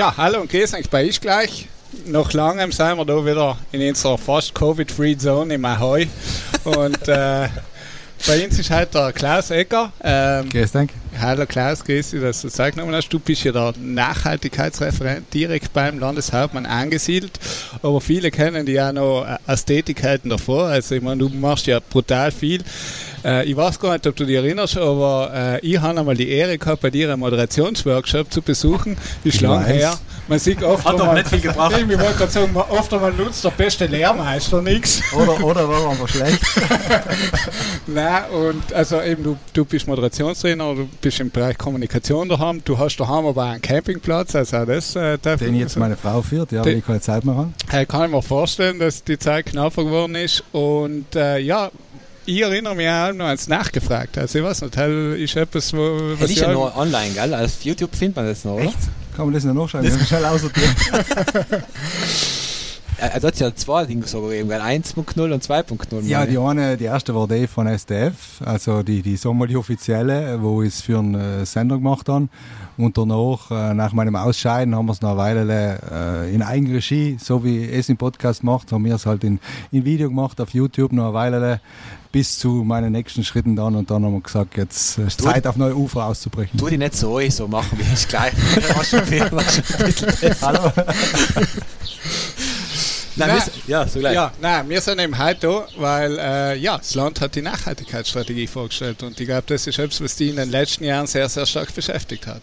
Ja, 0.00 0.14
hallo 0.16 0.40
und 0.40 0.50
grüß 0.50 0.72
euch 0.72 0.88
bei 0.88 1.04
Ich 1.04 1.20
gleich. 1.20 1.68
Nach 2.06 2.32
langem 2.32 2.72
sind 2.72 2.96
wir 2.96 3.04
da 3.04 3.22
wieder 3.22 3.58
in 3.70 3.86
unserer 3.86 4.16
fast 4.16 4.54
Covid-Free 4.54 5.18
Zone 5.18 5.52
im 5.52 5.64
Ahoi. 5.66 6.08
Und 6.64 7.06
äh, 7.06 7.48
bei 8.26 8.42
uns 8.42 8.58
ist 8.58 8.70
heute 8.70 8.92
der 8.92 9.12
Klaus 9.12 9.50
Ecker. 9.50 9.92
Ähm, 10.02 10.48
Grüß 10.48 10.72
dich. 10.72 10.88
hallo 11.20 11.44
Klaus, 11.44 11.84
grüß 11.84 12.12
dich, 12.12 12.20
dass 12.22 12.40
du 12.40 12.48
Zeit 12.48 12.76
genommen 12.76 12.94
hast. 12.94 13.10
Du 13.10 13.18
bist 13.18 13.44
ja 13.44 13.52
der 13.52 13.74
Nachhaltigkeitsreferent 13.78 15.34
direkt 15.34 15.74
beim 15.74 15.98
Landeshauptmann 15.98 16.64
angesiedelt. 16.64 17.38
Aber 17.82 18.00
viele 18.00 18.30
kennen 18.30 18.64
dich 18.64 18.76
ja 18.76 18.94
noch 18.94 19.26
äh, 19.26 19.36
aus 19.46 19.66
Tätigkeiten 19.66 20.30
davor. 20.30 20.68
Also 20.68 20.94
ich 20.94 21.02
meine, 21.02 21.18
du 21.18 21.28
machst 21.28 21.66
ja 21.66 21.78
brutal 21.78 22.30
viel. 22.32 22.64
Äh, 23.24 23.44
ich 23.44 23.56
weiß 23.56 23.78
gar 23.78 23.92
nicht, 23.92 24.06
ob 24.06 24.16
du 24.16 24.24
dich 24.24 24.36
erinnerst, 24.36 24.76
aber 24.78 25.30
äh, 25.62 25.66
ich 25.66 25.78
habe 25.80 25.98
einmal 25.98 26.14
die 26.16 26.28
Ehre 26.30 26.56
gehabt, 26.58 26.80
bei 26.82 26.90
dir 26.90 27.10
einen 27.10 27.20
Moderationsworkshop 27.20 28.32
zu 28.32 28.40
besuchen. 28.42 28.96
Ist 29.24 29.36
Ich 29.36 29.40
lang 29.40 29.64
her. 29.64 29.98
Man 30.28 30.38
sieht 30.38 30.62
oft 30.62 30.84
Hat 30.84 30.98
doch 30.98 31.12
nicht 31.12 31.28
viel 31.28 31.40
gebracht. 31.40 31.74
Ich 31.78 31.88
wollte 31.88 32.14
gerade 32.18 32.30
sagen, 32.30 32.52
man- 32.52 32.64
oft 32.70 32.92
einmal 32.94 33.12
nutzt 33.12 33.44
der 33.44 33.50
beste 33.50 33.86
Lehrmeister 33.86 34.62
nichts. 34.62 35.02
Oder, 35.12 35.42
oder 35.42 35.68
war 35.68 35.90
einfach 35.90 36.08
schlecht. 36.08 36.40
Nein, 37.86 38.22
und 38.30 38.72
also 38.72 39.00
eben 39.02 39.22
du, 39.24 39.36
du 39.52 39.64
bist 39.64 39.86
Moderationstrainer, 39.88 40.74
du 40.74 40.88
bist 41.00 41.18
im 41.20 41.30
Bereich 41.30 41.58
Kommunikation 41.58 42.28
daheim, 42.28 42.62
du 42.64 42.78
hast 42.78 42.96
daheim 42.98 43.26
aber 43.26 43.44
auch 43.44 43.48
einen 43.50 43.62
Campingplatz, 43.62 44.34
also 44.34 44.58
auch 44.58 44.66
das 44.66 44.94
äh, 44.96 45.18
darf 45.20 45.40
Den 45.40 45.54
jetzt 45.56 45.76
meine 45.76 45.96
Frau 45.96 46.22
führt, 46.22 46.52
ja, 46.52 46.64
weil 46.64 46.76
ich 46.78 46.86
keine 46.86 47.00
Zeit 47.00 47.24
mehr 47.24 47.34
habe. 47.34 47.50
äh, 47.72 47.84
kann 47.86 48.04
ich 48.06 48.10
mir 48.10 48.22
vorstellen, 48.22 48.78
dass 48.78 49.02
die 49.04 49.18
Zeit 49.18 49.46
knapper 49.46 49.84
geworden 49.84 50.14
ist 50.14 50.44
und 50.52 51.14
äh, 51.16 51.38
ja, 51.38 51.70
ich 52.30 52.42
erinnere 52.42 52.76
mich 52.76 52.88
auch 52.88 53.12
noch 53.12 53.26
ans 53.26 53.48
Nachgefragt. 53.48 54.16
Also 54.16 54.38
ich 54.38 54.44
weiß 54.44 54.62
nicht, 54.62 55.36
etwas, 55.36 55.72
wo 55.72 56.10
Das 56.10 56.20
was 56.20 56.30
ist 56.30 56.36
ich 56.36 56.42
ja 56.42 56.52
noch 56.52 56.76
online, 56.76 57.10
gell? 57.12 57.34
Auf 57.34 57.62
YouTube 57.62 57.94
findet 57.94 58.16
man 58.16 58.26
das 58.26 58.44
noch, 58.44 58.54
oder? 58.54 58.64
Echt? 58.64 58.78
Kann 59.16 59.26
man 59.26 59.34
das 59.34 59.44
noch 59.44 59.54
nachschauen? 59.54 59.84
Das 59.84 59.96
ist 59.96 60.08
schnell 60.08 60.24
aussortieren. 60.24 60.74
Da 63.00 63.12
hat 63.22 63.40
ja 63.40 63.54
zwei 63.54 63.84
Dinge 63.84 64.06
sogar 64.06 64.30
gegeben, 64.30 64.48
gell? 64.48 64.60
1.0 64.60 65.32
und 65.32 65.42
2.0. 65.42 66.06
Ja, 66.06 66.24
die 66.24 66.34
ich. 66.34 66.38
eine, 66.38 66.76
die 66.76 66.84
erste 66.84 67.14
war 67.14 67.26
die 67.26 67.48
von 67.48 67.66
SDF, 67.66 68.40
also 68.44 68.84
die, 68.84 69.02
die 69.02 69.16
so 69.16 69.34
mal 69.34 69.48
die 69.48 69.56
offizielle, 69.56 70.40
wo 70.40 70.62
ich 70.62 70.74
es 70.74 70.82
für 70.82 70.98
einen 71.00 71.14
äh, 71.14 71.44
Sender 71.44 71.76
gemacht 71.76 72.08
habe. 72.08 72.28
Und 72.76 72.96
danach, 72.96 73.50
äh, 73.50 73.74
nach 73.74 73.92
meinem 73.92 74.14
Ausscheiden, 74.14 74.76
haben 74.76 74.86
wir 74.86 74.92
es 74.92 75.02
noch 75.02 75.10
eine 75.10 75.18
Weile 75.18 75.80
äh, 75.90 76.34
in 76.34 76.42
Eigenregie, 76.42 77.18
so 77.20 77.44
wie 77.44 77.68
es 77.68 77.88
im 77.88 77.96
Podcast 77.96 78.44
macht, 78.44 78.70
haben 78.70 78.84
wir 78.84 78.94
es 78.94 79.04
halt 79.04 79.24
in, 79.24 79.40
in 79.72 79.84
Video 79.84 80.08
gemacht, 80.08 80.40
auf 80.40 80.54
YouTube 80.54 80.92
noch 80.92 81.06
eine 81.06 81.14
Weile 81.14 81.60
bis 82.12 82.38
zu 82.38 82.48
meinen 82.64 82.92
nächsten 82.92 83.22
Schritten 83.24 83.54
dann. 83.56 83.74
Und 83.76 83.90
dann 83.90 84.04
haben 84.04 84.14
wir 84.14 84.20
gesagt, 84.20 84.56
jetzt 84.56 84.98
äh, 84.98 85.06
ist 85.06 85.20
Du- 85.20 85.24
Zeit 85.24 85.46
auf 85.46 85.56
neue 85.56 85.76
Ufer 85.76 86.04
auszubrechen. 86.06 86.58
Tu 86.58 86.68
die 86.68 86.78
nicht 86.78 86.94
so, 86.96 87.18
ich 87.18 87.34
so 87.34 87.46
machen 87.46 87.78
wir 87.78 87.86
es 87.92 88.06
gleich. 88.08 88.32
War 88.74 88.84
schon 88.84 89.04
viel, 89.06 89.30
war 89.32 89.42
schon 89.42 89.64
ein 89.78 89.84
bisschen 89.86 90.08
besser. 90.20 90.46
Hallo? 90.46 90.72
Nein, 93.16 93.28
Nein. 93.28 93.34
wir 93.36 93.40
sind- 93.42 93.68
ja, 93.68 93.86
so 93.86 93.98
gleich. 94.00 94.14
Ja, 94.14 94.32
nein, 94.40 94.68
wir 94.68 94.80
sind 94.80 94.98
eben 95.00 95.18
heute 95.18 95.40
da, 95.46 95.66
weil 95.76 96.18
äh, 96.18 96.56
ja, 96.56 96.78
das 96.78 96.94
Land 96.94 97.20
hat 97.20 97.34
die 97.34 97.42
Nachhaltigkeitsstrategie 97.42 98.46
vorgestellt 98.46 99.02
und 99.02 99.20
ich 99.20 99.26
glaube, 99.26 99.44
das 99.46 99.66
ist 99.66 99.78
etwas, 99.78 100.00
was 100.00 100.16
die 100.16 100.30
in 100.30 100.36
den 100.36 100.50
letzten 100.50 100.84
Jahren 100.84 101.06
sehr, 101.06 101.28
sehr 101.28 101.44
stark 101.44 101.74
beschäftigt 101.74 102.26
hat. 102.26 102.42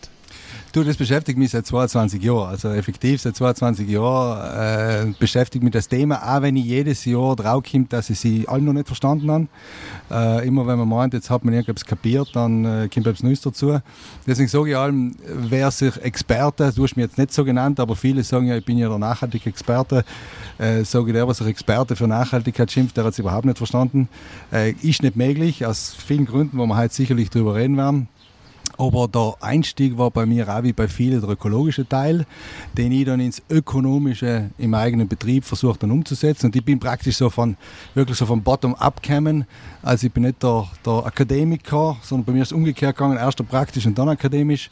Du, 0.74 0.84
das 0.84 0.98
beschäftigt 0.98 1.40
mich 1.40 1.52
seit 1.52 1.66
22 1.66 2.22
Jahren. 2.22 2.50
Also 2.50 2.70
effektiv 2.70 3.22
seit 3.22 3.36
22 3.38 3.88
Jahren 3.88 5.10
äh, 5.10 5.14
beschäftigt 5.18 5.64
mich 5.64 5.72
das 5.72 5.88
Thema, 5.88 6.22
auch 6.22 6.42
wenn 6.42 6.58
ich 6.58 6.66
jedes 6.66 7.06
Jahr 7.06 7.38
draufkomme, 7.38 7.86
dass 7.88 8.10
ich 8.10 8.20
sie 8.20 8.48
alle 8.48 8.62
noch 8.62 8.74
nicht 8.74 8.86
verstanden 8.86 9.32
habe. 9.32 9.48
Äh, 10.12 10.48
immer 10.48 10.68
wenn 10.68 10.78
man 10.78 10.90
meint, 10.90 11.14
jetzt 11.14 11.30
hat 11.30 11.46
man 11.46 11.54
irgendwas 11.54 11.86
kapiert, 11.86 12.30
dann 12.34 12.66
äh, 12.66 12.90
kommt 12.94 13.08
etwas 13.08 13.24
Neues 13.24 13.40
dazu. 13.42 13.80
Deswegen 14.28 14.50
sage 14.50 14.72
ich 14.72 14.78
allem, 14.78 15.16
wer 15.26 15.72
sich 15.72 15.96
Experte, 16.02 16.72
du 16.76 16.84
hast 16.84 16.98
mich 16.98 17.06
jetzt 17.06 17.18
nicht 17.18 17.34
so 17.34 17.46
genannt, 17.46 17.80
aber 17.80 17.96
viele 17.96 18.24
sagen 18.24 18.48
ja, 18.48 18.58
ich 18.58 18.66
bin 18.66 18.78
ja 18.78 18.90
der 18.90 19.00
nachhaltige 19.00 19.50
Experte, 19.50 20.04
äh, 20.58 20.84
sage 20.84 21.08
ich, 21.08 21.14
der, 21.14 21.28
was 21.28 21.38
sich 21.38 21.48
Experte 21.48 21.96
für 21.96 22.08
Nachhaltigkeit 22.08 22.70
schimpft, 22.70 22.98
der 22.98 23.06
hat 23.06 23.14
es 23.14 23.20
überhaupt 23.20 23.46
nicht 23.46 23.58
verstanden. 23.58 24.10
Äh, 24.52 24.72
ist 24.82 25.02
nicht 25.02 25.16
möglich, 25.16 25.66
aus 25.66 25.96
vielen 25.96 26.26
Gründen, 26.26 26.58
wo 26.58 26.66
wir 26.66 26.76
heute 26.76 26.94
sicherlich 26.94 27.30
drüber 27.30 27.56
reden 27.56 27.78
werden. 27.78 28.10
Aber 28.78 29.08
der 29.08 29.36
Einstieg 29.42 29.98
war 29.98 30.12
bei 30.12 30.26
mir 30.26 30.48
auch 30.48 30.64
wie 30.64 30.74
bei 30.74 30.88
vielen 30.88 31.20
der 31.20 31.30
ökologische 31.30 31.88
Teil, 31.88 32.26
den 32.78 32.92
ich 32.92 33.06
dann 33.06 33.20
ins 33.20 33.42
Ökonomische 33.50 34.52
im 34.58 34.74
eigenen 34.74 35.08
Betrieb 35.08 35.46
versucht 35.46 35.82
dann 35.82 35.92
umzusetzen. 35.92 36.48
Und 36.48 36.56
ich 36.56 36.64
bin 36.64 36.80
praktisch 36.80 37.18
so 37.18 37.30
von, 37.30 37.58
wirklich 37.96 38.18
so 38.18 38.26
von 38.26 38.42
Bottom-up 38.44 39.02
gekommen. 39.02 39.46
Also 39.82 40.08
ich 40.08 40.14
bin 40.14 40.24
nicht 40.24 40.44
der, 40.44 40.68
der 40.86 41.06
Akademiker, 41.06 41.98
sondern 42.04 42.26
bei 42.26 42.32
mir 42.34 42.42
ist 42.44 42.50
es 42.50 42.52
umgekehrt 42.52 42.96
gegangen. 42.96 43.18
Erst 43.18 43.46
praktisch 43.48 43.86
und 43.86 43.98
dann 43.98 44.10
akademisch. 44.10 44.70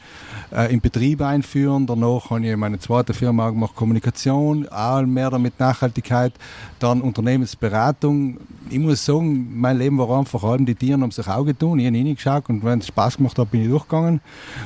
Äh, 0.52 0.74
Im 0.74 0.82
Betrieb 0.82 1.22
einführen. 1.22 1.88
Danach 1.88 2.30
habe 2.30 2.46
ich 2.46 2.56
meine 2.56 2.78
zweite 2.80 3.14
Firma 3.14 3.50
gemacht, 3.50 3.76
Kommunikation, 3.76 4.68
auch 4.70 5.02
mehr 5.02 5.32
damit 5.32 5.60
Nachhaltigkeit. 5.60 6.34
Dann 6.80 7.02
Unternehmensberatung. 7.02 8.38
Ich 8.70 8.80
muss 8.80 9.04
sagen, 9.04 9.60
mein 9.60 9.78
Leben 9.78 9.98
war 9.98 10.20
einfach, 10.20 10.44
allem 10.44 10.66
die 10.66 10.76
Tiere 10.76 11.00
haben 11.00 11.12
sich 11.12 11.28
auch 11.28 11.46
getan. 11.46 11.80
Ich 11.80 11.88
habe 11.88 11.98
hingeschaut 11.98 12.50
und 12.50 12.64
wenn 12.64 12.80
es 12.80 12.88
Spaß 12.88 13.18
gemacht 13.18 13.38
hat, 13.38 13.50
bin 13.50 13.62
ich 13.62 13.70
durchgegangen. 13.70 13.95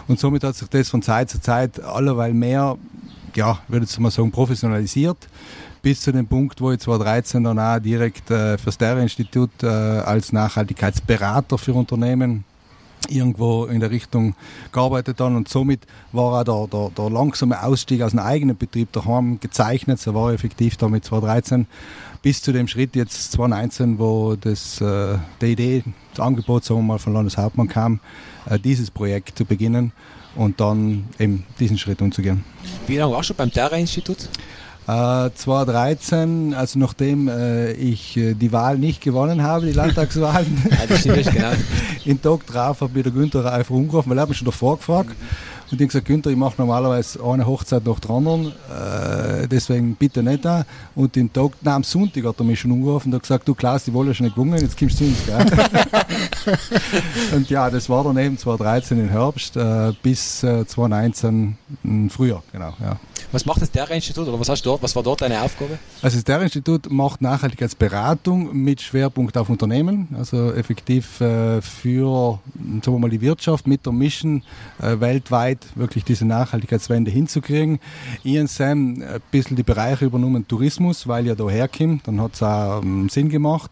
Und 0.07 0.19
somit 0.19 0.43
hat 0.43 0.55
sich 0.55 0.67
das 0.67 0.89
von 0.89 1.01
Zeit 1.01 1.29
zu 1.29 1.41
Zeit 1.41 1.79
allerweil 1.81 2.33
mehr, 2.33 2.77
ja, 3.35 3.59
würde 3.67 3.85
ich 3.89 3.99
mal 3.99 4.11
sagen, 4.11 4.31
professionalisiert. 4.31 5.17
Bis 5.81 6.01
zu 6.01 6.11
dem 6.11 6.27
Punkt, 6.27 6.59
wo 6.59 6.71
ich 6.71 6.79
2013 6.79 7.43
dann 7.43 7.57
auch 7.57 7.79
direkt 7.79 8.29
äh, 8.31 8.57
fürs 8.57 8.77
Terra-Institut 8.77 9.63
äh, 9.63 9.67
als 9.67 10.33
Nachhaltigkeitsberater 10.33 11.57
für 11.57 11.73
Unternehmen 11.73 12.43
irgendwo 13.07 13.65
in 13.65 13.79
der 13.79 13.91
Richtung 13.91 14.35
gearbeitet 14.71 15.19
habe 15.19 15.35
und 15.35 15.47
somit 15.47 15.81
war 16.11 16.47
auch 16.47 16.67
der, 16.67 16.79
der, 16.79 16.89
der 16.97 17.09
langsame 17.09 17.63
Ausstieg 17.63 18.01
aus 18.01 18.11
einem 18.11 18.25
eigenen 18.25 18.57
Betrieb 18.57 18.91
daheim 18.91 19.39
gezeichnet. 19.39 19.99
So 19.99 20.13
war 20.13 20.33
effektiv 20.33 20.77
da 20.77 20.89
mit 20.89 21.05
2013 21.05 21.67
bis 22.21 22.41
zu 22.41 22.51
dem 22.51 22.67
Schritt 22.67 22.95
jetzt 22.95 23.31
2019, 23.31 23.99
wo 23.99 24.35
das, 24.35 24.81
äh, 24.81 25.17
die 25.41 25.53
Idee, 25.53 25.83
das 26.13 26.25
Angebot 26.25 26.65
sagen 26.65 26.81
wir 26.81 26.83
mal 26.83 26.99
von 26.99 27.13
Landeshauptmann 27.13 27.67
kam, 27.67 27.99
äh, 28.49 28.59
dieses 28.59 28.91
Projekt 28.91 29.37
zu 29.37 29.45
beginnen 29.45 29.93
und 30.35 30.59
dann 30.59 31.05
eben 31.17 31.45
diesen 31.59 31.77
Schritt 31.77 32.01
umzugehen. 32.01 32.43
Wie 32.87 32.97
lange 32.97 33.13
warst 33.13 33.29
du 33.29 33.33
beim 33.33 33.51
Terra-Institut? 33.51 34.29
Äh, 34.89 35.29
2013, 35.35 36.55
also 36.55 36.79
nachdem 36.79 37.27
äh, 37.27 37.73
ich 37.73 38.17
äh, 38.17 38.33
die 38.33 38.51
Wahl 38.51 38.79
nicht 38.79 39.01
gewonnen 39.01 39.43
habe, 39.43 39.67
die 39.67 39.73
Landtagswahlen, 39.73 40.63
Ja, 41.05 41.21
genau. 41.21 41.51
in 42.05 42.19
Tag 42.19 42.47
drauf 42.47 42.81
hat 42.81 42.95
mir 42.95 43.03
der 43.03 43.11
Günther 43.11 43.53
einfach 43.53 43.75
umgerufen, 43.75 44.09
weil 44.09 44.17
er 44.17 44.21
hat 44.23 44.29
mich 44.29 44.39
schon 44.39 44.45
davor 44.45 44.77
gefragt. 44.77 45.11
Und 45.71 45.75
ich 45.75 45.81
habe 45.81 45.87
gesagt, 45.87 46.05
Günther, 46.07 46.31
ich 46.31 46.37
mache 46.37 46.55
normalerweise 46.57 47.23
eine 47.23 47.45
Hochzeit 47.45 47.85
nach 47.85 47.99
der 47.99 48.09
anderen, 48.09 48.47
äh, 48.47 49.47
deswegen 49.47 49.93
bitte 49.93 50.23
nicht 50.23 50.43
da. 50.43 50.65
Und 50.95 51.15
den 51.15 51.31
Tag, 51.31 51.51
nein, 51.61 51.75
am 51.75 51.83
Sonntag 51.83 52.23
hat 52.23 52.39
er 52.39 52.45
mich 52.45 52.59
schon 52.59 52.71
umgerufen 52.71 53.09
und 53.09 53.15
hat 53.15 53.21
gesagt, 53.21 53.47
du 53.47 53.53
Klaus, 53.53 53.83
die 53.83 53.93
Wolle 53.93 54.09
ist 54.09 54.17
schon 54.17 54.25
nicht 54.25 54.35
gewonnen, 54.35 54.59
jetzt 54.59 54.79
kommst 54.79 54.99
du 54.99 55.05
zu 55.05 55.11
uns. 55.11 55.25
Gell? 55.27 56.57
und 57.35 57.49
ja, 57.51 57.69
das 57.69 57.87
war 57.89 58.05
dann 58.05 58.17
eben 58.17 58.39
2013 58.39 58.99
im 58.99 59.09
Herbst 59.09 59.55
äh, 59.55 59.93
bis 60.01 60.41
äh, 60.43 60.65
2019 60.65 61.57
im 61.83 62.09
Frühjahr, 62.09 62.41
genau. 62.51 62.73
Ja. 62.81 62.97
Was 63.31 63.45
macht 63.45 63.61
das 63.61 63.71
Terra-Institut 63.71 64.27
oder 64.27 64.39
was 64.39 64.49
hast 64.49 64.65
du 64.65 64.69
dort? 64.69 64.83
Was 64.83 64.95
war 64.95 65.03
dort 65.03 65.21
deine 65.21 65.41
Aufgabe? 65.41 65.79
Also 66.01 66.17
das 66.17 66.23
TER-Institut 66.23 66.89
macht 66.91 67.21
Nachhaltigkeitsberatung 67.21 68.55
mit 68.55 68.81
Schwerpunkt 68.81 69.37
auf 69.37 69.49
Unternehmen, 69.49 70.07
also 70.17 70.53
effektiv 70.53 71.21
äh, 71.21 71.61
für 71.61 72.39
sagen 72.55 72.95
wir 72.95 72.99
mal, 72.99 73.09
die 73.09 73.21
Wirtschaft 73.21 73.67
mit 73.67 73.85
der 73.85 73.93
Mission 73.93 74.43
äh, 74.81 74.99
weltweit 74.99 75.65
wirklich 75.75 76.03
diese 76.03 76.25
Nachhaltigkeitswende 76.25 77.11
hinzukriegen. 77.11 77.79
Ian 78.23 78.47
Sam 78.47 79.01
ein 79.01 79.21
bisschen 79.31 79.55
die 79.55 79.63
Bereiche 79.63 80.05
übernommen 80.05 80.47
Tourismus, 80.47 81.07
weil 81.07 81.27
ja 81.27 81.35
da 81.35 81.49
herkommt, 81.49 82.07
dann 82.07 82.21
hat 82.21 82.35
es 82.35 82.43
auch 82.43 82.81
ähm, 82.81 83.09
Sinn 83.09 83.29
gemacht. 83.29 83.71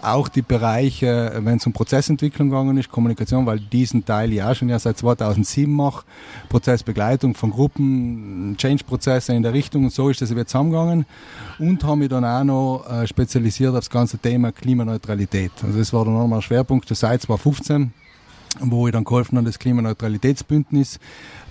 Auch 0.00 0.28
die 0.28 0.42
Bereiche, 0.42 1.40
wenn 1.42 1.56
es 1.56 1.66
um 1.66 1.72
Prozessentwicklung 1.72 2.50
gegangen 2.50 2.76
ist, 2.78 2.90
Kommunikation, 2.90 3.46
weil 3.46 3.58
diesen 3.58 4.04
Teil 4.04 4.32
ja 4.32 4.54
schon 4.54 4.68
ja 4.68 4.78
seit 4.78 4.98
2007 4.98 5.72
mache, 5.72 6.04
Prozessbegleitung 6.48 7.34
von 7.34 7.50
Gruppen, 7.50 8.56
Change-Prozesse 8.88 9.34
in 9.34 9.42
der 9.42 9.52
Richtung 9.52 9.84
und 9.84 9.92
so 9.92 10.08
ist 10.08 10.20
das 10.20 10.30
wieder 10.30 10.46
zusammengegangen 10.46 11.06
und 11.58 11.84
habe 11.84 11.96
mich 11.96 12.08
dann 12.08 12.24
auch 12.24 12.44
noch 12.44 12.86
äh, 12.90 13.06
spezialisiert 13.06 13.70
auf 13.70 13.80
das 13.80 13.90
ganze 13.90 14.18
Thema 14.18 14.52
Klimaneutralität. 14.52 15.52
Also 15.62 15.78
das 15.78 15.92
war 15.92 16.04
dann 16.04 16.14
nochmal 16.14 16.38
ein 16.38 16.42
Schwerpunkt 16.42 16.88
seit 16.88 17.22
2015 17.22 17.92
wo 18.60 18.88
ich 18.88 18.92
dann 18.92 19.04
geholfen 19.04 19.36
habe, 19.36 19.46
das 19.46 19.58
Klimaneutralitätsbündnis 19.58 20.98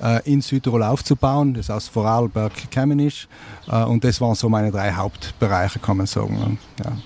äh, 0.02 0.20
in 0.30 0.42
Südtirol 0.42 0.82
aufzubauen, 0.82 1.54
das 1.54 1.70
aus 1.70 1.88
Vorarlberg 1.88 2.54
gekommen 2.70 3.00
ist. 3.00 3.30
Äh, 3.68 3.84
und 3.84 4.04
das 4.04 4.20
waren 4.20 4.34
so 4.34 4.50
meine 4.50 4.72
drei 4.72 4.92
Hauptbereiche, 4.92 5.78
kann 5.78 5.98
man 5.98 6.08
sagen. 6.08 6.58
Ja. 6.84 6.98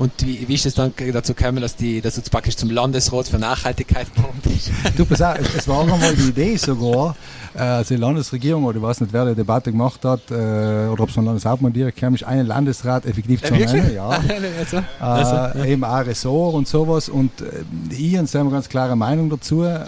Und 0.00 0.12
wie, 0.24 0.48
wie 0.48 0.54
ist 0.54 0.64
es 0.64 0.72
dann 0.72 0.94
dazu 1.12 1.34
gekommen, 1.34 1.60
dass, 1.60 1.76
die, 1.76 2.00
dass 2.00 2.14
du 2.14 2.22
praktisch 2.22 2.56
zum 2.56 2.70
Landesrat 2.70 3.28
für 3.28 3.38
Nachhaltigkeit 3.38 4.12
geworden 4.14 4.40
bist? 4.42 4.70
Du, 4.96 5.04
pass 5.04 5.20
auf, 5.20 5.36
es 5.54 5.68
war 5.68 5.82
einmal 5.82 6.14
die 6.16 6.30
Idee 6.30 6.56
sogar, 6.56 7.14
äh, 7.54 7.58
also 7.58 7.94
die 7.94 8.00
Landesregierung, 8.00 8.64
oder 8.64 8.78
ich 8.78 8.82
weiß 8.82 9.02
nicht, 9.02 9.12
wer 9.12 9.26
die 9.26 9.34
Debatte 9.34 9.70
gemacht 9.70 10.02
hat, 10.06 10.22
äh, 10.30 10.88
oder 10.88 11.02
ob 11.02 11.10
es 11.10 11.14
von 11.14 11.26
Landeshauptmann 11.26 11.74
direkt 11.74 11.98
kam, 11.98 12.14
ist 12.14 12.24
einen 12.24 12.46
Landesrat 12.46 13.04
effektiv 13.04 13.42
zu 13.42 13.52
nennen. 13.52 13.94
Ja. 13.94 14.08
also, 14.58 14.82
also, 15.00 15.58
ja. 15.58 15.64
Eben 15.66 15.84
auch 15.84 16.06
Ressort 16.06 16.54
und 16.54 16.66
sowas. 16.66 17.10
Und 17.10 17.42
äh, 17.42 17.62
ich 17.90 18.18
und 18.18 18.34
eine 18.34 18.50
ganz 18.50 18.70
klare 18.70 18.96
Meinung 18.96 19.28
dazu. 19.28 19.64
Äh, 19.64 19.84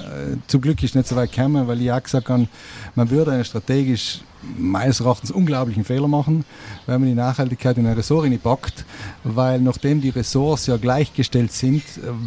zum 0.47 0.61
Glück 0.61 0.83
ist 0.83 0.95
nicht 0.95 1.09
so 1.09 1.17
weit 1.17 1.33
gekommen, 1.33 1.67
weil 1.67 1.81
ich 1.81 1.91
auch 1.91 2.03
gesagt 2.03 2.29
habe, 2.29 2.49
man 2.95 3.09
würde 3.09 3.33
eine 3.33 3.47
strategisch 3.47 4.21
meines 4.57 5.01
Erachtens 5.01 5.31
unglaublichen 5.31 5.85
Fehler 5.85 6.09
machen, 6.09 6.45
wenn 6.87 7.01
man 7.01 7.09
die 7.09 7.15
Nachhaltigkeit 7.15 7.79
in 7.79 7.87
ein 7.87 7.95
Ressort 7.95 8.23
packt, 8.43 8.85
weil 9.25 9.61
nachdem 9.61 10.01
die 10.01 10.11
Ressorts 10.11 10.67
ja 10.67 10.77
gleichgestellt 10.77 11.53
sind, 11.53 11.83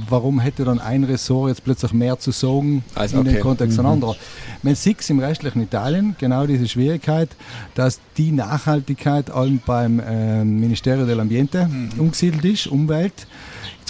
warum 0.09 0.39
hätte 0.39 0.65
dann 0.65 0.79
ein 0.79 1.03
Ressort 1.03 1.49
jetzt 1.49 1.63
plötzlich 1.63 1.93
mehr 1.93 2.19
zu 2.19 2.31
sagen 2.31 2.83
also, 2.95 3.17
in 3.17 3.21
okay. 3.21 3.33
dem 3.33 3.41
Kontext 3.41 3.77
mhm. 3.77 3.85
anderer? 3.85 4.15
Man 4.63 4.75
sieht 4.75 5.01
es 5.01 5.09
im 5.09 5.19
restlichen 5.19 5.61
Italien 5.61 6.15
genau 6.19 6.47
diese 6.47 6.67
Schwierigkeit, 6.67 7.29
dass 7.75 7.99
die 8.17 8.31
Nachhaltigkeit 8.31 9.29
allem 9.29 9.59
beim 9.65 9.99
äh, 9.99 10.43
Ministerio 10.43 11.05
dell'Ambiente 11.05 11.67
mhm. 11.67 11.99
umgesiedelt 11.99 12.45
ist, 12.45 12.67
Umwelt 12.67 13.27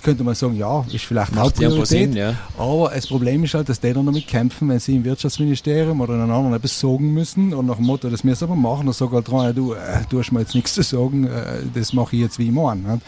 könnte 0.02 0.24
man 0.24 0.36
sagen, 0.36 0.56
ja, 0.56 0.86
ist 0.92 1.06
vielleicht 1.06 1.32
eine 1.32 1.42
Hauptpriorität. 1.42 2.16
Ja. 2.16 2.36
Aber 2.58 2.92
das 2.94 3.08
Problem 3.08 3.44
ist 3.44 3.54
halt, 3.54 3.70
dass 3.70 3.80
die 3.80 3.94
dann 3.94 4.06
damit 4.06 4.28
kämpfen, 4.28 4.70
wenn 4.70 4.80
sie 4.80 4.96
im 4.96 5.04
Wirtschaftsministerium 5.04 6.00
oder 6.02 6.14
in 6.14 6.22
einem 6.22 6.32
anderen 6.32 6.56
etwas 6.56 6.80
sagen 6.80 7.14
müssen 7.14 7.54
und 7.54 7.66
nach 7.66 7.78
dem 7.78 7.86
Motto, 7.86 8.10
das 8.10 8.24
müssen 8.24 8.50
wir 8.50 8.56
machen, 8.56 8.86
dann 8.86 8.94
sagt 8.94 9.12
halt 9.12 9.28
dran, 9.28 9.54
du, 9.56 9.74
äh, 9.74 10.02
du 10.10 10.20
hast 10.20 10.32
mir 10.32 10.42
jetzt 10.42 10.56
nichts 10.56 10.74
zu 10.74 10.84
sagen, 10.84 11.26
äh, 11.26 11.64
das 11.74 11.94
mache 11.94 12.16
ich 12.16 12.22
jetzt 12.22 12.40
wie 12.40 12.46
ich 12.46 12.52
meine. 12.52 13.00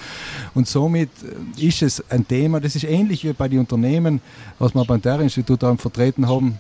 Und 0.53 0.67
somit 0.67 1.09
ist 1.57 1.81
es 1.81 2.03
ein 2.09 2.27
Thema, 2.27 2.59
das 2.59 2.75
ist 2.75 2.83
ähnlich 2.83 3.23
wie 3.23 3.33
bei 3.33 3.47
den 3.47 3.59
Unternehmen, 3.59 4.21
was 4.59 4.73
wir 4.73 4.85
beim 4.85 5.01
Terra-Institut 5.01 5.59
vertreten 5.79 6.27
haben, 6.27 6.59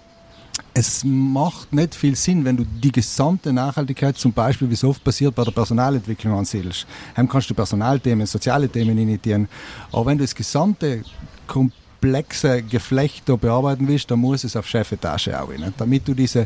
es 0.73 1.03
macht 1.03 1.73
nicht 1.73 1.95
viel 1.95 2.15
Sinn, 2.15 2.45
wenn 2.45 2.57
du 2.57 2.63
die 2.63 2.91
gesamte 2.91 3.51
Nachhaltigkeit 3.51 4.17
zum 4.17 4.31
Beispiel, 4.31 4.69
wie 4.69 4.73
es 4.73 4.83
oft 4.83 5.03
passiert, 5.03 5.33
bei 5.33 5.43
der 5.43 5.51
Personalentwicklung 5.51 6.37
ansiedelst. 6.37 6.85
Dann 7.15 7.27
kannst 7.27 7.49
du 7.49 7.53
Personalthemen, 7.53 8.27
soziale 8.27 8.69
Themen 8.69 8.97
initiieren. 8.97 9.47
Aber 9.91 10.05
wenn 10.07 10.17
du 10.17 10.23
das 10.23 10.35
gesamte 10.35 11.03
komplexe 11.99 12.61
Geflecht 12.61 13.23
da 13.27 13.35
bearbeiten 13.35 13.87
willst, 13.87 14.09
dann 14.11 14.19
muss 14.19 14.43
es 14.43 14.55
auf 14.55 14.67
Chefetage 14.67 15.29
auch. 15.29 15.49
Nicht? 15.49 15.73
Damit 15.77 16.07
du 16.07 16.13
diese 16.13 16.41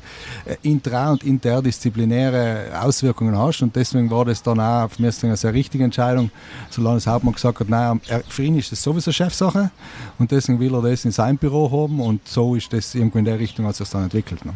äh, 0.46 0.56
intra- 0.64 1.12
und 1.12 1.24
interdisziplinäre 1.24 2.68
Auswirkungen 2.82 3.38
hast. 3.38 3.62
Und 3.62 3.76
deswegen 3.76 4.10
war 4.10 4.26
das 4.26 4.42
dann 4.42 4.60
auch 4.60 4.90
für 4.90 5.02
mich 5.02 5.24
eine 5.24 5.36
sehr 5.36 5.54
richtige 5.54 5.84
Entscheidung, 5.84 6.32
so 6.70 6.82
lange 6.82 6.98
das 6.98 7.08
Hauptmann 7.08 7.34
gesagt 7.34 7.60
hat, 7.60 7.70
nein, 7.70 8.00
für 8.30 8.44
ihn 8.44 8.58
ist 8.58 8.72
das 8.72 8.82
sowieso 8.82 9.12
Chefsache 9.12 9.72
und 10.20 10.32
deswegen 10.32 10.60
will 10.60 10.74
er 10.74 10.82
das 10.82 11.06
in 11.06 11.12
sein 11.12 11.38
Büro 11.38 11.70
haben 11.70 12.00
und 12.00 12.28
so 12.28 12.56
ist 12.56 12.72
das 12.72 12.96
irgendwo 12.96 13.20
in 13.20 13.26
der 13.26 13.40
Richtung, 13.40 13.66
als 13.66 13.80
es 13.80 13.90
dann 13.90 14.04
entwickelt. 14.04 14.46
Ne? 14.46 14.54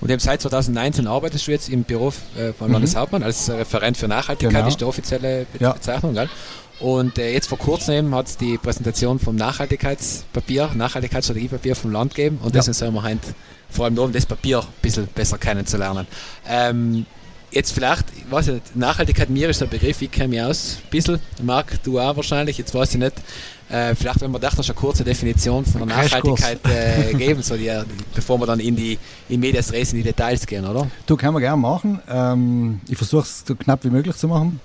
Und 0.00 0.10
eben 0.10 0.20
seit 0.20 0.40
2019 0.40 1.06
arbeitest 1.06 1.46
du 1.46 1.50
jetzt 1.50 1.68
im 1.68 1.84
Büro 1.84 2.12
äh, 2.36 2.52
von 2.52 2.72
Landeshauptmann 2.72 3.22
als 3.22 3.50
Referent 3.50 3.96
für 3.96 4.08
Nachhaltigkeit, 4.08 4.54
genau. 4.54 4.68
ist 4.68 4.80
die 4.80 4.84
offizielle 4.84 5.46
Bezeichnung. 5.52 6.14
Ja. 6.14 6.24
Gell? 6.24 6.30
Und 6.80 7.18
äh, 7.18 7.32
jetzt 7.32 7.46
vor 7.46 7.58
kurzem 7.58 8.14
hat 8.14 8.26
es 8.26 8.36
die 8.38 8.56
Präsentation 8.56 9.18
vom 9.18 9.36
Nachhaltigkeitspapier, 9.36 10.70
Nachhaltigkeitsstrategiepapier 10.74 11.76
vom 11.76 11.92
Land 11.92 12.14
gegeben 12.14 12.38
und 12.38 12.54
ja. 12.54 12.60
deswegen 12.60 12.74
sollen 12.74 12.94
wir 12.94 13.02
heute 13.02 13.34
vor 13.68 13.84
allem 13.84 13.98
um 13.98 14.12
das 14.12 14.26
Papier 14.26 14.60
ein 14.60 14.66
bisschen 14.80 15.06
besser 15.08 15.36
kennenzulernen. 15.38 16.06
Ähm, 16.48 17.04
jetzt 17.50 17.72
vielleicht, 17.72 18.06
ich 18.16 18.30
weiß 18.30 18.46
nicht, 18.48 18.76
Nachhaltigkeit, 18.76 19.28
mir 19.28 19.50
ist 19.50 19.60
der 19.60 19.66
Begriff, 19.66 20.00
ich 20.00 20.10
kenne 20.10 20.28
mich 20.28 20.42
aus, 20.42 20.78
ein 20.82 20.90
bisschen, 20.90 21.20
Marc, 21.42 21.82
du 21.82 22.00
auch 22.00 22.16
wahrscheinlich, 22.16 22.56
jetzt 22.58 22.74
weiß 22.74 22.94
ich 22.94 23.00
nicht, 23.00 23.14
äh, 23.68 23.94
vielleicht 23.94 24.20
wenn 24.22 24.32
wir 24.32 24.38
da 24.38 24.48
eine 24.48 24.74
kurze 24.74 25.04
Definition 25.04 25.64
von 25.64 25.86
der 25.86 25.96
Nachhaltigkeit 25.96 26.60
äh, 26.64 27.14
geben, 27.18 27.42
so 27.42 27.56
die, 27.56 27.70
bevor 28.14 28.38
wir 28.40 28.46
dann 28.46 28.58
in 28.58 28.74
die 28.74 28.98
in 29.28 29.40
Medias 29.40 29.72
Res 29.72 29.92
in 29.92 29.98
die 29.98 30.04
Details 30.04 30.46
gehen, 30.46 30.64
oder? 30.64 30.90
Du, 31.06 31.16
können 31.16 31.34
wir 31.34 31.40
gerne 31.40 31.60
machen. 31.60 32.00
Ähm, 32.08 32.80
ich 32.88 32.96
versuche 32.96 33.22
es 33.22 33.44
so 33.46 33.54
knapp 33.54 33.84
wie 33.84 33.90
möglich 33.90 34.16
zu 34.16 34.28
machen. 34.28 34.60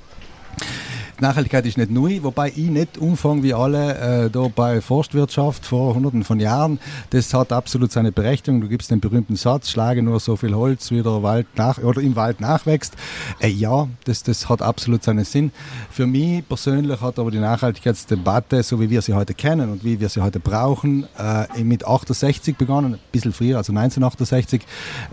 Nachhaltigkeit 1.21 1.65
ist 1.65 1.77
nicht 1.77 1.91
neu, 1.91 2.19
wobei 2.23 2.49
ich 2.49 2.69
nicht 2.69 2.97
umfang 2.97 3.41
wie 3.41 3.53
alle 3.53 4.25
äh, 4.25 4.29
da 4.29 4.47
bei 4.53 4.81
Forstwirtschaft 4.81 5.65
vor 5.65 5.95
hunderten 5.95 6.23
von 6.23 6.39
Jahren. 6.39 6.79
Das 7.11 7.33
hat 7.33 7.53
absolut 7.53 7.91
seine 7.91 8.11
Berechtigung. 8.11 8.59
Du 8.59 8.67
gibst 8.67 8.91
den 8.91 8.99
berühmten 8.99 9.35
Satz, 9.35 9.69
schlage 9.69 10.03
nur 10.03 10.19
so 10.19 10.35
viel 10.35 10.53
Holz, 10.53 10.91
wie 10.91 11.01
der 11.01 11.23
Wald 11.23 11.47
nach 11.55 11.77
oder 11.77 12.01
im 12.01 12.15
Wald 12.15 12.41
nachwächst. 12.41 12.95
Äh, 13.39 13.47
ja, 13.47 13.87
das, 14.03 14.23
das 14.23 14.49
hat 14.49 14.61
absolut 14.61 15.03
seinen 15.03 15.23
Sinn. 15.23 15.51
Für 15.89 16.05
mich 16.05 16.47
persönlich 16.47 16.99
hat 16.99 17.17
aber 17.17 17.31
die 17.31 17.39
Nachhaltigkeitsdebatte, 17.39 18.61
so 18.63 18.79
wie 18.81 18.89
wir 18.89 19.01
sie 19.01 19.13
heute 19.13 19.33
kennen 19.33 19.71
und 19.71 19.83
wie 19.83 19.99
wir 19.99 20.09
sie 20.09 20.21
heute 20.21 20.39
brauchen, 20.39 21.07
äh, 21.17 21.63
mit 21.63 21.87
68 21.87 22.57
begonnen, 22.57 22.95
ein 22.95 22.99
bisschen 23.11 23.31
früher, 23.31 23.57
also 23.57 23.71
1968, 23.71 24.61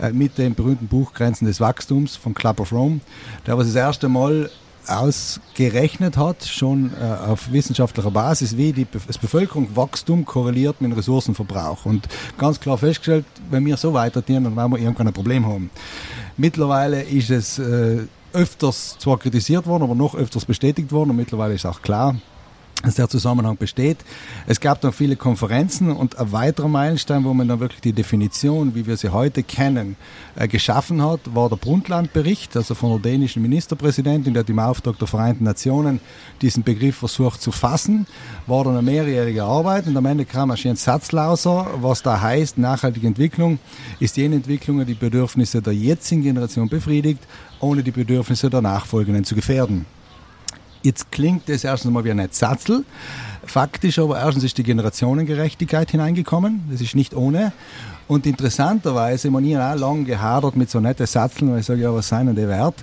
äh, 0.01 0.11
mit 0.11 0.37
dem 0.37 0.53
berühmten 0.53 0.87
Buch 0.87 1.13
Grenzen 1.13 1.45
des 1.45 1.61
Wachstums 1.61 2.15
von 2.17 2.33
Club 2.33 2.59
of 2.59 2.71
Rome. 2.73 2.99
Der 3.47 3.57
was 3.57 3.67
das 3.67 3.75
erste 3.75 4.09
Mal 4.09 4.49
ausgerechnet 4.87 6.17
hat, 6.17 6.43
schon 6.45 6.91
äh, 6.99 7.29
auf 7.29 7.51
wissenschaftlicher 7.51 8.11
Basis, 8.11 8.57
wie 8.57 8.73
die 8.73 8.87
das 9.07 9.17
Bevölkerungswachstum 9.17 10.25
korreliert 10.25 10.81
mit 10.81 10.91
dem 10.91 10.95
Ressourcenverbrauch. 10.95 11.85
Und 11.85 12.07
ganz 12.37 12.59
klar 12.59 12.77
festgestellt, 12.77 13.25
wenn 13.49 13.65
wir 13.65 13.77
so 13.77 13.93
weitergehen, 13.93 14.43
dann 14.43 14.55
werden 14.55 14.71
wir 14.71 14.79
irgendwann 14.79 15.07
ein 15.07 15.13
Problem 15.13 15.45
haben. 15.45 15.69
Mittlerweile 16.37 17.01
ist 17.03 17.29
es 17.29 17.59
äh, 17.59 17.99
öfters 18.33 18.97
zwar 18.99 19.19
kritisiert 19.19 19.67
worden, 19.67 19.83
aber 19.83 19.95
noch 19.95 20.15
öfters 20.15 20.45
bestätigt 20.45 20.91
worden 20.91 21.11
und 21.11 21.17
mittlerweile 21.17 21.53
ist 21.53 21.65
auch 21.65 21.81
klar, 21.81 22.15
dass 22.83 22.95
der 22.95 23.07
Zusammenhang 23.07 23.55
besteht. 23.55 23.97
Es 24.45 24.59
gab 24.59 24.81
dann 24.81 24.91
viele 24.91 25.15
Konferenzen 25.15 25.91
und 25.91 26.19
ein 26.19 26.31
weiterer 26.33 26.67
Meilenstein, 26.67 27.23
wo 27.23 27.33
man 27.33 27.47
dann 27.47 27.61
wirklich 27.61 27.79
die 27.79 27.93
Definition, 27.93 28.75
wie 28.75 28.85
wir 28.85 28.97
sie 28.97 29.09
heute 29.09 29.41
kennen, 29.41 29.95
äh, 30.35 30.49
geschaffen 30.49 31.01
hat, 31.01 31.21
war 31.33 31.49
der 31.49 31.55
Brundtland-Bericht, 31.55 32.55
also 32.57 32.75
von 32.75 32.91
der 32.91 33.11
dänischen 33.11 33.41
Ministerpräsidentin, 33.41 34.33
die 34.33 34.39
hat 34.39 34.49
im 34.49 34.59
Auftrag 34.59 34.99
der 34.99 35.07
Vereinten 35.07 35.45
Nationen 35.45 36.01
diesen 36.41 36.63
Begriff 36.63 36.97
versucht 36.97 37.41
zu 37.41 37.53
fassen, 37.53 38.05
war 38.47 38.65
dann 38.65 38.73
eine 38.73 38.81
mehrjährige 38.81 39.43
Arbeit 39.43 39.87
und 39.87 39.95
am 39.95 40.05
Ende 40.05 40.25
kam 40.25 40.51
ein 40.51 40.57
schönes 40.57 40.83
Satzlauser, 40.83 41.67
was 41.81 42.03
da 42.03 42.19
heißt, 42.19 42.57
nachhaltige 42.57 43.07
Entwicklung 43.07 43.59
ist 44.01 44.17
jene 44.17 44.35
Entwicklung, 44.35 44.85
die 44.85 44.93
Bedürfnisse 44.93 45.61
der 45.61 45.73
jetzigen 45.73 46.21
Generation 46.21 46.67
befriedigt, 46.67 47.23
ohne 47.61 47.81
die 47.81 47.91
Bedürfnisse 47.91 48.49
der 48.49 48.61
Nachfolgenden 48.61 49.23
zu 49.23 49.35
gefährden. 49.35 49.85
Jetzt 50.83 51.11
klingt 51.11 51.47
das 51.47 51.63
erstens 51.63 51.91
mal 51.91 52.03
wie 52.03 52.11
ein 52.11 52.27
Satzel. 52.29 52.83
Faktisch 53.45 53.99
aber 53.99 54.19
erstens 54.19 54.43
ist 54.43 54.57
die 54.57 54.63
Generationengerechtigkeit 54.63 55.89
hineingekommen. 55.91 56.61
Das 56.69 56.81
ist 56.81 56.95
nicht 56.95 57.15
ohne. 57.15 57.53
Und 58.07 58.25
interessanterweise, 58.25 59.31
man 59.31 59.45
hier 59.45 59.63
auch 59.63 59.75
lange 59.75 60.03
gehadert 60.03 60.57
mit 60.57 60.69
so 60.69 60.81
netten 60.81 61.05
Satzeln, 61.05 61.51
weil 61.51 61.61
ich 61.61 61.65
sage, 61.65 61.81
ja, 61.81 61.93
was 61.93 62.09
seien 62.09 62.27
denn 62.27 62.35
die 62.35 62.47
wert? 62.47 62.75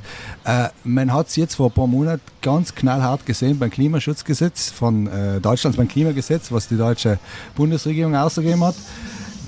Äh, 0.44 0.68
man 0.82 1.12
hat 1.12 1.28
es 1.28 1.36
jetzt 1.36 1.56
vor 1.56 1.66
ein 1.66 1.72
paar 1.72 1.86
Monaten 1.86 2.22
ganz 2.40 2.74
knallhart 2.74 3.26
gesehen 3.26 3.58
beim 3.58 3.70
Klimaschutzgesetz 3.70 4.70
von 4.70 5.06
äh, 5.06 5.40
Deutschlands, 5.40 5.76
beim 5.76 5.88
Klimagesetz, 5.88 6.50
was 6.50 6.68
die 6.68 6.78
deutsche 6.78 7.18
Bundesregierung 7.54 8.16
ausgegeben 8.16 8.64
hat. 8.64 8.76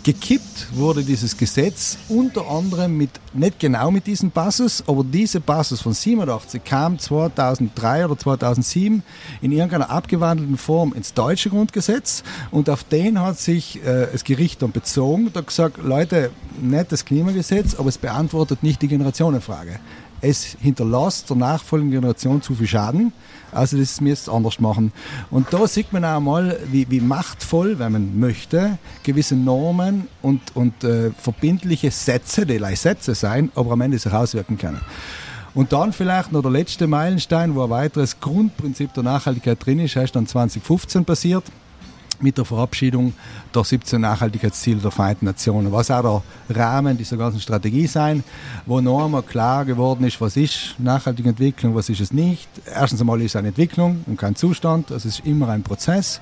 Gekippt 0.04 0.66
wurde 0.74 1.04
dieses 1.04 1.36
Gesetz 1.36 1.96
unter 2.08 2.48
anderem 2.50 2.96
mit, 2.96 3.10
nicht 3.34 3.60
genau 3.60 3.92
mit 3.92 4.08
diesem 4.08 4.32
Passus, 4.32 4.82
aber 4.88 5.04
diese 5.04 5.40
Passus 5.40 5.80
von 5.80 5.92
87 5.92 6.64
kam 6.64 6.98
2003 6.98 8.06
oder 8.06 8.18
2007 8.18 9.04
in 9.42 9.52
irgendeiner 9.52 9.90
abgewandelten 9.90 10.58
Form 10.58 10.92
ins 10.92 11.14
deutsche 11.14 11.50
Grundgesetz 11.50 12.24
und 12.50 12.68
auf 12.68 12.82
den 12.82 13.20
hat 13.20 13.38
sich 13.38 13.76
äh, 13.84 14.08
das 14.10 14.24
Gericht 14.24 14.62
dann 14.62 14.72
bezogen 14.72 15.28
und 15.28 15.36
hat 15.36 15.46
gesagt, 15.46 15.78
Leute, 15.78 16.30
nicht 16.60 16.90
das 16.90 17.04
Klimagesetz, 17.04 17.76
aber 17.76 17.88
es 17.88 17.98
beantwortet 17.98 18.64
nicht 18.64 18.82
die 18.82 18.88
Generationenfrage. 18.88 19.78
Es 20.22 20.56
hinterlässt 20.60 21.28
der 21.28 21.36
nachfolgenden 21.36 22.00
Generation 22.00 22.40
zu 22.40 22.54
viel 22.54 22.66
Schaden 22.66 23.12
also 23.52 23.76
das 23.76 24.00
müssen 24.00 24.26
wir 24.26 24.34
anders 24.34 24.58
machen. 24.60 24.92
Und 25.30 25.52
da 25.52 25.66
sieht 25.66 25.92
man 25.92 26.04
auch 26.04 26.20
mal, 26.20 26.58
wie, 26.70 26.90
wie 26.90 27.00
machtvoll, 27.00 27.78
wenn 27.78 27.92
man 27.92 28.18
möchte, 28.18 28.78
gewisse 29.02 29.36
Normen 29.36 30.08
und, 30.22 30.56
und 30.56 30.82
äh, 30.84 31.10
verbindliche 31.10 31.90
Sätze, 31.90 32.46
die 32.46 32.58
leicht 32.58 32.82
Sätze 32.82 33.14
sein, 33.14 33.52
aber 33.54 33.72
am 33.72 33.80
Ende 33.82 33.98
sich 33.98 34.12
auswirken 34.12 34.56
können. 34.56 34.80
Und 35.54 35.74
dann 35.74 35.92
vielleicht 35.92 36.32
noch 36.32 36.40
der 36.40 36.50
letzte 36.50 36.86
Meilenstein, 36.86 37.54
wo 37.54 37.62
ein 37.64 37.70
weiteres 37.70 38.20
Grundprinzip 38.20 38.94
der 38.94 39.02
Nachhaltigkeit 39.02 39.64
drin 39.64 39.80
ist, 39.80 39.96
ist 39.96 40.16
dann 40.16 40.26
2015 40.26 41.04
passiert 41.04 41.44
mit 42.22 42.38
der 42.38 42.44
Verabschiedung 42.44 43.12
der 43.54 43.64
17 43.64 44.00
Nachhaltigkeitsziele 44.00 44.80
der 44.80 44.90
Vereinten 44.90 45.26
Nationen. 45.26 45.72
Was 45.72 45.90
auch 45.90 46.22
der 46.48 46.56
Rahmen 46.56 46.96
dieser 46.96 47.16
ganzen 47.16 47.40
Strategie 47.40 47.86
sein, 47.86 48.24
wo 48.66 48.80
noch 48.80 49.04
einmal 49.04 49.22
klar 49.22 49.64
geworden 49.64 50.04
ist, 50.04 50.20
was 50.20 50.36
ist 50.36 50.74
nachhaltige 50.78 51.30
Entwicklung, 51.30 51.74
was 51.74 51.88
ist 51.88 52.00
es 52.00 52.12
nicht. 52.12 52.48
Erstens 52.66 53.00
einmal 53.00 53.20
ist 53.20 53.32
es 53.32 53.36
eine 53.36 53.48
Entwicklung 53.48 54.04
und 54.06 54.16
kein 54.16 54.36
Zustand, 54.36 54.90
es 54.90 55.04
ist 55.04 55.20
immer 55.20 55.48
ein 55.48 55.62
Prozess. 55.62 56.20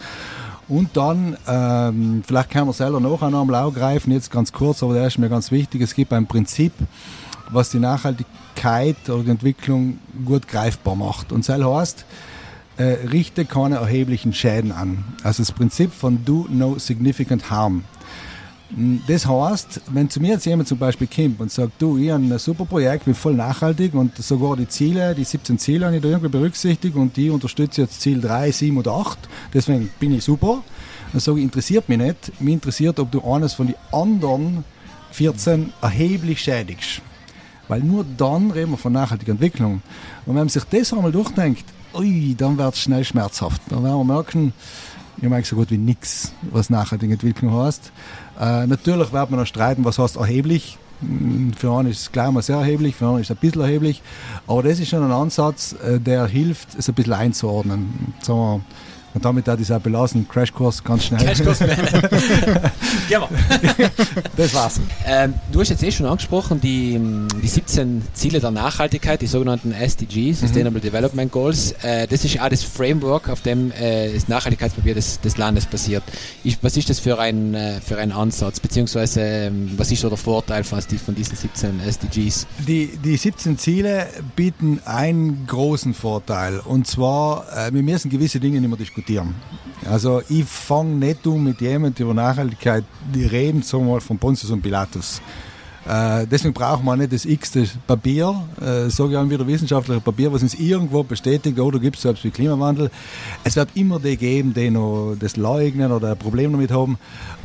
Und 0.69 0.97
dann, 0.97 1.37
ähm, 1.49 2.23
vielleicht 2.25 2.50
kann 2.50 2.64
man 2.64 2.75
selber 2.75 3.00
noch 3.00 3.23
einmal 3.23 3.45
Blau 3.45 3.73
greifen, 3.73 4.12
jetzt 4.12 4.30
ganz 4.30 4.52
kurz, 4.52 4.83
aber 4.85 4.95
der 4.95 5.09
ist 5.09 5.19
mir 5.19 5.28
ganz 5.28 5.50
wichtig, 5.50 5.83
es 5.83 5.95
gibt 5.95 6.12
ein 6.12 6.26
Prinzip, 6.26 6.73
was 7.50 7.71
die 7.71 7.80
Nachhaltigkeit 7.80 8.97
oder 9.09 9.25
die 9.25 9.30
Entwicklung 9.30 9.99
gut 10.25 10.47
greifbar 10.47 10.95
macht. 10.95 11.33
Und 11.33 11.49
das 11.49 11.59
heißt, 11.59 12.04
äh, 12.80 13.06
richte 13.08 13.44
keine 13.44 13.76
erheblichen 13.76 14.32
Schäden 14.32 14.72
an. 14.72 15.04
Also 15.22 15.42
das 15.42 15.52
Prinzip 15.52 15.92
von 15.92 16.25
do 16.25 16.46
no 16.49 16.78
significant 16.78 17.50
harm. 17.50 17.84
Hm, 18.75 19.02
das 19.06 19.26
heißt, 19.26 19.82
wenn 19.90 20.08
zu 20.08 20.18
mir 20.18 20.30
jetzt 20.32 20.46
jemand 20.46 20.66
zum 20.66 20.78
Beispiel 20.78 21.06
kommt 21.06 21.40
und 21.40 21.52
sagt, 21.52 21.72
du, 21.78 21.99
ich 21.99 22.10
habe 22.10 22.25
ein 22.25 22.38
super 22.38 22.64
Projekt, 22.64 23.04
bin 23.04 23.14
voll 23.14 23.34
nachhaltig 23.34 23.92
und 23.92 24.16
sogar 24.16 24.56
die 24.56 24.66
Ziele, 24.66 25.14
die 25.14 25.25
17 25.25 25.58
Ziele 25.58 25.84
habe 25.84 25.96
ich 25.96 26.02
da 26.02 26.08
irgendwie 26.08 26.30
berücksichtigt 26.30 26.96
und 26.96 27.14
die 27.18 27.28
unterstütze 27.28 27.82
jetzt 27.82 28.00
Ziel 28.00 28.18
3, 28.18 28.50
7 28.50 28.78
oder 28.78 28.92
8, 28.92 29.18
deswegen 29.52 29.90
bin 30.00 30.14
ich 30.14 30.25
super. 30.25 30.62
Dann 31.12 31.20
sage 31.20 31.38
ich, 31.38 31.44
interessiert 31.44 31.87
mich 31.88 31.99
nicht. 31.99 32.40
Mich 32.40 32.54
interessiert, 32.54 32.99
ob 32.99 33.10
du 33.10 33.20
eines 33.30 33.52
von 33.52 33.66
den 33.66 33.76
anderen 33.92 34.64
14 35.10 35.75
erheblich 35.82 36.40
schädigst. 36.40 37.02
Weil 37.68 37.80
nur 37.80 38.06
dann 38.16 38.52
reden 38.52 38.70
wir 38.70 38.78
von 38.78 38.92
nachhaltiger 38.92 39.32
Entwicklung. 39.32 39.82
Und 40.25 40.34
wenn 40.34 40.34
man 40.34 40.49
sich 40.49 40.64
das 40.64 40.92
einmal 40.92 41.12
durchdenkt, 41.12 41.64
ui, 41.94 42.35
dann 42.37 42.59
wird 42.59 42.75
es 42.75 42.80
schnell 42.80 43.04
schmerzhaft. 43.04 43.62
Dann 43.68 43.82
werden 43.82 43.99
wir 43.99 44.04
merken, 44.04 44.52
ich 45.20 45.28
mag 45.28 45.44
so 45.44 45.56
gut 45.56 45.70
wie 45.70 45.78
nichts, 45.78 46.32
was 46.50 46.70
nachhaltige 46.70 47.12
Entwicklung 47.12 47.52
heißt. 47.54 47.92
Äh, 48.40 48.66
natürlich 48.66 49.12
wird 49.12 49.30
man 49.30 49.40
noch 49.40 49.47
streiten, 49.47 49.85
was 49.85 49.99
heißt 49.99 50.16
erheblich. 50.16 50.78
Hm, 51.00 51.52
für 51.56 51.73
einen 51.73 51.90
ist 51.90 52.00
es 52.00 52.12
gleich 52.12 52.30
mal 52.30 52.42
sehr 52.42 52.56
erheblich, 52.56 52.97
für 52.97 53.06
einen 53.06 53.18
ist 53.20 53.30
es 53.30 53.37
ein 53.37 53.40
bisschen 53.40 53.62
erheblich. 53.62 54.02
Aber 54.47 54.62
das 54.62 54.80
ist 54.80 54.88
schon 54.88 55.02
ein 55.02 55.12
Ansatz, 55.12 55.75
äh, 55.85 56.00
der 56.00 56.26
hilft, 56.26 56.75
es 56.78 56.88
ein 56.88 56.94
bisschen 56.94 57.12
einzuordnen. 57.12 58.14
Sagen 58.23 58.38
wir, 58.38 58.61
und 59.12 59.24
damit 59.24 59.48
hat 59.48 59.58
es 59.58 59.70
auch 59.72 59.80
belassen. 59.80 60.28
Crashkurs 60.28 60.84
ganz 60.84 61.04
schnell. 61.04 61.20
Crashkurs 61.24 61.60
ja, 63.08 63.28
Das 64.36 64.54
war's. 64.54 64.80
Ähm, 65.04 65.34
du 65.50 65.60
hast 65.60 65.70
jetzt 65.70 65.82
eh 65.82 65.90
schon 65.90 66.06
angesprochen, 66.06 66.60
die, 66.60 67.00
die 67.42 67.48
17 67.48 68.02
Ziele 68.12 68.38
der 68.38 68.52
Nachhaltigkeit, 68.52 69.20
die 69.20 69.26
sogenannten 69.26 69.72
SDGs, 69.72 70.14
mhm. 70.14 70.46
Sustainable 70.46 70.80
Development 70.80 71.32
Goals. 71.32 71.72
Äh, 71.82 72.06
das 72.06 72.24
ist 72.24 72.40
auch 72.40 72.48
das 72.48 72.62
Framework, 72.62 73.28
auf 73.28 73.40
dem 73.40 73.72
äh, 73.72 74.12
das 74.12 74.28
Nachhaltigkeitspapier 74.28 74.94
des, 74.94 75.20
des 75.20 75.36
Landes 75.36 75.66
basiert. 75.66 76.04
Ich, 76.44 76.58
was 76.62 76.76
ist 76.76 76.88
das 76.88 77.00
für 77.00 77.18
ein, 77.18 77.54
äh, 77.54 77.80
für 77.80 77.98
ein 77.98 78.12
Ansatz? 78.12 78.60
Beziehungsweise, 78.60 79.22
ähm, 79.22 79.72
was 79.76 79.90
ist 79.90 80.02
so 80.02 80.08
der 80.08 80.18
Vorteil 80.18 80.62
von, 80.62 80.80
von 80.80 81.14
diesen 81.16 81.36
17 81.36 81.80
SDGs? 81.80 82.46
Die, 82.68 82.96
die 83.04 83.16
17 83.16 83.58
Ziele 83.58 84.06
bieten 84.36 84.80
einen 84.84 85.46
großen 85.48 85.94
Vorteil. 85.94 86.60
Und 86.60 86.86
zwar, 86.86 87.46
äh, 87.56 87.74
wir 87.74 87.82
müssen 87.82 88.08
gewisse 88.08 88.38
Dinge 88.38 88.60
nicht 88.60 88.68
mehr 88.68 88.78
diskutieren 88.78 89.00
diskutieren. 89.00 89.35
Also 89.88 90.23
ich 90.28 90.45
fange 90.45 90.97
nicht 90.97 91.26
um 91.26 91.45
mit 91.45 91.61
jemandem 91.61 92.07
über 92.07 92.14
Nachhaltigkeit, 92.14 92.85
die 93.14 93.25
reden 93.25 93.62
so 93.62 93.80
mal 93.80 94.00
von 94.00 94.19
Pontius 94.19 94.50
und 94.50 94.62
Pilatus. 94.62 95.23
Äh, 95.88 96.26
deswegen 96.26 96.52
braucht 96.52 96.85
man 96.85 96.99
nicht 96.99 97.12
das 97.12 97.25
x-te 97.25 97.66
Papier, 97.87 98.35
äh, 98.61 98.90
sage 98.90 99.12
ich 99.12 99.16
auch 99.16 99.28
wieder 99.28 99.47
wissenschaftliche 99.47 100.00
Papier, 100.02 100.30
was 100.30 100.42
uns 100.42 100.54
irgendwo 100.54 101.02
bestätigt, 101.02 101.59
oder 101.59 101.78
gibt 101.78 101.97
es 101.97 102.02
selbst 102.02 102.23
wie 102.23 102.30
Klimawandel. 102.30 102.90
Es 103.45 103.57
wird 103.57 103.71
immer 103.75 103.99
die 103.99 104.19
geben, 104.19 104.52
die 104.52 104.71
noch 104.71 105.16
das 105.19 105.37
leugnen 105.37 105.90
oder 105.90 106.11
ein 106.11 106.19
Problem 106.19 106.52
damit 106.52 106.71
haben. 106.71 106.99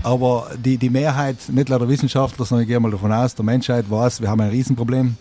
Aber 0.03 0.49
die, 0.63 0.77
die 0.77 0.89
Mehrheit, 0.89 1.37
nicht 1.47 1.69
leider 1.69 1.87
Wissenschaftler, 1.87 2.45
sondern 2.45 2.63
ich 2.63 2.67
gehe 2.67 2.79
mal 2.79 2.91
davon 2.91 3.13
aus, 3.13 3.35
der 3.35 3.45
Menschheit 3.45 3.89
weiß, 3.89 4.19
wir 4.21 4.29
haben 4.29 4.41
ein 4.41 4.49
Riesenproblem 4.49 5.15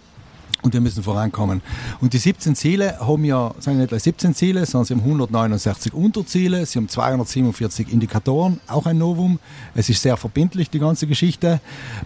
und 0.64 0.72
wir 0.72 0.80
müssen 0.80 1.02
vorankommen. 1.02 1.60
Und 2.00 2.14
die 2.14 2.18
17 2.18 2.56
Ziele 2.56 2.98
haben 2.98 3.24
ja, 3.24 3.54
sagen 3.60 3.78
nicht 3.78 3.94
17 3.94 4.34
Ziele, 4.34 4.64
sondern 4.64 4.86
sie 4.86 4.94
haben 4.94 5.00
169 5.00 5.92
Unterziele, 5.92 6.64
sie 6.64 6.78
haben 6.78 6.88
247 6.88 7.92
Indikatoren, 7.92 8.60
auch 8.66 8.86
ein 8.86 8.96
Novum. 8.96 9.38
Es 9.74 9.90
ist 9.90 10.00
sehr 10.00 10.16
verbindlich, 10.16 10.70
die 10.70 10.78
ganze 10.78 11.06
Geschichte, 11.06 11.60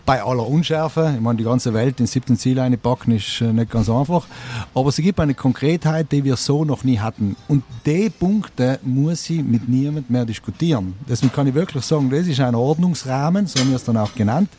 bei 0.04 0.22
aller 0.22 0.46
Unschärfe. 0.46 1.12
Ich 1.14 1.20
meine, 1.20 1.38
die 1.38 1.44
ganze 1.44 1.72
Welt 1.72 2.00
in 2.00 2.06
17 2.06 2.36
Ziele 2.36 2.62
einpacken 2.62 3.12
ist 3.12 3.40
äh, 3.40 3.52
nicht 3.52 3.70
ganz 3.70 3.88
einfach. 3.88 4.26
Aber 4.74 4.90
sie 4.90 5.02
gibt 5.02 5.20
eine 5.20 5.34
Konkretheit, 5.34 6.10
die 6.10 6.24
wir 6.24 6.36
so 6.36 6.64
noch 6.64 6.82
nie 6.82 6.98
hatten. 6.98 7.36
Und 7.46 7.62
die 7.86 8.10
Punkte 8.10 8.80
muss 8.82 9.22
sie 9.22 9.40
mit 9.40 9.68
niemand 9.68 10.10
mehr 10.10 10.24
diskutieren. 10.24 10.94
Deswegen 11.08 11.32
kann 11.32 11.46
ich 11.46 11.54
wirklich 11.54 11.84
sagen, 11.84 12.10
das 12.10 12.26
ist 12.26 12.40
ein 12.40 12.56
Ordnungsrahmen, 12.56 13.46
so 13.46 13.60
haben 13.60 13.68
wir 13.68 13.76
es 13.76 13.84
dann 13.84 13.96
auch 13.96 14.14
genannt, 14.16 14.50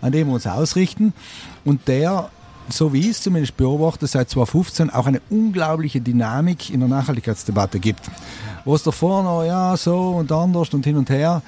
an 0.00 0.12
dem 0.12 0.28
wir 0.28 0.34
uns 0.34 0.46
ausrichten. 0.46 1.12
Und 1.64 1.88
der 1.88 2.30
so 2.72 2.92
wie 2.92 3.00
ich 3.00 3.10
es 3.10 3.22
zumindest 3.22 3.56
beobachte, 3.56 4.06
seit 4.06 4.30
2015 4.30 4.90
auch 4.90 5.06
eine 5.06 5.20
unglaubliche 5.30 6.00
Dynamik 6.00 6.70
in 6.70 6.80
der 6.80 6.88
Nachhaltigkeitsdebatte 6.88 7.78
gibt. 7.80 8.10
Wo 8.64 8.74
es 8.74 8.82
davor 8.82 9.22
noch, 9.22 9.44
ja, 9.44 9.76
so 9.76 10.10
und 10.10 10.30
anders 10.32 10.72
und 10.74 10.84
hin 10.84 10.96
und 10.96 11.10
her. 11.10 11.42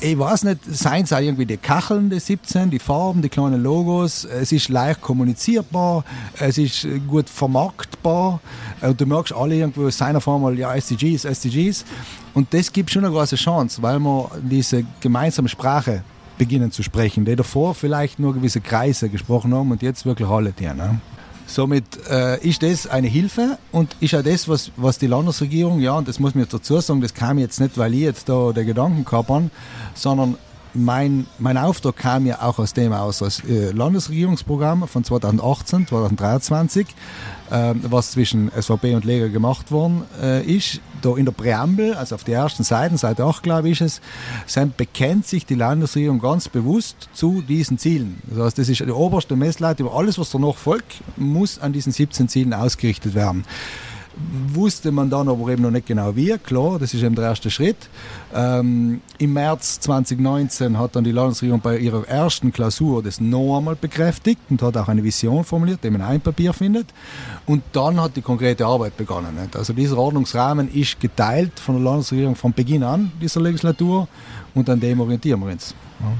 Ich 0.00 0.16
weiß 0.16 0.44
nicht, 0.44 0.60
seien 0.64 1.04
es 1.04 1.12
auch 1.12 1.18
irgendwie 1.18 1.46
die 1.46 1.56
Kacheln, 1.56 2.08
die 2.08 2.20
17, 2.20 2.70
die 2.70 2.78
Farben, 2.78 3.20
die 3.20 3.28
kleinen 3.28 3.60
Logos. 3.60 4.24
Es 4.24 4.52
ist 4.52 4.68
leicht 4.68 5.00
kommunizierbar, 5.00 6.04
es 6.38 6.56
ist 6.56 6.86
gut 7.08 7.28
vermarktbar. 7.28 8.40
Und 8.80 9.00
du 9.00 9.06
merkst 9.06 9.34
alle 9.34 9.56
irgendwo, 9.56 9.90
seiner 9.90 10.20
Form 10.20 10.42
mal, 10.42 10.56
ja, 10.56 10.72
SDGs, 10.74 11.24
SDGs. 11.24 11.84
Und 12.32 12.54
das 12.54 12.72
gibt 12.72 12.90
schon 12.90 13.04
eine 13.04 13.12
große 13.12 13.34
Chance, 13.34 13.82
weil 13.82 13.98
man 13.98 14.26
diese 14.42 14.84
gemeinsame 15.00 15.48
Sprache 15.48 16.04
beginnen 16.38 16.70
zu 16.70 16.82
sprechen, 16.82 17.24
die 17.24 17.36
davor 17.36 17.74
vielleicht 17.74 18.18
nur 18.18 18.34
gewisse 18.34 18.60
Kreise 18.60 19.08
gesprochen 19.08 19.54
haben 19.54 19.70
und 19.70 19.82
jetzt 19.82 20.06
wirklich 20.06 20.28
alle 20.28 20.52
die. 20.52 20.66
Ne? 20.66 21.00
Somit 21.46 21.84
äh, 22.10 22.38
ist 22.46 22.62
das 22.62 22.86
eine 22.86 23.08
Hilfe 23.08 23.58
und 23.72 23.96
ist 24.00 24.14
auch 24.14 24.22
das, 24.22 24.48
was, 24.48 24.70
was 24.76 24.98
die 24.98 25.06
Landesregierung, 25.06 25.80
ja, 25.80 25.92
und 25.96 26.06
das 26.06 26.20
muss 26.20 26.34
man 26.34 26.44
jetzt 26.44 26.52
dazu 26.52 26.78
sagen, 26.80 27.00
das 27.00 27.14
kam 27.14 27.38
jetzt 27.38 27.58
nicht, 27.58 27.78
weil 27.78 27.94
ich 27.94 28.00
jetzt 28.00 28.28
da 28.28 28.52
der 28.52 28.64
Gedanken 28.64 29.04
habe, 29.10 29.50
sondern 29.94 30.36
mein, 30.74 31.26
mein 31.38 31.56
Auftrag 31.56 31.96
kam 31.96 32.26
ja 32.26 32.42
auch 32.42 32.58
aus 32.58 32.74
dem 32.74 32.92
aus, 32.92 33.22
als 33.22 33.42
äh, 33.44 33.70
Landesregierungsprogramm 33.70 34.86
von 34.86 35.04
2018, 35.04 35.86
2023, 35.86 36.86
äh, 36.86 36.92
was 37.50 38.12
zwischen 38.12 38.50
SVP 38.50 38.94
und 38.94 39.04
Lega 39.04 39.28
gemacht 39.28 39.70
worden 39.70 40.02
äh, 40.22 40.44
ist. 40.44 40.80
Da 41.00 41.16
in 41.16 41.26
der 41.26 41.32
Präambel, 41.32 41.94
also 41.94 42.16
auf 42.16 42.24
der 42.24 42.40
ersten 42.40 42.64
Seite, 42.64 42.98
Seite 42.98 43.24
8 43.24 43.42
glaube 43.42 43.68
ich 43.68 43.80
es, 43.80 44.00
bekennt 44.76 45.26
sich 45.26 45.46
die 45.46 45.54
Landesregierung 45.54 46.18
ganz 46.18 46.48
bewusst 46.48 47.08
zu 47.12 47.40
diesen 47.40 47.78
Zielen. 47.78 48.20
Das 48.26 48.46
heißt, 48.46 48.58
das 48.58 48.68
ist 48.68 48.80
die 48.80 48.90
oberste 48.90 49.36
Messlatte 49.36 49.84
über 49.84 49.94
alles, 49.94 50.18
was 50.18 50.30
danach 50.30 50.56
folgt, 50.56 50.96
muss 51.16 51.60
an 51.60 51.72
diesen 51.72 51.92
17 51.92 52.28
Zielen 52.28 52.52
ausgerichtet 52.52 53.14
werden 53.14 53.44
wusste 54.52 54.90
man 54.90 55.10
dann 55.10 55.28
aber 55.28 55.48
eben 55.50 55.62
noch 55.62 55.70
nicht 55.70 55.86
genau 55.86 56.14
wie. 56.16 56.36
Klar, 56.38 56.78
das 56.78 56.94
ist 56.94 57.02
eben 57.02 57.14
der 57.14 57.24
erste 57.24 57.50
Schritt. 57.50 57.88
Ähm, 58.34 59.00
Im 59.18 59.32
März 59.32 59.80
2019 59.80 60.78
hat 60.78 60.96
dann 60.96 61.04
die 61.04 61.12
Landesregierung 61.12 61.60
bei 61.60 61.78
ihrer 61.78 62.06
ersten 62.08 62.52
Klausur 62.52 63.02
das 63.02 63.20
noch 63.20 63.58
einmal 63.58 63.76
bekräftigt 63.76 64.40
und 64.50 64.62
hat 64.62 64.76
auch 64.76 64.88
eine 64.88 65.04
Vision 65.04 65.44
formuliert, 65.44 65.84
die 65.84 65.90
man 65.90 66.02
ein 66.02 66.20
Papier 66.20 66.52
findet. 66.52 66.86
Und 67.46 67.62
dann 67.72 68.00
hat 68.00 68.16
die 68.16 68.22
konkrete 68.22 68.66
Arbeit 68.66 68.96
begonnen. 68.96 69.36
Nicht? 69.40 69.56
Also 69.56 69.72
dieser 69.72 69.98
Ordnungsrahmen 69.98 70.72
ist 70.72 71.00
geteilt 71.00 71.58
von 71.60 71.76
der 71.76 71.84
Landesregierung 71.84 72.34
von 72.34 72.52
Beginn 72.52 72.82
an 72.82 73.12
dieser 73.20 73.40
Legislatur 73.40 74.08
und 74.54 74.68
an 74.68 74.80
dem 74.80 75.00
orientieren 75.00 75.40
wir 75.40 75.52
uns. 75.52 75.74
Ja. 76.00 76.12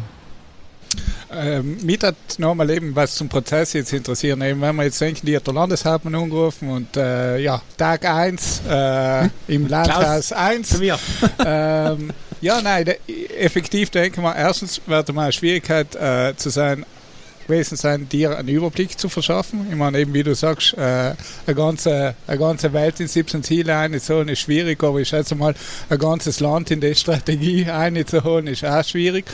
Ähm, 1.30 1.78
mich 1.82 2.00
hat 2.02 2.16
nochmal 2.38 2.70
eben 2.70 2.96
was 2.96 3.14
zum 3.14 3.28
Prozess 3.28 3.74
jetzt 3.74 3.92
interessieren. 3.92 4.40
Eben, 4.42 4.60
wenn 4.60 4.76
wir 4.76 4.84
jetzt 4.84 5.00
denken, 5.00 5.26
die 5.26 5.36
hat 5.36 5.46
der 5.46 5.54
Landeshauptmann 5.54 6.14
angerufen 6.14 6.70
und 6.70 6.96
äh, 6.96 7.38
ja, 7.38 7.60
Tag 7.76 8.04
1 8.04 8.62
äh, 8.68 9.22
hm? 9.22 9.30
im 9.48 9.68
Landhaus 9.68 10.32
1. 10.32 10.80
ähm, 11.44 12.10
ja, 12.40 12.60
nein, 12.62 12.94
effektiv 13.36 13.90
denken 13.90 14.22
wir, 14.22 14.34
erstens 14.34 14.80
wird 14.86 15.12
mal 15.12 15.24
eine 15.24 15.32
Schwierigkeit 15.32 15.94
äh, 15.96 16.34
zu 16.36 16.50
sein, 16.50 16.86
gewesen 17.48 17.76
sein, 17.76 18.08
dir 18.08 18.36
einen 18.36 18.48
Überblick 18.48 18.98
zu 18.98 19.08
verschaffen. 19.08 19.66
Ich 19.70 19.76
meine, 19.76 19.98
eben 19.98 20.12
wie 20.12 20.22
du 20.22 20.34
sagst, 20.34 20.74
äh, 20.74 21.14
eine, 21.46 21.54
ganze, 21.56 22.14
eine 22.26 22.38
ganze 22.38 22.72
Welt 22.72 23.00
in 23.00 23.08
17 23.08 23.42
Ziele 23.42 23.74
einzuholen 23.74 24.28
ist 24.28 24.40
schwierig, 24.40 24.82
aber 24.84 25.00
ich 25.00 25.08
schätze 25.08 25.34
mal, 25.34 25.54
ein 25.88 25.98
ganzes 25.98 26.40
Land 26.40 26.70
in 26.70 26.80
die 26.80 26.94
Strategie 26.94 27.64
einzuholen 27.70 28.46
ist 28.46 28.64
auch 28.64 28.84
schwierig. 28.84 29.24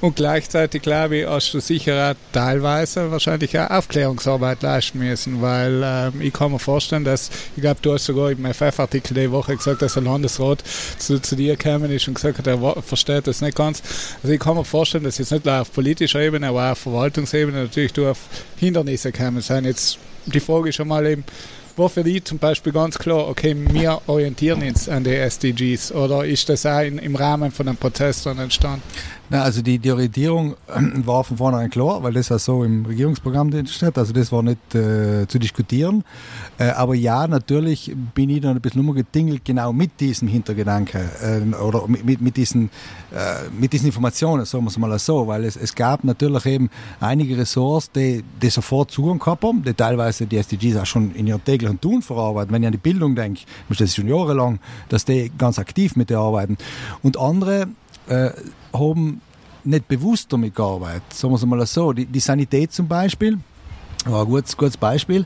Und 0.00 0.16
gleichzeitig, 0.16 0.82
glaube 0.82 1.18
ich, 1.18 1.26
hast 1.26 1.52
du 1.54 1.60
sicher 1.60 2.10
auch 2.10 2.32
teilweise 2.32 3.10
wahrscheinlich 3.10 3.58
auch 3.58 3.70
Aufklärungsarbeit 3.70 4.62
leisten 4.62 4.98
müssen, 4.98 5.40
weil 5.40 5.82
ähm, 5.82 6.20
ich 6.20 6.32
kann 6.32 6.52
mir 6.52 6.58
vorstellen, 6.58 7.04
dass, 7.04 7.30
ich 7.56 7.62
glaube, 7.62 7.80
du 7.80 7.94
hast 7.94 8.04
sogar 8.04 8.30
im 8.30 8.44
FF-Artikel 8.44 9.14
die 9.14 9.30
Woche 9.30 9.56
gesagt, 9.56 9.80
dass 9.80 9.94
der 9.94 10.02
Landesrat 10.02 10.62
zu, 10.98 11.20
zu 11.20 11.36
dir 11.36 11.56
gekommen 11.56 11.90
ist 11.90 12.06
und 12.06 12.14
gesagt 12.14 12.38
hat, 12.38 12.46
er 12.46 12.82
versteht 12.82 13.26
das 13.26 13.40
nicht 13.40 13.56
ganz. 13.56 13.82
Also 14.22 14.34
ich 14.34 14.40
kann 14.40 14.56
mir 14.56 14.64
vorstellen, 14.64 15.04
dass 15.04 15.18
jetzt 15.18 15.32
nicht 15.32 15.46
nur 15.46 15.60
auf 15.60 15.72
politischer 15.72 16.20
Ebene, 16.20 16.48
aber 16.48 16.66
auch 16.66 16.72
auf 16.72 16.78
Verwaltungsebene 16.78 17.61
natürlich 17.62 17.92
durch 17.92 18.18
Hindernisse 18.56 19.12
kommen 19.12 19.40
sein. 19.40 19.64
Jetzt 19.64 19.98
die 20.26 20.40
Frage 20.40 20.68
ist 20.68 20.76
schon 20.76 20.88
mal 20.88 21.06
eben, 21.06 21.24
war 21.76 21.88
für 21.88 22.04
die 22.04 22.22
zum 22.22 22.38
Beispiel 22.38 22.72
ganz 22.72 22.98
klar, 22.98 23.28
okay, 23.28 23.56
wir 23.56 24.02
orientieren 24.06 24.62
uns 24.62 24.88
an 24.88 25.04
die 25.04 25.14
SDGs 25.14 25.92
oder 25.92 26.24
ist 26.24 26.48
das 26.48 26.66
auch 26.66 26.80
in, 26.80 26.98
im 26.98 27.16
Rahmen 27.16 27.50
von 27.50 27.68
einem 27.68 27.76
Prozess 27.76 28.22
dann 28.22 28.38
entstanden? 28.38 28.82
Na, 29.32 29.44
also 29.44 29.62
die, 29.62 29.78
die 29.78 29.90
Orientierung 29.90 30.56
war 31.06 31.24
von 31.24 31.38
vornherein 31.38 31.70
klar, 31.70 32.02
weil 32.02 32.12
das 32.12 32.28
ja 32.28 32.38
so 32.38 32.64
im 32.64 32.84
Regierungsprogramm 32.84 33.50
steht. 33.66 33.96
Also 33.96 34.12
das 34.12 34.30
war 34.30 34.42
nicht 34.42 34.74
äh, 34.74 35.26
zu 35.26 35.38
diskutieren. 35.38 36.04
Äh, 36.58 36.64
aber 36.64 36.94
ja, 36.94 37.26
natürlich 37.26 37.96
bin 38.14 38.28
ich 38.28 38.42
dann 38.42 38.56
ein 38.56 38.60
bisschen 38.60 38.86
umgedingelt, 38.86 39.42
genau 39.42 39.72
mit 39.72 39.98
diesem 40.00 40.28
Hintergedanke 40.28 41.08
äh, 41.22 41.54
oder 41.56 41.88
mit, 41.88 42.20
mit, 42.20 42.36
diesen, 42.36 42.68
äh, 43.10 43.48
mit 43.58 43.72
diesen 43.72 43.86
Informationen, 43.86 44.44
sagen 44.44 44.64
wir 44.64 44.68
es 44.68 44.76
mal 44.76 44.98
so, 44.98 45.26
weil 45.26 45.46
es, 45.46 45.56
es 45.56 45.74
gab 45.74 46.04
natürlich 46.04 46.44
eben 46.44 46.68
einige 47.00 47.38
Ressorts, 47.38 47.90
die, 47.90 48.22
die 48.42 48.50
sofort 48.50 48.90
Zugang 48.90 49.18
gehabt 49.18 49.44
haben, 49.44 49.64
die 49.64 49.72
teilweise 49.72 50.26
die 50.26 50.36
SDGs 50.36 50.76
auch 50.76 50.84
schon 50.84 51.14
in 51.14 51.26
ihrem 51.26 51.42
täglichen 51.42 51.80
Tun 51.80 52.02
verarbeiten. 52.02 52.52
Wenn 52.52 52.64
ich 52.64 52.66
an 52.66 52.72
die 52.72 52.78
Bildung 52.78 53.14
denke, 53.14 53.44
das 53.70 53.94
schon 53.94 54.08
jahrelang, 54.08 54.58
dass 54.90 55.06
die 55.06 55.32
ganz 55.38 55.58
aktiv 55.58 55.96
mit 55.96 56.10
der 56.10 56.18
arbeiten. 56.18 56.58
Und 57.02 57.18
andere 57.18 57.68
äh, 58.08 58.32
haben 58.72 59.20
nicht 59.64 59.88
bewusst 59.88 60.32
damit 60.32 60.54
gearbeitet. 60.54 61.12
Sagen 61.12 61.32
wir 61.32 61.36
es 61.36 61.46
mal 61.46 61.66
so. 61.66 61.92
Die, 61.92 62.06
die 62.06 62.20
Sanität 62.20 62.72
zum 62.72 62.88
Beispiel, 62.88 63.38
war 64.04 64.22
ein 64.22 64.26
gutes, 64.26 64.56
gutes 64.56 64.76
Beispiel, 64.76 65.24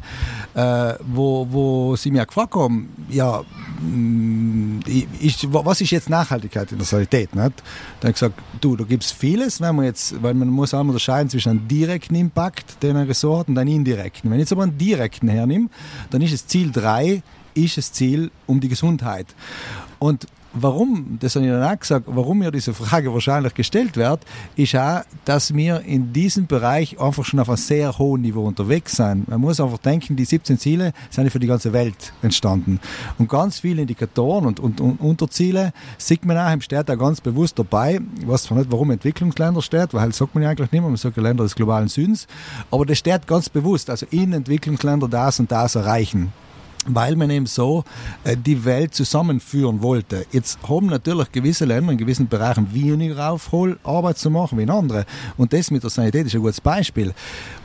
äh, 0.54 0.94
wo, 1.06 1.46
wo 1.50 1.96
sie 1.96 2.10
mir 2.10 2.26
gefragt 2.26 2.54
haben, 2.54 2.88
ja, 3.08 3.42
mm, 3.80 4.80
ist, 5.20 5.52
was 5.52 5.80
ist 5.80 5.90
jetzt 5.90 6.10
Nachhaltigkeit 6.10 6.70
in 6.72 6.78
der 6.78 6.86
Sanität? 6.86 7.34
Nicht? 7.34 7.62
Dann 8.00 8.08
habe 8.08 8.08
ich 8.08 8.14
gesagt, 8.14 8.38
du, 8.60 8.76
da 8.76 8.84
gibt 8.84 9.04
es 9.04 9.12
vieles, 9.12 9.60
wenn 9.60 9.76
man 9.76 9.86
jetzt, 9.86 10.22
weil 10.22 10.34
man 10.34 10.48
muss 10.48 10.74
auch 10.74 10.80
unterscheiden 10.80 11.30
zwischen 11.30 11.50
einem 11.50 11.68
direkten 11.68 12.14
Impact, 12.14 12.82
den 12.82 12.96
ein 12.96 13.06
Ressort 13.06 13.40
hat, 13.40 13.48
und 13.48 13.58
einem 13.58 13.74
indirekten. 13.74 14.30
Wenn 14.30 14.38
ich 14.38 14.42
jetzt 14.42 14.52
aber 14.52 14.64
einen 14.64 14.78
direkten 14.78 15.28
hernehme, 15.28 15.68
dann 16.10 16.20
ist 16.20 16.34
das 16.34 16.46
Ziel 16.46 16.70
3, 16.70 17.22
ist 17.54 17.78
das 17.78 17.92
Ziel 17.92 18.30
um 18.46 18.60
die 18.60 18.68
Gesundheit. 18.68 19.26
Und 19.98 20.26
warum, 20.60 21.18
das 21.20 21.34
habe 21.36 21.44
ich 21.44 21.52
dann 21.52 21.62
auch 21.62 21.78
gesagt, 21.78 22.06
warum 22.08 22.38
mir 22.38 22.50
diese 22.50 22.74
Frage 22.74 23.12
wahrscheinlich 23.12 23.54
gestellt 23.54 23.96
wird, 23.96 24.24
ist 24.56 24.74
auch, 24.76 25.02
dass 25.24 25.54
wir 25.54 25.80
in 25.82 26.12
diesem 26.12 26.46
Bereich 26.46 27.00
einfach 27.00 27.24
schon 27.24 27.40
auf 27.40 27.48
einem 27.48 27.56
sehr 27.56 27.96
hohen 27.98 28.22
Niveau 28.22 28.44
unterwegs 28.44 28.96
sind. 28.96 29.28
Man 29.28 29.40
muss 29.40 29.60
einfach 29.60 29.78
denken, 29.78 30.16
die 30.16 30.24
17 30.24 30.58
Ziele 30.58 30.92
sind 31.10 31.30
für 31.30 31.38
die 31.38 31.46
ganze 31.46 31.72
Welt 31.72 32.12
entstanden. 32.22 32.80
Und 33.18 33.28
ganz 33.28 33.60
viele 33.60 33.82
Indikatoren 33.82 34.46
und, 34.46 34.60
und, 34.60 34.80
und 34.80 35.00
Unterziele 35.00 35.72
sieht 35.98 36.24
man 36.24 36.38
auch 36.38 36.52
im 36.52 36.60
Staat 36.60 36.90
auch 36.90 36.98
ganz 36.98 37.20
bewusst 37.20 37.58
dabei. 37.58 38.00
Ich 38.20 38.26
weiß 38.26 38.44
zwar 38.44 38.58
nicht, 38.58 38.70
warum 38.70 38.90
Entwicklungsländer 38.90 39.62
steht, 39.62 39.92
weil 39.94 40.00
halt 40.00 40.14
sagt 40.14 40.34
man 40.34 40.42
ja 40.42 40.50
eigentlich 40.50 40.72
nicht 40.72 40.80
mehr, 40.80 40.88
man 40.88 40.96
sagt 40.96 41.16
ja 41.16 41.22
Länder 41.22 41.44
des 41.44 41.54
globalen 41.54 41.88
Südens, 41.88 42.26
aber 42.70 42.86
das 42.86 42.98
steht 42.98 43.26
ganz 43.26 43.48
bewusst, 43.48 43.90
also 43.90 44.06
in 44.10 44.32
Entwicklungsländern 44.32 45.10
das 45.10 45.40
und 45.40 45.50
das 45.50 45.74
erreichen 45.74 46.32
weil 46.86 47.16
man 47.16 47.30
eben 47.30 47.46
so 47.46 47.84
äh, 48.24 48.36
die 48.36 48.64
Welt 48.64 48.94
zusammenführen 48.94 49.82
wollte. 49.82 50.26
Jetzt 50.32 50.58
haben 50.68 50.86
natürlich 50.86 51.30
gewisse 51.32 51.64
Länder 51.64 51.92
in 51.92 51.98
gewissen 51.98 52.28
Bereichen 52.28 52.72
weniger 52.72 53.30
Aufholarbeit 53.30 54.18
zu 54.18 54.30
machen 54.30 54.58
wie 54.58 54.62
in 54.62 54.70
andere. 54.70 55.04
Und 55.36 55.52
das 55.52 55.70
mit 55.70 55.82
der 55.82 55.90
Sanität 55.90 56.26
ist 56.26 56.34
ein 56.34 56.40
gutes 56.40 56.60
Beispiel. 56.60 57.12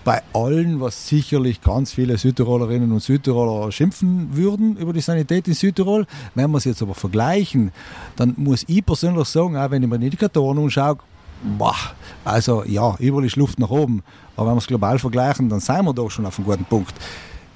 Bei 0.03 0.21
allen, 0.33 0.81
was 0.81 1.07
sicherlich 1.07 1.61
ganz 1.61 1.93
viele 1.93 2.17
Südtirolerinnen 2.17 2.91
und 2.91 3.01
Südtiroler 3.01 3.71
schimpfen 3.71 4.29
würden 4.33 4.75
über 4.77 4.93
die 4.93 5.01
Sanität 5.01 5.47
in 5.47 5.53
Südtirol, 5.53 6.07
wenn 6.35 6.49
wir 6.51 6.57
es 6.57 6.65
jetzt 6.65 6.81
aber 6.81 6.95
vergleichen, 6.95 7.71
dann 8.15 8.33
muss 8.37 8.65
ich 8.67 8.85
persönlich 8.85 9.27
sagen, 9.27 9.57
auch 9.57 9.69
wenn 9.69 9.83
ich 9.83 9.89
mir 9.89 9.99
die 9.99 10.05
Indikatoren 10.05 10.57
anschaue, 10.57 10.97
boah, 11.57 11.75
also 12.25 12.63
ja, 12.65 12.95
überall 12.99 13.25
ist 13.25 13.35
Luft 13.35 13.59
nach 13.59 13.69
oben. 13.69 14.03
Aber 14.35 14.47
wenn 14.47 14.55
wir 14.55 14.59
es 14.59 14.67
global 14.67 14.97
vergleichen, 14.97 15.49
dann 15.49 15.59
sind 15.59 15.85
wir 15.85 15.93
doch 15.93 16.09
schon 16.09 16.25
auf 16.25 16.37
einem 16.37 16.45
guten 16.45 16.65
Punkt 16.65 16.95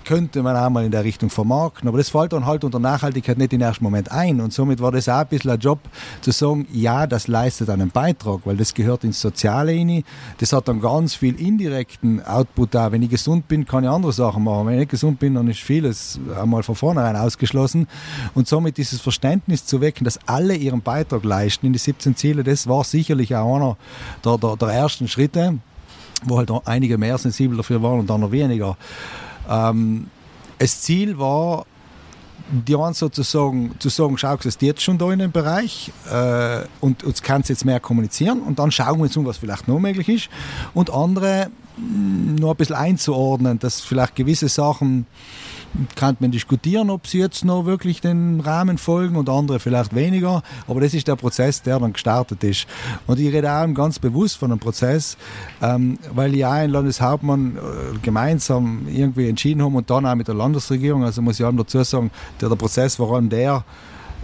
könnte 0.06 0.42
man 0.44 0.56
auch 0.56 0.70
mal 0.70 0.86
in 0.86 0.92
der 0.92 1.04
Richtung 1.04 1.30
vermarkten. 1.30 1.88
Aber 1.88 1.98
das 1.98 2.10
fällt 2.10 2.34
dann 2.34 2.46
halt 2.46 2.64
unter 2.64 2.80
Nachhaltigkeit 2.80 3.38
nicht 3.38 3.52
im 3.54 3.62
ersten 3.62 3.84
Moment 3.84 4.12
ein. 4.12 4.40
Und 4.40 4.54
somit 4.54 4.80
war 4.80 4.92
das 4.92 5.10
auch 5.10 5.20
ein 5.20 5.28
bisschen 5.28 5.52
ein 5.52 5.60
Job 5.60 5.80
zu 6.22 6.32
sagen, 6.32 6.68
ja, 6.72 7.08
das 7.08 7.28
leistet 7.28 7.70
einen 7.70 7.90
Beitrag, 7.90 8.42
weil 8.46 8.58
das 8.58 8.74
gehört 8.74 9.04
ins 9.04 9.20
Soziale 9.20 9.74
rein. 9.74 10.04
Das 10.38 10.54
hat 10.54 10.68
dann 10.68 10.80
ganz 10.80 11.16
viel 11.16 11.40
indirekten 11.40 12.26
Output 12.26 12.74
da. 12.74 12.92
Wenn 12.92 13.02
ich 13.02 13.10
gesund 13.10 13.48
bin, 13.48 13.66
kann 13.66 13.84
ich 13.84 13.90
andere 13.90 14.14
Sachen 14.14 14.44
machen. 14.44 14.68
Wenn 14.68 14.74
ich 14.76 14.80
nicht 14.80 14.92
gesund 14.92 15.20
bin, 15.20 15.36
dann 15.36 15.48
ist 15.48 15.60
vieles 15.60 16.20
einmal 16.40 16.64
von 16.64 16.76
vornherein 16.76 17.16
ausgeschlossen. 17.16 17.88
Und 18.34 18.48
somit 18.48 18.78
dieses 18.78 19.02
Verständnis 19.02 19.66
zu 19.66 19.82
wecken, 19.82 20.06
dass 20.06 20.20
alle 20.28 20.56
ihren 20.56 20.82
Beitrag 20.82 21.24
leisten 21.24 21.66
in 21.66 21.74
die 21.74 21.80
17 21.80 22.16
Ziele, 22.16 22.44
das 22.44 22.68
war 22.68 22.84
sicherlich 22.84 23.36
auch 23.36 23.56
einer 23.56 23.78
der, 24.24 24.38
der, 24.38 24.56
der 24.56 24.70
ersten 24.70 25.08
Schritte 25.08 25.60
wo 26.24 26.38
halt 26.38 26.52
einige 26.66 26.98
mehr 26.98 27.18
sensibel 27.18 27.58
dafür 27.58 27.82
waren 27.82 28.00
und 28.00 28.12
andere 28.12 28.32
weniger. 28.32 28.78
Ähm, 29.50 30.08
das 30.60 30.82
Ziel 30.82 31.18
war, 31.18 31.66
die 32.50 32.76
einen 32.76 32.94
sozusagen 32.94 33.76
zu 33.80 33.90
sagen, 33.90 34.18
schau, 34.18 34.38
es 34.44 34.58
jetzt 34.62 34.82
schon 34.82 34.98
da 34.98 35.12
in 35.12 35.20
dem 35.20 35.32
Bereich 35.32 35.92
äh, 36.12 36.62
und 36.80 37.04
uns 37.04 37.22
kannst 37.22 37.50
jetzt 37.50 37.66
mehr 37.66 37.80
kommunizieren 37.80 38.42
und 38.42 38.60
dann 38.60 38.72
schauen 38.72 38.98
wir 39.00 39.04
uns 39.04 39.18
um, 39.18 39.26
was 39.26 39.38
vielleicht 39.38 39.68
noch 39.68 39.80
möglich 39.80 40.10
ist. 40.10 40.30
Und 40.74 40.92
andere 40.92 41.50
mh, 41.78 42.40
nur 42.40 42.52
ein 42.52 42.58
bisschen 42.58 42.76
einzuordnen, 42.76 43.58
dass 43.60 43.82
vielleicht 43.82 44.16
gewisse 44.16 44.48
Sachen 44.48 45.08
kann 45.96 46.18
man 46.20 46.32
diskutieren, 46.32 46.90
ob 46.90 47.08
sie 47.08 47.20
jetzt 47.20 47.46
noch 47.46 47.66
wirklich 47.66 48.02
den 48.02 48.40
Rahmen 48.40 48.78
folgen 48.78 49.16
und 49.16 49.30
andere 49.30 49.60
vielleicht 49.60 49.96
weniger. 49.96 50.44
Aber 50.68 50.82
das 50.82 50.94
ist 50.94 51.08
der 51.08 51.16
Prozess, 51.16 51.62
der 51.62 51.80
dann 51.80 51.94
gestartet 51.94 52.44
ist. 52.44 52.68
Und 53.08 53.20
ich 53.20 53.34
rede 53.34 53.52
auch 53.52 53.66
ganz 53.74 54.00
bewusst 54.00 54.38
von 54.38 54.52
einem 54.52 54.60
Prozess, 54.60 55.18
ähm, 55.62 55.98
weil 56.14 56.36
ja 56.36 56.52
ein 56.52 56.70
Landeshauptmann 56.70 57.58
äh, 57.58 57.98
gemeinsam 58.02 58.88
irgendwie 58.88 59.30
entschieden 59.30 59.62
haben 59.62 59.76
und 59.76 59.90
dann 59.90 60.06
auch 60.06 60.16
mit 60.16 60.28
der 60.28 60.36
Landesregierung, 60.36 61.04
also 61.04 61.22
muss 61.22 61.40
ich 61.40 61.46
auch 61.46 61.52
dazu 61.52 61.84
sagen, 61.84 62.12
der, 62.42 62.50
der 62.50 62.56
Prozess 62.56 63.00
allem 63.00 63.30
der, 63.30 63.64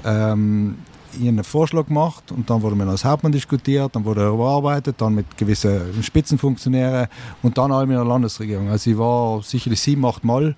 ähm, 0.06 0.78
einen 1.20 1.44
Vorschlag 1.44 1.88
gemacht 1.88 2.32
und 2.32 2.50
dann 2.50 2.62
wurde 2.62 2.76
man 2.76 2.90
als 2.90 3.04
Hauptmann 3.04 3.32
diskutiert, 3.32 3.96
dann 3.96 4.06
wurde 4.06 4.22
er 4.22 4.30
überarbeitet, 4.30 4.96
dann 5.00 5.16
mit 5.16 5.38
gewissen 5.38 6.02
Spitzenfunktionären 6.02 7.08
und 7.44 7.58
dann 7.58 7.72
auch 7.72 7.86
mit 7.86 7.98
der 7.98 8.06
Landesregierung. 8.06 8.70
Also 8.70 8.92
ich 8.92 8.98
war 8.98 9.42
sicherlich 9.44 9.82
sieben, 9.82 10.06
acht 10.06 10.24
Mal 10.24 10.56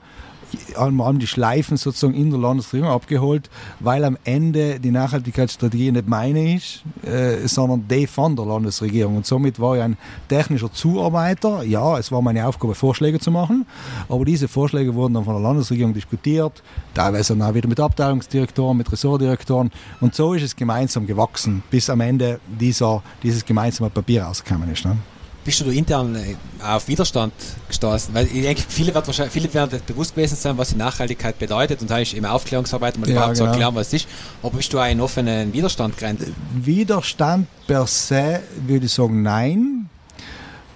allem 0.75 1.19
die 1.19 1.27
Schleifen 1.27 1.77
sozusagen 1.77 2.13
in 2.13 2.29
der 2.29 2.39
Landesregierung 2.39 2.91
abgeholt, 2.93 3.49
weil 3.79 4.03
am 4.03 4.17
Ende 4.23 4.79
die 4.79 4.91
Nachhaltigkeitsstrategie 4.91 5.91
nicht 5.91 6.07
meine 6.07 6.55
ist, 6.55 6.83
äh, 7.03 7.47
sondern 7.47 7.87
die 7.87 8.07
von 8.07 8.35
der 8.35 8.45
Landesregierung. 8.45 9.17
Und 9.17 9.25
somit 9.25 9.59
war 9.59 9.75
ich 9.75 9.81
ein 9.81 9.97
technischer 10.27 10.71
Zuarbeiter. 10.71 11.63
Ja, 11.63 11.97
es 11.97 12.11
war 12.11 12.21
meine 12.21 12.47
Aufgabe, 12.47 12.75
Vorschläge 12.75 13.19
zu 13.19 13.31
machen, 13.31 13.65
aber 14.09 14.25
diese 14.25 14.47
Vorschläge 14.47 14.93
wurden 14.95 15.13
dann 15.13 15.25
von 15.25 15.35
der 15.35 15.43
Landesregierung 15.43 15.93
diskutiert, 15.93 16.63
teilweise 16.93 17.35
dann 17.35 17.49
auch 17.49 17.53
wieder 17.53 17.67
mit 17.67 17.79
Abteilungsdirektoren, 17.79 18.77
mit 18.77 18.91
Ressortdirektoren. 18.91 19.71
Und 20.01 20.15
so 20.15 20.33
ist 20.33 20.43
es 20.43 20.55
gemeinsam 20.55 21.07
gewachsen, 21.07 21.63
bis 21.69 21.89
am 21.89 22.01
Ende 22.01 22.39
dieser, 22.47 23.01
dieses 23.21 23.45
gemeinsame 23.45 23.89
Papier 23.89 24.23
rausgekommen 24.23 24.71
ist. 24.71 24.85
Ne? 24.85 24.97
Bist 25.43 25.61
du 25.61 25.69
intern 25.69 26.15
äh, 26.15 26.35
auf 26.63 26.87
Widerstand 26.87 27.33
gestoßen? 27.67 28.13
Weil 28.13 28.27
ich 28.27 28.41
denke, 28.41 28.63
viele, 28.67 28.93
wird 28.93 29.05
wahrscheinlich, 29.05 29.33
viele 29.33 29.53
werden 29.53 29.79
bewusst 29.85 30.15
gewesen 30.15 30.35
sein, 30.35 30.57
was 30.57 30.69
die 30.69 30.77
Nachhaltigkeit 30.77 31.37
bedeutet 31.37 31.81
und 31.81 31.89
da 31.89 31.99
ist 31.99 32.13
eben 32.13 32.25
Aufklärungsarbeit, 32.25 32.97
um 32.97 33.03
ja, 33.05 33.11
überhaupt 33.11 33.33
genau. 33.33 33.45
zu 33.45 33.49
erklären, 33.49 33.75
was 33.75 33.87
es 33.87 33.93
ist. 33.93 34.07
Aber 34.41 34.55
bist 34.57 34.71
du 34.73 34.79
einen 34.79 35.01
offenen 35.01 35.53
Widerstand 35.53 35.97
grenzt? 35.97 36.27
Widerstand 36.53 37.47
per 37.67 37.87
se 37.87 38.41
würde 38.65 38.85
ich 38.85 38.91
sagen, 38.91 39.21
nein. 39.21 39.89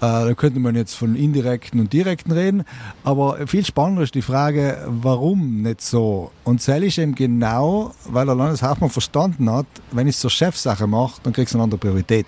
da 0.00 0.34
könnte 0.34 0.60
man 0.60 0.76
jetzt 0.76 0.94
von 0.94 1.16
indirekten 1.16 1.80
und 1.80 1.92
direkten 1.92 2.30
reden. 2.30 2.64
Aber 3.02 3.46
viel 3.48 3.64
spannender 3.64 4.02
ist 4.02 4.14
die 4.14 4.22
Frage, 4.22 4.86
warum 4.86 5.62
nicht 5.62 5.80
so? 5.80 6.30
Und 6.44 6.66
das 6.66 6.78
ist 6.78 6.98
eben 6.98 7.16
genau, 7.16 7.92
weil 8.04 8.26
der 8.26 8.36
Landeshauptmann 8.36 8.90
verstanden 8.90 9.50
hat, 9.50 9.66
wenn 9.90 10.06
ich 10.06 10.14
es 10.14 10.20
zur 10.20 10.30
Chefsache 10.30 10.86
mache, 10.86 11.20
dann 11.24 11.32
kriegst 11.32 11.54
du 11.54 11.58
eine 11.58 11.64
andere 11.64 11.80
Priorität. 11.80 12.26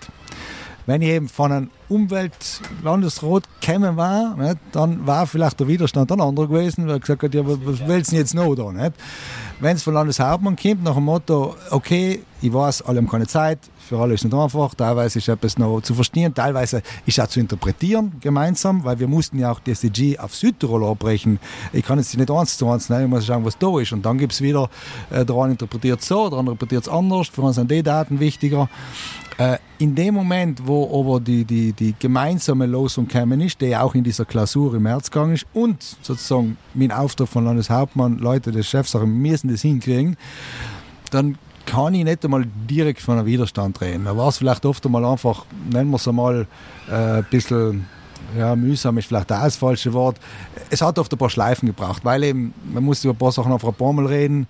Wenn 0.87 1.03
ich 1.03 1.09
eben 1.09 1.29
von 1.29 1.53
einem 1.53 1.71
Umweltlandesrat 1.89 3.45
gekommen 3.61 3.97
war, 3.97 4.37
nicht, 4.37 4.59
dann 4.73 5.07
war 5.07 5.27
vielleicht 5.27 5.61
der 5.61 5.69
Widerstand 5.69 6.11
dann 6.11 6.21
anderer 6.21 6.49
gewesen, 6.49 6.87
weil 6.87 7.01
gesagt 7.01 7.23
hat, 7.23 7.35
ja, 7.35 7.43
was 7.45 7.87
willst 7.87 8.13
du 8.13 8.17
jetzt 8.17 8.35
noch 8.35 8.55
da? 8.55 8.73
Wenn 9.61 9.77
es 9.77 9.83
von 9.83 9.95
Landeshauptmann 9.95 10.57
kommt, 10.57 10.85
nach 10.85 10.95
dem 10.95 11.05
Motto, 11.05 11.55
okay, 11.71 12.23
ich 12.41 12.53
weiß, 12.53 12.83
alle 12.83 12.99
haben 12.99 13.09
keine 13.09 13.27
Zeit, 13.27 13.59
für 13.91 13.99
alle 13.99 14.15
ist 14.15 14.21
es 14.21 14.25
nicht 14.25 14.35
einfach, 14.35 14.75
teilweise 14.75 15.19
ist 15.19 15.29
etwas 15.29 15.59
noch 15.59 15.81
zu 15.83 15.95
verstehen, 15.95 16.33
teilweise 16.33 16.81
ist 17.05 17.21
auch 17.21 17.27
zu 17.27 17.41
interpretieren 17.41 18.13
gemeinsam, 18.21 18.85
weil 18.85 18.99
wir 19.01 19.09
mussten 19.09 19.39
ja 19.39 19.51
auch 19.51 19.59
die 19.59 19.73
SDG 19.73 20.19
auf 20.19 20.35
Südtirol 20.35 20.85
abbrechen. 20.85 21.41
Ich 21.73 21.85
kann 21.85 21.99
jetzt 21.99 22.17
nicht 22.17 22.31
eins 22.31 22.57
zu 22.57 22.71
eins 22.71 22.89
nehmen, 22.89 23.05
ich 23.05 23.11
muss 23.11 23.27
schauen, 23.27 23.45
was 23.45 23.59
da 23.59 23.81
ist. 23.81 23.93
Und 23.93 24.07
dann 24.07 24.17
gibt 24.17 24.33
es 24.33 24.41
wieder, 24.41 24.71
äh, 25.11 25.25
der 25.25 25.37
eine 25.37 25.53
interpretiert 25.53 26.03
so, 26.03 26.31
der 26.31 26.39
andere 26.39 26.55
interpretiert 26.55 26.85
es 26.85 26.89
anders, 26.89 27.29
für 27.29 27.43
uns 27.43 27.57
sind 27.57 27.71
die 27.71 27.83
Daten 27.83 28.21
wichtiger. 28.21 28.69
Äh, 29.41 29.57
in 29.79 29.95
dem 29.95 30.13
Moment, 30.13 30.61
wo 30.67 31.01
aber 31.01 31.19
die, 31.19 31.47
die, 31.47 31.73
die 31.73 31.95
gemeinsame 31.99 32.67
Losung 32.67 33.09
gekommen 33.09 33.41
ist, 33.41 33.59
die 33.63 33.75
auch 33.75 33.95
in 33.95 34.05
dieser 34.05 34.27
Klausur 34.27 34.75
im 34.75 34.83
März 34.83 35.11
gegangen 35.11 35.33
ist 35.33 35.47
und 35.55 35.83
sozusagen 36.03 36.59
mein 36.75 36.93
Auftrag 36.93 37.27
von 37.27 37.47
Landeshauptmann, 37.47 38.19
Leute 38.19 38.53
des 38.53 38.69
Chefs 38.69 38.91
sagen, 38.91 39.07
wir 39.11 39.31
müssen 39.31 39.49
das 39.49 39.63
hinkriegen, 39.63 40.19
dann 41.11 41.39
kann 41.65 41.95
ich 41.95 42.05
nicht 42.05 42.23
einmal 42.23 42.45
direkt 42.69 43.01
von 43.01 43.17
einem 43.17 43.27
Widerstand 43.27 43.81
reden. 43.81 44.05
Da 44.05 44.15
war 44.15 44.29
es 44.29 44.37
vielleicht 44.37 44.67
oft 44.67 44.85
einmal 44.85 45.07
einfach, 45.07 45.47
nennen 45.73 45.89
wir 45.89 45.97
es 45.97 46.07
einmal, 46.07 46.47
äh, 46.91 46.93
ein 46.93 47.27
bisschen 47.31 47.87
ja, 48.37 48.55
mühsam 48.55 48.99
ist 48.99 49.07
vielleicht 49.07 49.33
auch 49.33 49.41
das 49.41 49.57
falsche 49.57 49.93
Wort. 49.93 50.19
Es 50.69 50.83
hat 50.83 50.99
oft 50.99 51.11
ein 51.13 51.19
paar 51.19 51.31
Schleifen 51.31 51.67
gebraucht, 51.67 52.05
weil 52.05 52.23
eben, 52.25 52.55
man 52.73 52.85
muss 52.85 53.03
über 53.05 53.15
ein 53.15 53.19
paar 53.19 53.33
Sachen 53.33 53.53
auf 53.53 53.65
ein 53.65 53.75
paar 53.75 53.93
Mal 53.93 54.07
reden. 54.07 54.47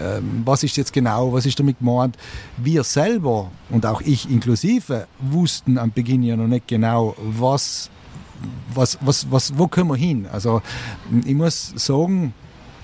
Ähm, 0.00 0.42
was 0.44 0.62
ist 0.62 0.76
jetzt 0.76 0.92
genau, 0.92 1.32
was 1.32 1.46
ist 1.46 1.58
damit 1.58 1.78
gemeint? 1.78 2.16
Wir 2.56 2.84
selber 2.84 3.50
und 3.70 3.86
auch 3.86 4.00
ich 4.00 4.30
inklusive 4.30 5.06
wussten 5.20 5.78
am 5.78 5.92
Beginn 5.92 6.22
ja 6.22 6.36
noch 6.36 6.46
nicht 6.46 6.68
genau, 6.68 7.14
was, 7.18 7.90
was, 8.74 8.98
was, 9.00 9.30
was, 9.30 9.58
wo 9.58 9.68
können 9.68 9.88
wir 9.88 9.96
hin? 9.96 10.26
Also 10.30 10.62
ich 11.24 11.34
muss 11.34 11.72
sagen, 11.76 12.34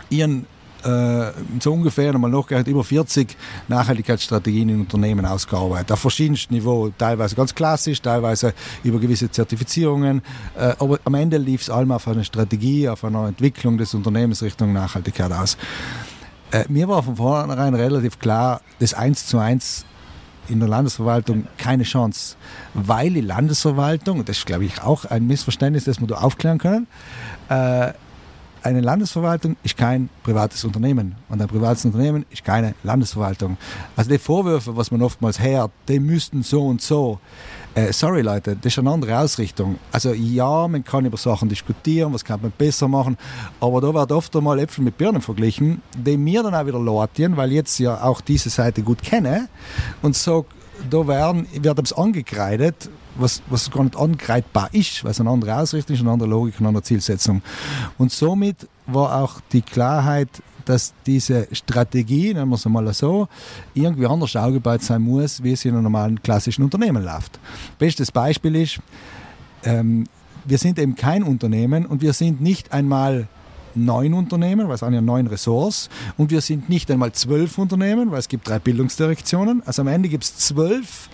ihren 0.09 0.47
äh, 0.85 1.33
so 1.61 1.73
ungefähr 1.73 2.15
einmal 2.15 2.31
nachgerechnet 2.31 2.69
über 2.69 2.85
40 2.85 3.37
Nachhaltigkeitsstrategien 3.69 4.69
in 4.69 4.81
Unternehmen 4.81 5.27
ausgearbeitet. 5.27 5.93
Auf 5.93 6.01
verschiedensten 6.01 6.55
Niveaus, 6.55 6.93
teilweise 6.97 7.37
ganz 7.37 7.55
klassisch, 7.55 8.01
teilweise 8.01 8.55
über 8.83 8.99
gewisse 8.99 9.31
Zertifizierungen. 9.31 10.23
Äh, 10.59 10.75
aber 10.79 10.99
am 11.05 11.15
Ende 11.15 11.37
lief 11.37 11.63
es 11.63 11.71
allem 11.71 11.93
auf 11.93 12.09
eine 12.09 12.25
Strategie, 12.25 12.89
auf 12.89 13.05
eine 13.05 13.29
Entwicklung 13.29 13.79
des 13.79 13.95
Unternehmens 13.95 14.43
Richtung 14.43 14.73
Nachhaltigkeit 14.73 15.33
aus. 15.33 15.57
Äh, 16.53 16.65
mir 16.69 16.89
war 16.89 17.03
von 17.03 17.17
vornherein 17.17 17.75
relativ 17.75 18.19
klar, 18.19 18.61
das 18.81 18.95
eins 18.95 19.27
zu 19.27 19.39
eins 19.39 19.85
in 20.49 20.59
der 20.59 20.69
Landesverwaltung 20.69 21.47
keine 21.59 21.85
Chance, 21.85 22.37
weil 22.75 23.11
die 23.13 23.21
Landesverwaltung, 23.21 24.25
das 24.25 24.39
ist 24.39 24.47
glaube 24.47 24.65
ich 24.65 24.83
auch 24.83 25.05
ein 25.05 25.27
Missverständnis, 25.27 25.85
das 25.85 26.01
wir 26.01 26.09
da 26.09 26.17
aufklären 26.17 26.59
können, 26.59 26.89
äh, 27.49 27.93
eine 28.63 28.81
Landesverwaltung 28.81 29.57
ist 29.63 29.77
kein 29.77 30.11
privates 30.23 30.65
Unternehmen 30.65 31.15
und 31.29 31.41
ein 31.41 31.49
privates 31.49 31.85
Unternehmen 31.85 32.27
ist 32.31 32.45
keine 32.45 32.75
Landesverwaltung. 32.83 33.57
Also 33.97 34.11
die 34.11 34.19
Vorwürfe, 34.19 34.77
was 34.77 34.91
man 34.91 35.03
oftmals 35.03 35.41
hört, 35.41 35.71
die 35.89 35.99
müssten 35.99 36.43
so 36.43 36.67
und 36.67 36.83
so. 36.83 37.21
Äh, 37.75 37.93
sorry 37.93 38.23
Leute, 38.23 38.57
das 38.57 38.73
ist 38.73 38.79
eine 38.81 38.91
andere 38.91 39.17
Ausrichtung. 39.19 39.79
Also 39.93 40.13
ja, 40.13 40.67
man 40.67 40.83
kann 40.83 41.05
über 41.05 41.17
Sachen 41.17 41.49
diskutieren, 41.49 42.13
was 42.13 42.25
kann 42.25 42.43
man 42.43 42.53
besser 42.57 42.89
machen, 42.89 43.17
aber 43.61 43.81
da 43.81 43.95
wird 43.95 44.11
oft 44.11 44.35
einmal 44.35 44.59
Äpfel 44.59 44.83
mit 44.83 44.99
Birnen 44.99 45.23
verglichen, 45.23 45.81
die 45.97 46.17
mir 46.17 46.43
dann 46.43 46.55
auch 46.55 46.67
wieder 46.67 46.81
lortieren, 46.81 47.37
weil 47.37 47.51
ich 47.51 47.57
jetzt 47.57 47.79
ja 47.79 48.03
auch 48.03 48.21
diese 48.21 48.51
Seite 48.51 48.83
gut 48.83 49.03
kenne 49.03 49.49
und 50.03 50.17
so 50.17 50.47
da 50.89 51.07
werden, 51.07 51.47
wird 51.53 51.79
es 51.79 51.93
angekreidet, 51.93 52.91
was, 53.17 53.43
was 53.51 53.71
gar 53.71 53.85
nicht 53.85 53.97
angreifbar 53.97 54.71
ist, 54.73 55.05
weil 55.05 55.11
es 55.11 55.21
eine 55.21 55.31
andere 55.31 55.57
Ausrichtung 55.57 55.95
ist, 55.95 56.01
eine 56.01 56.11
andere 56.11 56.29
Logik, 56.29 56.55
eine 56.59 56.69
andere 56.69 56.83
Zielsetzung. 56.83 57.43
Und 57.99 58.13
somit 58.13 58.69
war 58.87 59.23
auch 59.23 59.41
die 59.53 59.63
Klarheit, 59.63 60.29
dass 60.71 60.95
diese 61.05 61.49
Strategie, 61.51 62.33
nennen 62.33 62.49
wir 62.49 62.55
es 62.55 62.65
mal 62.65 62.93
so, 62.95 63.27
irgendwie 63.75 64.07
anders 64.07 64.37
aufgebaut 64.37 64.83
sein 64.83 65.03
muss, 65.03 65.43
wie 65.43 65.53
es 65.53 65.65
in 65.65 65.73
einem 65.73 65.83
normalen 65.83 66.23
klassischen 66.23 66.63
Unternehmen 66.63 67.03
läuft. 67.03 67.41
Bestes 67.79 68.13
Beispiel 68.13 68.55
ist, 68.55 68.79
ähm, 69.65 70.07
wir 70.45 70.59
sind 70.59 70.79
eben 70.79 70.95
kein 70.95 71.25
Unternehmen 71.25 71.87
und 71.87 72.03
wir 72.03 72.13
sind 72.13 72.41
nicht 72.41 72.73
einmal 72.73 73.27
neun 73.75 74.15
Unternehmen, 74.15 74.69
weil 74.69 74.77
es 74.77 74.83
haben 74.83 74.95
ja 74.95 75.01
neun 75.01 75.27
Ressorts 75.27 75.91
und 76.17 76.31
wir 76.31 76.41
sind 76.41 76.69
nicht 76.69 76.89
einmal 76.91 77.13
zwölf 77.13 77.59
Unternehmen, 77.59 78.13
weil 78.13 78.21
es 78.21 78.29
gibt 78.29 78.49
drei 78.49 78.61
Bildungsdirektionen. 78.61 79.63
Also 79.67 79.83
am 79.83 79.89
Ende 79.89 80.09
gibt 80.09 80.23
es 80.23 80.37
zwölf 80.37 81.09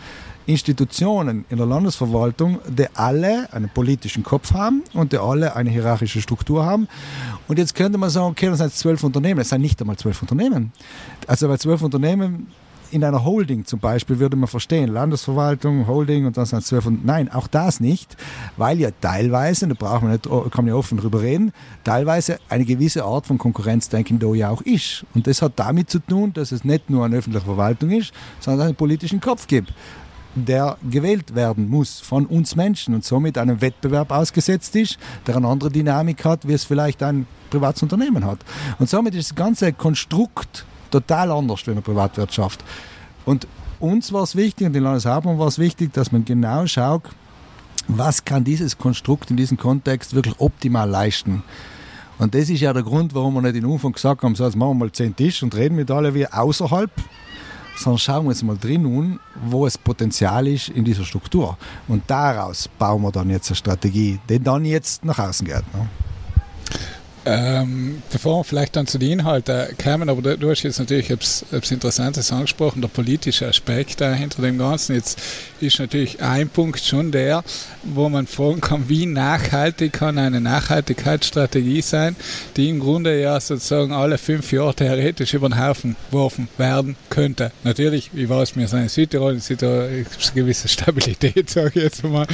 Institutionen 0.47 1.45
in 1.51 1.59
der 1.59 1.67
Landesverwaltung, 1.67 2.59
die 2.69 2.87
alle 2.95 3.53
einen 3.53 3.69
politischen 3.69 4.23
Kopf 4.23 4.55
haben 4.55 4.83
und 4.95 5.13
die 5.13 5.19
alle 5.19 5.57
eine 5.57 5.71
hierarchische 5.71 6.21
Struktur 6.21 6.65
haben. 6.65 6.89
Und 7.49 7.59
jetzt 7.59 7.75
könnte 7.75 7.99
man 7.99 8.11
sagen, 8.11 8.27
okay, 8.27 8.47
das 8.47 8.59
sind 8.59 8.73
zwölf 8.73 9.03
Unternehmen. 9.03 9.41
Es 9.41 9.49
sind 9.49 9.61
nicht 9.61 9.81
einmal 9.81 9.97
zwölf 9.97 10.23
Unternehmen. 10.23 10.73
Also 11.27 11.49
bei 11.49 11.57
zwölf 11.57 11.83
Unternehmen 11.83 12.47
in 12.91 13.03
einer 13.03 13.25
Holding 13.25 13.65
zum 13.65 13.81
Beispiel 13.81 14.19
würde 14.21 14.37
man 14.37 14.49
verstehen, 14.49 14.93
Landesverwaltung, 14.93 15.89
Holding 15.89 16.27
und 16.27 16.37
dann 16.37 16.47
sind 16.47 16.61
es 16.61 16.67
zwölf 16.67 16.87
und 16.87 17.05
nein, 17.05 17.31
auch 17.31 17.49
das 17.49 17.81
nicht, 17.81 18.17
weil 18.57 18.79
ja 18.79 18.91
teilweise, 19.01 19.67
da 19.67 19.75
braucht 19.75 20.03
man 20.03 20.13
nicht, 20.13 20.25
kann 20.25 20.65
man 20.65 20.69
ja 20.69 20.75
offen 20.75 20.99
drüber 20.99 21.21
reden, 21.21 21.53
teilweise 21.83 22.39
eine 22.49 22.65
gewisse 22.65 23.05
Art 23.05 23.27
von 23.27 23.39
Konkurrenzdenken 23.39 24.21
da 24.21 24.33
ja 24.35 24.51
auch 24.51 24.63
ist. 24.63 25.05
Und 25.15 25.27
das 25.27 25.43
hat 25.43 25.55
damit 25.57 25.91
zu 25.91 25.99
tun, 25.99 26.33
dass 26.33 26.53
es 26.53 26.65
nicht 26.65 26.89
nur 26.89 27.05
eine 27.05 27.17
öffentliche 27.17 27.45
Verwaltung 27.45 27.91
ist, 27.91 28.13
sondern 28.41 28.69
einen 28.69 28.77
politischen 28.77 29.21
Kopf 29.21 29.47
gibt 29.47 29.73
der 30.44 30.77
gewählt 30.90 31.35
werden 31.35 31.68
muss 31.68 32.01
von 32.01 32.27
uns 32.27 32.57
Menschen 32.57 32.94
und 32.94 33.05
somit 33.05 33.38
einem 33.38 33.61
Wettbewerb 33.61 34.11
ausgesetzt 34.11 34.77
ist, 34.77 34.99
der 35.27 35.37
eine 35.37 35.49
andere 35.49 35.70
Dynamik 35.70 36.25
hat, 36.25 36.46
wie 36.46 36.53
es 36.53 36.64
vielleicht 36.64 37.03
ein 37.03 37.27
privates 37.51 37.83
Unternehmen 37.83 38.25
hat. 38.25 38.38
Und 38.79 38.88
somit 38.88 39.14
ist 39.14 39.31
das 39.31 39.35
ganze 39.35 39.72
Konstrukt 39.72 40.66
total 40.90 41.31
anders 41.33 41.66
in 41.66 41.75
der 41.75 41.81
Privatwirtschaft. 41.81 42.62
Und 43.25 43.46
uns 43.81 44.12
war 44.12 44.22
es 44.22 44.37
wichtig 44.37 44.66
und 44.66 44.72
den 44.72 44.83
Landeshauptmann 44.83 45.38
war 45.38 45.49
es 45.49 45.59
wichtig, 45.59 45.92
dass 45.92 46.12
man 46.12 46.25
genau 46.25 46.66
schaut, 46.66 47.03
was 47.88 48.25
kann 48.25 48.44
dieses 48.44 48.79
Konstrukt 48.79 49.31
in 49.31 49.37
diesem 49.37 49.57
Kontext 49.57 50.14
wirklich 50.14 50.35
optimal 50.38 50.88
leisten. 50.88 51.42
Und 52.18 52.35
das 52.35 52.49
ist 52.49 52.61
ja 52.61 52.72
der 52.72 52.83
Grund, 52.83 53.14
warum 53.14 53.35
wir 53.35 53.42
nicht 53.42 53.57
in 53.57 53.70
Anfang 53.70 53.92
gesagt 53.92 54.22
haben, 54.22 54.35
so 54.35 54.44
jetzt 54.44 54.57
machen 54.57 54.70
wir 54.70 54.87
mal 54.87 54.92
zehn 54.92 55.14
Tisch 55.14 55.42
und 55.42 55.55
reden 55.55 55.77
mit 55.77 55.90
alle 55.90 56.14
wie 56.14 56.27
außerhalb, 56.27 56.90
sondern 57.77 57.99
schauen 57.99 58.25
wir 58.25 58.31
uns 58.31 58.43
mal 58.43 58.57
drin 58.57 58.85
an, 58.87 59.21
wo 59.45 59.67
es 59.67 59.77
Potenzial 59.79 60.47
ist 60.49 60.69
in 60.71 60.85
dieser 60.85 61.05
Struktur. 61.05 61.57
Und 61.89 62.03
daraus 62.07 62.69
bauen 62.79 63.03
wir 63.03 63.12
dann 63.12 63.31
jetzt 63.31 63.51
eine 63.51 63.57
Strategie, 63.57 64.19
die 64.29 64.41
dann 64.41 64.65
jetzt 64.65 65.05
nach 65.05 65.19
außen 65.19 65.47
geht. 65.47 65.75
Ne? 65.75 65.89
Ähm, 67.29 68.03
bevor 68.12 68.39
wir 68.39 68.45
vielleicht 68.45 68.77
dann 68.77 68.87
zu 68.87 68.99
den 68.99 69.19
Inhalten 69.19 69.77
kommen, 69.83 70.09
aber 70.09 70.37
du, 70.37 70.49
hast 70.49 70.62
jetzt 70.62 70.79
natürlich 70.79 71.11
etwas, 71.11 71.45
Interessantes 71.71 72.31
angesprochen, 72.31 72.81
der 72.81 72.89
politische 72.89 73.49
Aspekt 73.49 74.01
hinter 74.01 74.43
dem 74.43 74.59
Ganzen. 74.59 74.95
Jetzt 74.95 75.19
ist 75.61 75.81
natürlich 75.81 76.23
ein 76.23 76.49
Punkt 76.49 76.79
schon 76.79 77.11
der, 77.11 77.43
wo 77.83 78.09
man 78.09 78.29
fragen 78.29 78.61
kann, 78.61 78.89
wie 78.89 79.07
nachhaltig 79.07 79.93
kann 79.93 80.19
eine 80.19 80.41
Nachhaltigkeitsstrategie 80.41 81.83
sein, 81.83 82.15
die 82.57 82.69
im 82.69 82.79
Grunde 82.79 83.21
ja 83.21 83.41
sozusagen 83.41 83.93
alle 83.93 84.19
fünf 84.19 84.53
Jahre 84.53 84.75
theoretisch 84.75 85.35
über 85.35 85.49
den 85.49 85.61
Haufen 85.61 85.97
geworfen 86.11 86.49
werden 86.59 86.95
könnte. 87.11 87.51
Natürlich, 87.65 88.11
wie 88.12 88.29
war 88.29 88.43
es 88.43 88.55
mir 88.55 88.73
in 88.73 88.89
Südtirol, 88.89 89.35
in 89.35 89.41
Südtirol 89.41 89.89
gibt 90.05 90.21
es 90.21 90.31
eine 90.31 90.43
gewisse 90.43 90.69
Stabilität, 90.69 91.51
sage 91.51 91.73
ich 91.75 91.83
jetzt 91.83 92.05
mal. 92.05 92.27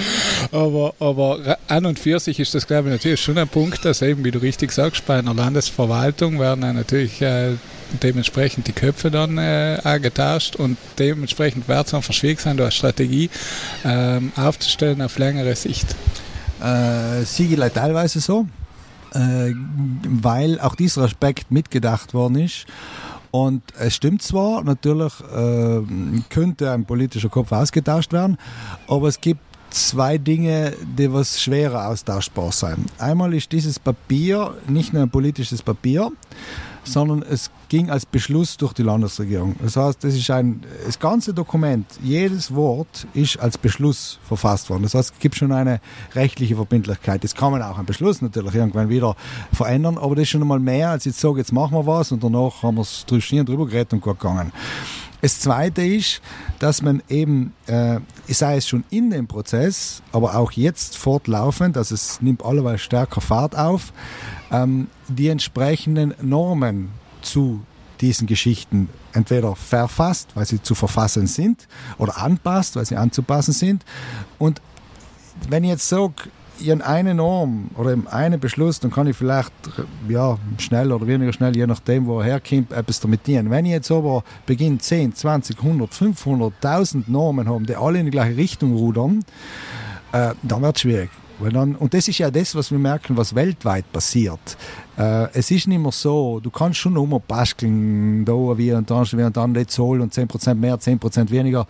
Aber, 0.50 0.94
aber 1.00 1.56
an 1.68 1.86
und 1.86 1.98
für 1.98 2.20
sich 2.20 2.38
ist 2.38 2.54
das, 2.54 2.66
glaube 2.66 2.88
ich, 2.88 2.92
natürlich 2.92 3.22
schon 3.22 3.38
ein 3.38 3.48
Punkt, 3.48 3.84
dass 3.86 4.02
eben, 4.02 4.22
wie 4.24 4.30
du 4.30 4.38
richtig 4.38 4.70
sagst, 4.70 4.81
bei 5.06 5.18
einer 5.18 5.34
Landesverwaltung 5.34 6.40
werden 6.40 6.60
natürlich 6.60 7.22
äh, 7.22 7.52
dementsprechend 8.02 8.66
die 8.66 8.72
Köpfe 8.72 9.10
dann 9.10 9.38
äh, 9.38 10.00
getauscht 10.00 10.56
und 10.56 10.76
dementsprechend 10.98 11.68
wird 11.68 11.86
es 11.86 11.94
einfach 11.94 12.12
schwierig 12.12 12.40
sein, 12.40 12.56
da 12.56 12.64
eine 12.64 12.72
Strategie 12.72 13.30
ähm, 13.84 14.32
aufzustellen 14.36 15.00
auf 15.02 15.18
längere 15.18 15.54
Sicht. 15.54 15.94
Äh, 16.62 17.24
Siegel 17.24 17.70
teilweise 17.70 18.20
so, 18.20 18.46
äh, 19.14 19.52
weil 20.08 20.60
auch 20.60 20.74
dieser 20.74 21.02
Aspekt 21.02 21.50
mitgedacht 21.50 22.14
worden 22.14 22.36
ist. 22.36 22.66
Und 23.30 23.62
es 23.78 23.94
stimmt 23.94 24.22
zwar, 24.22 24.62
natürlich 24.62 25.12
äh, 25.34 25.80
könnte 26.28 26.70
ein 26.70 26.84
politischer 26.84 27.28
Kopf 27.30 27.52
ausgetauscht 27.52 28.12
werden, 28.12 28.36
aber 28.88 29.08
es 29.08 29.20
gibt 29.20 29.40
zwei 29.72 30.18
Dinge, 30.18 30.74
die 30.98 31.12
was 31.12 31.40
schwerer 31.40 31.88
austauschbar 31.88 32.52
sein. 32.52 32.86
Einmal 32.98 33.34
ist 33.34 33.50
dieses 33.52 33.78
Papier 33.78 34.54
nicht 34.68 34.92
nur 34.92 35.02
ein 35.02 35.10
politisches 35.10 35.62
Papier, 35.62 36.12
sondern 36.84 37.22
es 37.22 37.50
ging 37.68 37.90
als 37.90 38.04
Beschluss 38.04 38.56
durch 38.56 38.72
die 38.72 38.82
Landesregierung. 38.82 39.56
Das 39.62 39.76
heißt, 39.76 40.02
das 40.04 40.14
ist 40.14 40.30
ein, 40.30 40.62
das 40.84 40.98
ganze 40.98 41.32
Dokument, 41.32 41.86
jedes 42.02 42.54
Wort 42.54 43.06
ist 43.14 43.38
als 43.38 43.56
Beschluss 43.56 44.18
verfasst 44.24 44.68
worden. 44.68 44.82
Das 44.82 44.94
heißt, 44.94 45.14
es 45.14 45.18
gibt 45.20 45.36
schon 45.36 45.52
eine 45.52 45.80
rechtliche 46.14 46.56
Verbindlichkeit. 46.56 47.22
Das 47.24 47.34
kann 47.34 47.52
man 47.52 47.62
auch 47.62 47.78
ein 47.78 47.86
Beschluss 47.86 48.20
natürlich 48.20 48.54
irgendwann 48.54 48.88
wieder 48.88 49.16
verändern, 49.52 49.96
aber 49.96 50.16
das 50.16 50.22
ist 50.22 50.30
schon 50.30 50.42
einmal 50.42 50.60
mehr, 50.60 50.90
als 50.90 51.04
jetzt 51.04 51.20
sage, 51.20 51.38
jetzt 51.38 51.52
machen 51.52 51.74
wir 51.74 51.86
was 51.86 52.12
und 52.12 52.22
danach 52.22 52.62
haben 52.62 52.76
wir 52.76 52.82
es 52.82 53.04
drüber 53.06 53.66
geredet 53.66 53.92
und 53.92 54.00
gut 54.00 54.18
gegangen. 54.18 54.52
Das 55.22 55.38
Zweite 55.38 55.82
ist, 55.82 56.20
dass 56.58 56.82
man 56.82 57.00
eben, 57.08 57.54
äh, 57.68 58.00
sei 58.26 58.56
es 58.56 58.66
schon 58.66 58.82
in 58.90 59.10
dem 59.10 59.28
Prozess, 59.28 60.02
aber 60.10 60.34
auch 60.34 60.50
jetzt 60.50 60.98
fortlaufend, 60.98 61.76
also 61.76 61.94
es 61.94 62.20
nimmt 62.20 62.44
alleweil 62.44 62.76
stärker 62.76 63.20
Fahrt 63.20 63.56
auf, 63.56 63.92
ähm, 64.50 64.88
die 65.06 65.28
entsprechenden 65.28 66.12
Normen 66.20 66.90
zu 67.22 67.64
diesen 68.00 68.26
Geschichten 68.26 68.88
entweder 69.12 69.54
verfasst, 69.54 70.30
weil 70.34 70.44
sie 70.44 70.60
zu 70.60 70.74
verfassen 70.74 71.28
sind, 71.28 71.68
oder 71.98 72.18
anpasst, 72.18 72.74
weil 72.74 72.84
sie 72.84 72.96
anzupassen 72.96 73.52
sind. 73.52 73.84
Und 74.40 74.60
wenn 75.48 75.62
ich 75.62 75.70
jetzt 75.70 75.88
sage, 75.88 76.14
in 76.68 76.82
eine 76.82 77.14
Norm 77.14 77.70
oder 77.76 77.92
in 77.92 78.06
einen 78.06 78.40
Beschluss, 78.40 78.80
dann 78.80 78.90
kann 78.90 79.06
ich 79.06 79.16
vielleicht 79.16 79.52
ja, 80.08 80.38
schnell 80.58 80.92
oder 80.92 81.06
weniger 81.06 81.32
schnell, 81.32 81.56
je 81.56 81.66
nachdem, 81.66 82.06
wo 82.06 82.20
er 82.20 82.24
herkommt, 82.24 82.72
etwas 82.72 83.00
damit 83.00 83.26
dienen. 83.26 83.50
Wenn 83.50 83.66
ich 83.66 83.72
jetzt 83.72 83.90
aber 83.90 84.24
beginne 84.46 84.78
10, 84.78 85.14
20, 85.14 85.58
100, 85.58 85.94
500, 85.94 86.52
1000 86.64 87.08
Normen 87.08 87.48
haben, 87.48 87.66
die 87.66 87.76
alle 87.76 87.98
in 87.98 88.06
die 88.06 88.10
gleiche 88.10 88.36
Richtung 88.36 88.74
rudern, 88.74 89.24
äh, 90.12 90.34
dann 90.42 90.62
wird 90.62 90.76
es 90.76 90.82
schwierig. 90.82 91.10
Dann, 91.50 91.74
und 91.74 91.92
das 91.92 92.06
ist 92.06 92.18
ja 92.18 92.30
das, 92.30 92.54
was 92.54 92.70
wir 92.70 92.78
merken, 92.78 93.16
was 93.16 93.34
weltweit 93.34 93.90
passiert. 93.92 94.56
Äh, 94.96 95.26
es 95.32 95.50
ist 95.50 95.66
nicht 95.66 95.80
mehr 95.80 95.90
so, 95.90 96.38
du 96.40 96.50
kannst 96.50 96.78
schon 96.78 96.96
immer 96.96 97.18
basteln, 97.18 98.24
da 98.24 98.32
wie 98.32 98.72
und 98.72 98.88
dann, 98.90 99.04
wie 99.12 99.22
und 99.22 99.36
dann 99.36 99.52
nicht 99.52 99.70
Zoll 99.70 100.00
und 100.00 100.14
10% 100.14 100.54
mehr, 100.54 100.78
10% 100.78 101.30
weniger, 101.30 101.66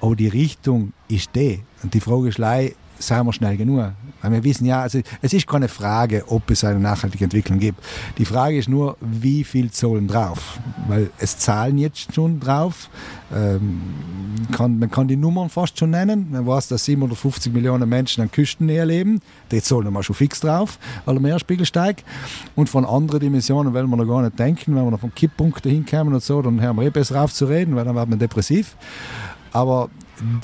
aber 0.00 0.16
die 0.16 0.28
Richtung 0.28 0.92
ist 1.08 1.30
die. 1.34 1.62
Und 1.82 1.92
die 1.92 2.00
Frage 2.00 2.28
ist, 2.28 2.38
sind 3.02 3.26
wir 3.26 3.32
schnell 3.32 3.56
genug. 3.56 3.92
Weil 4.22 4.32
wir 4.32 4.44
wissen 4.44 4.64
ja, 4.64 4.82
also 4.82 5.00
es 5.20 5.32
ist 5.32 5.46
keine 5.46 5.68
Frage, 5.68 6.24
ob 6.28 6.50
es 6.50 6.62
eine 6.64 6.78
nachhaltige 6.78 7.24
Entwicklung 7.24 7.58
gibt. 7.58 7.82
Die 8.18 8.24
Frage 8.24 8.56
ist 8.56 8.68
nur, 8.68 8.96
wie 9.00 9.42
viel 9.42 9.70
zahlen 9.70 10.06
drauf? 10.06 10.60
Weil 10.88 11.10
es 11.18 11.38
zahlen 11.38 11.78
jetzt 11.78 12.14
schon 12.14 12.38
drauf. 12.38 12.88
Ähm, 13.34 13.80
kann, 14.52 14.78
man 14.78 14.90
kann 14.90 15.08
die 15.08 15.16
Nummern 15.16 15.48
fast 15.48 15.78
schon 15.78 15.90
nennen. 15.90 16.28
Man 16.30 16.46
weiß, 16.46 16.68
dass 16.68 16.84
750 16.84 17.52
Millionen 17.52 17.88
Menschen 17.88 18.22
an 18.22 18.30
Küstennähe 18.30 18.84
leben. 18.84 19.20
Die 19.50 19.60
zahlen 19.60 19.92
wir 19.92 20.02
schon 20.02 20.14
fix 20.14 20.40
drauf, 20.40 20.78
weil 21.04 21.14
der 21.14 21.22
Meeresspiegel 21.22 21.66
steigt. 21.66 22.04
Und 22.54 22.68
von 22.68 22.84
anderen 22.84 23.20
Dimensionen 23.20 23.74
wollen 23.74 23.90
wir 23.90 23.96
noch 23.96 24.06
gar 24.06 24.22
nicht 24.22 24.38
denken. 24.38 24.76
Wenn 24.76 24.84
wir 24.84 24.90
noch 24.92 25.00
von 25.00 25.14
Kipppunkten 25.14 25.70
hinkommen 25.70 26.14
und 26.14 26.22
so, 26.22 26.40
dann 26.42 26.60
hören 26.60 26.76
wir 26.76 26.84
eh 26.84 26.90
besser 26.90 27.20
auf 27.20 27.32
zu 27.32 27.46
reden, 27.46 27.74
weil 27.74 27.84
dann 27.84 27.96
wird 27.96 28.08
man 28.08 28.18
depressiv. 28.18 28.76
Aber 29.52 29.90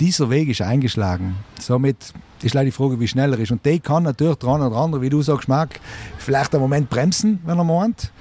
dieser 0.01 0.31
Weg 0.31 0.49
ist 0.49 0.61
eingeschlagen. 0.63 1.37
Somit 1.61 2.13
ist 2.43 2.55
leider 2.55 2.67
die 2.67 2.73
Frage, 2.73 3.01
wie 3.01 3.09
schnell 3.09 3.33
er 3.33 3.39
ist. 3.39 3.53
Und 3.53 3.65
der 3.65 3.79
kann 3.79 4.03
natürlich 4.03 4.37
dran 4.37 4.63
oder 4.63 4.77
andere, 4.77 5.03
wie 5.03 5.11
du 5.11 5.23
sagst, 5.23 5.49
Marc, 5.49 5.81
vielleicht 6.19 6.55
einen 6.55 6.63
Moment 6.63 6.91
bremsen, 6.91 7.41
wenn 7.45 7.59
er 7.59 7.65
meint 7.65 8.13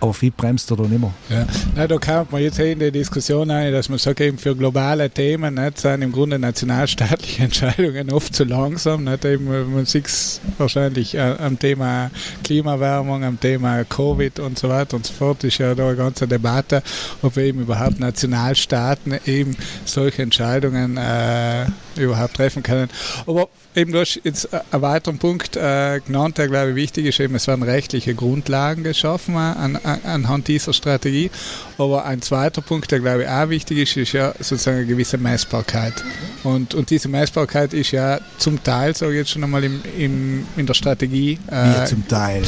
aber 0.00 0.14
viel 0.14 0.30
bremst 0.30 0.70
er 0.70 0.78
da 0.78 0.84
nicht 0.84 0.98
mehr. 0.98 1.12
Ja. 1.28 1.46
Na, 1.76 1.86
da 1.86 1.98
kommt 1.98 2.32
man 2.32 2.42
jetzt 2.42 2.58
in 2.58 2.78
die 2.78 2.90
Diskussion 2.90 3.50
ein, 3.50 3.72
dass 3.72 3.88
man 3.90 3.98
sagt, 3.98 4.20
eben 4.20 4.38
für 4.38 4.56
globale 4.56 5.10
Themen 5.10 5.54
nicht, 5.54 5.78
sind 5.78 6.02
im 6.02 6.10
Grunde 6.10 6.38
nationalstaatliche 6.38 7.42
Entscheidungen 7.44 8.10
oft 8.10 8.34
zu 8.34 8.44
langsam. 8.44 9.04
Nicht? 9.04 9.24
Eben, 9.24 9.74
man 9.74 9.84
sieht 9.84 10.06
es 10.06 10.40
wahrscheinlich 10.56 11.14
äh, 11.14 11.36
am 11.38 11.58
Thema 11.58 12.10
Klimawärmung, 12.42 13.24
am 13.24 13.38
Thema 13.38 13.84
Covid 13.84 14.40
und 14.40 14.58
so 14.58 14.70
weiter 14.70 14.96
und 14.96 15.06
so 15.06 15.12
fort, 15.12 15.44
ist 15.44 15.58
ja 15.58 15.74
da 15.74 15.88
eine 15.88 15.96
ganze 15.96 16.26
Debatte, 16.26 16.82
ob 17.20 17.36
eben 17.36 17.60
überhaupt 17.60 18.00
Nationalstaaten 18.00 19.18
eben 19.26 19.54
solche 19.84 20.22
Entscheidungen 20.22 20.96
äh, 20.96 21.66
überhaupt 21.96 22.34
treffen 22.34 22.62
können. 22.62 22.88
Aber 23.26 23.48
eben 23.74 23.92
du 23.92 24.00
hast 24.00 24.20
jetzt 24.24 24.48
einen 24.52 24.82
weiteren 24.82 25.18
Punkt 25.18 25.56
äh, 25.56 26.00
genannt, 26.06 26.38
der 26.38 26.48
glaube 26.48 26.70
ich 26.70 26.76
wichtig 26.76 27.06
ist, 27.06 27.20
eben 27.20 27.34
es 27.34 27.46
werden 27.46 27.62
rechtliche 27.62 28.14
Grundlagen 28.14 28.82
geschaffen 28.82 29.34
äh, 29.34 29.38
an, 29.38 29.76
an, 29.76 30.00
anhand 30.04 30.48
dieser 30.48 30.72
Strategie. 30.72 31.30
Aber 31.78 32.04
ein 32.04 32.22
zweiter 32.22 32.62
Punkt, 32.62 32.90
der 32.90 33.00
glaube 33.00 33.22
ich 33.22 33.28
auch 33.28 33.48
wichtig 33.48 33.78
ist, 33.78 33.96
ist 33.96 34.12
ja 34.12 34.34
sozusagen 34.38 34.78
eine 34.78 34.86
gewisse 34.86 35.18
Messbarkeit. 35.18 35.94
Und, 36.42 36.74
und 36.74 36.90
diese 36.90 37.08
Messbarkeit 37.08 37.74
ist 37.74 37.90
ja 37.90 38.20
zum 38.38 38.62
Teil, 38.62 38.96
sage 38.96 39.12
ich 39.12 39.18
jetzt 39.18 39.30
schon 39.30 39.44
einmal, 39.44 39.64
im, 39.64 39.82
im, 39.98 40.46
in 40.56 40.66
der 40.66 40.74
Strategie. 40.74 41.38
Äh, 41.50 41.82
Wie 41.82 41.84
zum 41.86 42.08
Teil? 42.08 42.42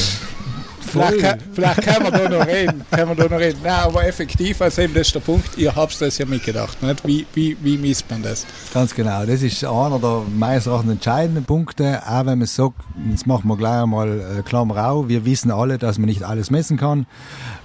Vielleicht 0.82 1.18
kann, 1.20 1.38
vielleicht 1.52 1.82
kann 1.82 2.02
man 2.02 2.12
da 2.12 2.28
noch 2.28 2.46
reden. 2.46 2.84
Kann 2.90 3.08
man 3.08 3.16
da 3.16 3.24
noch 3.24 3.38
reden. 3.38 3.58
Nein, 3.62 3.72
aber 3.72 4.06
effektiv, 4.06 4.60
also 4.60 4.82
eben 4.82 4.94
das 4.94 5.08
ist 5.08 5.14
der 5.14 5.20
Punkt, 5.20 5.56
ihr 5.56 5.74
habt 5.74 6.00
das 6.00 6.18
ja 6.18 6.26
mitgedacht. 6.26 6.82
Nicht? 6.82 7.06
Wie, 7.06 7.26
wie, 7.34 7.56
wie 7.60 7.78
misst 7.78 8.10
man 8.10 8.22
das? 8.22 8.46
Ganz 8.72 8.94
genau. 8.94 9.24
Das 9.24 9.42
ist 9.42 9.64
einer 9.64 9.98
der 9.98 10.22
meines 10.34 10.66
Erachtens 10.66 10.92
entscheidenden 10.92 11.44
Punkte. 11.44 12.02
Auch 12.06 12.26
wenn 12.26 12.38
man 12.38 12.46
sagt, 12.46 12.76
jetzt 13.10 13.26
machen 13.26 13.48
wir 13.48 13.56
gleich 13.56 13.82
einmal 13.82 14.38
äh, 14.38 14.42
Klammer 14.42 14.90
auf, 14.90 15.08
wir 15.08 15.24
wissen 15.24 15.50
alle, 15.50 15.78
dass 15.78 15.98
man 15.98 16.06
nicht 16.06 16.22
alles 16.22 16.50
messen 16.50 16.76
kann. 16.76 17.06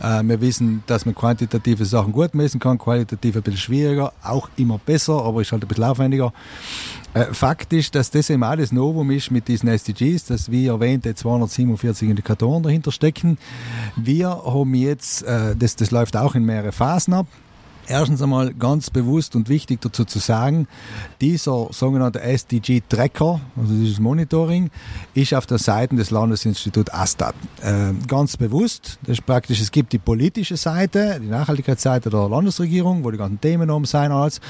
Äh, 0.02 0.24
wir 0.24 0.42
wissen, 0.42 0.84
dass 0.88 1.06
man 1.06 1.16
quantitative 1.16 1.86
Sachen 1.86 2.12
gut 2.12 2.36
messen 2.36 2.60
kann, 2.60 2.78
qualitativ 2.78 3.36
ein 3.36 3.42
bisschen 3.42 3.60
schwieriger, 3.60 4.14
auch 4.24 4.50
immer 4.58 4.80
besser, 4.84 5.24
aber 5.24 5.42
ist 5.42 5.52
halt 5.52 5.64
ein 5.64 5.68
bisschen 5.68 5.84
aufwendiger. 5.84 6.34
Äh, 7.18 7.34
Fakt 7.34 7.74
ist, 7.74 7.96
dass 7.96 8.12
das 8.12 8.30
eben 8.30 8.42
das 8.42 8.72
Novum 8.72 9.10
ist 9.10 9.32
mit 9.32 9.48
diesen 9.48 9.70
SDGs, 9.70 10.26
dass 10.26 10.52
wie 10.52 10.68
erwähnte 10.68 11.16
247 11.16 12.10
Indikatoren 12.10 12.62
dahinter 12.62 12.92
stecken. 12.92 13.40
Wir 13.96 14.30
haben 14.30 14.76
jetzt, 14.76 15.24
äh, 15.24 15.56
das, 15.56 15.76
das 15.76 15.90
läuft 15.90 16.16
auch 16.16 16.36
in 16.36 16.44
mehrere 16.44 16.72
Phasen 16.72 17.14
ab. 17.16 17.26
Erstens 17.90 18.22
einmal 18.22 18.54
ganz 18.54 18.90
bewusst 18.90 19.36
und 19.38 19.48
wichtig 19.48 19.80
dazu 19.80 20.04
zu 20.04 20.20
sagen, 20.20 20.68
dieser 21.22 21.70
sogenannte 21.72 22.20
SDG-Tracker, 22.22 23.40
also 23.56 23.74
dieses 23.74 24.00
Monitoring, 24.00 24.70
ist 25.14 25.34
auf 25.34 25.46
der 25.46 25.58
Seite 25.58 25.96
des 25.96 26.12
Landesinstituts 26.12 26.94
ASTAT. 26.94 27.34
Äh, 27.62 27.94
ganz 28.06 28.36
bewusst, 28.36 29.00
das 29.04 29.20
ist 29.20 29.26
praktisch, 29.26 29.62
es 29.62 29.72
gibt 29.72 29.94
die 29.94 30.00
politische 30.00 30.58
Seite, 30.58 31.20
die 31.24 31.28
Nachhaltigkeitsseite 31.28 32.10
der 32.10 32.28
Landesregierung, 32.28 33.06
wo 33.06 33.10
die 33.10 33.18
ganzen 33.18 33.40
Themen 33.40 33.72
oben 33.72 33.86
sein 33.86 34.12
als, 34.12 34.42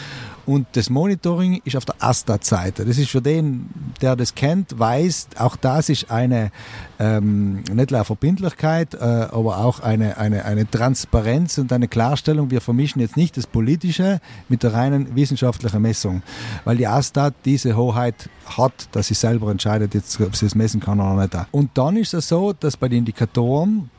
und 0.47 0.65
das 0.71 0.89
Monitoring 0.89 1.61
ist 1.65 1.75
auf 1.75 1.83
der 1.83 1.95
ASTAT-Seite. 1.99 2.85
Das 2.85 2.97
ist 2.97 3.09
für 3.09 3.21
den, 3.21 3.69
der 4.01 4.15
das 4.15 4.33
kennt, 4.33 4.79
weiß, 4.79 5.27
auch 5.37 5.57
das 5.57 5.89
ist 5.89 6.09
eine 6.09 6.51
ähm, 6.99 7.63
nicht 7.71 7.91
nur 7.91 8.05
Verbindlichkeit, 8.05 8.93
äh, 8.93 8.97
aber 8.97 9.57
auch 9.57 9.81
eine, 9.81 10.17
eine, 10.17 10.45
eine 10.45 10.69
Transparenz 10.69 11.57
und 11.57 11.73
eine 11.73 11.89
Klarstellung. 11.89 12.49
Wir 12.49 12.61
vermischen 12.61 13.01
jetzt 13.01 13.17
nicht 13.17 13.35
das 13.35 13.45
Politische 13.45 14.21
mit 14.47 14.63
der 14.63 14.73
reinen 14.73 15.15
wissenschaftlichen 15.15 15.81
Messung, 15.81 16.23
weil 16.63 16.77
die 16.77 16.87
ASTAT 16.87 17.33
diese 17.43 17.75
Hoheit 17.75 18.29
hat, 18.45 18.87
dass 18.93 19.07
sie 19.07 19.15
selber 19.15 19.51
entscheidet, 19.51 19.93
jetzt, 19.93 20.19
ob 20.21 20.33
sie 20.35 20.45
es 20.45 20.55
messen 20.55 20.79
kann 20.79 21.01
oder 21.01 21.21
nicht. 21.21 21.35
Und 21.51 21.77
dann 21.77 21.97
ist 21.97 22.13
es 22.13 22.29
so, 22.29 22.53
dass 22.53 22.77
bei 22.77 22.87
den 22.87 22.99
Indikatoren 22.99 23.89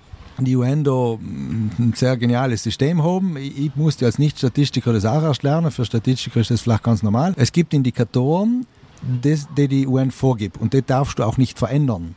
die 0.44 0.56
UN 0.56 0.84
da 0.84 1.14
ein 1.14 1.92
sehr 1.96 2.16
geniales 2.16 2.62
System 2.62 3.02
haben. 3.02 3.36
Ich 3.36 3.74
musste 3.74 4.06
als 4.06 4.18
Nicht-Statistiker 4.18 4.92
das 4.92 5.04
auch 5.04 5.22
erst 5.22 5.42
lernen. 5.42 5.70
Für 5.70 5.84
Statistiker 5.84 6.40
ist 6.40 6.50
das 6.50 6.60
vielleicht 6.60 6.82
ganz 6.82 7.02
normal. 7.02 7.34
Es 7.36 7.52
gibt 7.52 7.74
Indikatoren, 7.74 8.66
die 9.02 9.68
die 9.68 9.86
UN 9.86 10.10
vorgibt 10.10 10.58
und 10.58 10.72
die 10.74 10.82
darfst 10.82 11.18
du 11.18 11.24
auch 11.24 11.36
nicht 11.36 11.58
verändern. 11.58 12.14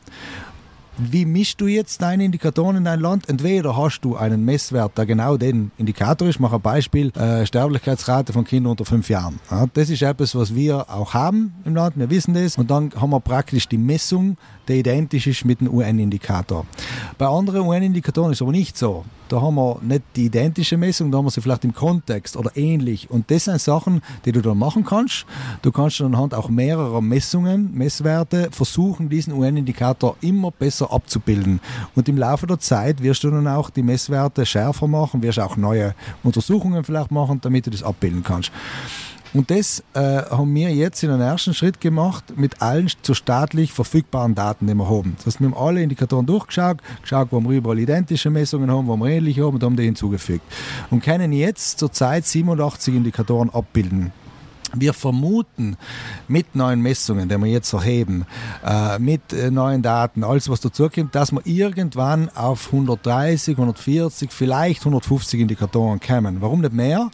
Wie 0.97 1.25
mischst 1.25 1.59
du 1.61 1.67
jetzt 1.67 2.01
deine 2.01 2.25
Indikatoren 2.25 2.75
in 2.77 2.83
dein 2.83 2.99
Land? 2.99 3.27
Entweder 3.29 3.75
hast 3.75 4.01
du 4.01 4.17
einen 4.17 4.43
Messwert, 4.43 4.97
der 4.97 5.05
genau 5.05 5.37
den 5.37 5.71
Indikator 5.77 6.27
ist. 6.27 6.35
Ich 6.35 6.39
mache 6.39 6.55
ein 6.55 6.61
Beispiel, 6.61 7.11
äh, 7.11 7.45
Sterblichkeitsrate 7.45 8.33
von 8.33 8.43
Kindern 8.43 8.71
unter 8.71 8.85
fünf 8.85 9.09
Jahren. 9.09 9.39
Ja, 9.49 9.65
das 9.73 9.89
ist 9.89 10.01
etwas, 10.01 10.35
was 10.35 10.53
wir 10.53 10.89
auch 10.89 11.13
haben 11.13 11.53
im 11.65 11.75
Land, 11.75 11.97
wir 11.97 12.09
wissen 12.09 12.33
das. 12.33 12.57
Und 12.57 12.69
dann 12.69 12.91
haben 12.95 13.09
wir 13.09 13.19
praktisch 13.21 13.67
die 13.67 13.77
Messung, 13.77 14.37
die 14.67 14.79
identisch 14.79 15.27
ist 15.27 15.45
mit 15.45 15.61
dem 15.61 15.73
UN-Indikator. 15.73 16.65
Bei 17.17 17.27
anderen 17.27 17.61
UN-Indikatoren 17.61 18.31
ist 18.31 18.37
es 18.37 18.41
aber 18.41 18.51
nicht 18.51 18.77
so. 18.77 19.05
Da 19.29 19.41
haben 19.41 19.55
wir 19.55 19.79
nicht 19.81 20.03
die 20.17 20.25
identische 20.25 20.75
Messung, 20.75 21.09
da 21.09 21.17
haben 21.17 21.25
wir 21.25 21.31
sie 21.31 21.39
vielleicht 21.39 21.63
im 21.63 21.73
Kontext 21.73 22.35
oder 22.35 22.51
ähnlich. 22.57 23.09
Und 23.09 23.31
das 23.31 23.45
sind 23.45 23.61
Sachen, 23.61 24.01
die 24.25 24.33
du 24.33 24.41
dann 24.41 24.57
machen 24.57 24.83
kannst. 24.83 25.25
Du 25.61 25.71
kannst 25.71 26.01
anhand 26.01 26.33
auch 26.33 26.49
mehrerer 26.49 26.99
Messungen, 26.99 27.73
Messwerte 27.73 28.49
versuchen, 28.51 29.07
diesen 29.07 29.31
UN-Indikator 29.33 30.17
immer 30.19 30.51
besser 30.51 30.91
abzubilden. 30.91 31.61
Und 31.95 32.09
im 32.09 32.17
Laufe 32.17 32.45
der 32.45 32.59
Zeit 32.59 33.01
wirst 33.01 33.23
du 33.23 33.31
dann 33.31 33.47
auch 33.47 33.69
die 33.69 33.83
Messwerte 33.83 34.45
schärfer 34.45 34.87
machen, 34.87 35.23
wirst 35.23 35.39
auch 35.39 35.55
neue 35.55 35.95
Untersuchungen 36.23 36.83
vielleicht 36.83 37.11
machen, 37.11 37.39
damit 37.41 37.65
du 37.67 37.69
das 37.69 37.83
abbilden 37.83 38.23
kannst. 38.23 38.51
Und 39.33 39.49
das 39.49 39.83
äh, 39.93 39.99
haben 39.99 40.53
wir 40.53 40.73
jetzt 40.73 41.03
in 41.03 41.09
einem 41.09 41.21
ersten 41.21 41.53
Schritt 41.53 41.79
gemacht 41.79 42.25
mit 42.35 42.61
allen 42.61 42.89
zu 43.01 43.13
staatlich 43.13 43.71
verfügbaren 43.71 44.35
Daten, 44.35 44.67
die 44.67 44.73
wir 44.73 44.89
haben. 44.89 45.13
Das 45.17 45.27
heißt, 45.27 45.39
wir 45.39 45.47
haben 45.47 45.57
alle 45.57 45.81
Indikatoren 45.81 46.25
durchgeschaut, 46.25 46.79
geschaut, 47.01 47.29
wo 47.31 47.39
wir 47.39 47.57
überall 47.57 47.79
identische 47.79 48.29
Messungen 48.29 48.69
haben, 48.69 48.87
wo 48.87 48.97
wir 48.97 49.07
ähnliche 49.07 49.45
haben 49.45 49.55
und 49.55 49.63
haben 49.63 49.77
die 49.77 49.83
hinzugefügt. 49.83 50.43
Und 50.89 51.01
können 51.01 51.31
jetzt 51.31 51.79
zurzeit 51.79 52.25
87 52.25 52.93
Indikatoren 52.93 53.49
abbilden. 53.49 54.11
Wir 54.73 54.93
vermuten 54.93 55.77
mit 56.27 56.55
neuen 56.55 56.81
Messungen, 56.81 57.27
die 57.27 57.37
wir 57.37 57.47
jetzt 57.47 57.73
erheben, 57.73 58.25
äh, 58.65 58.99
mit 58.99 59.33
äh, 59.33 59.51
neuen 59.51 59.81
Daten, 59.81 60.23
alles 60.23 60.49
was 60.49 60.61
dazukommt, 60.61 61.13
dass 61.15 61.31
wir 61.31 61.41
irgendwann 61.45 62.29
auf 62.29 62.67
130, 62.67 63.57
140, 63.57 64.31
vielleicht 64.31 64.81
150 64.81 65.39
Indikatoren 65.41 65.99
kommen. 65.99 66.37
Warum 66.41 66.61
nicht 66.61 66.73
mehr? 66.73 67.11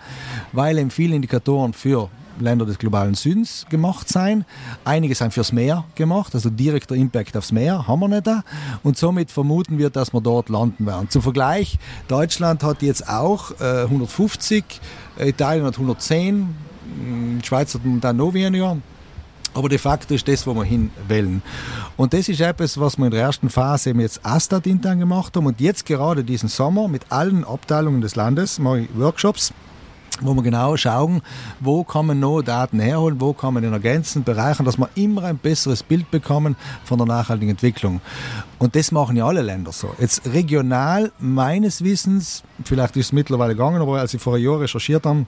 Weil 0.52 0.78
eben 0.78 0.91
viele 0.91 1.15
Indikatoren 1.15 1.74
für 1.74 2.10
Länder 2.39 2.65
des 2.65 2.78
globalen 2.78 3.15
Südens 3.15 3.65
gemacht 3.70 4.10
sein. 4.10 4.46
Einige 4.86 5.15
sind 5.15 5.34
fürs 5.34 5.52
Meer 5.52 5.86
gemacht, 5.96 6.34
also 6.36 6.50
direkter 6.50 6.96
Impact 6.96 7.36
aufs 7.38 7.52
Meer 7.52 7.88
haben 7.88 8.00
wir 8.00 8.08
nicht 8.08 8.28
da. 8.28 8.43
Und 8.84 8.98
somit 8.98 9.32
vermuten 9.32 9.78
wir, 9.78 9.89
dass 9.89 10.13
wir 10.13 10.22
dort 10.22 10.50
landen 10.50 10.86
werden. 10.86 11.10
Zum 11.10 11.22
Vergleich, 11.22 11.80
Deutschland 12.08 12.63
hat 12.63 12.82
jetzt 12.82 13.08
auch 13.10 13.52
äh, 13.60 13.84
150, 13.84 14.63
Italien 15.20 15.65
hat 15.65 15.76
110, 15.76 16.56
die 17.41 17.45
Schweiz 17.45 17.73
hat 17.73 17.86
momentan 17.86 18.17
noch 18.17 18.34
weniger. 18.34 18.78
Aber 19.54 19.69
de 19.69 19.80
facto 19.80 20.13
ist 20.13 20.28
das, 20.28 20.45
wo 20.45 20.54
wir 20.54 20.63
hin 20.63 20.91
wollen. 21.08 21.41
Und 21.95 22.13
das 22.13 22.30
ist 22.30 22.41
etwas, 22.41 22.80
was 22.80 22.97
wir 22.97 23.06
in 23.06 23.12
der 23.12 23.21
ersten 23.21 23.50
Phase 23.50 23.89
eben 23.89 24.02
jetzt 24.02 24.23
Astat 24.23 24.67
intern 24.67 25.00
gemacht 25.00 25.36
haben. 25.36 25.47
Und 25.47 25.60
jetzt 25.60 25.86
gerade 25.86 26.23
diesen 26.23 26.47
Sommer 26.47 26.88
mit 26.88 27.12
allen 27.12 27.43
Abteilungen 27.43 28.02
des 28.02 28.15
Landes 28.15 28.60
mache 28.60 28.82
ich 28.82 28.89
Workshops 28.95 29.54
wo 30.21 30.34
wir 30.34 30.41
genau 30.41 30.76
schauen, 30.78 31.21
wo 31.60 31.84
kann 31.84 32.08
man 32.08 32.19
noch 32.19 32.41
Daten 32.41 32.80
herholen, 32.80 33.19
wo 33.19 33.34
kann 33.34 33.54
man 33.54 33.63
in 33.63 33.73
ergänzenden 33.73 34.23
Bereichen, 34.23 34.65
dass 34.65 34.78
wir 34.78 34.89
immer 34.95 35.23
ein 35.23 35.38
besseres 35.38 35.84
Bild 35.84 36.10
bekommen 36.10 36.56
von 36.84 36.97
der 36.97 37.08
nachhaltigen 37.08 37.52
Entwicklung. 37.52 38.02
Und 38.58 38.76
das 38.76 38.91
machen 38.91 39.15
ja 39.15 39.28
alle 39.28 39.41
Länder 39.41 39.71
so. 39.71 39.93
Jetzt 40.00 40.26
regional, 40.26 41.12
meines 41.19 41.84
Wissens, 41.84 42.43
vielleicht 42.63 42.97
ist 42.97 43.08
es 43.08 43.12
mittlerweile 43.12 43.54
gegangen, 43.54 43.82
aber 43.82 44.00
als 44.00 44.13
ich 44.13 44.21
vor 44.21 44.36
einem 44.36 44.45
Jahr 44.45 44.60
recherchiert 44.60 45.06
habe, 45.06 45.26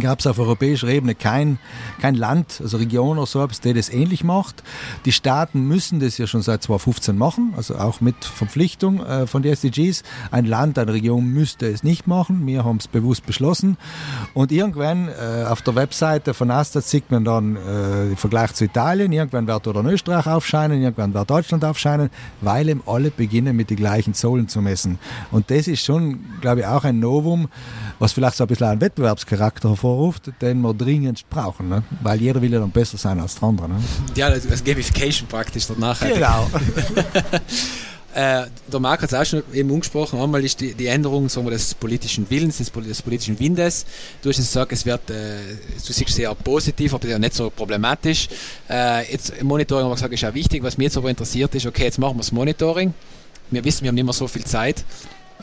gab 0.00 0.20
es 0.20 0.26
auf 0.26 0.38
europäischer 0.38 0.88
Ebene 0.88 1.14
kein, 1.14 1.58
kein 2.00 2.14
Land, 2.14 2.60
also 2.62 2.76
Region 2.76 3.18
oder 3.18 3.26
so 3.26 3.42
der 3.46 3.74
das 3.74 3.90
ähnlich 3.90 4.24
macht. 4.24 4.62
Die 5.04 5.12
Staaten 5.12 5.66
müssen 5.66 6.00
das 6.00 6.18
ja 6.18 6.26
schon 6.26 6.42
seit 6.42 6.62
2015 6.62 7.16
machen, 7.16 7.54
also 7.56 7.76
auch 7.76 8.00
mit 8.00 8.24
Verpflichtung 8.24 9.04
äh, 9.04 9.26
von 9.26 9.42
den 9.42 9.52
SDGs. 9.52 10.02
Ein 10.30 10.46
Land, 10.46 10.78
eine 10.78 10.92
Region 10.92 11.26
müsste 11.26 11.66
es 11.66 11.82
nicht 11.82 12.06
machen. 12.06 12.46
Wir 12.46 12.64
haben 12.64 12.76
es 12.78 12.88
bewusst 12.88 13.26
beschlossen. 13.26 13.76
Und 14.34 14.52
irgendwann 14.52 15.08
äh, 15.08 15.44
auf 15.44 15.62
der 15.62 15.74
Webseite 15.74 16.34
von 16.34 16.50
Astat 16.50 16.84
sieht 16.84 17.10
man 17.10 17.24
dann 17.24 17.56
äh, 17.56 18.08
den 18.08 18.16
Vergleich 18.16 18.54
zu 18.54 18.64
Italien. 18.64 19.12
Irgendwann 19.12 19.46
wird 19.46 19.66
dort 19.66 19.84
Österreich 19.84 20.26
aufscheinen, 20.26 20.82
irgendwann 20.82 21.14
wird 21.14 21.30
Deutschland 21.30 21.64
aufscheinen, 21.64 22.10
weil 22.40 22.68
eben 22.68 22.82
alle 22.86 23.10
beginnen 23.10 23.56
mit 23.56 23.70
den 23.70 23.76
gleichen 23.76 24.14
Zollen 24.14 24.48
zu 24.48 24.62
messen. 24.62 24.98
Und 25.30 25.50
das 25.50 25.68
ist 25.68 25.84
schon, 25.84 26.20
glaube 26.40 26.60
ich, 26.60 26.66
auch 26.66 26.84
ein 26.84 27.00
Novum, 27.00 27.48
was 28.02 28.12
vielleicht 28.12 28.36
so 28.36 28.44
ein 28.44 28.48
bisschen 28.48 28.66
einen 28.66 28.80
Wettbewerbscharakter 28.80 29.68
hervorruft, 29.68 30.32
den 30.40 30.60
wir 30.60 30.74
dringend 30.74 31.28
brauchen, 31.30 31.68
ne? 31.68 31.84
weil 32.02 32.20
jeder 32.20 32.42
will 32.42 32.52
ja 32.52 32.58
dann 32.58 32.72
besser 32.72 32.98
sein 32.98 33.20
als 33.20 33.36
der 33.36 33.44
andere. 33.44 33.68
Ne? 33.68 33.76
Ja, 34.16 34.28
das, 34.28 34.46
das 34.46 34.64
Gamification 34.64 35.28
praktisch 35.28 35.68
danach. 35.68 36.00
Genau. 36.00 36.50
Äh, 38.14 38.44
der 38.70 38.78
Marc 38.78 39.00
hat 39.00 39.10
es 39.10 39.14
auch 39.18 39.24
schon 39.24 39.42
eben 39.54 39.72
angesprochen. 39.72 40.20
Einmal 40.20 40.44
ist 40.44 40.60
die, 40.60 40.74
die 40.74 40.86
Änderung 40.86 41.30
sagen 41.30 41.46
wir, 41.46 41.52
des 41.52 41.74
politischen 41.74 42.28
Willens, 42.28 42.58
des, 42.58 42.70
des 42.70 43.00
politischen 43.00 43.38
Windes. 43.40 43.86
Du 44.20 44.28
hast 44.28 44.36
gesagt, 44.36 44.70
es 44.72 44.84
wird, 44.84 45.08
äh, 45.08 45.38
du 45.86 45.92
siehst 45.94 46.10
sehr 46.10 46.34
positiv, 46.34 46.92
aber 46.92 47.18
nicht 47.18 47.32
so 47.32 47.48
problematisch. 47.48 48.28
Äh, 48.68 49.10
jetzt 49.10 49.42
Monitoring, 49.42 49.84
haben 49.84 49.92
wir 49.92 49.94
gesagt, 49.94 50.12
ist 50.12 50.24
auch 50.26 50.34
wichtig. 50.34 50.62
Was 50.62 50.76
mich 50.76 50.86
jetzt 50.86 50.98
aber 50.98 51.08
interessiert 51.08 51.54
ist, 51.54 51.64
okay, 51.64 51.84
jetzt 51.84 51.98
machen 51.98 52.16
wir 52.16 52.18
das 52.18 52.32
Monitoring. 52.32 52.92
Wir 53.50 53.64
wissen, 53.64 53.82
wir 53.82 53.88
haben 53.88 53.94
nicht 53.94 54.04
mehr 54.04 54.12
so 54.12 54.28
viel 54.28 54.44
Zeit. 54.44 54.84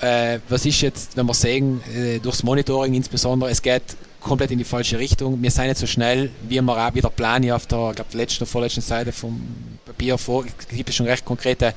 Äh, 0.01 0.39
was 0.47 0.65
ist 0.65 0.81
jetzt, 0.81 1.17
wenn 1.17 1.25
wir 1.25 1.33
sehen, 1.33 1.81
äh, 1.93 2.19
durchs 2.19 2.43
Monitoring 2.43 2.93
insbesondere, 2.93 3.49
es 3.49 3.61
geht 3.61 3.83
komplett 4.21 4.51
in 4.51 4.57
die 4.57 4.63
falsche 4.63 4.99
Richtung. 4.99 5.41
Wir 5.41 5.51
sind 5.51 5.67
nicht 5.67 5.77
so 5.77 5.87
schnell, 5.87 6.29
wie 6.47 6.61
wir 6.61 6.77
auch 6.77 6.93
wieder 6.93 7.09
planen 7.09 7.51
auf 7.51 7.67
der, 7.67 7.93
glaub, 7.95 8.13
letzten 8.13 8.43
oder 8.43 8.51
vorletzten 8.51 8.81
Seite 8.81 9.11
vom 9.11 9.41
Papier 9.85 10.17
vor. 10.17 10.45
Es 10.59 10.67
gibt 10.67 10.93
schon 10.93 11.05
recht 11.05 11.25
konkrete 11.25 11.73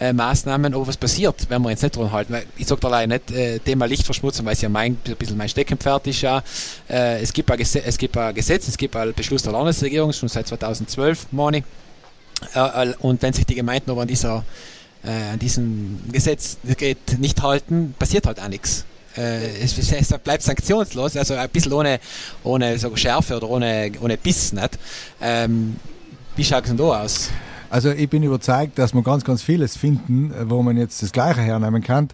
äh, 0.00 0.12
Maßnahmen, 0.12 0.74
aber 0.74 0.86
was 0.86 0.96
passiert, 0.96 1.46
wenn 1.48 1.62
wir 1.62 1.70
jetzt 1.70 1.82
nicht 1.82 1.96
dran 1.96 2.10
halten? 2.10 2.36
Ich 2.56 2.66
sage 2.66 2.86
leider 2.88 3.14
nicht, 3.14 3.30
äh, 3.30 3.58
Thema 3.60 3.86
Lichtverschmutzung, 3.86 4.44
weil 4.44 4.54
es 4.54 4.62
ja 4.62 4.68
mein, 4.68 4.98
ein 5.06 5.16
bisschen 5.16 5.36
mein 5.36 5.48
Steckenpferd 5.48 6.06
ist 6.06 6.22
ja. 6.22 6.42
Äh, 6.88 7.22
es, 7.22 7.32
gibt 7.32 7.50
ein 7.50 7.60
es 7.60 7.98
gibt 7.98 8.16
ein 8.16 8.34
Gesetz, 8.34 8.68
es 8.68 8.76
gibt 8.76 8.96
einen 8.96 9.14
Beschluss 9.14 9.42
der 9.42 9.52
Landesregierung, 9.52 10.12
schon 10.12 10.28
seit 10.28 10.48
2012, 10.48 11.28
Moni. 11.30 11.62
Äh, 12.54 12.92
und 13.00 13.22
wenn 13.22 13.32
sich 13.32 13.46
die 13.46 13.54
Gemeinden 13.54 13.90
aber 13.90 14.02
an 14.02 14.08
dieser 14.08 14.38
äh, 14.38 14.73
an 15.10 15.38
diesem 15.38 16.00
Gesetz 16.10 16.56
geht, 16.76 17.18
nicht 17.18 17.42
halten, 17.42 17.94
passiert 17.98 18.26
halt 18.26 18.40
auch 18.40 18.48
nichts. 18.48 18.84
Äh, 19.16 19.62
es, 19.62 19.78
es, 19.78 20.18
bleibt 20.18 20.42
sanktionslos, 20.42 21.16
also 21.16 21.34
ein 21.34 21.48
bisschen 21.48 21.72
ohne, 21.72 22.00
ohne 22.42 22.78
so 22.78 22.94
Schärfe 22.96 23.36
oder 23.36 23.48
ohne, 23.48 23.92
ohne 24.00 24.16
Biss. 24.16 24.52
Nicht? 24.52 24.78
Ähm, 25.20 25.76
wie 26.36 26.44
schaut 26.44 26.64
es 26.64 26.70
denn 26.70 26.76
da 26.76 27.02
aus? 27.02 27.30
Also 27.70 27.90
ich 27.90 28.08
bin 28.08 28.22
überzeugt, 28.22 28.78
dass 28.78 28.94
man 28.94 29.04
ganz, 29.04 29.24
ganz 29.24 29.42
vieles 29.42 29.76
finden, 29.76 30.32
wo 30.48 30.62
man 30.62 30.76
jetzt 30.76 31.02
das 31.02 31.12
Gleiche 31.12 31.40
hernehmen 31.40 31.82
kann. 31.82 32.08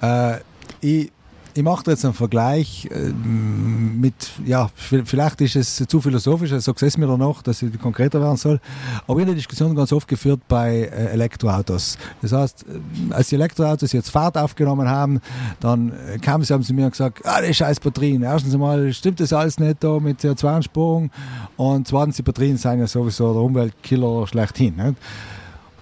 Äh, 0.00 0.38
ich 0.80 1.10
ich 1.54 1.62
mache 1.62 1.90
jetzt 1.90 2.04
einen 2.04 2.14
Vergleich 2.14 2.88
äh, 2.90 3.12
mit, 3.12 4.14
ja, 4.44 4.70
vielleicht 4.74 5.40
ist 5.40 5.56
es 5.56 5.76
zu 5.88 6.00
philosophisch, 6.00 6.50
so 6.50 6.58
sage 6.58 6.86
es 6.86 6.98
mir 6.98 7.06
danach, 7.06 7.42
dass 7.42 7.62
ich 7.62 7.78
konkreter 7.78 8.20
werden 8.20 8.36
soll. 8.36 8.60
Aber 9.06 9.18
ich 9.18 9.24
habe 9.24 9.30
die 9.30 9.36
Diskussion 9.36 9.74
ganz 9.74 9.92
oft 9.92 10.08
geführt 10.08 10.40
bei 10.48 10.82
äh, 10.82 11.12
Elektroautos. 11.12 11.96
Das 12.22 12.32
heißt, 12.32 12.64
äh, 12.68 13.14
als 13.14 13.28
die 13.28 13.36
Elektroautos 13.36 13.92
jetzt 13.92 14.10
Fahrt 14.10 14.36
aufgenommen 14.36 14.88
haben, 14.88 15.20
dann 15.60 15.92
kamen 16.20 16.44
sie 16.44 16.52
haben 16.52 16.62
zu 16.62 16.74
mir 16.74 16.90
gesagt, 16.90 17.24
ah, 17.24 17.40
die 17.40 17.54
scheiß 17.54 17.78
Batterien. 17.80 18.22
Erstens 18.22 18.54
einmal 18.54 18.92
stimmt 18.92 19.20
das 19.20 19.32
alles 19.32 19.58
nicht 19.60 19.82
da 19.82 20.00
mit 20.00 20.20
CO2-Ansprung 20.20 21.10
und 21.56 21.86
zweitens, 21.86 22.16
die 22.16 22.22
Batterien 22.22 22.56
sind 22.56 22.80
ja 22.80 22.86
sowieso 22.86 23.32
der 23.32 23.42
Umweltkiller 23.42 24.26
schlechthin. 24.26 24.76
Nicht? 24.76 24.96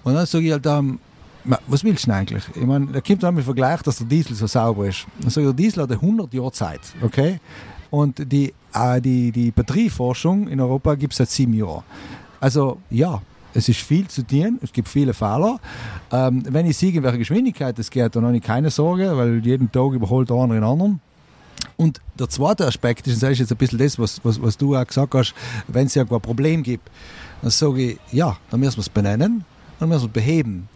Und 0.03 0.13
dann 0.13 0.25
sage 0.25 0.45
ich 0.45 0.51
halt, 0.51 0.65
ähm, 0.65 0.99
was 1.67 1.83
willst 1.83 2.07
du 2.07 2.13
eigentlich? 2.13 2.43
Ich 2.55 2.65
meine, 2.65 2.87
da 2.87 3.01
kommt 3.01 3.23
im 3.23 3.43
Vergleich, 3.43 3.81
dass 3.81 3.97
der 3.97 4.07
Diesel 4.07 4.35
so 4.35 4.47
sauber 4.47 4.87
ist. 4.87 5.05
Also 5.23 5.41
der 5.41 5.53
Diesel 5.53 5.83
hat 5.83 5.91
100 5.91 6.33
Jahre 6.33 6.51
Zeit, 6.51 6.81
okay? 7.01 7.39
Und 7.89 8.31
die, 8.31 8.53
äh, 8.73 9.01
die, 9.01 9.31
die 9.31 9.51
Batterieforschung 9.51 10.47
in 10.47 10.59
Europa 10.59 10.95
gibt 10.95 11.13
es 11.13 11.17
seit 11.17 11.29
sieben 11.29 11.53
Jahren. 11.53 11.83
Also 12.39 12.77
ja, 12.89 13.21
es 13.53 13.69
ist 13.69 13.81
viel 13.81 14.07
zu 14.07 14.25
tun, 14.25 14.59
es 14.61 14.73
gibt 14.73 14.87
viele 14.89 15.13
Fehler. 15.13 15.59
Ähm, 16.11 16.43
wenn 16.49 16.65
ich 16.65 16.77
sehe, 16.77 16.91
in 16.91 17.03
welcher 17.03 17.19
Geschwindigkeit 17.19 17.77
es 17.77 17.91
geht, 17.91 18.15
dann 18.15 18.25
habe 18.25 18.35
ich 18.35 18.43
keine 18.43 18.69
Sorge, 18.71 19.15
weil 19.15 19.45
jeden 19.45 19.71
Tag 19.71 19.93
überholt 19.93 20.31
andere 20.31 20.59
den 20.59 20.63
anderen. 20.63 21.01
Und 21.77 22.01
der 22.17 22.29
zweite 22.29 22.65
Aspekt 22.65 23.07
ist, 23.07 23.15
und 23.15 23.23
das 23.23 23.31
ist 23.31 23.39
jetzt 23.39 23.51
ein 23.51 23.57
bisschen 23.57 23.79
das, 23.79 23.99
was, 23.99 24.19
was, 24.23 24.41
was 24.41 24.57
du 24.57 24.75
auch 24.75 24.85
gesagt 24.85 25.13
hast, 25.13 25.33
wenn 25.67 25.87
es 25.87 25.95
irgendwo 25.95 26.15
ein 26.15 26.21
Problem 26.21 26.63
gibt, 26.63 26.89
dann 27.41 27.51
sage 27.51 27.91
ich, 27.91 27.99
ja, 28.11 28.37
dann 28.49 28.59
müssen 28.59 28.77
wir 28.77 28.81
es 28.81 28.89
benennen, 28.89 29.45
dann 29.79 29.89
müssen 29.89 30.03
wir 30.03 30.07
es 30.07 30.13
beheben 30.13 30.67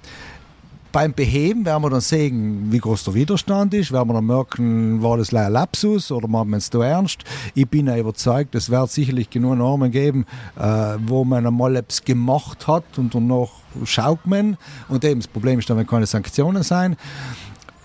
beim 0.98 1.14
Beheben 1.14 1.64
werden 1.64 1.84
wir 1.84 1.92
dann 1.92 2.02
sehen, 2.02 2.72
wie 2.72 2.80
groß 2.80 3.04
der 3.04 3.14
Widerstand 3.14 3.72
ist, 3.76 3.92
werden 3.92 4.10
wir 4.10 4.16
dann 4.16 4.26
merken, 4.26 5.04
war 5.04 5.16
das 5.18 5.32
ein 5.32 5.52
Lapsus 5.52 6.12
oder 6.12 6.28
machen 6.28 6.50
wir 6.50 6.58
es 6.58 6.72
da 6.72 6.84
ernst. 6.84 7.24
Ich 7.54 7.68
bin 7.68 7.86
ja 7.86 7.96
überzeugt, 7.96 8.56
es 8.56 8.72
wird 8.72 8.90
sicherlich 8.90 9.30
genug 9.30 9.60
Normen 9.60 9.92
geben, 9.92 10.26
äh, 10.56 10.96
wo 11.06 11.24
man 11.24 11.46
einmal 11.46 11.76
etwas 11.76 12.04
gemacht 12.04 12.66
hat 12.66 12.98
und 12.98 13.14
danach 13.14 13.50
schaut 13.84 14.26
man. 14.26 14.58
Und 14.90 15.06
eben 15.06 15.20
das 15.20 15.28
Problem 15.28 15.60
ist 15.60 15.70
dann, 15.70 15.78
wenn 15.78 15.86
keine 15.86 16.08
Sanktionen 16.08 16.64
sein. 16.64 16.98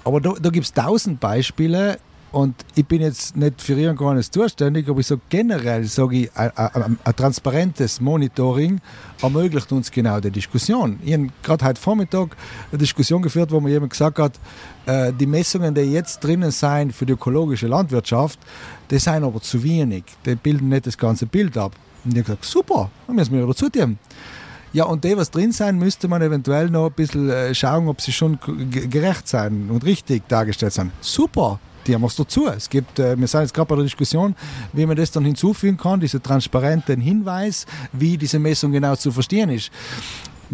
Aber 0.05 0.23
da, 0.23 0.33
da 0.41 0.49
gibt 0.49 0.65
es 0.65 0.73
tausend 0.73 1.21
Beispiele, 1.21 1.99
und 2.33 2.55
ich 2.75 2.87
bin 2.87 3.03
jetzt 3.03 3.37
nicht 3.37 3.61
für 3.61 3.75
irgendwas 3.75 4.31
zuständig, 4.31 4.89
aber 4.89 5.01
ich 5.01 5.07
sage 5.07 5.21
generell, 5.29 5.85
sage 5.85 6.17
ich, 6.17 6.37
ein, 6.37 6.51
ein, 6.57 6.99
ein, 7.05 7.17
transparentes 7.17 8.01
Monitoring 8.01 8.81
ermöglicht 9.21 9.71
uns 9.71 9.91
genau 9.91 10.19
die 10.19 10.31
Diskussion. 10.31 10.99
Ich 11.05 11.13
habe 11.13 11.29
gerade 11.43 11.65
heute 11.67 11.81
Vormittag 11.81 12.37
eine 12.71 12.79
Diskussion 12.79 13.21
geführt, 13.21 13.53
wo 13.53 13.61
mir 13.61 13.71
jemand 13.71 13.91
gesagt 13.91 14.19
hat, 14.19 14.41
äh, 14.87 15.13
die 15.13 15.27
Messungen, 15.27 15.75
die 15.75 15.83
jetzt 15.83 16.25
drinnen 16.25 16.51
sind 16.51 16.95
für 16.95 17.05
die 17.05 17.13
ökologische 17.13 17.67
Landwirtschaft, 17.67 18.39
die 18.91 18.99
sind 18.99 19.25
aber 19.25 19.41
zu 19.43 19.63
wenig. 19.63 20.05
Die 20.25 20.35
bilden 20.35 20.71
nicht 20.71 20.87
das 20.87 20.97
ganze 20.97 21.27
Bild 21.27 21.57
ab. 21.59 21.73
Und 22.05 22.13
ich 22.13 22.19
habe 22.19 22.25
gesagt, 22.25 22.45
super, 22.47 22.91
dann 23.07 23.17
müssen 23.17 23.39
wir 23.39 23.47
dazu 23.47 23.69
tun. 23.69 23.99
Ja, 24.73 24.85
und 24.85 25.05
die, 25.05 25.15
was 25.19 25.31
drin 25.31 25.53
sein, 25.53 25.77
müsste 25.77 26.09
man 26.09 26.23
eventuell 26.23 26.71
noch 26.71 26.87
ein 26.87 26.93
bisschen 26.93 27.29
äh, 27.29 27.55
schauen, 27.55 27.89
ob 27.89 28.01
sie 28.01 28.13
schon 28.13 28.39
gerecht 28.71 29.29
sein 29.29 29.69
und 29.69 29.85
richtig 29.85 30.27
dargestellt 30.29 30.73
sind. 30.73 30.93
Super, 31.03 31.61
die 31.87 31.95
haben 31.95 32.03
was 32.03 32.17
dazu. 32.17 32.47
Es 32.49 32.69
gibt, 32.69 32.99
äh, 32.99 33.19
wir 33.19 33.27
sind 33.27 33.41
jetzt 33.41 33.55
gerade 33.55 33.69
bei 33.69 33.77
der 33.77 33.85
Diskussion, 33.85 34.35
wie 34.73 34.87
man 34.87 34.97
das 34.97 35.11
dann 35.11 35.25
hinzufügen 35.25 35.77
kann, 35.77 36.01
diese 36.01 36.21
transparenten 36.21 37.01
Hinweis, 37.01 37.67
wie 37.93 38.17
diese 38.17 38.39
Messung 38.39 38.73
genau 38.73 38.97
zu 38.97 39.11
verstehen 39.11 39.51
ist. 39.51 39.71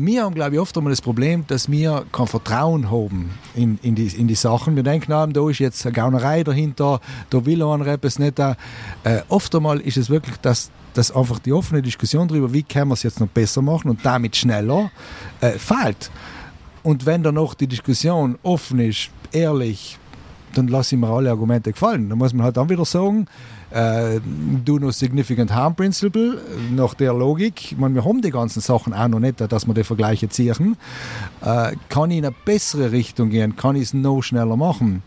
Wir 0.01 0.23
haben, 0.23 0.35
glaube 0.37 0.55
ich, 0.55 0.61
oft 0.61 0.77
einmal 0.77 0.93
das 0.93 1.01
Problem, 1.01 1.45
dass 1.49 1.69
wir 1.69 2.07
kein 2.13 2.29
Vertrauen 2.29 2.89
haben 2.89 3.33
in, 3.57 3.81
in, 3.83 3.97
die, 3.97 4.07
in 4.07 4.29
die 4.29 4.37
Sachen. 4.37 4.77
Wir 4.77 4.85
denken, 4.85 5.13
ah, 5.13 5.27
da 5.27 5.51
ist 5.51 5.59
jetzt 5.59 5.85
eine 5.85 5.93
Gaunerei 5.93 6.45
dahinter, 6.45 7.01
da 7.31 7.45
will 7.45 7.65
einer 7.65 7.85
etwas 7.89 8.21
nicht. 8.21 8.39
Äh, 8.39 8.55
oft 9.29 9.53
einmal 9.57 9.81
ist 9.81 9.97
es 9.97 10.09
wirklich, 10.09 10.37
dass, 10.37 10.71
dass 10.95 11.11
einfach 11.11 11.41
die 11.41 11.53
offene 11.53 11.83
Diskussion 11.83 12.29
darüber, 12.29 12.53
wie 12.53 12.63
kann 12.63 12.87
man 12.87 12.95
es 12.95 13.03
jetzt 13.03 13.19
noch 13.19 13.27
besser 13.27 13.61
machen 13.61 13.91
und 13.91 14.07
damit 14.07 14.37
schneller, 14.37 14.93
äh, 15.41 15.59
fehlt. 15.59 16.13
Und 16.85 17.05
wenn 17.05 17.25
dann 17.25 17.35
noch 17.35 17.55
die 17.55 17.67
Diskussion 17.67 18.39
offen 18.45 18.79
ist, 18.79 19.11
ehrlich, 19.33 19.99
dann 20.55 20.69
lasse 20.69 20.95
ich 20.95 21.01
mir 21.01 21.09
alle 21.09 21.31
Argumente 21.31 21.73
gefallen. 21.73 22.09
Dann 22.09 22.19
muss 22.19 22.33
man 22.33 22.45
halt 22.45 22.57
dann 22.57 22.69
wieder 22.69 22.85
sagen, 22.85 23.27
äh, 23.71 24.21
do 24.65 24.79
no 24.79 24.91
significant 24.91 25.55
harm 25.55 25.75
principle, 25.75 26.41
nach 26.75 26.95
der 26.95 27.13
Logik, 27.13 27.73
ich 27.73 27.79
meine, 27.79 27.95
wir 27.95 28.05
haben 28.05 28.23
die 28.23 28.31
ganzen 28.31 28.61
Sachen 28.61 28.95
auch 28.95 29.09
noch 29.09 29.21
nicht, 29.21 29.41
dass 29.41 29.67
wir 29.67 29.75
die 29.75 29.85
Vergleiche 29.85 30.29
ziehen, 30.29 30.77
äh, 31.43 31.73
kann 31.89 32.11
ich 32.11 32.19
in 32.19 32.27
eine 32.27 32.35
bessere 32.45 32.93
Richtung 32.93 33.31
gehen, 33.31 33.57
kann 33.57 33.77
ich 33.77 33.83
es 33.83 33.95
noch 33.95 34.23
schneller 34.23 34.57
machen. 34.57 35.03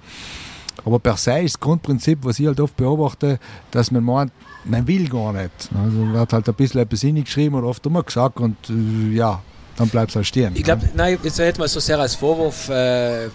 Aber 0.86 1.00
per 1.00 1.18
se 1.18 1.40
ist 1.40 1.56
das 1.56 1.60
Grundprinzip, 1.60 2.20
was 2.24 2.40
ich 2.40 2.48
halt 2.48 2.60
oft 2.60 2.76
beobachte, 2.76 3.40
dass 3.72 3.92
man 3.92 4.04
meint, 4.04 4.32
man 4.66 4.88
will 4.88 5.08
gar 5.10 5.34
nicht. 5.34 5.70
Also 5.76 6.14
wird 6.14 6.34
halt 6.34 6.48
ein 6.48 6.56
bisschen 6.56 6.82
etwas 6.82 7.02
hingeschrieben 7.02 7.58
oder 7.58 7.68
oft 7.68 7.86
immer 7.86 8.04
gesagt 8.04 8.40
und 8.40 8.58
äh, 8.70 9.14
ja, 9.14 9.42
dann 9.82 9.90
bleibst 9.90 10.16
du 10.16 10.18
halt 10.18 10.28
stehen. 10.28 10.54
Ich 10.56 10.64
glaube, 10.64 10.88
nein, 10.96 11.18
jetzt 11.24 11.40
hätte 11.40 11.60
man 11.60 11.68
so 11.68 11.80
sehr 11.80 12.00
als 12.00 12.16
Vorwurf 12.16 12.70
äh, 12.70 13.28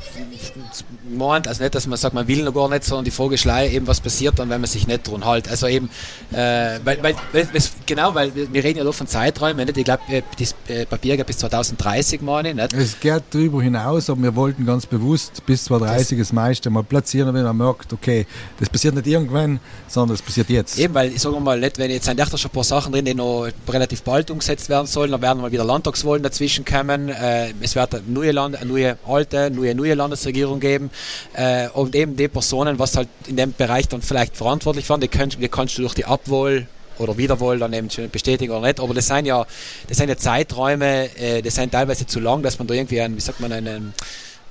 meint, 1.08 1.48
also 1.48 1.62
nicht, 1.62 1.74
dass 1.74 1.86
man 1.86 1.98
sagt, 1.98 2.14
man 2.14 2.26
will 2.28 2.42
noch 2.44 2.54
gar 2.54 2.68
nicht, 2.68 2.84
sondern 2.84 3.04
die 3.04 3.10
Frage 3.10 3.34
ist 3.34 3.46
eben, 3.46 3.86
was 3.86 4.00
passiert 4.00 4.38
dann, 4.38 4.48
wenn 4.48 4.60
man 4.60 4.68
sich 4.68 4.86
nicht 4.86 5.08
dran 5.08 5.24
hält. 5.24 5.48
Also 5.48 5.66
eben, 5.66 5.90
äh, 6.32 6.78
weil, 6.84 7.02
weil, 7.02 7.14
weil 7.32 7.46
Genau, 7.86 8.14
weil 8.14 8.34
wir, 8.34 8.52
wir 8.52 8.64
reden 8.64 8.78
ja 8.78 8.84
nur 8.84 8.92
von 8.92 9.06
Zeiträumen. 9.06 9.64
Nicht? 9.64 9.78
Ich 9.78 9.84
glaube, 9.84 10.02
äh, 10.10 10.22
das 10.38 10.54
äh, 10.68 10.86
Papier 10.86 11.16
geht 11.16 11.26
bis 11.26 11.38
2030, 11.38 12.20
meine 12.20 12.50
ich. 12.50 12.54
Nicht? 12.56 12.72
Es 12.72 12.98
geht 12.98 13.22
darüber 13.30 13.62
hinaus, 13.62 14.10
aber 14.10 14.22
wir 14.22 14.34
wollten 14.34 14.66
ganz 14.66 14.86
bewusst 14.86 15.44
bis 15.46 15.64
2030 15.64 16.18
das, 16.18 16.28
das 16.28 16.32
meiste 16.32 16.70
mal 16.70 16.82
platzieren, 16.82 17.32
wenn 17.32 17.44
man 17.44 17.56
merkt, 17.56 17.92
okay, 17.92 18.26
das 18.58 18.68
passiert 18.68 18.94
nicht 18.96 19.06
irgendwann, 19.06 19.60
sondern 19.86 20.16
das 20.16 20.22
passiert 20.22 20.50
jetzt. 20.50 20.78
Eben, 20.78 20.94
weil 20.94 21.12
ich 21.12 21.20
sage 21.20 21.38
mal, 21.38 21.58
nicht, 21.60 21.78
wenn 21.78 21.90
jetzt 21.90 22.06
sind 22.06 22.18
echt 22.18 22.38
schon 22.38 22.50
ein 22.50 22.54
paar 22.54 22.64
Sachen 22.64 22.92
drin, 22.92 23.04
die 23.04 23.14
noch 23.14 23.48
relativ 23.68 24.02
bald 24.02 24.30
umgesetzt 24.30 24.68
werden 24.68 24.86
sollen, 24.86 25.12
dann 25.12 25.22
werden 25.22 25.40
mal 25.40 25.52
wieder 25.52 25.64
Landtagswahlen 25.64 26.22
dazwischen 26.36 26.64
kommen. 26.64 27.08
Äh, 27.08 27.52
es 27.62 27.74
wird 27.74 27.94
eine 27.94 28.04
neue, 28.06 28.32
Land, 28.32 28.56
eine 28.56 28.66
neue 28.66 28.98
alte, 29.06 29.50
neue, 29.50 29.74
neue 29.74 29.94
Landesregierung 29.94 30.60
geben. 30.60 30.90
Äh, 31.32 31.68
und 31.70 31.94
eben 31.94 32.16
die 32.16 32.28
Personen, 32.28 32.78
was 32.78 32.96
halt 32.96 33.08
in 33.26 33.36
dem 33.36 33.54
Bereich 33.54 33.88
dann 33.88 34.02
vielleicht 34.02 34.36
verantwortlich 34.36 34.88
waren, 34.90 35.00
die, 35.00 35.08
könnt, 35.08 35.40
die 35.40 35.48
kannst 35.48 35.78
du 35.78 35.82
durch 35.82 35.94
die 35.94 36.04
Abwahl 36.04 36.66
oder 36.98 37.16
Wiederwohl 37.16 37.58
dann 37.58 37.72
eben 37.72 37.88
bestätigen 38.10 38.52
oder 38.52 38.66
nicht. 38.66 38.80
Aber 38.80 38.92
das 38.92 39.06
sind 39.06 39.24
ja, 39.24 39.46
das 39.88 39.96
sind 39.96 40.10
ja 40.10 40.16
Zeiträume, 40.16 41.08
äh, 41.16 41.40
das 41.40 41.54
sind 41.54 41.72
teilweise 41.72 42.06
zu 42.06 42.20
lang, 42.20 42.42
dass 42.42 42.58
man 42.58 42.68
da 42.68 42.74
irgendwie 42.74 43.00
einen, 43.00 43.16
wie 43.16 43.20
sagt 43.20 43.40
man, 43.40 43.52
einen, 43.52 43.94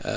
äh, 0.03 0.09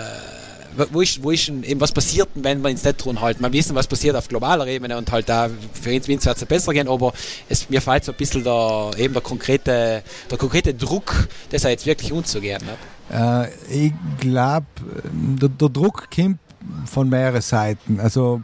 wo 0.93 1.01
ist, 1.01 1.23
wo 1.23 1.31
ist 1.31 1.49
eben 1.49 1.81
was 1.81 1.93
passiert, 1.93 2.29
wenn 2.35 2.61
man 2.61 2.73
ins 2.73 2.85
nicht 2.85 2.99
tun 2.99 3.21
halt. 3.21 3.41
Man 3.41 3.53
wissen, 3.53 3.75
was 3.75 3.87
passiert 3.87 4.17
auf 4.17 4.29
globaler 4.29 4.67
Ebene 4.67 4.97
und 4.97 5.11
halt 5.11 5.29
da 5.29 5.49
für 5.73 5.95
uns 5.95 6.09
wird 6.09 6.25
es 6.25 6.45
besser 6.45 6.73
gehen, 6.73 6.89
aber 6.89 7.13
es, 7.49 7.69
mir 7.69 7.81
fehlt 7.81 8.05
so 8.05 8.13
ein 8.13 8.19
bisschen 8.19 8.45
der, 8.45 8.91
eben 8.97 9.15
der 9.15 9.23
konkrete, 9.23 10.03
der 10.31 10.39
konkrete 10.39 10.75
Druck, 10.75 11.29
das 11.51 11.65
jetzt 11.65 11.87
wirklich 11.87 12.13
umzugehen. 12.13 12.63
Äh, 13.11 13.49
ich 13.71 13.93
glaube, 14.21 14.67
der, 15.13 15.49
der 15.49 15.69
Druck 15.69 16.09
kommt 16.15 16.39
von 16.87 17.09
mehreren 17.09 17.41
Seiten. 17.41 18.01
Also 18.01 18.41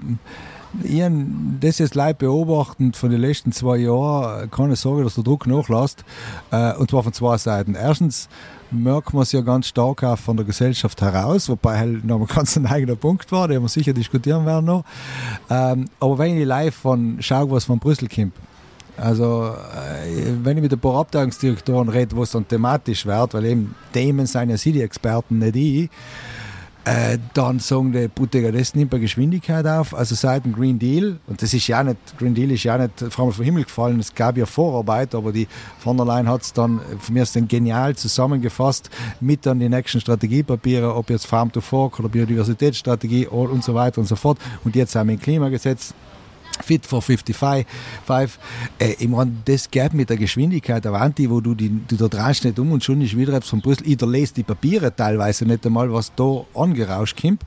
ich 0.83 1.03
das 1.61 1.79
jetzt 1.79 1.95
live 1.95 2.17
beobachtend 2.17 2.97
von 2.97 3.11
den 3.11 3.21
letzten 3.21 3.53
zwei 3.53 3.77
Jahren, 3.79 4.51
kann 4.51 4.73
ich 4.73 4.81
sagen, 4.81 5.05
dass 5.05 5.15
der 5.15 5.25
Druck 5.25 5.47
nachlässt. 5.47 6.05
Äh, 6.51 6.75
und 6.75 6.91
zwar 6.91 7.03
von 7.03 7.13
zwei 7.13 7.37
Seiten. 7.39 7.75
Erstens 7.75 8.29
merkt 8.71 9.13
man 9.13 9.23
es 9.23 9.33
ja 9.33 9.41
ganz 9.41 9.69
stark 9.69 10.03
auch 10.03 10.19
von 10.19 10.37
der 10.37 10.45
Gesellschaft 10.45 11.01
heraus, 11.01 11.49
wobei 11.49 11.79
halt 11.79 12.05
noch 12.05 12.21
ein 12.21 12.27
ganz 12.27 12.59
eigener 12.65 12.97
Punkt 12.97 13.31
war, 13.33 13.49
den 13.49 13.63
wir 13.63 13.69
sicher 13.69 13.93
diskutieren 13.93 14.47
werden 14.47 14.67
noch. 14.67 14.85
Ähm, 15.51 15.87
aber 16.01 16.19
wenn 16.19 16.37
ich 16.37 16.47
live 16.47 16.75
von 16.75 17.17
schaue, 17.21 17.51
was 17.53 17.65
von 17.65 17.79
Brüssel 17.79 18.09
kommt, 18.09 18.35
also, 18.97 19.53
äh, 19.75 20.33
wenn 20.43 20.57
ich 20.57 20.63
mit 20.63 20.73
ein 20.73 20.79
paar 20.79 21.01
Abteilungsdirektoren 21.01 21.89
rede, 21.89 22.15
wo 22.15 22.23
es 22.23 22.31
dann 22.31 22.47
thematisch 22.47 23.07
wird, 23.07 23.35
weil 23.35 23.45
eben 23.47 23.75
Themen 23.93 24.27
sind 24.27 24.51
ja 24.51 24.57
sie 24.57 24.73
die 24.73 24.83
Experten, 24.83 25.39
nicht 25.39 25.57
ich, 25.57 25.91
äh, 26.85 27.19
dann 27.33 27.61
sagen 27.61 27.93
die 27.93 28.09
Buttiger, 28.09 28.53
das 28.53 28.75
nimmt 28.75 28.91
bei 28.91 28.99
Geschwindigkeit 28.99 29.67
auf. 29.67 29.95
Also 29.95 30.15
seit 30.15 30.45
dem 30.45 30.53
Green 30.53 30.79
Deal, 30.79 31.19
und 31.27 31.41
das 31.41 31.55
ist 31.55 31.67
ja 31.67 31.83
nicht, 31.83 31.97
Green 32.19 32.35
Deal 32.35 32.51
ist 32.51 32.65
ja 32.65 32.77
nicht 32.77 33.01
vor 33.11 33.25
allem 33.25 33.33
vom 33.33 33.45
Himmel 33.45 33.65
gefallen, 33.65 33.99
es 34.01 34.15
gab 34.15 34.37
ja 34.37 34.45
Vorarbeit, 34.45 35.15
aber 35.15 35.33
die 35.33 35.49
von 35.79 35.97
der 35.97 36.05
Leyen 36.05 36.29
hat 36.29 36.43
es 36.43 36.53
dann, 36.53 36.81
von 36.99 37.15
mir 37.15 37.23
ist 37.23 37.35
dann 37.37 37.49
genial 37.49 37.97
zusammengefasst 37.97 38.91
mit 39.21 39.47
dann 39.47 39.61
die 39.61 39.69
nächsten 39.69 40.01
Strategiepapiere, 40.01 40.95
ob 40.95 41.09
jetzt 41.09 41.27
Farm 41.27 41.51
to 41.51 41.61
Fork 41.61 41.99
oder 41.99 42.09
Biodiversitätsstrategie 42.09 43.27
und 43.29 43.65
so 43.65 43.75
weiter 43.75 44.01
und 44.01 44.07
so 44.07 44.17
fort. 44.17 44.39
Und 44.65 44.77
jetzt 44.77 44.95
haben 44.95 45.09
wir 45.09 45.17
ein 45.17 45.21
Klimagesetz 45.21 45.95
Fit 46.63 46.87
for 46.87 47.03
55. 47.03 47.67
Äh, 48.79 48.93
ich 48.99 49.09
meine, 49.09 49.33
das 49.45 49.71
geht 49.71 49.95
mit 49.95 50.11
der 50.11 50.17
Geschwindigkeit 50.17 50.87
Avanti, 50.87 51.29
wo 51.31 51.41
du, 51.41 51.55
die, 51.55 51.71
du 51.89 51.97
da 51.97 52.09
drehst 52.09 52.45
nicht 52.45 52.59
um 52.59 52.73
und 52.73 52.85
schon 52.85 53.01
ist 53.01 53.17
wieder 53.17 53.41
von 53.43 53.61
Brüssel. 53.61 53.89
Ich 53.89 54.01
lese 54.01 54.35
die 54.35 54.43
Papiere 54.43 54.95
teilweise 54.95 55.45
nicht 55.45 55.67
einmal, 55.67 55.93
was 55.93 56.13
da 56.15 56.45
angerauscht 56.55 57.21
kommt. 57.21 57.43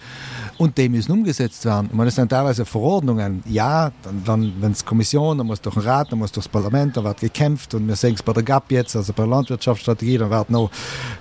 Und 0.58 0.78
die 0.78 0.90
müssen 0.90 1.12
umgesetzt 1.12 1.66
werden. 1.66 1.88
Ich 1.92 1.96
meine, 1.96 2.08
das 2.08 2.16
sind 2.16 2.30
teilweise 2.30 2.66
Verordnungen. 2.66 3.44
Ja, 3.48 3.92
dann, 4.04 4.24
dann 4.26 4.54
wenn 4.60 4.72
es 4.72 4.84
Kommission, 4.84 5.38
dann 5.38 5.48
muss 5.48 5.62
durch 5.62 5.76
den 5.76 5.84
Rat, 5.84 6.12
dann 6.12 6.20
muss 6.20 6.32
durchs 6.32 6.50
Parlament, 6.50 6.98
dann 6.98 7.04
wird 7.04 7.20
gekämpft 7.20 7.74
und 7.74 7.88
wir 7.88 7.96
sehen 7.96 8.16
es 8.16 8.24
bei 8.24 8.34
der 8.34 8.44
GAP 8.44 8.72
jetzt, 8.72 8.96
also 8.96 9.14
bei 9.14 9.24
der 9.24 9.32
Landwirtschaftsstrategie, 9.32 10.18
dann 10.18 10.30
wird 10.30 10.50
noch 10.50 10.72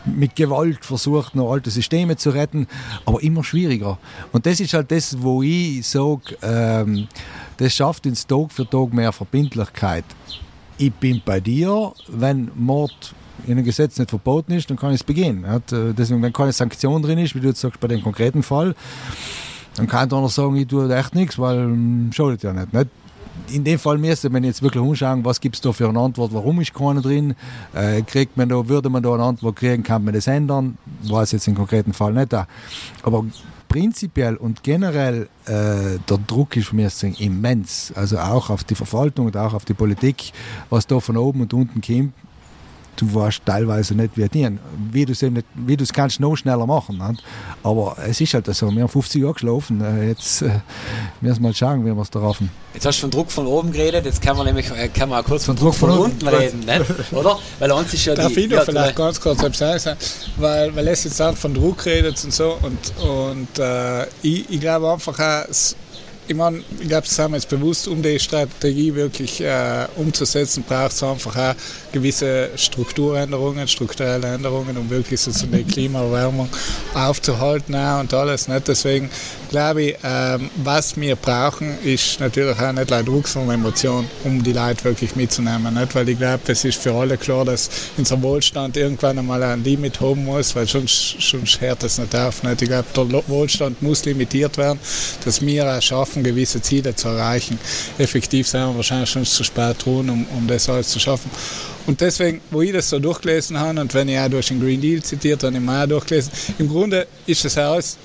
mit 0.05 0.35
Gewalt 0.37 0.85
versucht, 0.85 1.35
noch 1.35 1.53
alte 1.53 1.71
Systeme 1.71 2.17
zu 2.17 2.31
retten, 2.31 2.67
aber 3.05 3.23
immer 3.23 3.45
schwieriger. 3.45 3.99
Und 4.33 4.47
das 4.47 4.61
ist 4.61 4.73
halt 4.75 4.91
das, 4.91 5.21
wo 5.21 5.43
ich 5.43 5.87
sage, 5.87 6.37
ähm, 6.43 7.09
das 7.59 7.75
schafft 7.75 8.07
ins 8.07 8.27
Tag 8.27 8.53
für 8.53 8.69
Tag 8.69 8.93
mehr 8.93 9.13
Verbindlichkeit. 9.13 10.05
Ich 10.79 10.93
bin 10.93 11.23
bei 11.25 11.41
dir, 11.41 11.93
wenn 12.09 12.51
Mord 12.55 13.15
in 13.47 13.53
einem 13.53 13.65
Gesetz 13.65 13.99
nicht 13.99 14.11
verboten 14.11 14.53
ist, 14.53 14.69
dann 14.71 14.77
kann 14.77 14.91
ich 14.91 15.01
es 15.01 15.05
begehen. 15.05 15.45
Äh, 15.45 15.61
deswegen, 15.97 16.23
wenn 16.23 16.33
keine 16.33 16.53
Sanktion 16.53 17.03
drin 17.03 17.19
ist, 17.19 17.35
wie 17.35 17.41
du 17.41 17.49
jetzt 17.49 17.61
sagst 17.61 17.81
bei 17.81 17.89
dem 17.89 18.03
konkreten 18.03 18.43
Fall, 18.43 18.75
dann 19.77 19.87
kann 19.87 20.13
einer 20.13 20.29
sagen, 20.29 20.57
ich 20.57 20.67
tue 20.67 20.95
echt 20.95 21.15
nichts, 21.15 21.39
weil 21.39 21.59
hm, 21.59 22.11
schadet 22.13 22.43
ja 22.43 22.53
nicht. 22.53 22.69
in 23.49 23.65
dem 23.65 23.79
Fall 23.79 23.99
müsste 23.99 24.31
man 24.31 24.45
jetzt 24.45 24.63
wirklich 24.63 24.83
umschauen, 24.83 25.25
was 25.25 25.41
gibt 25.41 25.57
es 25.57 25.61
da 25.61 25.73
für 25.73 25.89
eine 25.89 26.01
Antwort, 26.01 26.33
warum 26.33 26.61
ist 26.61 26.75
keiner 26.75 27.01
drin, 27.01 27.35
äh, 27.75 28.03
kriegt 28.03 28.37
man 28.37 28.49
da, 28.49 28.69
würde 28.69 28.89
man 28.89 29.03
da 29.03 29.15
eine 29.15 29.23
Antwort 29.23 29.57
kriegen, 29.57 29.83
kann 29.83 30.05
man 30.05 30.15
das 30.15 30.27
ändern, 30.27 30.79
weiß 31.05 31.33
jetzt 31.33 31.47
im 31.47 31.55
konkreten 31.55 31.93
Fall 31.93 32.13
nicht 32.13 32.33
da. 32.33 32.47
Aber 33.03 33.25
prinzipiell 33.69 34.37
und 34.37 34.63
generell 34.63 35.29
äh, 35.47 35.99
der 36.09 36.19
Druck 36.27 36.57
ist 36.57 36.69
von 36.69 36.77
mir 36.77 36.91
immens. 37.19 37.93
Also 37.95 38.19
auch 38.19 38.51
auf 38.51 38.65
die 38.65 38.75
Verwaltung 38.75 39.27
und 39.27 39.37
auch 39.37 39.55
auf 39.55 39.65
die 39.65 39.75
Politik, 39.75 40.33
was 40.71 40.87
da 40.87 41.01
von 41.01 41.17
oben 41.17 41.43
und 41.43 41.53
unten 41.55 41.81
kommt, 41.81 42.13
du 42.97 43.15
weißt 43.15 43.43
teilweise 43.45 43.95
nicht, 43.95 44.17
wie 44.17 44.29
die, 44.29 44.59
wie 44.93 45.05
du 45.05 45.13
es 45.13 45.23
nicht, 45.23 45.47
wie 45.55 45.77
du 45.77 45.85
es 45.85 45.93
kannst 45.93 46.21
noch 46.21 46.37
schneller 46.37 46.67
machen. 46.67 46.99
Nicht? 46.99 47.23
Aber 47.63 47.97
es 48.07 48.21
ist 48.21 48.35
halt 48.35 48.47
so, 48.55 48.71
wir 48.71 48.83
haben 48.83 48.89
50 48.89 49.23
Jahre 49.23 49.35
geschlafen, 49.35 49.81
äh, 49.81 50.09
jetzt 50.09 50.43
äh, 50.43 50.61
müssen 51.21 51.43
wir 51.43 51.49
mal 51.49 51.55
schauen, 51.55 51.85
wie 51.85 51.95
wir 51.95 52.03
es 52.03 52.11
darauf 52.11 52.41
haben. 52.41 52.51
Jetzt 52.75 52.87
hast 52.87 52.99
du 52.99 53.03
von 53.03 53.11
Druck 53.11 53.31
von 53.31 53.47
oben 53.47 53.73
geredet, 53.73 54.05
jetzt 54.05 54.21
kann 54.21 54.37
man 54.37 54.47
nämlich 54.47 54.71
äh, 54.71 54.89
kann 54.89 55.09
man 55.09 55.25
kurz 55.25 55.45
von, 55.45 55.57
von 55.57 55.67
Druck 55.67 55.75
von, 55.75 55.91
von 55.91 55.99
unten 55.99 56.29
reden, 56.29 56.61
nicht? 56.61 57.13
oder? 57.13 57.39
Weil 57.59 57.73
uns 57.73 57.93
ist 57.95 58.05
ja 58.05 58.15
Darf 58.15 58.33
die, 58.33 58.41
ich 58.41 58.51
noch 58.51 58.59
ja, 58.59 58.65
vielleicht 58.65 58.97
ganz 58.97 59.21
kurz 59.21 59.43
etwas 59.43 59.83
sagen, 59.83 59.99
weil, 60.37 60.75
weil 60.75 60.89
es 60.89 61.05
jetzt 61.05 61.21
auch 61.21 61.37
von 61.37 61.55
Druck 61.55 61.85
redet 61.87 62.23
und 62.25 62.33
so 62.33 62.57
und, 62.63 62.93
und 63.05 63.59
äh, 63.59 64.05
ich, 64.23 64.51
ich 64.51 64.61
glaube 64.61 64.93
einfach 64.93 65.19
auch, 65.19 65.45
ich 66.29 66.35
meine, 66.35 66.63
ich 66.81 66.89
glaube, 66.89 67.07
haben 67.19 67.33
wir 67.33 67.39
jetzt 67.39 67.49
bewusst, 67.49 67.89
um 67.89 68.03
die 68.03 68.19
Strategie 68.19 68.95
wirklich 68.95 69.41
äh, 69.41 69.87
umzusetzen, 69.97 70.65
braucht 70.67 70.93
es 70.93 71.03
einfach 71.03 71.37
auch 71.37 71.55
gewisse 71.93 72.51
Strukturänderungen, 72.57 73.69
strukturelle 73.69 74.35
Änderungen, 74.35 74.77
um 74.77 74.91
wirklich 74.91 75.21
so 75.21 75.31
eine 75.47 75.63
Klimaerwärmung 75.63 76.49
aufzuhalten 76.95 77.75
auch 77.77 78.01
und 78.01 78.13
alles. 78.13 78.49
Nicht? 78.49 78.69
Deswegen 78.69 79.11
glaube 79.49 79.83
ich, 79.83 79.97
ähm, 80.03 80.51
was 80.57 80.97
wir 80.97 81.17
brauchen, 81.17 81.79
ist 81.85 82.21
natürlich 82.21 82.59
auch 82.59 82.73
nicht 82.73 82.91
leider 82.91 83.05
Druck, 83.05 83.29
sondern 83.29 83.61
Emotion, 83.61 84.07
um 84.25 84.43
die 84.43 84.53
Leute 84.53 84.85
wirklich 84.85 85.17
mitzunehmen. 85.17 85.75
Nicht? 85.75 85.95
Weil 85.95 86.09
ich 86.09 86.19
glaube, 86.19 86.41
es 86.47 86.65
ist 86.65 86.81
für 86.81 86.93
alle 86.93 87.17
klar, 87.17 87.45
dass 87.45 87.71
unser 87.97 88.21
Wohlstand 88.23 88.77
irgendwann 88.77 89.19
einmal 89.19 89.43
ein 89.43 89.63
Limit 89.63 90.01
haben 90.01 90.25
muss, 90.25 90.55
weil 90.57 90.67
sonst, 90.67 91.17
sonst 91.21 91.61
hört 91.61 91.83
es 91.85 91.99
nicht 91.99 92.15
auf. 92.15 92.43
Nicht? 92.43 92.63
Ich 92.63 92.69
glaube, 92.69 92.87
der 92.95 93.29
Wohlstand 93.29 93.83
muss 93.83 94.05
limitiert 94.05 94.57
werden, 94.59 94.79
dass 95.25 95.41
wir 95.41 95.65
es 95.65 95.85
schaffen, 95.85 96.23
gewisse 96.23 96.61
Ziele 96.61 96.95
zu 96.95 97.09
erreichen. 97.09 97.59
Effektiv 97.99 98.49
sind 98.49 98.61
wir 98.61 98.77
wahrscheinlich 98.77 99.11
schon 99.11 99.25
zu 99.25 99.45
spät 99.45 99.79
tun, 99.79 100.11
um, 100.11 100.27
um 100.37 100.47
das 100.47 100.69
alles 100.69 100.89
zu 100.89 100.99
schaffen. 100.99 101.31
Und 101.87 102.01
deswegen, 102.01 102.41
wo 102.51 102.63
ich 102.63 102.73
das 102.73 102.91
so 102.91 102.99
durchgelesen 102.99 103.59
habe 103.59 103.81
und 103.81 103.95
wenn 103.95 104.09
ich 104.09 104.19
auch 104.19 104.29
durch 104.29 104.49
den 104.49 104.61
Green 104.61 104.81
Deal 104.81 105.03
zitiert 105.03 105.45
habe, 105.45 105.55
habe 105.55 105.65
ich 105.65 105.71
auch 105.71 105.87
durchgelesen, 105.87 106.33
im 106.59 106.69
Grunde 106.69 107.07
ist 107.27 107.45
das 107.45 107.57
alles 107.57 107.97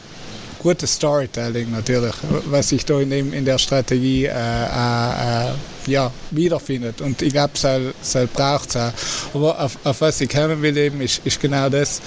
gutes 0.62 0.94
Storytelling 0.94 1.72
natürlich, 1.72 2.14
was 2.46 2.70
sich 2.70 2.86
da 2.86 3.00
in, 3.00 3.12
in 3.12 3.46
der 3.46 3.58
Strategie 3.58 4.26
äh, 4.26 4.30
äh, 4.30 5.50
äh 5.50 5.54
ja, 5.88 6.12
wiederfindet. 6.30 7.02
Und 7.02 7.24
ich 7.24 7.34
glaube, 7.34 7.54
es 7.56 8.18
braucht 8.34 8.70
es 8.70 8.76
auch. 8.76 8.92
Aber 9.34 9.60
auf, 9.60 9.78
auf, 9.84 10.02
was 10.02 10.22
ich 10.22 10.30
kommen 10.30 10.62
will, 10.62 10.78
eben, 10.78 11.02
ist, 11.02 11.22
ist 11.26 11.42
genau 11.42 11.70
das, 11.70 12.02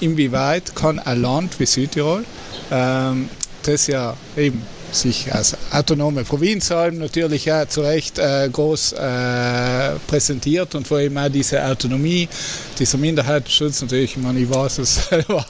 inwieweit 0.00 0.74
kann 0.74 0.98
ein 0.98 1.22
Land 1.22 1.58
wie 1.58 1.64
Südtirol, 1.64 2.24
ähm, 2.70 3.30
das 3.62 3.86
ja 3.86 4.14
eben 4.36 4.62
sich 4.92 5.32
als 5.34 5.56
autonome 5.70 6.24
Provinz 6.24 6.70
haben, 6.70 6.98
natürlich 6.98 7.44
ja 7.44 7.68
zu 7.68 7.82
Recht 7.82 8.18
äh, 8.18 8.48
groß 8.50 8.92
äh, 8.92 9.90
präsentiert 10.06 10.74
und 10.74 10.86
vor 10.86 10.98
allem 10.98 11.16
auch 11.18 11.28
diese 11.28 11.64
Autonomie, 11.64 12.28
dieser 12.78 12.98
Minderheitenschutz, 12.98 13.82
natürlich, 13.82 14.16
ich 14.16 14.22
meine, 14.22 14.40
ich 14.40 14.52
weiß 14.52 14.78
es 14.78 15.06
selber, 15.10 15.46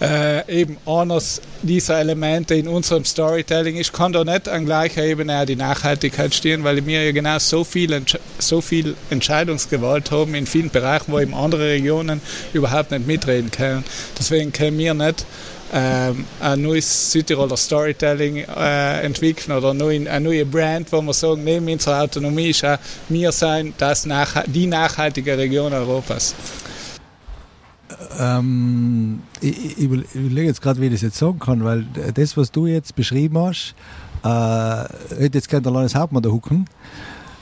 äh, 0.00 0.60
eben 0.60 0.76
anders 0.86 1.40
dieser 1.62 2.00
Elemente 2.00 2.54
in 2.54 2.68
unserem 2.68 3.04
Storytelling 3.04 3.76
ist, 3.76 3.92
kann 3.92 4.12
da 4.12 4.24
nicht 4.24 4.48
an 4.48 4.66
gleicher 4.66 5.04
Ebene 5.04 5.40
auch 5.40 5.46
die 5.46 5.56
Nachhaltigkeit 5.56 6.34
stehen, 6.34 6.64
weil 6.64 6.84
wir 6.84 7.04
ja 7.04 7.12
genau 7.12 7.38
so 7.38 7.64
viel, 7.64 8.02
so 8.38 8.60
viel 8.60 8.96
Entscheidungsgewalt 9.10 10.10
haben 10.10 10.34
in 10.34 10.46
vielen 10.46 10.70
Bereichen, 10.70 11.12
wo 11.12 11.18
eben 11.18 11.34
andere 11.34 11.68
Regionen 11.68 12.20
überhaupt 12.52 12.90
nicht 12.90 13.06
mitreden 13.06 13.50
können. 13.50 13.84
Deswegen 14.18 14.52
können 14.52 14.78
wir 14.78 14.94
nicht 14.94 15.24
ähm, 15.72 16.24
ein 16.40 16.62
neues 16.62 17.12
Südtiroler 17.12 17.56
Storytelling 17.56 18.38
äh, 18.38 19.00
entwickeln 19.00 19.56
oder 19.56 19.70
eine 19.70 20.20
neue 20.20 20.44
Brand, 20.44 20.92
wo 20.92 21.00
wir 21.00 21.14
sagen, 21.14 21.44
neben 21.44 21.68
unserer 21.68 22.02
Autonomie 22.02 22.50
ist 22.50 22.64
auch 22.64 22.78
wir 23.08 23.32
sein 23.32 23.72
das 23.78 24.04
nach, 24.04 24.44
die 24.46 24.66
nachhaltige 24.66 25.36
Region 25.36 25.72
Europas. 25.72 26.34
Ähm, 28.18 29.22
ich, 29.40 29.78
ich 29.78 29.84
überlege 29.84 30.48
jetzt 30.48 30.60
gerade, 30.60 30.80
wie 30.80 30.86
ich 30.86 30.92
das 30.92 31.02
jetzt 31.02 31.18
sagen 31.18 31.38
kann, 31.38 31.64
weil 31.64 31.86
das, 32.14 32.36
was 32.36 32.50
du 32.52 32.66
jetzt 32.66 32.94
beschrieben 32.94 33.38
hast, 33.38 33.74
äh, 34.24 35.18
hätte 35.22 35.38
jetzt 35.38 35.48
kein 35.48 35.62
Landeshauptmann 35.62 36.22
da 36.22 36.30
hucken. 36.30 36.66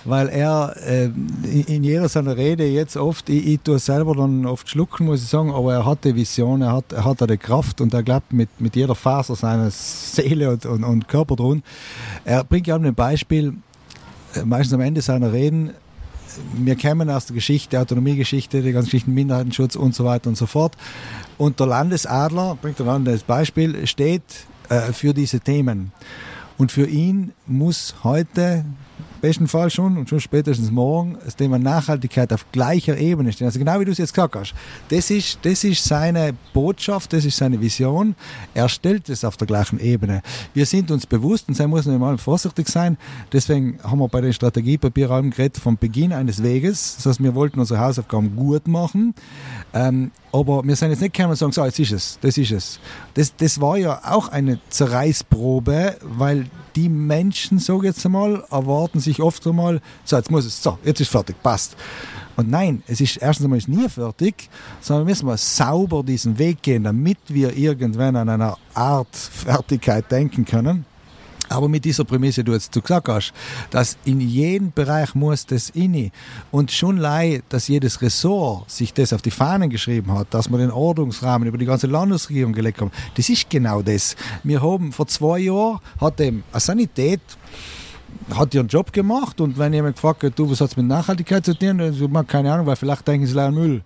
Weil 0.04 0.28
er 0.28 0.74
äh, 0.86 1.10
in 1.44 1.84
jeder 1.84 2.08
seiner 2.08 2.36
Rede 2.36 2.66
jetzt 2.66 2.96
oft, 2.96 3.28
ich, 3.28 3.46
ich 3.46 3.60
tue 3.60 3.78
selber 3.78 4.14
dann 4.14 4.46
oft 4.46 4.68
schlucken, 4.68 5.06
muss 5.06 5.22
ich 5.22 5.28
sagen, 5.28 5.52
aber 5.52 5.74
er 5.74 5.86
hat 5.86 6.04
die 6.04 6.14
Vision, 6.14 6.62
er 6.62 6.72
hat, 6.72 6.92
er 6.92 7.04
hat 7.04 7.20
die 7.28 7.36
Kraft 7.36 7.80
und 7.80 7.92
er 7.92 8.02
glaubt 8.02 8.32
mit, 8.32 8.48
mit 8.60 8.76
jeder 8.76 8.94
Faser 8.94 9.36
seiner 9.36 9.70
Seele 9.70 10.50
und, 10.50 10.66
und, 10.66 10.84
und 10.84 11.08
Körper 11.08 11.36
drin. 11.36 11.62
Er 12.24 12.44
bringt 12.44 12.66
ja 12.66 12.76
ein 12.76 12.94
Beispiel, 12.94 13.54
äh, 14.34 14.44
meistens 14.44 14.74
am 14.74 14.80
Ende 14.80 15.02
seiner 15.02 15.32
Reden, 15.32 15.70
wir 16.54 16.76
kennen 16.76 17.10
aus 17.10 17.26
der 17.26 17.34
Geschichte, 17.34 17.80
Autonomiegeschichte, 17.80 18.62
die 18.62 18.72
ganzen 18.72 18.86
Geschichten, 18.86 19.14
Minderheitenschutz 19.14 19.76
und 19.76 19.94
so 19.94 20.04
weiter 20.04 20.28
und 20.28 20.36
so 20.36 20.46
fort. 20.46 20.76
Und 21.38 21.58
der 21.58 21.66
Landesadler, 21.66 22.56
bringt 22.60 22.80
er 22.80 22.88
an 22.88 23.04
das 23.04 23.22
Beispiel, 23.22 23.86
steht 23.86 24.22
äh, 24.68 24.92
für 24.92 25.12
diese 25.12 25.40
Themen. 25.40 25.92
Und 26.56 26.72
für 26.72 26.86
ihn 26.86 27.32
muss 27.46 27.94
heute 28.04 28.64
besten 29.20 29.48
Fall 29.48 29.70
schon 29.70 29.96
und 29.96 30.08
schon 30.08 30.20
spätestens 30.20 30.70
morgen 30.70 31.16
das 31.24 31.36
Thema 31.36 31.58
Nachhaltigkeit 31.58 32.32
auf 32.32 32.50
gleicher 32.52 32.96
Ebene 32.98 33.32
stehen. 33.32 33.46
Also 33.46 33.58
genau 33.58 33.80
wie 33.80 33.84
du 33.84 33.92
es 33.92 33.98
jetzt 33.98 34.14
gesagt 34.14 34.36
hast. 34.36 34.54
Das 34.88 35.10
ist, 35.10 35.38
das 35.42 35.64
ist 35.64 35.84
seine 35.84 36.34
Botschaft, 36.52 37.12
das 37.12 37.24
ist 37.24 37.36
seine 37.36 37.60
Vision. 37.60 38.14
Er 38.54 38.68
stellt 38.68 39.08
es 39.08 39.24
auf 39.24 39.36
der 39.36 39.46
gleichen 39.46 39.78
Ebene. 39.78 40.22
Wir 40.54 40.66
sind 40.66 40.90
uns 40.90 41.06
bewusst, 41.06 41.48
und 41.48 41.58
da 41.58 41.66
muss 41.66 41.86
man 41.86 41.98
mal 41.98 42.18
vorsichtig 42.18 42.68
sein, 42.68 42.96
deswegen 43.32 43.78
haben 43.82 43.98
wir 43.98 44.08
bei 44.08 44.20
den 44.20 44.32
Strategiepapieren 44.32 45.30
geredet 45.30 45.58
vom 45.58 45.76
Beginn 45.76 46.12
eines 46.12 46.42
Weges. 46.42 46.96
Das 46.96 47.06
heißt, 47.06 47.22
wir 47.22 47.34
wollten 47.34 47.60
unsere 47.60 47.80
Hausaufgaben 47.80 48.36
gut 48.36 48.68
machen. 48.68 49.14
Ähm, 49.74 50.10
aber 50.32 50.62
wir 50.64 50.76
sind 50.76 50.90
jetzt 50.90 51.00
nicht 51.00 51.14
gekommen 51.14 51.32
und 51.32 51.36
sagen, 51.36 51.52
so, 51.52 51.64
jetzt 51.64 51.78
ist 51.78 51.92
es, 51.92 52.18
das 52.20 52.38
ist 52.38 52.52
es. 52.52 52.80
Das, 53.14 53.34
das 53.36 53.60
war 53.60 53.76
ja 53.76 54.00
auch 54.04 54.28
eine 54.28 54.60
Zerreißprobe, 54.68 55.96
weil 56.02 56.46
die 56.76 56.88
Menschen, 56.88 57.58
so 57.58 57.82
jetzt 57.82 58.04
einmal, 58.06 58.44
erwarten 58.50 59.00
sich 59.00 59.20
oft 59.20 59.46
einmal, 59.46 59.80
so, 60.04 60.16
jetzt 60.16 60.30
muss 60.30 60.44
es, 60.44 60.62
so, 60.62 60.78
jetzt 60.84 61.00
ist 61.00 61.10
fertig, 61.10 61.36
passt. 61.42 61.76
Und 62.36 62.48
nein, 62.48 62.82
es 62.86 63.00
ist 63.00 63.16
erstens 63.18 63.44
einmal 63.44 63.58
ist 63.58 63.68
nie 63.68 63.88
fertig, 63.88 64.48
sondern 64.80 65.06
wir 65.06 65.10
müssen 65.10 65.26
mal 65.26 65.36
sauber 65.36 66.02
diesen 66.02 66.38
Weg 66.38 66.62
gehen, 66.62 66.84
damit 66.84 67.18
wir 67.28 67.56
irgendwann 67.56 68.16
an 68.16 68.28
einer 68.28 68.56
Art 68.72 69.14
Fertigkeit 69.14 70.10
denken 70.10 70.44
können. 70.44 70.86
Aber 71.50 71.68
mit 71.68 71.84
dieser 71.84 72.04
Prämisse, 72.04 72.44
du 72.44 72.52
jetzt 72.52 72.72
gesagt 72.72 73.08
hast, 73.08 73.32
dass 73.70 73.98
in 74.04 74.20
jedem 74.20 74.70
Bereich 74.70 75.16
muss 75.16 75.46
das 75.46 75.68
inne 75.70 76.12
und 76.52 76.70
schon 76.70 76.96
leid, 76.96 77.42
dass 77.48 77.66
jedes 77.66 78.00
Ressort 78.00 78.70
sich 78.70 78.94
das 78.94 79.12
auf 79.12 79.20
die 79.20 79.32
Fahnen 79.32 79.68
geschrieben 79.68 80.12
hat, 80.16 80.32
dass 80.32 80.48
wir 80.48 80.58
den 80.58 80.70
Ordnungsrahmen 80.70 81.48
über 81.48 81.58
die 81.58 81.64
ganze 81.64 81.88
Landesregierung 81.88 82.52
gelegt 82.52 82.80
haben. 82.80 82.92
Das 83.16 83.28
ist 83.28 83.50
genau 83.50 83.82
das. 83.82 84.14
Wir 84.44 84.62
haben 84.62 84.92
vor 84.92 85.08
zwei 85.08 85.40
Jahren 85.40 85.80
hat 86.00 86.20
dem 86.20 86.44
eine 86.52 86.60
Sanität 86.60 87.20
hat 88.32 88.54
ihren 88.54 88.68
Job 88.68 88.92
gemacht 88.92 89.40
und 89.40 89.58
wenn 89.58 89.72
jemand 89.72 89.96
gefragt 89.96 90.22
hat, 90.22 90.38
du, 90.38 90.48
was 90.48 90.60
hat 90.60 90.70
es 90.70 90.76
mit 90.76 90.86
Nachhaltigkeit 90.86 91.44
zu 91.44 91.58
tun, 91.58 91.78
dann 91.78 91.92
sagt 91.92 92.12
man, 92.12 92.26
keine 92.28 92.52
Ahnung, 92.52 92.66
weil 92.66 92.76
vielleicht 92.76 93.08
denken 93.08 93.26
sie 93.26 93.40
an 93.40 93.54
Müll. 93.54 93.82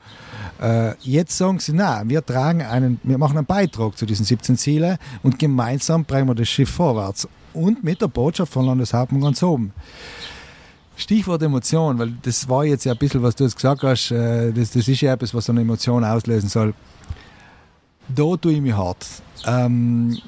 Äh, 0.61 0.93
jetzt 1.01 1.39
sagen 1.39 1.61
sie, 1.61 1.73
na, 1.73 2.03
wir 2.05 2.25
tragen 2.25 2.61
einen, 2.61 3.01
wir 3.05 3.17
machen 3.17 3.39
einen 3.39 3.47
Beitrag 3.47 3.97
zu 3.97 4.05
diesen 4.05 4.27
17 4.27 4.59
Zielen 4.59 4.99
und 5.23 5.39
gemeinsam 5.39 6.05
bringen 6.05 6.29
wir 6.29 6.35
das 6.35 6.49
Schiff 6.49 6.69
vorwärts 6.69 7.27
und 7.55 7.83
mit 7.85 8.01
der 8.01 8.09
Botschaft 8.09 8.53
von 8.53 8.67
Landeshauptmann 8.67 9.23
ganz 9.23 9.43
oben. 9.43 9.73
Stichwort 10.97 11.43
Emotion, 11.43 11.99
weil 11.99 12.13
das 12.23 12.49
war 12.49 12.65
jetzt 12.65 12.85
ja 12.85 12.93
ein 12.93 12.99
bisschen, 12.99 13.23
was 13.23 13.35
du 13.35 13.45
jetzt 13.45 13.57
gesagt 13.57 13.83
hast, 13.83 14.11
äh, 14.11 14.53
das, 14.53 14.71
das 14.71 14.87
ist 14.87 15.01
ja 15.01 15.13
etwas, 15.13 15.35
was 15.35 15.51
eine 15.51 15.61
Emotion 15.61 16.05
auslösen 16.05 16.49
soll. 16.49 16.75
Da 18.09 18.37
tue 18.37 18.53
ich 18.53 18.61
mich 18.61 18.75
hart. 18.75 19.05
Ähm, 19.47 20.19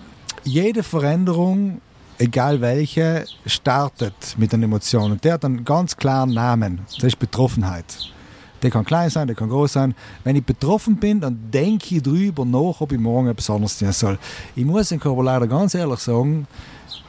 jede 0.42 0.82
Veränderung, 0.82 1.80
egal 2.18 2.60
welche, 2.60 3.26
startet 3.44 4.34
mit 4.38 4.52
einer 4.54 4.64
Emotion 4.64 5.12
und 5.12 5.24
der 5.24 5.34
hat 5.34 5.44
einen 5.44 5.64
ganz 5.64 5.96
klaren 5.96 6.30
Namen. 6.30 6.80
Das 6.94 7.04
ist 7.04 7.18
Betroffenheit. 7.18 7.84
Der 8.62 8.70
kann 8.70 8.84
klein 8.84 9.10
sein, 9.10 9.26
der 9.26 9.36
kann 9.36 9.50
groß 9.50 9.74
sein. 9.74 9.94
Wenn 10.24 10.34
ich 10.34 10.44
betroffen 10.44 10.96
bin, 10.96 11.20
dann 11.20 11.50
denke 11.52 11.96
ich 11.96 12.02
drüber 12.02 12.44
nach, 12.44 12.80
ob 12.80 12.90
ich 12.90 12.98
morgen 12.98 13.28
etwas 13.28 13.50
anderes 13.50 13.78
tun 13.78 13.92
soll. 13.92 14.18
Ich 14.56 14.64
muss 14.64 14.88
den 14.88 14.98
Körper 14.98 15.22
leider 15.22 15.46
ganz 15.46 15.74
ehrlich 15.74 16.00
sagen, 16.00 16.46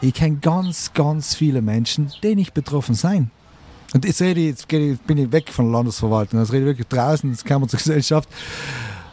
ich 0.01 0.13
kenne 0.13 0.37
ganz, 0.37 0.93
ganz 0.93 1.35
viele 1.35 1.61
Menschen, 1.61 2.11
die 2.23 2.35
nicht 2.35 2.53
betroffen 2.53 2.95
sein. 2.95 3.31
Und 3.93 4.05
jetzt 4.05 4.21
rede 4.21 4.41
ich, 4.41 4.47
jetzt 4.47 4.67
bin 4.67 5.17
ich 5.17 5.31
weg 5.31 5.49
von 5.49 5.65
der 5.65 5.73
Landesverwaltung, 5.73 6.39
jetzt 6.39 6.51
rede 6.51 6.63
ich 6.63 6.77
wirklich 6.77 6.87
draußen, 6.87 7.29
jetzt 7.31 7.45
kommen 7.45 7.63
wir 7.63 7.67
zur 7.67 7.79
Gesellschaft 7.83 8.29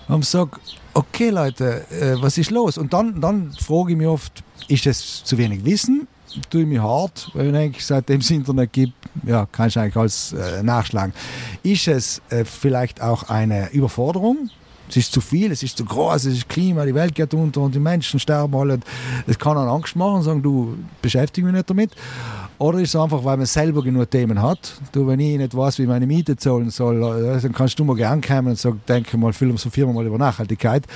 und 0.09 0.25
sage, 0.25 0.51
okay 0.93 1.31
Leute, 1.31 1.87
äh, 1.91 2.21
was 2.21 2.39
ist 2.39 2.51
los? 2.51 2.77
Und 2.77 2.93
dann, 2.93 3.21
dann 3.21 3.53
frage 3.53 3.93
ich 3.93 3.99
mich 3.99 4.07
oft, 4.07 4.43
ist 4.69 4.87
es 4.87 5.25
zu 5.25 5.39
wenig 5.39 5.65
Wissen? 5.65 6.09
Tue 6.51 6.63
ich 6.63 6.67
mich 6.67 6.81
hart, 6.81 7.31
weil 7.35 7.47
ich 7.47 7.53
denke, 7.53 7.79
seitdem 7.81 8.21
es 8.21 8.31
Internet 8.31 8.73
gibt, 8.73 8.95
ja, 9.25 9.47
kann 9.47 9.69
ich 9.69 9.79
eigentlich 9.79 9.97
alles 9.97 10.33
äh, 10.33 10.65
nachschlagen. 10.65 11.15
Ist 11.63 11.87
es 11.87 12.23
äh, 12.31 12.45
vielleicht 12.45 13.01
auch 13.01 13.25
eine 13.25 13.71
Überforderung? 13.71 14.51
Es 14.95 14.99
ist 14.99 15.13
zu 15.13 15.21
viel, 15.21 15.51
es 15.51 15.61
ist 15.65 15.77
zu 15.77 15.85
groß, 15.85 16.27
es 16.27 16.35
ist 16.35 16.49
Klima, 16.49 16.85
die 16.87 16.95
Welt 16.95 17.17
geht 17.17 17.35
unter 17.35 17.63
und 17.63 17.75
die 17.75 17.81
Menschen 17.81 18.21
sterben 18.21 18.55
alle. 18.55 18.79
Das 19.27 19.37
kann 19.37 19.59
einen 19.59 19.69
Angst 19.69 19.97
machen 19.97 20.19
und 20.19 20.23
sagen, 20.23 20.41
du 20.41 20.77
beschäftige 21.03 21.45
mich 21.45 21.57
nicht 21.57 21.69
damit. 21.69 21.91
Oder 22.59 22.79
ist 22.79 22.95
es 22.95 22.97
einfach, 22.97 23.25
weil 23.25 23.37
man 23.37 23.47
selber 23.47 23.83
genug 23.83 24.09
Themen 24.09 24.41
hat. 24.41 24.81
Du, 24.93 25.05
wenn 25.09 25.19
ich 25.19 25.37
nicht 25.37 25.57
weiß, 25.57 25.81
wie 25.81 25.87
meine 25.87 26.07
Miete 26.07 26.37
zahlen 26.37 26.71
soll, 26.71 27.03
äh, 27.03 27.41
dann 27.41 27.53
kannst 27.53 27.77
du 27.77 27.85
mal 27.85 27.97
gern 27.97 28.21
kommen 28.21 28.51
und 28.51 28.59
sagen, 28.59 28.81
denke 28.87 29.19
mal, 29.19 29.33
philosophieren 29.33 29.89
wir 29.89 29.95
mal 29.95 30.07
über 30.07 30.17
Nachhaltigkeit. 30.19 30.87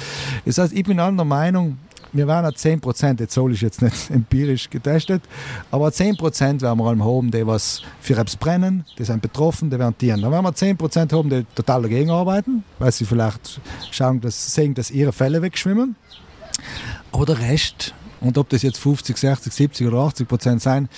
Das 0.44 0.58
heißt, 0.58 0.72
ich 0.72 0.84
bin 0.84 0.98
der 0.98 1.10
Meinung, 1.10 1.78
wir 2.12 2.26
waren 2.26 2.44
at 2.44 2.58
10 2.58 2.80
Prozent, 2.80 3.20
jetzt 3.20 3.34
soll 3.34 3.52
ich 3.52 3.60
jetzt 3.60 3.82
nicht 3.82 4.10
empirisch 4.10 4.70
getestet, 4.70 5.22
aber 5.70 5.92
10 5.92 6.16
Prozent 6.16 6.62
werden 6.62 6.78
wir 6.78 6.86
allem 6.86 7.04
haben, 7.04 7.30
die 7.30 7.46
was 7.46 7.82
für 8.00 8.14
etwas 8.14 8.36
brennen, 8.36 8.84
die 8.98 9.04
sind 9.04 9.22
betroffen, 9.22 9.70
die 9.70 9.78
werden 9.78 9.96
tieren. 9.96 10.22
Dann 10.22 10.32
werden 10.32 10.44
wir 10.44 10.54
10 10.54 10.76
Prozent 10.76 11.12
haben, 11.12 11.28
die 11.30 11.44
total 11.54 11.82
dagegen 11.82 12.10
arbeiten, 12.10 12.64
weil 12.78 12.92
sie 12.92 13.04
vielleicht 13.04 13.60
schauen, 13.90 14.20
dass, 14.20 14.54
sehen, 14.54 14.74
dass 14.74 14.90
ihre 14.90 15.12
Fälle 15.12 15.42
wegschwimmen. 15.42 15.96
Aber 17.12 17.26
der 17.26 17.38
Rest, 17.38 17.94
und 18.20 18.36
ob 18.38 18.48
das 18.48 18.62
jetzt 18.62 18.78
50, 18.78 19.16
60, 19.16 19.52
70 19.52 19.86
oder 19.86 19.98
80 19.98 20.28
Prozent 20.28 20.62
sein, 20.62 20.88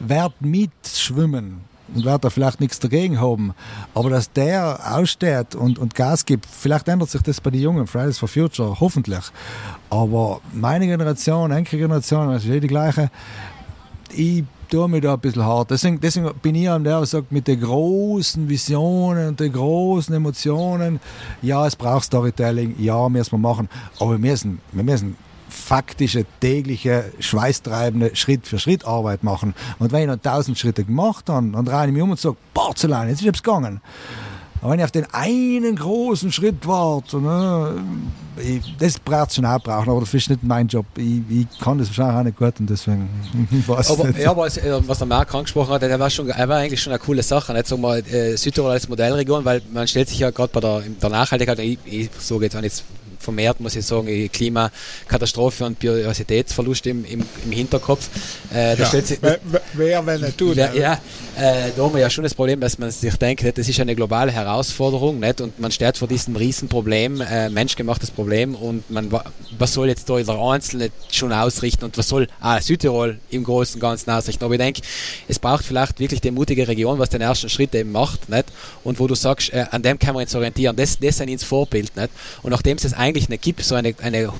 wird 0.00 0.32
mitschwimmen 0.40 1.73
und 1.92 2.04
wird 2.04 2.24
da 2.24 2.30
vielleicht 2.30 2.60
nichts 2.60 2.78
dagegen 2.78 3.20
haben. 3.20 3.54
Aber 3.94 4.10
dass 4.10 4.32
der 4.32 4.78
aussteht 4.96 5.54
und, 5.54 5.78
und 5.78 5.94
Gas 5.94 6.24
gibt, 6.24 6.46
vielleicht 6.46 6.88
ändert 6.88 7.10
sich 7.10 7.22
das 7.22 7.40
bei 7.40 7.50
den 7.50 7.60
Jungen, 7.60 7.86
Fridays 7.86 8.18
for 8.18 8.28
Future, 8.28 8.78
hoffentlich. 8.80 9.24
Aber 9.90 10.40
meine 10.52 10.86
Generation, 10.86 11.50
Enkelgeneration, 11.50 12.30
das 12.30 12.44
ist 12.44 12.50
eh 12.50 12.60
die 12.60 12.68
gleiche, 12.68 13.10
ich 14.16 14.44
tue 14.70 14.88
mir 14.88 15.00
da 15.00 15.14
ein 15.14 15.20
bisschen 15.20 15.44
hart. 15.44 15.70
Deswegen, 15.70 16.00
deswegen 16.00 16.30
bin 16.42 16.54
ich 16.54 16.68
an 16.68 16.84
der, 16.84 16.98
der 16.98 17.06
sagt, 17.06 17.32
mit 17.32 17.46
den 17.46 17.60
großen 17.60 18.48
Visionen 18.48 19.28
und 19.28 19.40
den 19.40 19.52
großen 19.52 20.14
Emotionen, 20.14 21.00
ja, 21.42 21.66
es 21.66 21.76
braucht 21.76 22.04
Storytelling, 22.04 22.76
ja, 22.78 23.08
müssen 23.08 23.32
wir 23.32 23.38
machen, 23.38 23.68
aber 23.98 24.12
wir 24.12 24.18
müssen, 24.18 24.60
wir 24.72 24.84
müssen 24.84 25.16
faktische, 25.64 26.26
tägliche, 26.40 27.12
schweißtreibende 27.18 28.14
Schritt-für-Schritt-Arbeit 28.14 29.24
machen. 29.24 29.54
Und 29.78 29.92
wenn 29.92 30.02
ich 30.02 30.08
noch 30.08 30.22
tausend 30.22 30.58
Schritte 30.58 30.84
gemacht 30.84 31.28
habe, 31.28 31.48
dann 31.48 31.64
drehe 31.64 31.86
ich 31.86 31.92
mich 31.92 32.02
um 32.02 32.10
und 32.10 32.20
sage, 32.20 32.36
Porzellan, 32.52 33.08
jetzt 33.08 33.22
ist 33.22 33.34
es 33.34 33.42
gegangen. 33.42 33.80
Aber 34.60 34.72
wenn 34.72 34.78
ich 34.78 34.84
auf 34.84 34.92
den 34.92 35.06
einen 35.12 35.76
großen 35.76 36.32
Schritt 36.32 36.66
warte, 36.66 37.18
ne, 37.18 37.82
ich, 38.38 38.76
das 38.78 38.98
braucht 38.98 39.28
es 39.28 39.36
schon 39.36 39.44
auch 39.44 39.58
brauchen, 39.58 39.90
aber 39.90 40.00
das 40.00 40.14
ist 40.14 40.30
nicht 40.30 40.42
mein 40.42 40.68
Job. 40.68 40.86
Ich, 40.96 41.20
ich 41.28 41.58
kann 41.60 41.76
das 41.76 41.88
wahrscheinlich 41.88 42.16
auch 42.16 42.24
nicht 42.24 42.38
gut 42.38 42.60
und 42.60 42.70
deswegen 42.70 43.08
weiß 43.66 43.90
aber, 43.90 44.08
nicht. 44.08 44.20
Ja, 44.20 44.34
was, 44.34 44.56
äh, 44.56 44.80
was 44.86 44.98
der 44.98 45.06
Marc 45.06 45.34
angesprochen 45.34 45.70
hat, 45.74 45.82
der 45.82 46.00
war, 46.00 46.08
schon, 46.08 46.28
er 46.28 46.48
war 46.48 46.58
eigentlich 46.58 46.82
schon 46.82 46.92
eine 46.92 46.98
coole 46.98 47.22
Sache. 47.22 47.52
Nicht 47.52 47.66
so 47.66 47.76
mal 47.76 47.98
äh, 48.06 48.36
Südtirol 48.36 48.70
als 48.70 48.88
Modellregion, 48.88 49.44
weil 49.44 49.60
man 49.72 49.86
stellt 49.86 50.08
sich 50.08 50.18
ja 50.18 50.30
gerade 50.30 50.50
bei 50.52 50.60
der, 50.60 50.82
der 51.00 51.10
Nachhaltigkeit, 51.10 51.58
ich, 51.58 51.78
ich 51.84 52.10
sage 52.18 52.44
jetzt 52.44 52.56
auch 52.56 52.62
nicht 52.62 52.82
vermehrt, 53.24 53.60
muss 53.60 53.74
ich 53.74 53.84
sagen, 53.84 54.30
Klimakatastrophe 54.32 55.64
und 55.64 55.78
Biodiversitätsverlust 55.78 56.86
im, 56.86 57.04
im, 57.04 57.22
im 57.44 57.52
Hinterkopf. 57.52 58.08
Äh, 58.54 58.78
ja, 58.78 58.86
sich, 58.86 59.18
wer, 59.20 59.38
wer, 59.72 60.06
wenn 60.06 60.20
nicht 60.20 60.40
du? 60.40 60.52
Ja, 60.52 60.72
ja 60.72 61.00
äh, 61.36 61.70
da 61.76 61.82
haben 61.82 61.94
wir 61.94 62.00
ja 62.00 62.10
schon 62.10 62.22
das 62.22 62.34
Problem, 62.34 62.60
dass 62.60 62.78
man 62.78 62.90
sich 62.90 63.16
denkt, 63.16 63.44
das 63.58 63.68
ist 63.68 63.80
eine 63.80 63.94
globale 63.94 64.30
Herausforderung 64.30 65.18
nicht? 65.18 65.40
und 65.40 65.58
man 65.58 65.72
steht 65.72 65.96
vor 65.96 66.08
diesem 66.08 66.36
Riesenproblem, 66.36 67.20
äh, 67.20 67.48
menschgemachtes 67.48 68.10
Problem 68.10 68.54
und 68.54 68.88
man, 68.90 69.10
was 69.58 69.72
soll 69.72 69.88
jetzt 69.88 70.08
da 70.08 70.18
jeder 70.18 70.38
Einzelne 70.38 70.90
schon 71.10 71.32
ausrichten 71.32 71.84
und 71.84 71.98
was 71.98 72.08
soll 72.08 72.28
ah, 72.40 72.60
Südtirol 72.60 73.18
im 73.30 73.44
Großen 73.44 73.76
und 73.76 73.80
Ganzen 73.80 74.10
ausrichten? 74.10 74.44
Aber 74.44 74.54
ich 74.54 74.60
denke, 74.60 74.82
es 75.26 75.38
braucht 75.38 75.64
vielleicht 75.64 75.98
wirklich 75.98 76.20
die 76.20 76.30
mutige 76.30 76.68
Region, 76.68 76.98
was 76.98 77.10
den 77.10 77.20
ersten 77.20 77.48
Schritt 77.48 77.74
eben 77.74 77.92
macht 77.92 78.28
nicht? 78.28 78.46
und 78.84 79.00
wo 79.00 79.06
du 79.06 79.14
sagst, 79.14 79.52
äh, 79.52 79.66
an 79.70 79.82
dem 79.82 79.98
kann 79.98 80.14
man 80.14 80.24
uns 80.24 80.34
orientieren, 80.34 80.76
das, 80.76 80.98
das 80.98 81.20
ist 81.20 81.20
ins 81.20 81.44
Vorbild 81.44 81.96
nicht? 81.96 82.10
und 82.42 82.50
nachdem 82.50 82.76
es 82.76 82.92
eigentlich 82.92 83.13
eigentlich 83.14 83.28
nicht 83.28 83.42
gibt, 83.42 83.62
so 83.62 83.74
eine, 83.74 83.94
eine 84.02 84.30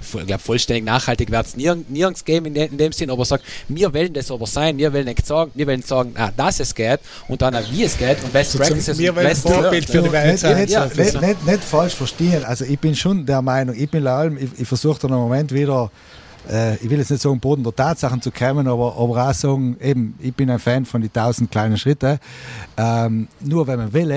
ich 0.00 0.26
glaube, 0.26 0.38
vollständig 0.38 0.84
nachhaltig 0.84 1.30
wird 1.32 1.46
es 1.46 1.56
nirg 1.56 1.90
nirgends 1.90 2.24
geben 2.24 2.46
in, 2.46 2.54
de, 2.54 2.68
in, 2.68 2.78
dem 2.78 2.92
Sinn, 2.92 3.10
aber 3.10 3.24
sagt, 3.24 3.44
wir 3.68 3.92
wollen 3.92 4.12
das 4.12 4.30
aber 4.30 4.46
sein, 4.46 4.78
wir 4.78 4.92
wollen 4.92 5.06
nicht 5.06 5.26
sagen, 5.26 5.50
wir 5.54 5.66
wollen 5.66 5.82
sagen, 5.82 6.14
ah, 6.16 6.30
dass 6.36 6.60
es 6.60 6.72
geht 6.74 7.00
und 7.26 7.42
dann 7.42 7.56
wie 7.70 7.82
es 7.82 7.98
geht 7.98 8.22
und 8.22 8.32
Best 8.32 8.56
Practices. 8.56 8.96
Wir 8.96 9.14
wollen 9.14 9.34
Vorbild 9.34 9.90
für 9.90 10.02
die 10.02 10.12
Welt 10.12 10.38
sein. 10.38 10.60
Nicht, 10.60 10.70
ja, 10.70 10.86
nicht, 10.86 11.20
nicht, 11.20 11.46
nicht, 11.46 11.64
falsch 11.64 11.94
verstehen, 11.94 12.44
also 12.44 12.64
ich 12.64 12.78
bin 12.78 12.94
schon 12.94 13.26
der 13.26 13.42
Meinung, 13.42 13.74
ich 13.76 13.90
bin 13.90 14.06
allem, 14.06 14.38
ich, 14.38 14.48
ich 14.60 14.68
versuche 14.68 15.00
dann 15.00 15.10
im 15.10 15.18
Moment 15.18 15.52
wieder 15.52 15.90
äh, 16.48 16.76
ich 16.76 16.88
will 16.88 16.98
jetzt 16.98 17.10
nicht 17.10 17.20
sagen, 17.20 17.40
Boden 17.40 17.64
der 17.64 17.74
Tatsachen 17.74 18.22
zu 18.22 18.30
kommen, 18.30 18.68
aber, 18.68 18.96
aber 18.96 19.28
auch 19.28 19.34
sagen, 19.34 19.76
eben, 19.80 20.14
ich 20.20 20.32
bin 20.32 20.48
ein 20.48 20.60
Fan 20.60 20.86
von 20.86 21.02
den 21.02 21.12
tausend 21.12 21.50
kleinen 21.50 21.76
Schritten. 21.76 22.18
Ähm, 22.76 23.28
nur 23.40 23.66
wenn 23.66 23.78
man 23.78 23.92
will, 23.92 24.10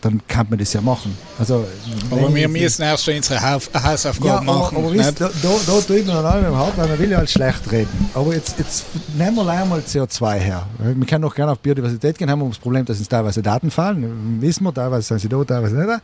dann 0.00 0.20
kann 0.26 0.46
man 0.48 0.58
das 0.58 0.72
ja 0.72 0.80
machen. 0.80 1.16
Also, 1.38 1.66
aber 2.10 2.34
wir 2.34 2.48
müssen 2.48 2.82
erst 2.82 3.08
unsere 3.08 3.40
Hausaufgaben 3.40 4.46
ja, 4.46 4.52
machen. 4.52 4.76
Aber, 4.76 4.88
aber 4.88 4.96
da, 4.96 5.10
da, 5.12 5.30
da 5.66 5.80
tut 5.80 6.06
man 6.06 6.22
dann 6.22 6.44
im 6.44 6.56
Hart, 6.56 6.76
weil 6.76 6.88
man 6.88 6.98
will 6.98 7.10
ja 7.10 7.18
halt 7.18 7.30
schlecht 7.30 7.70
reden. 7.70 8.10
Aber 8.14 8.34
jetzt, 8.34 8.58
jetzt 8.58 8.84
nehmen 9.16 9.36
wir 9.36 9.48
einmal 9.48 9.80
CO2 9.80 10.34
her. 10.34 10.66
Wir 10.78 11.06
können 11.06 11.24
auch 11.24 11.34
gerne 11.34 11.52
auf 11.52 11.58
Biodiversität 11.58 12.18
gehen, 12.18 12.30
haben 12.30 12.40
wir 12.40 12.48
das 12.48 12.58
Problem, 12.58 12.84
dass 12.84 12.98
uns 12.98 13.08
teilweise 13.08 13.42
Daten 13.42 13.70
fallen. 13.70 14.40
Wissen 14.40 14.64
wir, 14.64 14.72
teilweise 14.72 15.06
sind 15.06 15.20
sie 15.20 15.28
da, 15.28 15.44
teilweise 15.44 15.76
nicht. 15.76 16.00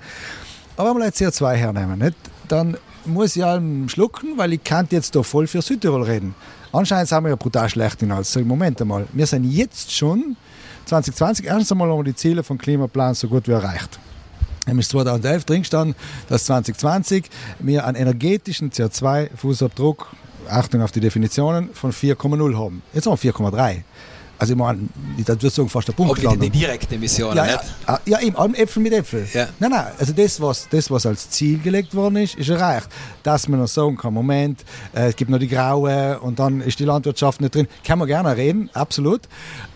Aber 0.76 0.90
wenn 0.90 0.99
wir 0.99 1.07
jetzt 1.07 1.20
CO2 1.20 1.55
hernehmen, 1.55 1.99
nicht? 1.99 2.16
dann 2.49 2.76
muss 3.05 3.36
ich 3.36 3.44
allem 3.44 3.88
schlucken, 3.88 4.36
weil 4.36 4.53
ich 4.53 4.64
kann 4.64 4.86
jetzt 4.90 5.14
da 5.14 5.22
voll 5.22 5.47
für 5.47 5.62
Südtirol 5.62 6.03
reden. 6.03 6.34
Anscheinend 6.72 7.09
sind 7.09 7.22
wir 7.22 7.30
ja 7.30 7.36
brutal 7.36 7.68
schlecht 7.68 8.03
in 8.03 8.12
alles. 8.12 8.36
Moment 8.36 8.80
einmal, 8.80 9.07
wir 9.12 9.26
sind 9.26 9.44
jetzt 9.44 9.92
schon 9.92 10.36
2020 10.87 11.47
erst 11.47 11.72
einmal 11.72 11.91
haben 11.91 11.99
wir 11.99 12.05
die 12.05 12.14
Ziele 12.14 12.43
vom 12.43 12.59
Klimaplan 12.59 13.14
so 13.14 13.28
gut 13.28 13.49
wie 13.49 13.53
erreicht. 13.53 13.99
Nämlich 14.66 14.89
2011 14.89 15.45
drin 15.45 15.64
stand, 15.64 15.97
dass 16.28 16.47
2020 16.47 17.26
wir 17.59 17.87
einen 17.87 17.97
energetischen 17.97 18.70
CO2-Fußabdruck, 18.70 20.07
Achtung 20.49 20.82
auf 20.82 20.93
die 20.93 21.01
Definitionen, 21.01 21.70
von 21.72 21.93
4,0 21.93 22.57
haben. 22.57 22.82
Jetzt 22.93 23.07
haben 23.07 23.18
wir 23.20 23.32
4,3. 23.32 23.82
Also 24.39 24.53
ich 24.53 24.59
meine, 24.59 24.80
das 25.18 25.28
würde 25.28 25.51
sagen, 25.51 25.68
fast 25.68 25.89
der 25.89 25.93
Punkt. 25.93 26.18
Okay, 26.18 26.37
die, 26.37 26.51
direkte 26.51 26.95
Emission, 26.95 27.37
ja, 27.37 27.45
nicht? 27.45 27.59
Ja, 27.87 28.01
ja, 28.05 28.20
eben, 28.20 28.55
Äpfel 28.55 28.82
mit 28.82 28.93
Äpfel. 28.93 29.26
Ja. 29.32 29.49
Nein, 29.59 29.70
nein, 29.70 29.87
also 29.99 30.12
das 30.12 30.41
was, 30.41 30.68
das, 30.68 30.91
was 30.91 31.07
als 31.07 31.30
Ziel 31.30 31.59
gelegt 31.59 31.95
worden 31.95 32.16
ist, 32.16 32.34
ist 32.34 32.49
erreicht. 32.49 32.89
Dass 33.22 33.49
man 33.49 33.61
noch 33.61 33.68
sagen 33.68 33.97
kann, 33.97 34.12
Moment, 34.12 34.64
äh, 34.95 35.09
es 35.09 35.16
gibt 35.16 35.30
noch 35.30 35.39
die 35.39 35.49
Graue 35.49 36.18
und 36.20 36.39
dann 36.39 36.61
ist 36.61 36.78
die 36.78 36.84
Landwirtschaft 36.84 37.41
nicht 37.41 37.55
drin. 37.55 37.66
Kann 37.84 37.99
man 37.99 38.09
gerne 38.09 38.37
reden, 38.37 38.70
absolut. 38.74 39.22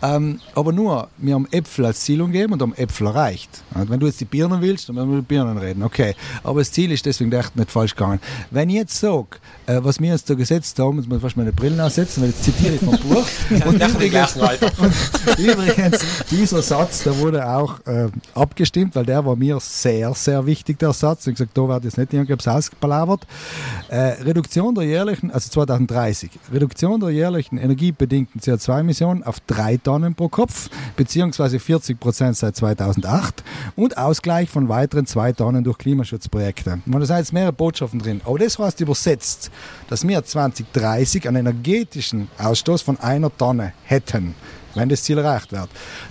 Ähm, 0.03 0.41
aber 0.55 0.73
nur, 0.73 1.09
wir 1.19 1.35
haben 1.35 1.49
Äpfel 1.51 1.87
als 1.87 2.01
Ziel 2.01 2.21
umgeben 2.21 2.53
und 2.53 2.63
haben 2.63 2.75
Äpfel 2.75 3.07
erreicht. 3.07 3.63
Und 3.75 3.91
wenn 3.91 4.01
du 4.01 4.07
jetzt 4.07 4.21
die 4.21 4.25
Birnen 4.25 4.61
willst, 4.61 4.89
dann 4.89 4.97
müssen 4.97 5.11
wir 5.11 5.19
über 5.19 5.27
Birnen 5.27 5.59
reden, 5.59 5.83
okay. 5.83 6.15
Aber 6.45 6.61
das 6.61 6.71
Ziel 6.71 6.93
ist 6.93 7.07
deswegen 7.07 7.33
echt 7.33 7.57
nicht 7.57 7.71
falsch 7.71 7.95
gegangen. 7.95 8.21
Wenn 8.51 8.69
ich 8.69 8.77
jetzt 8.77 8.99
sage, 8.99 9.29
äh, 9.67 9.79
was 9.83 10.01
wir 10.01 10.11
jetzt 10.11 10.29
da 10.29 10.35
gesetzt 10.35 10.79
haben, 10.79 10.99
jetzt 10.99 11.09
muss 11.09 11.17
ich 11.17 11.23
fast 11.23 11.37
meine 11.37 11.53
Brillen 11.53 11.81
aussetzen, 11.81 12.23
weil 12.23 12.31
jetzt 12.31 12.45
zitiere 12.45 12.75
ich 12.75 12.81
vom 12.81 12.99
Buch. 12.99 13.27
und 13.67 13.83
übrigens, 13.83 14.37
Übrigens, 15.39 16.05
dieser 16.31 16.63
Satz, 16.63 17.05
der 17.05 17.17
wurde 17.19 17.49
auch 17.49 17.79
äh, 17.87 18.09
abgestimmt, 18.35 18.95
weil 18.95 19.05
der 19.05 19.25
war 19.25 19.37
mir 19.37 19.59
sehr, 19.61 20.15
sehr 20.15 20.45
wichtig, 20.47 20.79
der 20.79 20.93
Satz. 20.93 21.27
Ich 21.27 21.35
gesagt, 21.35 21.57
da 21.57 21.69
wird 21.69 21.85
jetzt 21.85 21.99
nicht 21.99 22.13
irgendwas 22.13 22.49
ausgepalabert. 22.49 23.27
Äh, 23.89 24.23
Reduktion 24.23 24.75
der 24.75 24.85
jährlichen, 24.85 25.31
also 25.31 25.51
2030, 25.51 26.31
Reduktion 26.53 27.01
der 27.01 27.11
jährlichen 27.11 27.59
energiebedingten 27.59 28.41
CO2-Emissionen 28.41 29.23
auf 29.23 29.41
drei 29.41 29.77
Tonnen 29.77 30.15
pro 30.15 30.29
Kopf, 30.29 30.69
beziehungsweise 30.97 31.59
40 31.59 31.99
Prozent 31.99 32.37
seit 32.37 32.57
2008 32.57 33.43
und 33.77 33.99
Ausgleich 33.99 34.49
von 34.49 34.69
weiteren 34.69 35.07
zwei 35.07 35.33
Tonnen 35.33 35.65
durch 35.65 35.79
Klimaschutzprojekte. 35.79 36.81
Und 36.87 37.01
da 37.01 37.07
sind 37.07 37.17
jetzt 37.17 37.33
mehrere 37.33 37.53
Botschaften 37.53 38.01
drin. 38.01 38.21
Aber 38.25 38.39
das 38.39 38.59
heißt 38.59 38.81
übersetzt, 38.81 39.51
dass 39.89 40.07
wir 40.07 40.25
2030 40.25 41.29
einen 41.29 41.47
energetischen 41.47 42.29
Ausstoß 42.39 42.83
von 42.83 42.99
einer 43.01 43.37
Tonne 43.37 43.73
hätten 43.85 44.35
wenn 44.75 44.89
das 44.89 45.03
Ziel 45.03 45.19
erreicht 45.19 45.53
wird. 45.53 45.69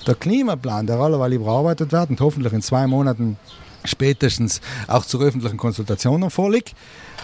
Der 0.07 0.15
Klimaplan, 0.15 0.87
der 0.87 0.97
allerweil 0.97 1.33
überarbeitet 1.33 1.91
wird 1.91 2.09
und 2.09 2.21
hoffentlich 2.21 2.53
in 2.53 2.61
zwei 2.61 2.87
Monaten 2.87 3.37
spätestens 3.85 4.61
auch 4.87 5.05
zur 5.05 5.21
öffentlichen 5.21 5.57
Konsultation 5.57 6.29
vorliegt, 6.29 6.75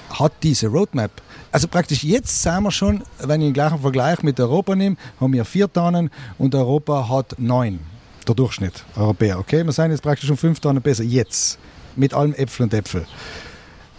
hat 0.10 0.34
diese 0.44 0.68
Roadmap. 0.68 1.12
Also 1.52 1.68
praktisch 1.68 2.04
jetzt 2.04 2.42
sind 2.42 2.64
wir 2.64 2.72
schon, 2.72 3.04
wenn 3.20 3.42
ich 3.42 3.48
den 3.48 3.54
gleichen 3.54 3.80
Vergleich 3.80 4.24
mit 4.24 4.40
Europa 4.40 4.76
nehme, 4.76 4.98
haben 5.20 5.34
wir 5.34 5.46
vier 5.46 5.72
Tonnen 5.72 6.10
und 6.38 6.56
Europa 6.56 7.10
hat 7.10 7.36
neun. 7.38 7.80
Der 8.28 8.36
Durchschnitt 8.36 8.84
Europäer. 8.96 9.38
Okay, 9.40 9.64
wir 9.64 9.72
sind 9.72 9.92
jetzt 9.92 10.02
praktisch 10.02 10.28
schon 10.28 10.38
fünf 10.38 10.60
Tonnen 10.60 10.82
besser. 10.82 11.04
Jetzt. 11.04 11.60
Mit 11.96 12.14
allem 12.14 12.34
Äpfel 12.34 12.64
und 12.64 12.74
Äpfel. 12.74 13.06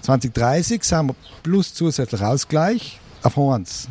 2030 0.02 0.84
sind 0.84 1.06
wir 1.08 1.16
plus 1.42 1.72
zusätzlich 1.72 2.20
Ausgleich 2.20 3.00
auf 3.22 3.38
1. 3.38 3.88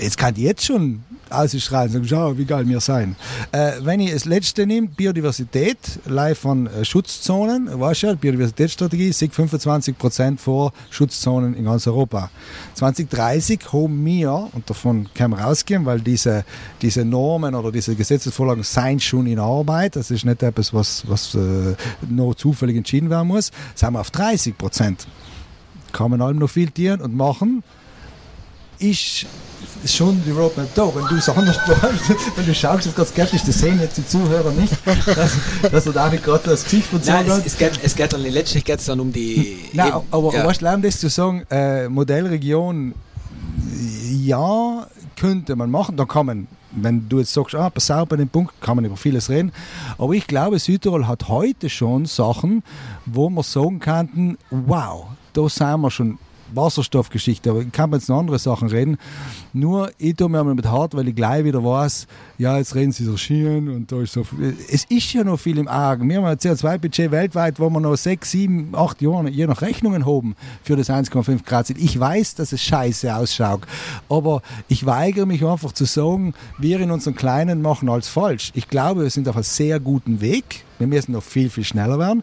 Jetzt 0.00 0.16
kann 0.16 0.34
ich 0.34 0.42
jetzt 0.42 0.64
schon 0.64 1.02
ausschreien 1.30 1.88
und 1.88 1.92
sagen, 1.92 2.08
schau, 2.08 2.38
wie 2.38 2.44
geil 2.44 2.66
wir 2.68 2.80
sein. 2.80 3.16
Äh, 3.52 3.72
wenn 3.82 4.00
ich 4.00 4.12
das 4.12 4.24
letzte 4.24 4.66
nehme, 4.66 4.88
Biodiversität, 4.88 5.78
live 6.06 6.38
von 6.38 6.66
äh, 6.66 6.84
Schutzzonen, 6.84 7.68
weißt 7.78 8.02
du 8.04 8.16
Biodiversitätsstrategie, 8.16 9.12
sieht 9.12 9.32
25% 9.32 10.38
vor 10.38 10.72
Schutzzonen 10.90 11.54
in 11.54 11.64
ganz 11.64 11.86
Europa. 11.86 12.30
2030 12.74 13.60
haben 13.72 14.04
wir, 14.04 14.48
und 14.52 14.68
davon 14.68 15.08
können 15.14 15.34
wir 15.34 15.40
rausgehen, 15.40 15.86
weil 15.86 16.00
diese, 16.00 16.44
diese 16.82 17.04
Normen 17.04 17.54
oder 17.54 17.70
diese 17.70 17.94
Gesetzesvorlagen 17.94 18.64
seien 18.64 19.00
schon 19.00 19.26
in 19.26 19.38
Arbeit, 19.38 19.96
das 19.96 20.10
ist 20.10 20.24
nicht 20.24 20.42
etwas, 20.42 20.74
was, 20.74 21.08
was 21.08 21.34
äh, 21.34 21.76
nur 22.08 22.36
zufällig 22.36 22.76
entschieden 22.76 23.10
werden 23.10 23.28
muss, 23.28 23.50
sind 23.74 23.92
wir 23.92 24.00
auf 24.00 24.10
30% 24.10 24.96
Kann 25.92 26.10
man 26.10 26.20
allem 26.22 26.38
noch 26.38 26.50
viel 26.50 26.70
tun 26.70 27.00
und 27.00 27.14
machen, 27.14 27.62
ist 28.78 29.26
schon 29.86 30.22
die 30.24 30.30
Roadmap 30.30 30.74
da. 30.74 30.94
Wenn 30.94 31.06
du 31.06 31.16
es 31.16 31.28
anders 31.28 31.58
wenn 32.36 32.46
du 32.46 32.54
schaust, 32.54 32.86
ist 32.86 32.96
ganz 32.96 33.10
skeptisch, 33.10 33.42
das 33.44 33.58
sehen 33.58 33.80
jetzt 33.80 33.96
die 33.96 34.06
Zuhörer 34.06 34.50
nicht, 34.52 34.74
dass, 35.06 35.32
dass 35.70 35.84
du 35.84 35.92
da 35.92 36.08
nicht 36.08 36.24
gerade 36.24 36.50
das 36.50 36.64
Gesicht 36.64 36.86
verzogen 36.86 37.28
hast. 37.28 37.38
Es, 37.38 37.46
es, 37.46 37.58
geht, 37.58 37.80
es 37.82 37.94
geht 37.94 38.12
dann, 38.12 38.22
letztlich 38.22 38.64
geht 38.64 38.80
es 38.80 38.86
dann 38.86 39.00
um 39.00 39.12
die... 39.12 39.58
Nein, 39.72 39.88
eben, 39.88 40.00
aber 40.10 40.34
ja. 40.34 40.46
weißt 40.46 40.62
du, 40.62 40.78
das 40.78 41.00
zu 41.00 41.08
sagen, 41.08 41.44
äh, 41.50 41.88
Modellregion, 41.88 42.94
ja, 44.22 44.86
könnte 45.16 45.56
man 45.56 45.70
machen, 45.70 45.96
da 45.96 46.04
kann 46.04 46.26
man 46.26 46.46
wenn 46.72 47.08
du 47.08 47.18
jetzt 47.18 47.32
sagst, 47.32 47.54
ah, 47.54 47.70
pass 47.70 47.90
auf, 47.90 48.08
bei 48.08 48.16
dem 48.16 48.28
Punkt 48.28 48.60
kann 48.60 48.76
man 48.76 48.84
über 48.84 48.96
vieles 48.96 49.28
reden. 49.28 49.52
Aber 49.98 50.12
ich 50.12 50.26
glaube, 50.26 50.58
Südtirol 50.58 51.06
hat 51.06 51.28
heute 51.28 51.68
schon 51.68 52.06
Sachen, 52.06 52.62
wo 53.06 53.28
man 53.28 53.42
sagen 53.44 53.80
könnten, 53.80 54.38
wow, 54.50 55.06
da 55.32 55.48
sind 55.48 55.80
wir 55.80 55.90
schon 55.90 56.18
Wasserstoffgeschichte, 56.54 57.50
aber 57.50 57.60
ich 57.60 57.72
kann 57.72 57.92
jetzt 57.92 58.08
noch 58.08 58.18
andere 58.18 58.38
Sachen 58.38 58.68
reden. 58.68 58.98
Nur, 59.52 59.90
ich 59.98 60.14
tue 60.14 60.28
mir 60.28 60.42
mit 60.44 60.66
hart, 60.66 60.94
weil 60.94 61.08
ich 61.08 61.14
gleich 61.14 61.44
wieder 61.44 61.64
weiß, 61.64 62.06
ja, 62.38 62.56
jetzt 62.56 62.74
reden 62.74 62.92
sie 62.92 63.04
so 63.04 63.16
Skiern 63.16 63.68
und 63.68 63.92
da 63.92 64.00
ist 64.00 64.12
so 64.12 64.24
viel. 64.24 64.56
Es 64.70 64.84
ist 64.84 65.12
ja 65.12 65.24
noch 65.24 65.38
viel 65.38 65.58
im 65.58 65.68
Argen. 65.68 66.08
Wir 66.08 66.18
haben 66.18 66.24
ein 66.24 66.36
CO2-Budget 66.36 67.10
weltweit, 67.10 67.60
wo 67.60 67.68
wir 67.68 67.80
noch 67.80 67.96
sechs, 67.96 68.30
sieben, 68.30 68.70
acht 68.74 69.02
Jahre 69.02 69.28
je 69.28 69.46
nach 69.46 69.62
Rechnungen 69.62 70.06
haben 70.06 70.36
für 70.62 70.76
das 70.76 70.90
1,5 70.90 71.44
Grad 71.44 71.66
Ziel. 71.66 71.76
Ich 71.78 71.98
weiß, 71.98 72.36
dass 72.36 72.52
es 72.52 72.62
scheiße 72.62 73.14
ausschaut, 73.14 73.62
aber 74.08 74.42
ich 74.68 74.86
weigere 74.86 75.26
mich 75.26 75.44
einfach 75.44 75.72
zu 75.72 75.84
sagen, 75.84 76.34
wir 76.58 76.80
in 76.80 76.90
unseren 76.90 77.14
Kleinen 77.14 77.62
machen 77.62 77.88
alles 77.88 78.08
falsch. 78.08 78.52
Ich 78.54 78.68
glaube, 78.68 79.02
wir 79.02 79.10
sind 79.10 79.28
auf 79.28 79.36
einem 79.36 79.42
sehr 79.42 79.80
guten 79.80 80.20
Weg. 80.20 80.64
Wir 80.78 80.86
müssen 80.86 81.12
noch 81.12 81.22
viel, 81.22 81.50
viel 81.50 81.64
schneller 81.64 81.98
werden. 81.98 82.22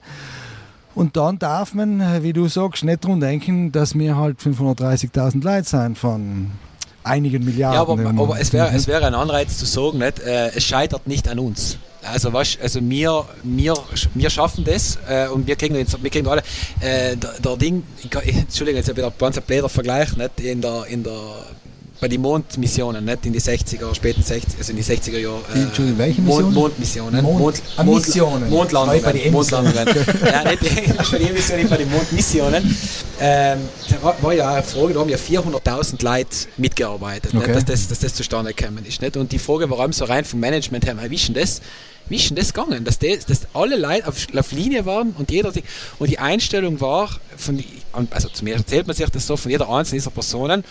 Und 0.98 1.16
dann 1.16 1.38
darf 1.38 1.76
man, 1.76 2.24
wie 2.24 2.34
du 2.34 2.48
sagst, 2.48 2.84
nicht 2.84 3.04
daran 3.04 3.20
denken, 3.20 3.72
dass 3.72 3.94
wir 3.94 4.18
halt 4.18 4.40
530.000 4.40 5.44
Leute 5.44 5.70
sind 5.70 5.96
von 5.96 6.50
einigen 7.04 7.46
Milliarden. 7.46 7.76
Ja, 7.76 8.10
aber, 8.10 8.24
aber 8.24 8.40
es 8.40 8.52
wäre 8.52 8.72
es 8.74 8.88
wär 8.88 9.06
ein 9.06 9.14
Anreiz 9.14 9.60
zu 9.60 9.68
sagen, 9.68 10.00
nicht, 10.00 10.20
äh, 10.22 10.48
es 10.56 10.64
scheitert 10.64 11.06
nicht 11.06 11.28
an 11.28 11.38
uns. 11.38 11.78
Also 12.02 12.34
was, 12.34 12.58
also 12.60 12.80
wir, 12.82 13.26
wir, 13.44 13.76
wir 14.16 14.30
schaffen 14.32 14.64
das 14.64 14.98
äh, 15.08 15.28
und 15.28 15.46
wir 15.46 15.56
kriegen, 15.56 15.76
jetzt, 15.76 16.02
wir 16.02 16.10
kriegen 16.10 16.28
alle 16.28 16.42
äh, 16.80 17.16
der, 17.16 17.34
der 17.44 17.58
Ding, 17.58 17.84
ich, 18.02 18.36
Entschuldigung, 18.36 18.78
jetzt 18.78 18.90
habe 18.90 19.00
ich 19.00 19.06
wieder 19.06 19.28
ein 19.28 19.44
blöder 19.46 19.70
Vergleich, 19.70 20.18
nicht, 20.18 20.40
in 20.40 20.62
der, 20.62 20.88
in 20.88 21.04
der 21.04 21.14
bei 22.00 22.08
den 22.08 22.22
Mondmissionen, 22.22 23.04
nicht 23.04 23.26
in 23.26 23.34
die 23.34 23.42
60er, 23.42 23.94
späten 23.96 24.22
60 24.22 24.60
also 24.60 24.72
in 24.72 24.78
die 24.78 24.84
60er 24.84 25.18
Jahre. 25.18 25.42
Äh, 25.54 25.62
Entschuldigung, 25.64 26.00
welche 26.00 26.22
Missionen? 26.22 26.54
Mondmissionen. 26.54 27.24
Mond, 27.24 27.40
Mond, 27.40 27.62
ah, 27.76 27.84
Mond, 27.84 28.06
Missionen. 28.06 28.50
Mondlandungen. 28.50 29.02
Bei 29.02 29.12
den 29.14 29.32
Mondlandungen. 29.32 29.88
ja, 30.26 30.44
nicht 30.44 31.12
bei 31.12 31.18
den 31.18 31.28
Emissionen, 31.30 31.70
bei 31.70 31.78
den 31.78 31.92
Mondmissionen. 31.92 32.78
Ähm, 33.20 33.60
da 33.90 34.04
war, 34.04 34.22
war, 34.22 34.34
ja 34.34 34.54
eine 34.54 34.64
Frage, 34.64 34.94
da 34.94 35.00
haben 35.00 35.10
ja 35.10 35.18
400.000 35.18 36.04
Leute 36.04 36.30
mitgearbeitet, 36.58 37.34
okay. 37.36 37.54
dass, 37.54 37.66
das, 37.66 37.88
dass 37.88 38.00
das 38.00 38.14
zustande 38.14 38.54
gekommen 38.54 38.86
ist. 38.86 39.02
Nicht? 39.02 39.18
Und 39.18 39.32
die 39.32 39.40
Frage, 39.40 39.70
warum 39.70 39.92
so 39.92 40.06
rein 40.06 40.24
vom 40.24 40.40
Management 40.40 40.86
her, 40.86 40.96
wie 41.10 41.16
ist 41.16 41.28
denn 41.28 41.36
das? 41.36 41.62
Wie 42.10 42.16
ist 42.16 42.30
denn 42.30 42.38
das 42.38 42.54
gegangen? 42.54 42.86
Dass, 42.86 43.00
das, 43.00 43.26
dass 43.26 43.42
alle 43.54 43.76
Leute 43.76 44.08
auf, 44.08 44.16
auf 44.34 44.52
Linie 44.52 44.86
waren 44.86 45.14
und 45.18 45.32
jeder 45.32 45.52
und 46.00 46.10
die 46.10 46.20
Einstellung 46.20 46.80
war, 46.80 47.10
von, 47.36 47.62
also 48.12 48.30
zu 48.30 48.44
mir 48.44 48.56
erzählt 48.56 48.88
man 48.88 48.96
sich 48.96 49.10
das 49.10 49.28
so, 49.28 49.36
von 49.36 49.52
jeder 49.52 49.68
einzelnen 49.68 50.00
dieser 50.00 50.12
Personen, 50.12 50.64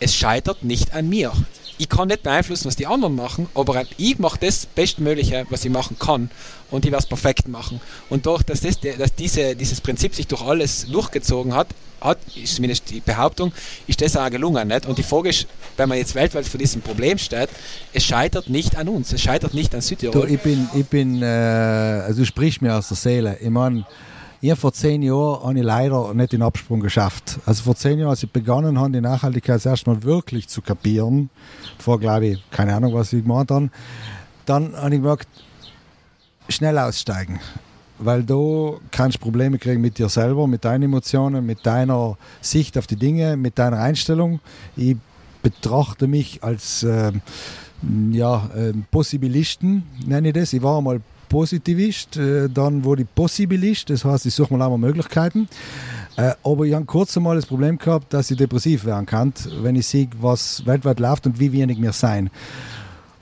es 0.00 0.14
scheitert 0.14 0.62
nicht 0.62 0.94
an 0.94 1.08
mir. 1.08 1.32
Ich 1.80 1.88
kann 1.88 2.08
nicht 2.08 2.24
beeinflussen, 2.24 2.66
was 2.66 2.74
die 2.74 2.86
anderen 2.86 3.14
machen, 3.14 3.46
aber 3.54 3.84
ich 3.98 4.18
mache 4.18 4.38
das 4.40 4.66
Bestmögliche, 4.66 5.46
was 5.48 5.64
ich 5.64 5.70
machen 5.70 5.96
kann 5.98 6.28
und 6.72 6.84
ich 6.84 6.90
werde 6.90 7.04
es 7.04 7.08
perfekt 7.08 7.46
machen. 7.46 7.80
Und 8.10 8.26
durch, 8.26 8.42
dass, 8.42 8.60
das, 8.62 8.80
dass 8.80 9.14
diese, 9.14 9.54
dieses 9.54 9.80
Prinzip 9.80 10.12
sich 10.14 10.26
durch 10.26 10.42
alles 10.42 10.86
durchgezogen 10.90 11.54
hat, 11.54 11.68
hat, 12.00 12.18
ist 12.36 12.56
zumindest 12.56 12.90
die 12.90 13.00
Behauptung, 13.00 13.52
ist 13.86 14.00
das 14.00 14.16
auch 14.16 14.28
gelungen. 14.30 14.68
Nicht? 14.68 14.86
Und 14.86 14.98
die 14.98 15.02
Frage 15.02 15.28
ist, 15.28 15.46
wenn 15.76 15.88
man 15.88 15.98
jetzt 15.98 16.14
weltweit 16.14 16.46
vor 16.46 16.58
diesem 16.58 16.82
Problem 16.82 17.18
steht, 17.18 17.48
es 17.92 18.04
scheitert 18.04 18.48
nicht 18.48 18.76
an 18.76 18.88
uns, 18.88 19.12
es 19.12 19.20
scheitert 19.20 19.54
nicht 19.54 19.74
an 19.74 19.80
Südtirol. 19.80 20.26
Du, 20.26 20.32
ich 20.32 20.40
bin, 20.40 20.68
ich 20.74 20.86
bin 20.86 21.22
äh, 21.22 21.26
also 21.26 22.20
du 22.20 22.26
sprichst 22.26 22.62
mir 22.62 22.74
aus 22.74 22.88
der 22.88 22.96
Seele. 22.96 23.38
Ich 23.40 23.50
meine, 23.50 23.84
Ich 24.40 24.54
vor 24.54 24.72
zehn 24.72 25.02
Jahren 25.02 25.42
habe 25.42 25.58
ich 25.58 25.64
leider 25.64 26.14
nicht 26.14 26.32
den 26.32 26.42
Absprung 26.42 26.78
geschafft. 26.78 27.40
Also 27.44 27.64
vor 27.64 27.74
zehn 27.74 27.98
Jahren, 27.98 28.10
als 28.10 28.22
ich 28.22 28.30
begonnen 28.30 28.78
habe, 28.78 28.92
die 28.92 29.00
Nachhaltigkeit 29.00 29.66
erstmal 29.66 30.04
wirklich 30.04 30.46
zu 30.46 30.62
kapieren, 30.62 31.28
vor 31.76 31.98
glaube 31.98 32.26
ich, 32.26 32.50
keine 32.52 32.76
Ahnung, 32.76 32.94
was 32.94 33.12
ich 33.12 33.24
gemacht 33.24 33.50
habe, 33.50 33.68
dann 34.46 34.76
habe 34.76 34.94
ich 34.94 35.00
gemerkt, 35.00 35.28
schnell 36.48 36.78
aussteigen. 36.78 37.40
Weil 37.98 38.22
du 38.22 38.78
kannst 38.92 39.18
Probleme 39.18 39.58
kriegen 39.58 39.80
mit 39.80 39.98
dir 39.98 40.08
selber, 40.08 40.46
mit 40.46 40.64
deinen 40.64 40.84
Emotionen, 40.84 41.44
mit 41.44 41.66
deiner 41.66 42.16
Sicht 42.40 42.78
auf 42.78 42.86
die 42.86 42.94
Dinge, 42.94 43.36
mit 43.36 43.58
deiner 43.58 43.80
Einstellung. 43.80 44.38
Ich 44.76 44.96
betrachte 45.42 46.06
mich 46.06 46.44
als 46.44 46.84
äh, 46.84 47.10
ja, 48.12 48.48
äh, 48.54 48.72
Possibilisten, 48.92 49.82
nenne 50.06 50.28
ich 50.28 50.34
das. 50.34 50.52
Ich 50.52 50.62
war 50.62 50.78
einmal 50.78 51.00
Positivist, 51.28 52.16
äh, 52.16 52.48
dann 52.48 52.84
wurde 52.84 53.02
ich 53.02 53.14
Possibilist, 53.14 53.90
das 53.90 54.04
heißt, 54.04 54.26
ich 54.26 54.34
suche 54.34 54.54
mal 54.54 54.62
auch 54.62 54.76
Möglichkeiten. 54.76 55.48
Äh, 56.16 56.32
aber 56.42 56.64
ich 56.64 56.74
habe 56.74 56.84
kurz 56.84 57.16
einmal 57.16 57.36
das 57.36 57.46
Problem 57.46 57.78
gehabt, 57.78 58.12
dass 58.12 58.30
ich 58.30 58.36
depressiv 58.36 58.84
werden 58.84 59.06
kann, 59.06 59.32
wenn 59.62 59.76
ich 59.76 59.86
sehe, 59.86 60.08
was 60.20 60.66
weltweit 60.66 60.98
läuft 60.98 61.26
und 61.26 61.38
wie 61.38 61.52
wenig 61.52 61.80
wir 61.80 61.92
sein. 61.92 62.30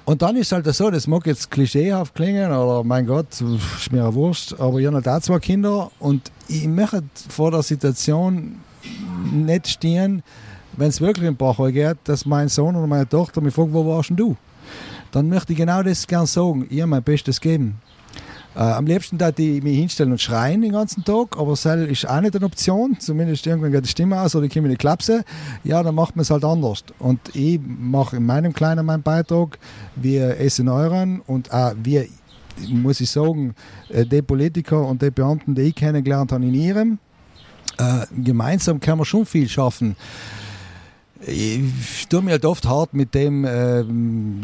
Und 0.07 0.23
dann 0.23 0.37
ist 0.37 0.53
halt 0.53 0.73
so, 0.73 0.89
das 0.89 1.09
mag 1.09 1.27
jetzt 1.27 1.51
klischeehaft 1.51 2.15
klingen 2.15 2.53
oder 2.53 2.85
mein 2.85 3.07
Gott, 3.07 3.27
ist 3.33 3.91
mir 3.91 4.15
Wurst, 4.15 4.59
aber 4.59 4.79
ich 4.79 4.87
habe 4.87 4.97
halt 4.97 5.09
auch 5.09 5.21
zwei 5.21 5.41
Kinder 5.41 5.91
und 5.99 6.31
ich 6.47 6.69
möchte 6.69 7.03
vor 7.29 7.51
der 7.51 7.63
Situation 7.63 8.61
nicht 9.33 9.67
stehen, 9.67 10.23
wenn 10.77 10.89
es 10.89 11.01
wirklich 11.01 11.27
ein 11.27 11.37
Bach 11.37 11.59
geht, 11.73 11.99
dass 12.05 12.25
mein 12.25 12.49
Sohn 12.49 12.77
oder 12.77 12.87
meine 12.87 13.09
Tochter 13.09 13.41
mich 13.41 13.53
fragt, 13.53 13.73
wo 13.73 13.85
warst 13.85 14.11
denn 14.11 14.17
du? 14.17 14.37
Dann 15.11 15.29
möchte 15.29 15.53
ich 15.53 15.59
genau 15.59 15.83
das 15.83 16.07
gerne 16.07 16.27
sagen, 16.27 16.69
habe 16.71 16.87
mein 16.87 17.03
Bestes 17.03 17.41
geben. 17.41 17.81
Äh, 18.57 18.61
am 18.61 18.87
liebsten 18.87 19.19
da 19.19 19.29
ich 19.37 19.63
mich 19.63 19.77
hinstellen 19.77 20.13
und 20.13 20.21
schreien 20.21 20.63
den 20.63 20.73
ganzen 20.73 21.05
Tag, 21.05 21.37
aber 21.37 21.51
das 21.51 21.67
ist 21.67 22.09
auch 22.09 22.21
nicht 22.23 22.35
eine 22.35 22.47
Option. 22.47 22.97
Zumindest 22.99 23.47
irgendwann 23.47 23.71
geht 23.71 23.85
die 23.85 23.91
Stimme 23.91 24.19
aus 24.19 24.35
oder 24.35 24.47
ich 24.47 24.53
komme 24.53 24.67
in 24.67 24.71
die 24.71 24.79
Klapse. 24.79 25.25
Ja, 25.63 25.83
dann 25.83 25.95
macht 25.95 26.17
man 26.17 26.23
es 26.23 26.31
halt 26.31 26.43
anders. 26.43 26.83
Und 26.99 27.21
ich 27.35 27.61
mache 27.63 28.17
in 28.17 28.25
meinem 28.25 28.55
Kleinen 28.55 28.87
meinen 28.87 29.03
Beitrag. 29.03 29.59
Wir 29.95 30.41
essen 30.41 30.71
euren 30.71 31.21
und 31.21 31.53
auch 31.53 31.75
wir, 31.83 32.07
muss 32.69 33.03
ich 33.03 33.11
sagen, 33.11 33.55
äh, 33.91 34.07
die 34.07 34.23
Politiker 34.23 34.87
und 34.87 35.03
die 35.03 35.11
Beamten, 35.11 35.55
die 35.55 35.63
ich 35.63 35.75
kennengelernt 35.75 36.33
habe 36.33 36.47
in 36.47 36.55
ihrem, 36.55 36.99
äh, 37.77 38.07
gemeinsam 38.25 38.81
können 38.81 39.01
wir 39.01 39.05
schon 39.05 39.27
viel 39.27 39.51
schaffen 39.51 39.97
ich 41.27 42.07
tue 42.09 42.23
mir 42.23 42.33
halt 42.33 42.45
oft 42.45 42.67
hart 42.67 42.95
mit 42.95 43.15
dem, 43.15 43.45
äh, 43.45 43.85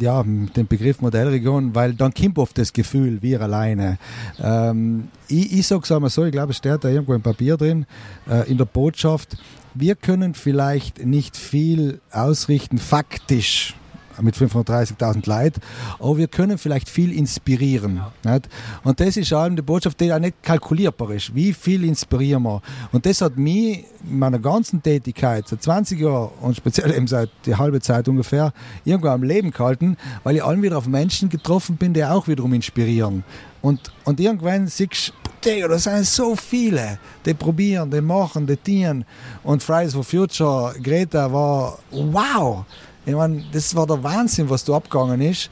ja, 0.03 0.23
mit 0.23 0.57
dem 0.57 0.67
Begriff 0.67 1.01
Modellregion, 1.01 1.75
weil 1.75 1.95
dann 1.95 2.13
kommt 2.13 2.39
oft 2.39 2.59
das 2.59 2.73
Gefühl, 2.73 3.23
wir 3.23 3.41
alleine. 3.41 3.99
Ähm, 4.41 5.09
ich 5.29 5.53
ich 5.53 5.67
sage 5.67 5.83
es 5.85 5.93
einmal 5.93 6.11
so, 6.11 6.25
ich 6.25 6.33
glaube, 6.33 6.51
es 6.51 6.59
steht 6.59 6.85
da 6.85 6.89
irgendwo 6.89 7.15
im 7.15 7.23
Papier 7.23 7.57
drin, 7.57 7.87
äh, 8.29 8.51
in 8.51 8.59
der 8.59 8.65
Botschaft, 8.65 9.37
wir 9.75 9.95
können 9.95 10.35
vielleicht 10.35 11.05
nicht 11.05 11.37
viel 11.37 12.01
ausrichten, 12.11 12.79
faktisch, 12.79 13.75
mit 14.23 14.37
530.000 14.37 15.29
Leuten, 15.29 15.61
aber 15.99 16.17
wir 16.17 16.29
können 16.29 16.59
vielleicht 16.59 16.89
viel 16.89 17.13
inspirieren. 17.13 18.01
Ja. 18.25 18.41
Und 18.85 19.01
das 19.01 19.17
ist 19.17 19.33
allem 19.33 19.57
die 19.57 19.63
Botschaft, 19.63 20.01
die 20.01 20.13
auch 20.13 20.19
nicht 20.19 20.43
kalkulierbar 20.43 21.11
ist. 21.11 21.35
Wie 21.35 21.53
viel 21.53 21.85
inspirieren 21.85 22.43
wir? 22.43 22.63
Und 22.93 23.07
das 23.07 23.21
hat 23.21 23.37
mich 23.37 23.85
in 24.09 24.19
meiner 24.19 24.39
ganzen 24.39 24.83
Tätigkeit, 24.83 25.47
seit 25.49 25.63
20 25.63 26.01
Jahren 26.01 26.31
und 26.41 26.57
speziell 26.57 26.93
eben 26.93 27.07
seit 27.07 27.31
der 27.47 27.59
halbe 27.59 27.81
Zeit 27.81 28.09
ungefähr, 28.09 28.53
irgendwo 28.85 29.09
am 29.09 29.23
Leben 29.23 29.51
gehalten, 29.51 29.97
weil 30.25 30.37
ich 30.37 30.45
allen 30.45 30.63
wieder 30.63 30.79
auf 30.79 30.87
Menschen 30.87 31.29
getroffen 31.29 31.77
bin, 31.77 31.95
die 31.95 32.05
auch 32.05 32.29
wiederum 32.29 32.53
inspirieren. 32.53 33.25
Und, 33.61 33.93
und 34.05 34.19
irgendwann 34.19 34.67
siehst 34.67 35.13
du, 35.43 35.69
da 35.69 35.79
sind 35.79 36.05
so 36.05 36.35
viele, 36.37 36.99
die 37.25 37.35
probieren, 37.35 37.91
die 37.91 38.01
machen, 38.01 38.47
die 38.47 38.57
tieren. 38.57 39.05
Und 39.43 39.63
Fridays 39.63 39.95
for 39.95 40.05
Future, 40.05 40.75
Greta 40.83 41.33
war 41.33 41.79
wow. 41.91 42.65
Ich 43.05 43.15
meine, 43.15 43.45
das 43.53 43.75
war 43.75 43.87
der 43.87 44.03
Wahnsinn, 44.03 44.49
was 44.49 44.65
da 44.65 44.75
abgegangen 44.75 45.21
ist. 45.21 45.51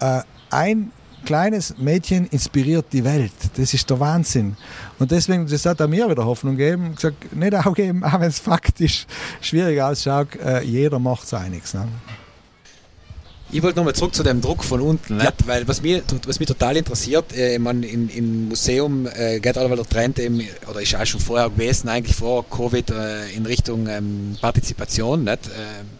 Äh, 0.00 0.22
ein 0.50 0.90
kleines 1.24 1.76
Mädchen 1.78 2.26
inspiriert 2.26 2.86
die 2.92 3.04
Welt. 3.04 3.32
Das 3.56 3.74
ist 3.74 3.88
der 3.90 4.00
Wahnsinn. 4.00 4.56
Und 4.98 5.10
deswegen, 5.10 5.46
das 5.46 5.66
hat 5.66 5.80
er 5.80 5.88
mir 5.88 6.08
wieder 6.08 6.24
Hoffnung 6.24 6.56
gegeben. 6.56 6.94
gesagt, 6.94 7.34
nicht 7.36 7.54
aufgeben, 7.54 8.04
auch 8.04 8.20
wenn 8.20 8.28
es 8.28 8.38
faktisch 8.38 9.06
schwierig 9.40 9.80
ausschaut, 9.80 10.36
äh, 10.36 10.62
jeder 10.62 10.98
macht 10.98 11.24
es 11.24 11.34
einiges. 11.34 11.74
Ne? 11.74 11.88
Ich 13.50 13.62
wollte 13.62 13.78
nochmal 13.78 13.94
zurück 13.94 14.14
zu 14.14 14.22
dem 14.22 14.42
Druck 14.42 14.62
von 14.62 14.80
unten, 14.80 15.18
ja. 15.20 15.32
weil 15.46 15.66
was 15.66 15.80
mich, 15.80 16.02
was 16.26 16.38
mich 16.38 16.48
total 16.48 16.76
interessiert, 16.76 17.34
äh, 17.34 17.54
ich 17.54 17.58
meine, 17.58 17.86
im, 17.86 18.08
im 18.10 18.48
Museum 18.48 19.06
äh, 19.06 19.40
geht 19.40 19.56
allweil 19.56 19.76
der 19.76 19.88
Trend, 19.88 20.18
eben, 20.18 20.46
oder 20.68 20.82
ist 20.82 20.94
auch 20.94 21.06
schon 21.06 21.20
vorher 21.20 21.48
gewesen, 21.48 21.88
eigentlich 21.88 22.14
vor 22.14 22.48
Covid, 22.48 22.90
äh, 22.90 23.30
in 23.30 23.46
Richtung 23.46 23.86
ähm, 23.88 24.36
Partizipation. 24.40 25.24
Nicht? 25.24 25.46
Ähm, 25.46 25.97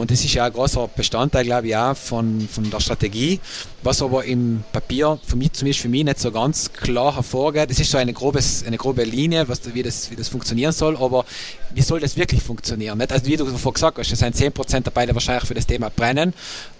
und 0.00 0.10
das 0.10 0.24
ist 0.24 0.32
ja 0.32 0.46
ein 0.46 0.52
großer 0.54 0.88
Bestandteil, 0.96 1.44
glaube 1.44 1.68
ich, 1.68 1.76
auch 1.76 1.94
von, 1.94 2.48
von 2.48 2.70
der 2.70 2.80
Strategie, 2.80 3.38
was 3.82 4.00
aber 4.00 4.24
im 4.24 4.64
Papier, 4.72 5.18
für 5.26 5.36
mich, 5.36 5.52
zumindest 5.52 5.82
für 5.82 5.90
mich, 5.90 6.04
nicht 6.04 6.18
so 6.18 6.32
ganz 6.32 6.72
klar 6.72 7.16
hervorgeht. 7.16 7.70
Es 7.70 7.80
ist 7.80 7.90
so 7.90 7.98
eine, 7.98 8.14
grobes, 8.14 8.64
eine 8.66 8.78
grobe 8.78 9.04
Linie, 9.04 9.46
was, 9.46 9.60
wie, 9.74 9.82
das, 9.82 10.10
wie 10.10 10.16
das 10.16 10.28
funktionieren 10.28 10.72
soll, 10.72 10.96
aber 10.96 11.26
wie 11.74 11.82
soll 11.82 12.00
das 12.00 12.16
wirklich 12.16 12.42
funktionieren? 12.42 12.96
Nicht? 12.96 13.12
Also 13.12 13.26
wie 13.26 13.36
du 13.36 13.44
davor 13.44 13.74
gesagt 13.74 13.98
hast, 13.98 14.10
es 14.10 14.18
sind 14.18 14.34
10% 14.34 14.80
dabei, 14.80 15.04
die 15.04 15.12
wahrscheinlich 15.14 15.46
für 15.46 15.54
das 15.54 15.66
Thema 15.66 15.90
brennen 15.90 16.32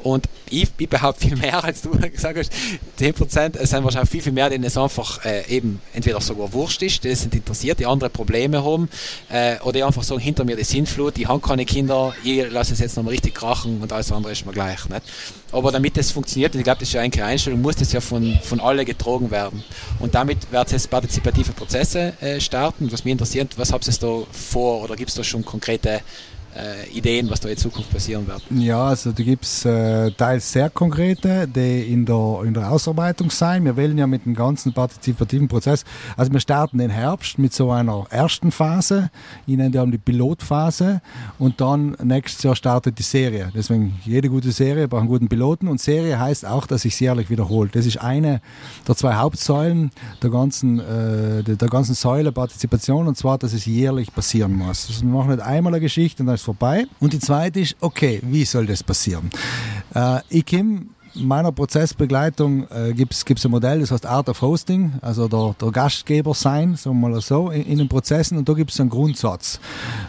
und 0.03 0.27
ich, 0.49 0.69
ich 0.79 0.89
behaupte 0.89 1.29
viel 1.29 1.37
mehr, 1.37 1.63
als 1.65 1.83
du 1.83 1.91
gesagt 1.91 2.39
hast. 2.39 2.53
10% 2.99 3.59
es 3.59 3.71
sind 3.71 3.85
wahrscheinlich 3.85 4.11
viel, 4.11 4.23
viel 4.23 4.33
mehr, 4.33 4.49
denen 4.49 4.65
es 4.65 4.77
einfach 4.77 5.25
äh, 5.27 5.47
eben 5.49 5.81
entweder 5.93 6.21
sogar 6.21 6.53
wurscht 6.53 6.83
ist, 6.83 7.05
die 7.05 7.15
sind 7.15 7.35
interessiert, 7.35 7.79
die 7.81 7.87
andere 7.87 8.09
Probleme 8.11 8.65
haben 8.65 8.89
äh, 9.29 9.59
oder 9.61 9.73
die 9.73 9.85
einfach 9.85 10.03
sagen, 10.03 10.21
hinter 10.21 10.45
mir 10.45 10.57
die 10.57 10.65
Sintflut, 10.65 11.17
die 11.17 11.27
haben 11.27 11.43
keine 11.43 11.65
Kinder, 11.65 12.15
ich 12.25 12.51
lasse 12.51 12.73
es 12.73 12.81
jetzt 12.81 12.97
nochmal 12.97 13.10
richtig 13.11 13.35
krachen 13.35 13.81
und 13.83 13.93
alles 13.93 14.11
andere 14.13 14.33
ist 14.33 14.47
mir 14.47 14.53
gleich. 14.53 14.89
Nicht? 14.89 15.03
Aber 15.53 15.73
damit 15.73 15.97
das 15.97 16.11
funktioniert, 16.11 16.55
und 16.55 16.61
ich 16.61 16.65
glaube, 16.65 16.81
das 16.81 16.89
ist 16.89 16.95
ja 16.95 17.03
eine 17.03 17.25
Einstellung, 17.25 17.61
muss 17.61 17.77
das 17.77 17.93
ja 17.93 18.01
von, 18.01 18.39
von 18.43 18.61
alle 18.61 18.85
getragen 18.85 19.31
werden. 19.31 19.63
Und 19.99 20.15
damit 20.15 20.51
wird 20.51 20.67
es 20.67 20.73
jetzt 20.73 20.91
partizipative 20.91 21.53
Prozesse 21.53 22.15
äh, 22.21 22.41
starten. 22.41 22.91
Was 22.93 23.05
mich 23.05 23.13
interessiert, 23.13 23.59
was 23.59 23.73
habt 23.73 23.87
ihr 23.87 23.95
da 24.01 24.23
vor 24.33 24.83
oder 24.85 24.97
gibt 24.97 25.11
es 25.11 25.17
da 25.17 25.25
schon 25.25 25.45
konkrete 25.45 26.01
äh, 26.57 26.89
Ideen, 26.91 27.31
was 27.31 27.41
da 27.41 27.49
in 27.49 27.57
Zukunft 27.57 27.91
passieren 27.91 28.27
wird? 28.27 28.43
Ja, 28.51 28.89
also 28.89 29.13
da 29.13 29.23
gibt 29.23 29.45
es 29.45 29.65
äh, 29.65 30.11
teils 30.13 30.53
sehr 30.53 30.71
konkrete, 30.71 31.47
die 31.49 31.93
in 31.93 32.07
der, 32.07 32.43
in 32.45 32.55
der 32.55 32.71
Ausarbeitung 32.71 33.31
sein. 33.31 33.65
Wir 33.65 33.77
wählen 33.77 33.97
ja 33.97 34.07
mit 34.07 34.25
dem 34.25 34.35
ganzen 34.35 34.73
partizipativen 34.73 35.49
Prozess, 35.49 35.85
also 36.17 36.33
wir 36.33 36.41
starten 36.41 36.79
den 36.79 36.91
Herbst 36.91 37.39
mit 37.39 37.53
so 37.53 37.71
einer 37.71 38.07
ersten 38.11 38.51
Phase, 38.51 39.11
ich 39.47 39.57
nenne 39.57 39.71
die 39.71 39.91
die 39.91 39.99
Pilotphase 39.99 41.01
und 41.39 41.61
dann 41.61 41.97
nächstes 42.03 42.43
Jahr 42.43 42.57
startet 42.57 42.99
die 42.99 43.03
Serie. 43.03 43.51
Deswegen 43.55 43.99
jede 44.05 44.29
gute 44.29 44.53
Serie 44.53 44.89
braucht 44.89 45.01
einen 45.01 45.09
guten 45.09 45.29
Piloten 45.29 45.69
und 45.69 45.81
Serie 45.81 46.19
heißt 46.19 46.47
auch, 46.47 46.67
dass 46.67 46.83
sich 46.83 46.99
jährlich 47.01 47.31
wiederholt. 47.31 47.75
Das 47.75 47.87
ist 47.87 47.99
eine 47.99 48.41
der 48.87 48.97
zwei 48.97 49.15
Hauptsäulen 49.15 49.91
der 50.23 50.31
ganzen, 50.31 50.81
äh, 50.81 51.43
der, 51.43 51.57
der 51.57 51.69
ganzen 51.69 51.95
Säule 51.95 52.33
Partizipation 52.33 53.07
und 53.07 53.17
zwar, 53.17 53.39
dass 53.39 53.53
es 53.53 53.67
jährlich 53.67 54.13
passieren 54.13 54.53
muss. 54.53 54.89
Also 54.89 55.03
wir 55.03 55.11
machen 55.11 55.31
nicht 55.31 55.43
einmal 55.43 55.73
eine 55.73 55.81
Geschichte 55.81 56.23
und 56.23 56.27
dann 56.27 56.40
ist 56.41 56.45
vorbei. 56.45 56.87
Und 56.99 57.13
die 57.13 57.19
zweite 57.19 57.61
ist, 57.61 57.77
okay, 57.81 58.21
wie 58.23 58.45
soll 58.45 58.67
das 58.67 58.83
passieren? 58.83 59.31
Äh, 59.95 60.43
komme 60.43 60.87
meiner 61.15 61.53
Prozessbegleitung 61.53 62.69
äh, 62.71 62.93
gibt 62.93 63.15
es 63.15 63.45
ein 63.45 63.51
Modell, 63.51 63.81
das 63.81 63.91
heißt 63.91 64.07
Art 64.07 64.29
of 64.29 64.41
Hosting, 64.41 64.93
also 65.03 65.29
der, 65.29 65.55
der 65.61 65.71
Gastgeber 65.73 66.35
sein, 66.35 66.77
sagen 66.77 67.01
wir 67.01 67.09
mal 67.09 67.21
so, 67.21 67.51
in, 67.51 67.63
in 67.63 67.79
den 67.79 67.89
Prozessen. 67.89 68.39
Und 68.39 68.49
da 68.49 68.53
gibt 68.53 68.71
es 68.71 68.81
einen 68.81 68.91
Grundsatz. 68.91 69.61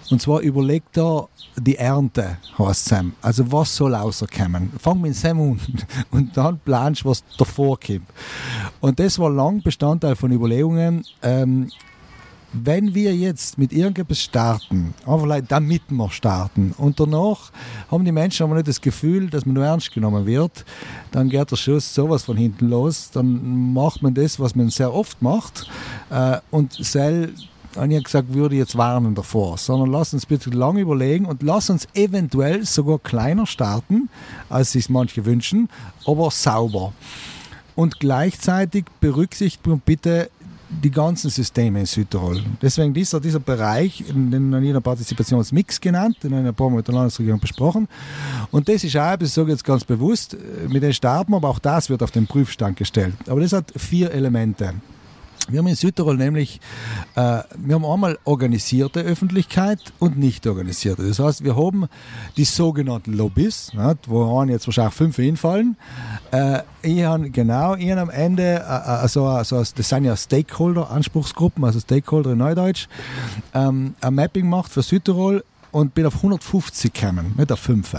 Und 0.09 0.21
zwar 0.21 0.41
überlegt 0.41 0.97
er 0.97 1.27
die 1.57 1.75
Ernte, 1.75 2.37
heißt 2.57 2.85
Sam. 2.85 3.13
Also 3.21 3.51
was 3.51 3.75
soll 3.75 3.95
rauskommen? 3.95 4.71
Fang 4.79 5.01
mit 5.01 5.15
Sam 5.15 5.41
an 5.41 5.59
und 6.11 6.37
dann 6.37 6.59
planst 6.59 7.03
was 7.03 7.23
davor 7.37 7.79
kommt. 7.79 8.07
Und 8.79 8.99
das 8.99 9.19
war 9.19 9.29
lang 9.29 9.61
Bestandteil 9.61 10.15
von 10.15 10.31
Überlegungen. 10.31 11.03
Ähm, 11.21 11.69
wenn 12.53 12.93
wir 12.93 13.15
jetzt 13.15 13.57
mit 13.57 13.71
irgendetwas 13.71 14.19
starten, 14.19 14.93
einfach 15.05 15.41
damit 15.47 15.83
wir 15.89 16.09
starten, 16.09 16.73
und 16.77 16.99
danach 16.99 17.51
haben 17.89 18.05
die 18.05 18.11
Menschen 18.11 18.43
aber 18.43 18.55
nicht 18.55 18.67
das 18.67 18.81
Gefühl, 18.81 19.29
dass 19.29 19.45
man 19.45 19.55
nur 19.55 19.65
ernst 19.65 19.91
genommen 19.91 20.25
wird, 20.25 20.65
dann 21.11 21.29
geht 21.29 21.51
der 21.51 21.55
Schuss 21.55 21.93
sowas 21.93 22.23
von 22.23 22.37
hinten 22.37 22.69
los, 22.69 23.11
dann 23.11 23.73
macht 23.73 24.01
man 24.01 24.13
das, 24.13 24.39
was 24.39 24.55
man 24.55 24.69
sehr 24.69 24.93
oft 24.93 25.21
macht, 25.21 25.69
äh, 26.09 26.37
und 26.51 26.73
sel 26.73 27.33
habe 27.77 27.93
ich 27.93 28.03
gesagt, 28.03 28.33
würde 28.33 28.55
jetzt 28.55 28.77
warnen 28.77 29.15
davor, 29.15 29.57
sondern 29.57 29.91
lass 29.91 30.13
uns 30.13 30.25
bitte 30.25 30.49
lange 30.49 30.81
überlegen 30.81 31.25
und 31.25 31.41
lass 31.41 31.69
uns 31.69 31.87
eventuell 31.93 32.65
sogar 32.65 32.99
kleiner 32.99 33.45
starten, 33.45 34.09
als 34.49 34.73
sich 34.73 34.89
manche 34.89 35.25
wünschen, 35.25 35.69
aber 36.05 36.31
sauber. 36.31 36.91
Und 37.75 37.99
gleichzeitig 37.99 38.85
berücksichtigen 38.99 39.81
bitte 39.85 40.29
die 40.83 40.91
ganzen 40.91 41.29
Systeme 41.29 41.81
in 41.81 41.85
Südtirol. 41.85 42.41
Deswegen 42.61 42.93
dieser, 42.93 43.19
dieser 43.19 43.39
Bereich, 43.39 44.03
den 44.07 44.53
ich 44.63 44.69
in 44.69 44.81
Partizipationsmix 44.81 45.81
genannt, 45.81 46.17
den 46.23 46.31
habe 46.31 46.43
ich 46.43 46.47
ein 46.47 46.55
paar 46.55 46.69
Mal 46.69 46.77
mit 46.77 46.87
der 46.87 46.95
Landesregierung 46.95 47.39
besprochen. 47.39 47.87
Und 48.51 48.69
das 48.69 48.83
ist 48.83 48.93
auch, 48.93 49.21
ich 49.21 49.31
sage 49.31 49.51
jetzt 49.51 49.63
ganz 49.63 49.83
bewusst, 49.83 50.37
mit 50.69 50.81
den 50.81 50.93
starten 50.93 51.33
aber 51.33 51.49
auch 51.49 51.59
das 51.59 51.89
wird 51.89 52.01
auf 52.01 52.11
den 52.11 52.25
Prüfstand 52.27 52.77
gestellt. 52.77 53.15
Aber 53.27 53.41
das 53.41 53.53
hat 53.53 53.71
vier 53.75 54.11
Elemente. 54.11 54.73
Wir 55.49 55.59
haben 55.59 55.67
in 55.67 55.75
Südtirol 55.75 56.17
nämlich, 56.17 56.61
äh, 57.15 57.41
wir 57.57 57.75
haben 57.75 57.85
einmal 57.85 58.17
organisierte 58.25 59.01
Öffentlichkeit 59.01 59.79
und 59.99 60.17
nicht 60.17 60.45
organisierte. 60.47 61.07
Das 61.07 61.19
heißt, 61.19 61.43
wir 61.43 61.55
haben 61.55 61.87
die 62.37 62.45
sogenannten 62.45 63.13
Lobbys, 63.13 63.73
nicht, 63.73 64.09
wo 64.09 64.39
haben 64.39 64.49
jetzt 64.49 64.67
wahrscheinlich 64.67 64.93
fünf 64.93 65.15
hinfallen. 65.15 65.77
Äh, 66.31 66.59
ich 66.83 67.03
habe 67.03 67.29
genau, 67.31 67.75
ich 67.75 67.91
am 67.91 68.09
Ende, 68.09 68.59
äh, 68.59 68.63
also, 68.63 69.25
also, 69.25 69.57
das 69.57 69.89
sind 69.89 70.05
ja 70.05 70.15
Stakeholder-Anspruchsgruppen, 70.15 71.63
also 71.65 71.79
Stakeholder 71.79 72.33
in 72.33 72.37
Neudeutsch, 72.37 72.87
ähm, 73.53 73.95
ein 73.99 74.15
Mapping 74.15 74.43
gemacht 74.43 74.71
für 74.71 74.83
Südtirol 74.83 75.43
und 75.71 75.93
bin 75.93 76.05
auf 76.05 76.15
150 76.17 76.93
gekommen, 76.93 77.33
nicht 77.37 77.51
auf 77.51 77.59
5. 77.59 77.95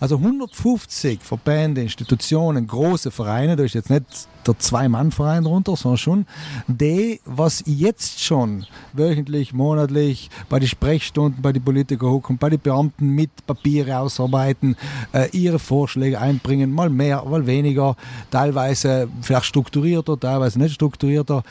Also 0.00 0.16
150 0.16 1.20
Verbände, 1.22 1.82
Institutionen, 1.82 2.66
große 2.66 3.10
Vereine, 3.10 3.56
da 3.56 3.62
ist 3.64 3.74
jetzt 3.74 3.90
nicht 3.90 4.04
der 4.46 4.58
Zwei-Mann-Verein 4.58 5.44
drunter, 5.44 5.76
sondern 5.76 5.98
schon 5.98 6.26
die, 6.66 7.20
was 7.24 7.62
jetzt 7.66 8.20
schon 8.22 8.66
wöchentlich, 8.92 9.52
monatlich 9.52 10.30
bei 10.48 10.58
den 10.58 10.68
Sprechstunden, 10.68 11.42
bei 11.42 11.52
den 11.52 11.62
Politikern 11.62 12.10
hocken, 12.10 12.38
bei 12.38 12.50
den 12.50 12.60
Beamten 12.60 13.10
mit 13.10 13.30
Papiere 13.46 13.98
ausarbeiten, 13.98 14.76
äh, 15.12 15.28
ihre 15.30 15.58
Vorschläge 15.58 16.20
einbringen, 16.20 16.72
mal 16.72 16.90
mehr, 16.90 17.24
mal 17.24 17.46
weniger, 17.46 17.96
teilweise 18.30 19.08
vielleicht 19.20 19.46
strukturierter, 19.46 20.18
teilweise 20.18 20.58
nicht 20.58 20.74
strukturierter 20.74 21.44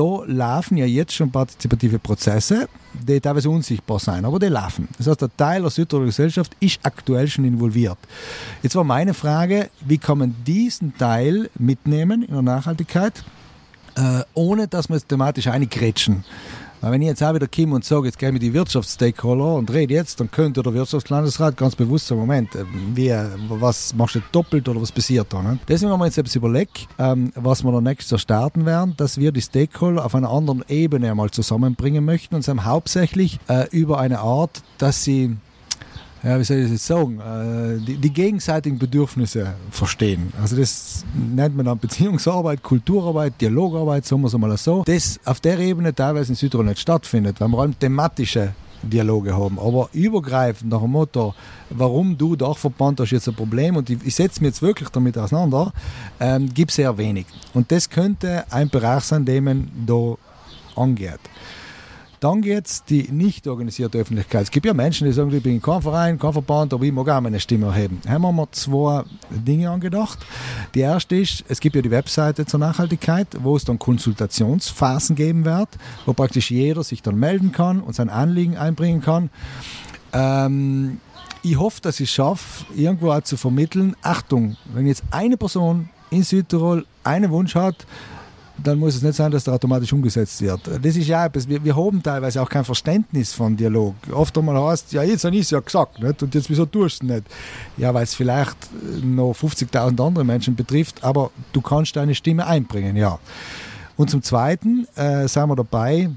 da 0.00 0.24
laufen 0.26 0.78
ja 0.78 0.86
jetzt 0.86 1.12
schon 1.12 1.30
partizipative 1.30 1.98
Prozesse, 1.98 2.68
die 2.94 3.20
teilweise 3.20 3.50
unsichtbar 3.50 3.98
sein, 3.98 4.24
aber 4.24 4.38
die 4.38 4.46
laufen. 4.46 4.88
Das 4.96 5.06
heißt, 5.06 5.20
der 5.20 5.36
Teil 5.36 5.60
der 5.60 5.70
Südtiroler 5.70 6.06
Gesellschaft 6.06 6.56
ist 6.58 6.80
aktuell 6.82 7.28
schon 7.28 7.44
involviert. 7.44 7.98
Jetzt 8.62 8.74
war 8.76 8.84
meine 8.84 9.12
Frage, 9.12 9.68
wie 9.82 9.98
kann 9.98 10.18
man 10.18 10.34
diesen 10.46 10.96
Teil 10.96 11.50
mitnehmen 11.58 12.22
in 12.22 12.32
der 12.32 12.42
Nachhaltigkeit, 12.42 13.24
äh, 13.96 14.22
ohne 14.32 14.68
dass 14.68 14.88
wir 14.88 14.96
es 14.96 15.06
thematisch 15.06 15.48
eingrätschen. 15.48 16.24
Weil 16.80 16.92
wenn 16.92 17.02
ich 17.02 17.08
jetzt 17.08 17.22
auch 17.22 17.34
wieder 17.34 17.46
komme 17.46 17.74
und 17.74 17.84
sage, 17.84 18.06
jetzt 18.06 18.18
gehe 18.18 18.28
ich 18.28 18.32
mit 18.32 18.42
die 18.42 18.54
Wirtschaftsstakeholder 18.54 19.54
und 19.54 19.72
rede 19.72 19.94
jetzt, 19.94 20.20
dann 20.20 20.30
könnte 20.30 20.62
der 20.62 20.72
Wirtschaftslandesrat 20.72 21.56
ganz 21.56 21.76
bewusst 21.76 22.06
sagen, 22.06 22.20
Moment, 22.20 22.54
äh, 22.54 22.64
wie, 22.94 23.12
was 23.48 23.94
machst 23.94 24.14
du 24.14 24.20
doppelt 24.32 24.68
oder 24.68 24.80
was 24.80 24.92
passiert 24.92 25.32
da? 25.32 25.42
Ne? 25.42 25.58
Deswegen 25.68 25.92
haben 25.92 26.00
wir 26.00 26.06
jetzt 26.06 26.36
überlegt, 26.36 26.88
ähm, 26.98 27.32
was 27.34 27.62
wir 27.62 27.70
noch 27.70 27.80
nächstes 27.80 28.20
starten 28.20 28.64
werden, 28.64 28.94
dass 28.96 29.18
wir 29.18 29.32
die 29.32 29.42
Stakeholder 29.42 30.04
auf 30.04 30.14
einer 30.14 30.30
anderen 30.30 30.64
Ebene 30.68 31.10
einmal 31.10 31.30
zusammenbringen 31.30 32.04
möchten 32.04 32.34
und 32.34 32.42
zwar 32.42 32.64
hauptsächlich 32.64 33.38
äh, 33.48 33.68
über 33.70 33.98
eine 33.98 34.20
Art, 34.20 34.62
dass 34.78 35.04
sie 35.04 35.36
ja, 36.22 36.38
wie 36.38 36.44
soll 36.44 36.58
ich 36.58 36.64
das 36.64 36.72
jetzt 36.72 36.86
sagen, 36.86 37.20
äh, 37.20 37.78
die, 37.84 37.96
die, 37.96 38.12
gegenseitigen 38.12 38.78
Bedürfnisse 38.78 39.54
verstehen. 39.70 40.32
Also 40.40 40.56
das 40.56 41.04
nennt 41.14 41.56
man 41.56 41.66
dann 41.66 41.78
Beziehungsarbeit, 41.78 42.62
Kulturarbeit, 42.62 43.40
Dialogarbeit, 43.40 44.04
sagen 44.04 44.22
wir 44.22 44.28
es 44.28 44.36
mal 44.36 44.56
so. 44.56 44.82
Das 44.84 45.18
auf 45.24 45.40
der 45.40 45.58
Ebene 45.58 45.94
teilweise 45.94 46.32
in 46.32 46.36
Südtirol 46.36 46.66
nicht 46.66 46.80
stattfindet, 46.80 47.40
weil 47.40 47.48
wir 47.48 47.58
allem 47.58 47.78
thematische 47.78 48.52
Dialoge 48.82 49.36
haben. 49.36 49.58
Aber 49.58 49.88
übergreifend 49.92 50.70
nach 50.70 50.80
dem 50.80 50.90
Motto, 50.90 51.34
warum 51.70 52.16
du 52.16 52.36
Dachverband 52.36 53.00
hast 53.00 53.10
jetzt 53.10 53.28
ein 53.28 53.34
Problem 53.34 53.76
und 53.76 53.88
ich, 53.90 53.98
ich 54.04 54.14
setze 54.14 54.40
mich 54.40 54.50
jetzt 54.50 54.62
wirklich 54.62 54.88
damit 54.90 55.16
auseinander, 55.16 55.72
ähm, 56.18 56.52
gibt 56.52 56.70
es 56.70 56.76
sehr 56.76 56.96
wenig. 56.98 57.26
Und 57.54 57.70
das 57.72 57.88
könnte 57.88 58.44
ein 58.50 58.68
Bereich 58.68 59.04
sein, 59.04 59.24
den 59.24 59.44
man 59.44 59.70
da 59.86 60.14
angeht. 60.76 61.20
Dann 62.20 62.42
geht 62.42 62.66
es 62.66 62.84
die 62.84 63.10
nicht 63.10 63.46
organisierte 63.46 63.96
Öffentlichkeit. 63.96 64.42
Es 64.42 64.50
gibt 64.50 64.66
ja 64.66 64.74
Menschen, 64.74 65.06
die 65.06 65.12
sagen, 65.12 65.34
ich 65.34 65.42
bin 65.42 65.60
kein 65.62 65.80
Verein, 65.80 66.18
kein 66.18 66.34
Verband, 66.34 66.74
aber 66.74 66.84
ich 66.84 66.92
mag 66.92 67.08
auch 67.08 67.20
meine 67.22 67.40
Stimme 67.40 67.68
erheben. 67.68 67.98
Haben 68.06 68.22
wir 68.22 68.32
mal 68.32 68.46
zwei 68.52 69.04
Dinge 69.30 69.70
angedacht. 69.70 70.18
Die 70.74 70.80
erste 70.80 71.16
ist, 71.16 71.44
es 71.48 71.60
gibt 71.60 71.76
ja 71.76 71.82
die 71.82 71.90
Webseite 71.90 72.44
zur 72.44 72.60
Nachhaltigkeit, 72.60 73.26
wo 73.42 73.56
es 73.56 73.64
dann 73.64 73.78
Konsultationsphasen 73.78 75.16
geben 75.16 75.46
wird, 75.46 75.70
wo 76.04 76.12
praktisch 76.12 76.50
jeder 76.50 76.84
sich 76.84 77.00
dann 77.00 77.16
melden 77.16 77.52
kann 77.52 77.80
und 77.80 77.94
sein 77.94 78.10
Anliegen 78.10 78.58
einbringen 78.58 79.00
kann. 79.00 79.30
Ähm, 80.12 81.00
ich 81.42 81.58
hoffe, 81.58 81.80
dass 81.80 82.00
ich 82.00 82.10
es 82.10 82.14
schaffe, 82.14 82.66
irgendwo 82.76 83.12
auch 83.12 83.22
zu 83.22 83.38
vermitteln, 83.38 83.96
Achtung, 84.02 84.58
wenn 84.74 84.86
jetzt 84.86 85.04
eine 85.10 85.38
Person 85.38 85.88
in 86.10 86.22
Südtirol 86.22 86.84
einen 87.02 87.30
Wunsch 87.30 87.54
hat, 87.54 87.86
dann 88.62 88.78
muss 88.78 88.96
es 88.96 89.02
nicht 89.02 89.14
sein, 89.14 89.30
dass 89.30 89.44
der 89.44 89.54
automatisch 89.54 89.92
umgesetzt 89.92 90.40
wird. 90.40 90.60
Das 90.66 90.96
ist 90.96 91.06
ja 91.06 91.26
etwas, 91.26 91.48
wir, 91.48 91.62
wir 91.62 91.76
haben 91.76 92.02
teilweise 92.02 92.42
auch 92.42 92.48
kein 92.48 92.64
Verständnis 92.64 93.32
von 93.32 93.56
Dialog. 93.56 93.94
Oft 94.12 94.36
einmal 94.36 94.62
heißt 94.70 94.92
ja, 94.92 95.02
jetzt 95.02 95.24
habe 95.24 95.36
ich 95.36 95.42
es 95.42 95.50
ja 95.50 95.60
gesagt, 95.60 96.00
nicht? 96.00 96.22
und 96.22 96.34
jetzt 96.34 96.50
wieso 96.50 96.66
tust 96.66 97.02
du 97.02 97.08
es 97.08 97.14
nicht? 97.14 97.24
Ja, 97.76 97.92
weil 97.94 98.04
es 98.04 98.14
vielleicht 98.14 98.56
noch 99.02 99.32
50.000 99.32 100.06
andere 100.06 100.24
Menschen 100.24 100.54
betrifft, 100.56 101.02
aber 101.02 101.30
du 101.52 101.60
kannst 101.60 101.96
deine 101.96 102.14
Stimme 102.14 102.46
einbringen, 102.46 102.96
ja. 102.96 103.18
Und 103.96 104.10
zum 104.10 104.22
Zweiten 104.22 104.86
äh, 104.96 105.28
sind 105.28 105.48
wir 105.48 105.56
dabei, 105.56 106.10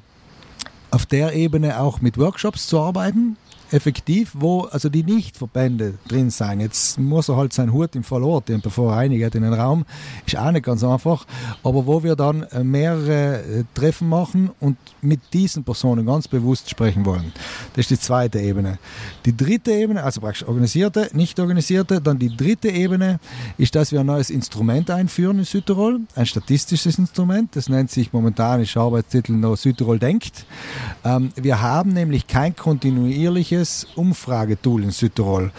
auf 0.91 1.05
der 1.05 1.33
Ebene 1.33 1.79
auch 1.79 2.01
mit 2.01 2.17
Workshops 2.17 2.67
zu 2.67 2.79
arbeiten, 2.79 3.35
effektiv, 3.73 4.31
wo 4.33 4.61
also 4.61 4.87
die 4.87 5.03
Nicht-Verbände 5.03 5.95
drin 6.07 6.29
sein. 6.29 6.59
Jetzt 6.59 6.99
muss 6.99 7.27
er 7.27 7.37
halt 7.37 7.53
seinen 7.53 7.73
Hut 7.73 7.95
im 7.95 8.03
Verlor, 8.03 8.41
den 8.41 8.61
bevor 8.61 8.91
er 8.91 8.97
reinigt 8.97 9.35
in 9.35 9.41
den 9.41 9.53
Raum, 9.53 9.85
ist 10.25 10.37
auch 10.37 10.51
nicht 10.51 10.65
ganz 10.65 10.83
einfach, 10.83 11.25
aber 11.63 11.85
wo 11.87 12.03
wir 12.03 12.15
dann 12.15 12.43
äh, 12.43 12.63
mehrere 12.63 13.41
äh, 13.41 13.63
Treffen 13.73 14.09
machen 14.09 14.51
und 14.59 14.77
mit 15.01 15.21
diesen 15.33 15.63
Personen 15.63 16.05
ganz 16.05 16.27
bewusst 16.27 16.69
sprechen 16.69 17.05
wollen. 17.05 17.33
Das 17.73 17.85
ist 17.85 17.89
die 17.89 17.99
zweite 17.99 18.39
Ebene. 18.39 18.77
Die 19.25 19.35
dritte 19.35 19.71
Ebene, 19.71 20.03
also 20.03 20.21
praktisch 20.21 20.47
organisierte, 20.47 21.09
nicht 21.13 21.39
organisierte, 21.39 21.99
dann 21.99 22.19
die 22.19 22.35
dritte 22.35 22.69
Ebene 22.69 23.19
ist, 23.57 23.73
dass 23.75 23.91
wir 23.91 24.01
ein 24.01 24.05
neues 24.05 24.29
Instrument 24.29 24.91
einführen 24.91 25.39
in 25.39 25.45
Südtirol, 25.45 26.01
ein 26.15 26.25
statistisches 26.25 26.99
Instrument, 26.99 27.55
das 27.55 27.69
nennt 27.69 27.89
sich 27.89 28.13
momentan, 28.13 28.61
ist 28.61 28.77
Arbeitstitel 28.77 29.33
noch 29.33 29.55
Südtirol 29.55 29.97
denkt. 29.97 30.45
Ähm, 31.03 31.31
wir 31.35 31.61
haben 31.61 31.93
nämlich 31.93 32.27
kein 32.27 32.55
kontinuierliches 32.55 33.62
eigenes 33.63 33.87
Umfragetool 33.95 34.83
in 34.83 34.91
Südtirol. 34.91 35.51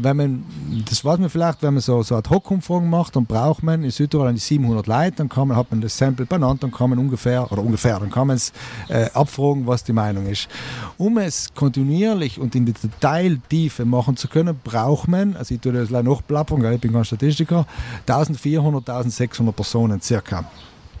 Wenn 0.00 0.16
man, 0.16 0.44
das 0.88 1.04
weiß 1.04 1.18
man 1.18 1.28
vielleicht, 1.28 1.62
wenn 1.62 1.74
man 1.74 1.82
so, 1.82 2.02
so 2.02 2.16
Ad-Hoc-Umfragen 2.16 2.88
macht, 2.88 3.14
dann 3.14 3.26
braucht 3.26 3.62
man 3.62 3.84
in 3.84 3.90
Südtirol 3.90 4.28
an 4.28 4.34
die 4.34 4.40
700 4.40 4.86
Leute, 4.86 5.16
dann 5.16 5.28
kann 5.28 5.48
man, 5.48 5.56
hat 5.56 5.70
man 5.70 5.82
das 5.82 5.96
Sample 5.96 6.24
benannt, 6.24 6.62
dann 6.62 6.72
kann 6.72 6.90
man 6.90 6.98
ungefähr, 6.98 7.50
oder 7.52 7.62
ungefähr, 7.62 8.00
dann 8.00 8.10
kann 8.10 8.28
man 8.28 8.36
es 8.36 8.52
äh, 8.88 9.10
abfragen, 9.12 9.66
was 9.66 9.84
die 9.84 9.92
Meinung 9.92 10.26
ist. 10.26 10.48
Um 10.96 11.18
es 11.18 11.52
kontinuierlich 11.54 12.40
und 12.40 12.54
in 12.54 12.64
die 12.64 12.72
Detailtiefe 12.72 13.84
machen 13.84 14.16
zu 14.16 14.28
können, 14.28 14.58
braucht 14.64 15.08
man, 15.08 15.36
also 15.36 15.54
ich 15.54 15.60
tue 15.60 15.72
das 15.72 15.90
leider 15.90 16.08
noch 16.08 16.26
plappern, 16.26 16.64
ich 16.72 16.80
bin 16.80 16.92
kein 16.92 17.04
Statistiker, 17.04 17.66
1400, 18.06 18.88
1600 18.88 19.54
Personen 19.54 20.00
circa. 20.00 20.44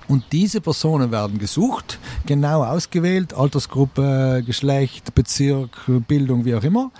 Und 0.08 0.24
diese 0.32 0.60
Personen 0.60 1.10
werden 1.10 1.38
gesucht, 1.38 1.98
genau 2.26 2.64
ausgewählt, 2.64 3.34
Altersgruppe, 3.34 4.42
Geschlecht, 4.44 5.14
Bezirk, 5.14 5.70
Bildung, 6.08 6.44
wie 6.44 6.54
auch 6.54 6.64
immer. 6.64 6.90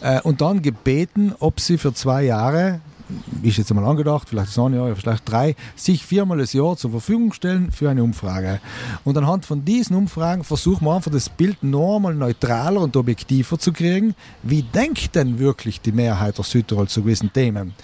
Äh, 0.00 0.20
und 0.22 0.40
dann 0.40 0.62
gebeten, 0.62 1.34
ob 1.38 1.60
sie 1.60 1.78
für 1.78 1.94
zwei 1.94 2.24
Jahre 2.24 2.80
ist 3.42 3.58
jetzt 3.58 3.70
einmal 3.70 3.84
angedacht, 3.84 4.28
vielleicht 4.28 4.56
ein 4.58 4.74
Jahr, 4.74 4.94
vielleicht 4.96 5.28
drei, 5.30 5.56
sich 5.76 6.04
viermal 6.04 6.38
das 6.38 6.52
Jahr 6.52 6.76
zur 6.76 6.90
Verfügung 6.90 7.32
stellen 7.32 7.70
für 7.70 7.90
eine 7.90 8.02
Umfrage. 8.02 8.60
Und 9.04 9.16
anhand 9.18 9.44
von 9.44 9.64
diesen 9.64 9.96
Umfragen 9.96 10.44
versuchen 10.44 10.86
wir 10.86 10.94
einfach 10.94 11.10
das 11.10 11.28
Bild 11.28 11.62
normal 11.62 12.14
neutraler 12.14 12.80
und 12.80 12.96
objektiver 12.96 13.58
zu 13.58 13.72
kriegen. 13.72 14.14
Wie 14.42 14.62
denkt 14.62 15.14
denn 15.14 15.38
wirklich 15.38 15.80
die 15.80 15.92
Mehrheit 15.92 16.38
der 16.38 16.44
Südtirol 16.44 16.88
zu 16.88 17.02
gewissen 17.02 17.32
Themen? 17.32 17.74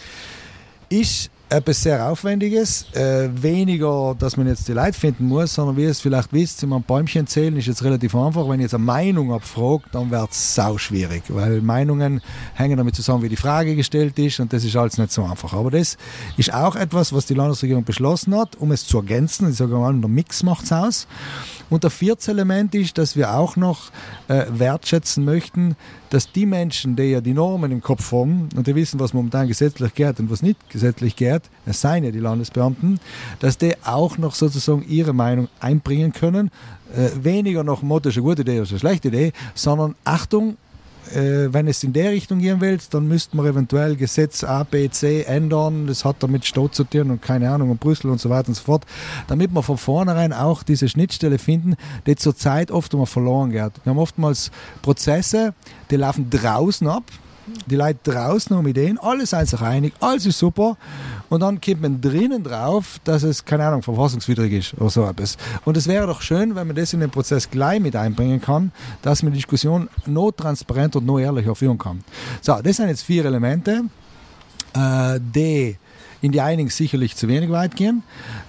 Ist 0.89 1.31
etwas 1.51 1.83
sehr 1.83 2.09
Aufwendiges. 2.09 2.87
Äh, 2.93 3.29
weniger, 3.35 4.15
dass 4.19 4.37
man 4.37 4.47
jetzt 4.47 4.69
die 4.69 4.73
Leute 4.73 4.93
finden 4.93 5.27
muss, 5.27 5.55
sondern 5.55 5.77
wie 5.77 5.83
ihr 5.83 5.91
es 5.91 6.01
vielleicht 6.01 6.33
wisst, 6.33 6.63
immer 6.63 6.77
ein 6.77 6.83
Bäumchen 6.83 7.27
zählen 7.27 7.57
ist 7.57 7.67
jetzt 7.67 7.83
relativ 7.83 8.15
einfach. 8.15 8.49
Wenn 8.49 8.61
ich 8.61 8.65
jetzt 8.65 8.75
eine 8.75 8.85
Meinung 8.85 9.33
abfragt, 9.33 9.87
dann 9.93 10.11
wird 10.11 10.31
es 10.31 10.55
sau 10.55 10.79
schwierig, 10.79 11.25
weil 11.29 11.61
Meinungen 11.61 12.23
hängen 12.55 12.77
damit 12.77 12.95
zusammen, 12.95 13.23
wie 13.23 13.29
die 13.29 13.37
Frage 13.37 13.75
gestellt 13.75 14.19
ist 14.19 14.41
und 14.41 14.53
das 14.53 14.65
ist 14.65 14.77
alles 14.77 14.97
nicht 14.97 15.13
so 15.13 15.25
einfach. 15.25 15.53
Aber 15.53 15.71
das 15.71 15.99
ist 16.37 16.55
auch 16.55 16.77
etwas, 16.77 17.13
was 17.13 17.27
die 17.27 17.35
Landesregierung 17.35 17.85
beschlossen 17.85 18.35
hat, 18.37 18.57
um 18.57 18.71
es 18.73 18.87
zu 18.87 18.99
ergänzen. 18.99 19.51
Ich 19.51 19.57
sage 19.57 19.75
mal, 19.75 19.93
der 19.93 20.09
Mix 20.09 20.43
macht 20.43 20.65
es 20.65 20.73
aus. 20.73 21.07
Und 21.71 21.85
der 21.85 21.91
vierte 21.91 22.31
Element 22.33 22.75
ist, 22.75 22.99
dass 22.99 23.17
wir 23.17 23.35
auch 23.35 23.57
noch 23.57 23.91
äh, 24.29 24.45
wertschätzen 24.51 25.25
möchten, 25.25 25.77
dass 26.11 26.33
die 26.33 26.45
Menschen, 26.45 26.97
die 26.97 27.05
ja 27.05 27.21
die 27.21 27.33
Normen 27.33 27.71
im 27.71 27.81
Kopf 27.81 28.11
haben 28.13 28.49
und 28.57 28.67
die 28.67 28.75
wissen, 28.75 28.99
was 28.99 29.15
momentan 29.15 29.49
gesetzlich 29.49 29.95
geht 29.95 30.19
und 30.19 30.31
was 30.31 30.43
nicht 30.43 30.59
gesetzlich 30.69 31.15
geht, 31.17 31.43
es 31.65 31.81
seien 31.81 32.05
ja 32.05 32.11
die 32.11 32.19
Landesbeamten, 32.19 32.99
dass 33.39 33.57
die 33.57 33.75
auch 33.85 34.19
noch 34.19 34.35
sozusagen 34.35 34.85
ihre 34.89 35.13
Meinung 35.13 35.49
einbringen 35.61 36.13
können. 36.13 36.51
Äh, 36.95 37.11
weniger 37.23 37.63
dem 37.63 37.77
Motto, 37.83 38.09
ist 38.09 38.17
eine 38.17 38.25
gute 38.25 38.43
Idee 38.43 38.61
oder 38.61 38.69
eine 38.69 38.79
schlechte 38.79 39.09
Idee, 39.09 39.33
sondern 39.55 39.95
Achtung, 40.05 40.57
äh, 41.15 41.53
wenn 41.53 41.69
es 41.69 41.83
in 41.83 41.93
der 41.93 42.11
Richtung 42.11 42.39
gehen 42.39 42.61
will, 42.61 42.79
dann 42.91 43.09
müssten 43.09 43.37
wir 43.37 43.45
eventuell 43.45 43.97
Gesetz 43.97 44.45
A, 44.45 44.63
B, 44.65 44.89
C 44.91 45.23
ändern. 45.23 45.87
Das 45.87 46.05
hat 46.05 46.17
damit 46.21 46.45
Stadt 46.45 46.75
zu 46.75 46.85
tun 46.85 47.11
und 47.11 47.23
keine 47.23 47.51
Ahnung, 47.51 47.71
und 47.71 47.81
Brüssel 47.81 48.11
und 48.11 48.21
so 48.21 48.31
weiter 48.31 48.49
und 48.49 48.55
so 48.55 48.63
fort. 48.63 48.85
Damit 49.29 49.53
wir 49.53 49.63
von 49.63 49.79
vornherein 49.79 50.33
auch 50.33 50.63
diese 50.63 50.89
Schnittstelle 50.89 51.39
finden, 51.39 51.77
die 52.07 52.17
zurzeit 52.17 52.71
oft 52.71 52.93
immer 52.95 53.07
verloren 53.07 53.51
geht. 53.51 53.73
Wir 53.85 53.91
haben 53.91 53.99
oftmals 53.99 54.51
Prozesse, 54.83 55.55
die 55.91 55.97
laufen 55.97 56.31
draußen 56.31 56.87
ab 56.87 57.05
die 57.67 57.77
Leute 57.77 58.11
draußen 58.11 58.57
haben 58.57 58.67
Ideen, 58.67 58.99
alle 58.99 59.27
sind 59.27 59.49
sich 59.49 59.61
einig, 59.61 59.93
alles 60.01 60.27
ist 60.27 60.39
super. 60.39 60.77
Und 61.29 61.41
dann 61.41 61.61
kommt 61.61 61.83
man 61.83 62.01
drinnen 62.01 62.43
drauf, 62.43 62.99
dass 63.05 63.23
es, 63.23 63.45
keine 63.45 63.67
Ahnung, 63.67 63.83
verfassungswidrig 63.83 64.53
ist 64.53 64.75
oder 64.75 64.91
so 64.91 65.07
etwas. 65.07 65.37
Und 65.65 65.77
es 65.77 65.87
wäre 65.87 66.07
doch 66.07 66.23
schön, 66.23 66.57
wenn 66.57 66.67
man 66.67 66.77
das 66.77 66.93
in 66.93 67.01
den 67.01 67.11
Prozess 67.11 67.51
gleich 67.51 67.81
mit 67.81 67.95
einbringen 67.95 68.41
kann, 68.41 68.73
dass 69.03 69.23
man 69.23 69.33
die 69.33 69.39
Diskussion 69.39 69.89
noch 70.07 70.33
transparenter 70.33 70.99
und 70.99 71.07
noch 71.07 71.19
ehrlicher 71.19 71.55
führen 71.55 71.79
kann. 71.79 72.03
So, 72.41 72.61
das 72.63 72.77
sind 72.77 72.89
jetzt 72.89 73.03
vier 73.03 73.25
Elemente, 73.25 73.85
äh, 74.75 75.21
die 75.21 75.77
in 76.23 76.33
die 76.33 76.41
einigen 76.41 76.71
sicherlich 76.71 77.17
zu 77.17 77.29
wenig 77.29 77.51
weit 77.51 77.77
gehen, 77.77 78.03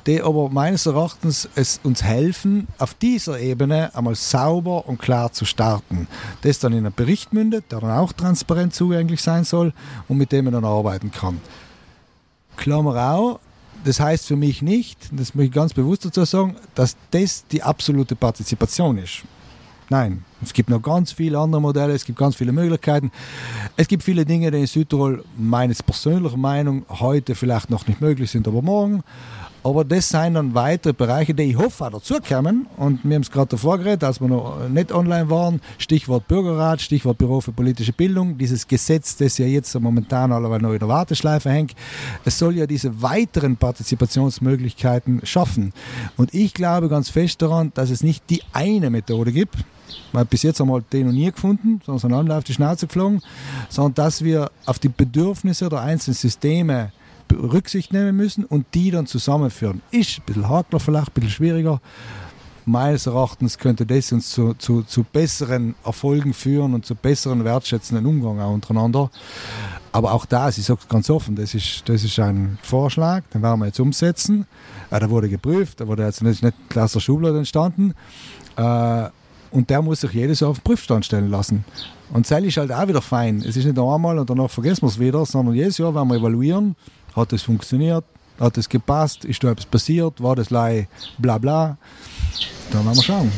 die 0.05 0.22
aber 0.22 0.49
meines 0.49 0.86
Erachtens 0.86 1.47
es 1.55 1.80
uns 1.84 2.03
helfen, 2.03 2.67
auf 2.78 2.93
dieser 2.93 3.39
Ebene 3.39 3.93
einmal 3.95 4.15
sauber 4.15 4.88
und 4.88 4.99
klar 4.99 5.32
zu 5.32 5.45
starten. 5.45 6.07
Das 6.41 6.59
dann 6.59 6.74
in 6.74 6.86
einen 6.86 6.93
Bericht 6.93 7.34
mündet, 7.34 7.72
der 7.72 7.80
dann 7.80 7.91
auch 7.91 8.13
transparent 8.13 8.74
zugänglich 8.74 9.22
sein 9.22 9.43
soll 9.43 9.74
und 10.07 10.17
mit 10.17 10.32
dem 10.32 10.45
man 10.45 10.53
dann 10.53 10.65
arbeiten 10.65 11.11
kann. 11.11 11.39
Klammer 12.57 13.13
auf, 13.13 13.39
das 13.84 13.99
heißt 13.99 14.28
für 14.28 14.36
mich 14.36 14.61
nicht, 14.61 15.09
das 15.11 15.34
möchte 15.34 15.49
ich 15.49 15.55
ganz 15.55 15.74
bewusst 15.74 16.05
dazu 16.05 16.26
sagen, 16.26 16.55
dass 16.76 16.95
das 17.09 17.45
die 17.47 17.63
absolute 17.63 18.15
Partizipation 18.15 18.97
ist. 18.97 19.24
Nein, 19.89 20.24
es 20.44 20.54
gibt 20.54 20.70
noch 20.70 20.82
ganz 20.82 21.12
viele 21.12 21.38
andere 21.38 21.62
Modelle, 21.62 21.94
es 21.94 22.06
gibt 22.06 22.18
ganz 22.18 22.36
viele 22.36 22.52
Möglichkeiten. 22.52 23.12
Es 23.78 23.88
gibt 23.88 24.04
viele 24.04 24.26
Dinge, 24.26 24.52
die 24.52 24.60
in 24.60 24.68
Südtirol 24.68 25.24
meines 25.38 25.84
persönlichen 25.84 26.42
Meinung 26.42 26.86
heute 26.89 27.36
vielleicht 27.36 27.70
noch 27.70 27.88
nicht 27.88 28.02
möglich 28.02 28.32
sind, 28.32 28.48
aber 28.48 28.62
morgen. 28.62 29.04
Aber 29.64 29.86
das 29.86 30.09
sind 30.09 30.34
dann 30.34 30.55
weitere 30.55 30.93
Bereiche, 30.93 31.36
die 31.36 31.43
ich 31.43 31.57
hoffe 31.57 31.86
auch 31.86 31.91
dazukommen. 31.91 32.66
Und 32.78 33.03
wir 33.03 33.16
haben 33.16 33.22
es 33.22 33.30
gerade 33.30 33.49
davor 33.49 33.78
geredet, 33.78 34.03
als 34.03 34.20
wir 34.20 34.28
noch 34.28 34.68
nicht 34.70 34.91
online 34.91 35.30
waren. 35.30 35.62
Stichwort 35.78 36.28
Bürgerrat, 36.28 36.82
Stichwort 36.82 37.20
Büro 37.20 37.41
für 37.41 37.51
politische 37.51 37.93
Bildung. 37.93 38.39
Dieses 38.39 38.68
Gesetz, 38.68 39.18
das 39.18 39.38
ja 39.38 39.45
jetzt 39.45 39.80
momentan 39.80 40.32
allerweil 40.32 40.62
noch 40.62 40.74
in 40.74 40.80
der 40.80 40.88
Warteschleife 40.88 41.51
hängt. 41.51 41.76
Es 42.26 42.39
soll 42.39 42.57
ja 42.57 42.66
diese 42.66 43.03
weiteren 43.03 43.55
Partizipationsmöglichkeiten 43.55 45.22
schaffen. 45.26 45.74
Und 46.18 46.34
ich 46.34 46.55
glaube 46.55 46.89
ganz 46.89 47.09
fest 47.09 47.41
daran, 47.43 47.72
dass 47.76 47.91
es 47.91 48.01
nicht 48.01 48.30
die 48.32 48.41
eine 48.53 48.89
Methode 48.89 49.32
gibt, 49.32 49.57
weil 50.12 50.26
bis 50.26 50.41
jetzt 50.41 50.59
wir 50.59 50.82
den 50.91 51.05
noch 51.05 51.14
nie 51.14 51.32
gefunden, 51.32 51.82
sondern 51.86 51.99
sind 51.99 52.14
alle 52.14 52.38
auf 52.38 52.43
die 52.43 52.53
Schnauze 52.53 52.88
geflogen, 52.88 53.22
sondern 53.70 53.93
dass 53.93 54.24
wir 54.24 54.49
auf 54.66 54.80
die 54.80 54.89
Bedürfnisse 54.89 55.70
der 55.70 55.82
einzelnen 55.82 56.16
Systeme 56.16 56.91
Rücksicht 57.32 57.94
nehmen 57.94 58.16
müssen 58.16 58.46
und 58.46 58.66
die 58.74 58.92
dann 58.92 59.08
zusammenführen. 59.08 59.82
Ist 59.92 60.20
ein 60.20 60.24
bisschen 60.26 60.50
hakler 60.50 60.80
vielleicht, 60.80 61.10
ein 61.10 61.14
bisschen 61.14 61.32
schwieriger. 61.32 61.82
Meines 62.66 63.08
Erachtens 63.08 63.58
könnte 63.58 63.86
das 63.86 64.12
uns 64.12 64.30
zu, 64.30 64.54
zu, 64.54 64.84
zu 64.84 65.04
besseren 65.04 65.74
Erfolgen 65.84 66.34
führen 66.34 66.76
und 66.76 66.86
zu 66.86 66.94
besseren 66.96 67.44
wertschätzenden 67.44 68.06
Umgang 68.06 68.40
auch 68.40 68.54
untereinander. 68.54 69.10
Aber 69.92 70.14
auch 70.14 70.26
da, 70.26 70.48
ich 70.50 70.64
sage 70.64 70.80
es 70.82 70.88
ganz 70.88 71.10
offen, 71.10 71.36
das 71.36 71.54
ist, 71.54 71.84
das 71.90 72.04
ist 72.04 72.18
ein 72.20 72.58
Vorschlag, 72.62 73.24
den 73.34 73.42
werden 73.42 73.60
wir 73.60 73.66
jetzt 73.66 73.80
umsetzen. 73.80 74.46
Äh, 74.90 75.00
der 75.00 75.10
wurde 75.10 75.28
geprüft, 75.28 75.80
der 75.80 75.88
wurde 75.88 76.04
jetzt 76.04 76.22
nicht, 76.22 76.44
aus 76.76 76.94
der 76.94 77.00
Schublade 77.00 77.40
entstanden. 77.40 77.94
Äh, 78.56 79.10
und 79.52 79.70
der 79.70 79.82
muss 79.82 80.02
sich 80.02 80.14
jedes 80.14 80.40
Jahr 80.40 80.52
auf 80.52 80.60
den 80.60 80.64
Prüfstand 80.64 81.06
stellen 81.06 81.30
lassen. 81.30 81.66
Und 82.14 82.30
das 82.30 82.42
ist 82.42 82.58
halt 82.58 82.72
auch 82.72 82.88
wieder 82.88 83.02
fein. 83.02 83.40
Es 83.40 83.58
ist 83.58 83.66
nicht 83.66 83.78
einmal 83.78 84.18
und 84.18 84.30
danach 84.30 84.50
vergessen 84.50 84.84
wir 84.84 84.88
es 84.88 85.00
wieder, 85.00 85.26
sondern 85.26 85.56
jedes 85.56 85.78
Jahr 85.78 85.94
werden 85.94 86.10
wir 86.10 86.18
evaluieren, 86.18 86.76
hat 87.16 87.34
es 87.34 87.43
funktioniert, 87.43 88.03
hat 88.39 88.57
es 88.57 88.70
gepasst, 88.70 89.26
ist 89.26 89.43
da 89.43 89.51
etwas 89.51 89.66
passiert, 89.66 90.22
war 90.22 90.36
das 90.36 90.49
lei 90.49 90.88
bla 91.18 91.38
bla. 91.38 91.78
Dann 92.72 92.86
werden 92.86 92.98
wir 92.98 93.04
schauen. 93.04 93.32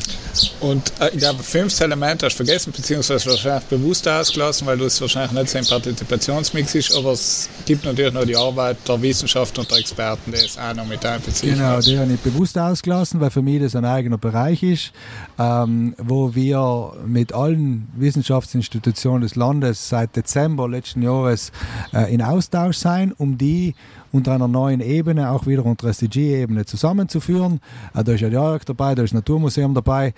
Und 0.60 0.94
äh, 1.00 1.10
ich 1.10 1.20
glaube, 1.20 1.44
fünf 1.44 1.80
Elemente 1.80 2.26
hast 2.26 2.34
du 2.34 2.46
vergessen, 2.46 2.74
beziehungsweise 2.76 3.30
wahrscheinlich 3.30 3.66
bewusst 3.66 4.08
ausgelassen, 4.08 4.66
weil 4.66 4.78
du 4.78 4.86
es 4.86 5.00
wahrscheinlich 5.00 5.32
nicht 5.32 5.50
so 5.50 5.58
im 5.60 5.66
Partizipationsmix 5.66 6.76
ist, 6.76 6.96
aber 6.96 7.12
es 7.12 7.50
gibt 7.66 7.86
natürlich 7.86 8.14
noch 8.14 8.26
die 8.26 8.36
Arbeit 8.36 8.78
der 8.88 9.02
Wissenschaft 9.02 9.58
und 9.60 9.70
der 9.70 9.78
Experten, 9.78 10.32
die 10.32 10.38
es 10.38 10.58
auch 10.58 10.74
noch 10.74 10.88
mit 10.88 11.06
einbeziehen. 11.06 11.56
Genau, 11.56 11.80
die 11.80 11.98
habe 11.98 12.14
ich 12.14 12.20
bewusst 12.20 12.58
ausgelassen, 12.58 13.20
weil 13.22 13.30
für 13.30 13.41
mich 13.41 13.62
das 13.62 13.76
ein 13.76 13.86
eigener 13.86 14.18
Bereich 14.18 14.64
ist, 14.64 14.91
ähm, 15.38 15.96
wo 15.98 16.34
wir 16.34 16.94
mit 17.06 17.34
allen 17.34 17.88
Wissenschaftsinstitutionen 17.96 19.22
des 19.22 19.36
Landes 19.36 19.89
seit 19.89 20.16
Dezember 20.16 20.68
letzten 20.68 21.04
Jahres 21.04 21.52
äh, 21.94 22.12
in 22.14 22.22
Austausch 22.22 22.78
sein, 22.78 23.14
um 23.16 23.38
die 23.38 23.76
unter 24.14 24.32
einer 24.32 24.47
neuen 24.47 24.80
Ebene, 24.80 25.32
auch 25.32 25.47
wieder 25.47 25.66
unter 25.66 25.88
SDG-Ebene 25.88 26.66
zusammenzuführen. 26.66 27.59
Äh, 27.93 28.03
da 28.03 28.14
ist 28.14 28.22
ja 28.22 28.30
Jörg 28.30 28.64
dabei, 28.64 28.95
da 28.95 29.03
ist 29.03 29.11
das 29.11 29.20
Naturmuseum 29.20 29.74
dabei. 29.74 30.14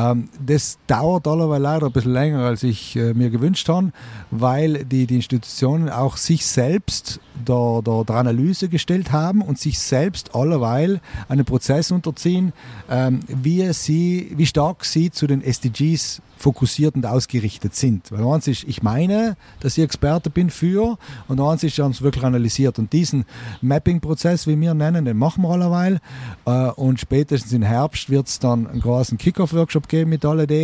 Ähm, 0.00 0.28
das 0.44 0.78
dauert 0.86 1.26
allerweil 1.26 1.60
leider 1.60 1.86
ein 1.86 1.92
bisschen 1.92 2.12
länger, 2.12 2.40
als 2.40 2.62
ich 2.62 2.96
äh, 2.96 3.12
mir 3.14 3.30
gewünscht 3.30 3.68
habe, 3.68 3.92
weil 4.30 4.84
die, 4.84 5.06
die 5.06 5.16
Institutionen 5.16 5.88
auch 5.88 6.16
sich 6.16 6.46
selbst 6.46 7.20
der, 7.46 7.82
der, 7.82 8.04
der 8.04 8.16
Analyse 8.16 8.68
gestellt 8.68 9.12
haben 9.12 9.42
und 9.42 9.58
sich 9.58 9.78
selbst 9.78 10.34
allerweil 10.34 11.00
einen 11.28 11.44
Prozess 11.44 11.90
unterziehen, 11.90 12.52
ähm, 12.88 13.20
wie, 13.28 13.72
sie, 13.72 14.32
wie 14.36 14.46
stark 14.46 14.84
sie 14.84 15.10
zu 15.10 15.26
den 15.26 15.42
SDGs 15.42 16.22
fokussiert 16.40 16.94
und 16.94 17.04
ausgerichtet 17.04 17.74
sind. 17.74 18.10
Weil 18.10 18.26
eins 18.26 18.48
ist, 18.48 18.64
ich 18.64 18.82
meine, 18.82 19.36
dass 19.60 19.76
ich 19.76 19.84
Experte 19.84 20.30
bin 20.30 20.48
für 20.48 20.96
und 21.28 21.40
eins 21.40 21.62
ist, 21.62 21.76
sie 21.76 21.82
haben 21.82 21.90
es 21.90 22.00
wirklich 22.00 22.24
analysiert. 22.24 22.78
Und 22.78 22.92
diesen 22.92 23.26
Mapping-Prozess, 23.60 24.46
wie 24.46 24.58
wir 24.58 24.72
nennen, 24.72 25.04
den 25.04 25.18
machen 25.18 25.42
wir 25.42 25.50
allerweil. 25.50 26.00
Äh, 26.46 26.70
und 26.70 26.98
spätestens 26.98 27.52
im 27.52 27.62
Herbst 27.62 28.08
wird 28.08 28.28
es 28.28 28.38
dann 28.38 28.66
einen 28.66 28.80
großen 28.80 29.18
Kick-Off-Workshop 29.18 29.88
geben 29.90 30.08
mit 30.08 30.24
alle 30.24 30.46
die. 30.46 30.54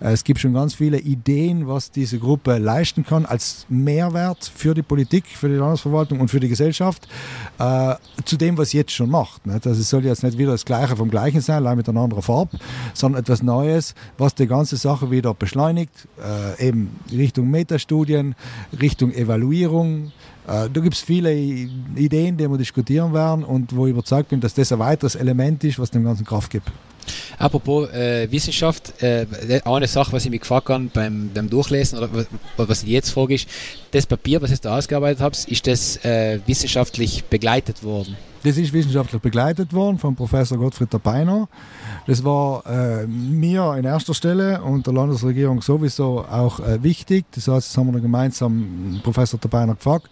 Äh, 0.00 0.12
es 0.12 0.24
gibt 0.24 0.40
schon 0.40 0.54
ganz 0.54 0.74
viele 0.74 0.98
Ideen, 0.98 1.68
was 1.68 1.90
diese 1.90 2.18
Gruppe 2.18 2.56
leisten 2.56 3.04
kann 3.04 3.26
als 3.26 3.66
Mehrwert 3.68 4.50
für 4.54 4.72
die 4.72 4.82
Politik, 4.82 5.26
für 5.26 5.48
die 5.50 5.56
Landesverwaltung 5.56 6.20
und 6.20 6.28
für 6.28 6.40
die 6.40 6.48
Gesellschaft, 6.48 7.06
äh, 7.58 7.96
zu 8.24 8.38
dem, 8.38 8.56
was 8.56 8.72
jetzt 8.72 8.92
schon 8.92 9.10
macht. 9.10 9.46
Nicht? 9.46 9.66
Also 9.66 9.78
es 9.78 9.90
soll 9.90 10.06
jetzt 10.06 10.22
nicht 10.22 10.38
wieder 10.38 10.52
das 10.52 10.64
Gleiche 10.64 10.96
vom 10.96 11.10
Gleichen 11.10 11.42
sein, 11.42 11.56
allein 11.56 11.76
mit 11.76 11.86
einer 11.86 12.00
anderen 12.00 12.22
Farbe, 12.22 12.58
sondern 12.94 13.20
etwas 13.20 13.42
Neues, 13.42 13.94
was 14.16 14.34
die 14.34 14.46
ganze 14.46 14.78
Sache 14.78 15.10
wieder 15.10 15.18
wieder 15.18 15.34
beschleunigt, 15.34 16.08
äh, 16.22 16.68
eben 16.68 16.96
Richtung 17.10 17.50
Metastudien, 17.50 18.36
Richtung 18.80 19.12
Evaluierung. 19.12 20.12
Äh, 20.48 20.70
da 20.70 20.80
gibt 20.80 20.94
es 20.94 21.00
viele 21.00 21.32
Ideen, 21.34 22.36
die 22.36 22.48
wir 22.48 22.56
diskutieren 22.56 23.12
werden 23.12 23.44
und 23.44 23.76
wo 23.76 23.86
ich 23.86 23.90
überzeugt 23.90 24.30
bin, 24.30 24.40
dass 24.40 24.54
das 24.54 24.72
ein 24.72 24.78
weiteres 24.78 25.14
Element 25.14 25.62
ist, 25.64 25.78
was 25.78 25.90
dem 25.90 26.04
Ganzen 26.04 26.24
Kraft 26.24 26.50
gibt. 26.50 26.70
Apropos 27.38 27.88
äh, 27.90 28.30
Wissenschaft, 28.30 29.02
äh, 29.02 29.26
eine 29.64 29.86
Sache, 29.86 30.12
was 30.12 30.24
ich 30.24 30.30
mich 30.30 30.40
gefragt 30.40 30.68
habe 30.68 30.90
beim, 30.92 31.30
beim 31.32 31.48
Durchlesen 31.48 31.98
oder 31.98 32.26
was 32.56 32.82
ich 32.82 32.88
jetzt 32.88 33.10
frage, 33.10 33.34
ist, 33.34 33.48
das 33.92 34.06
Papier, 34.06 34.42
was 34.42 34.50
ihr 34.50 34.58
da 34.60 34.76
ausgearbeitet 34.76 35.20
habt, 35.20 35.44
ist 35.44 35.66
das 35.66 36.04
äh, 36.04 36.40
wissenschaftlich 36.46 37.24
begleitet 37.24 37.82
worden? 37.82 38.16
Das 38.42 38.56
ist 38.56 38.72
wissenschaftlich 38.72 39.20
begleitet 39.20 39.72
worden 39.72 39.98
von 39.98 40.14
Professor 40.14 40.58
Gottfried 40.58 40.90
Beiner. 41.02 41.48
Das 42.08 42.24
war 42.24 42.64
äh, 42.64 43.06
mir 43.06 43.74
in 43.76 43.84
erster 43.84 44.14
Stelle 44.14 44.62
und 44.62 44.86
der 44.86 44.94
Landesregierung 44.94 45.60
sowieso 45.60 46.24
auch 46.24 46.58
äh, 46.58 46.82
wichtig. 46.82 47.26
Das 47.32 47.48
heißt, 47.48 47.68
das 47.68 47.76
haben 47.76 47.92
wir 47.92 48.00
gemeinsam 48.00 48.98
Professor 49.04 49.38
Beiner 49.38 49.74
gefragt, 49.74 50.08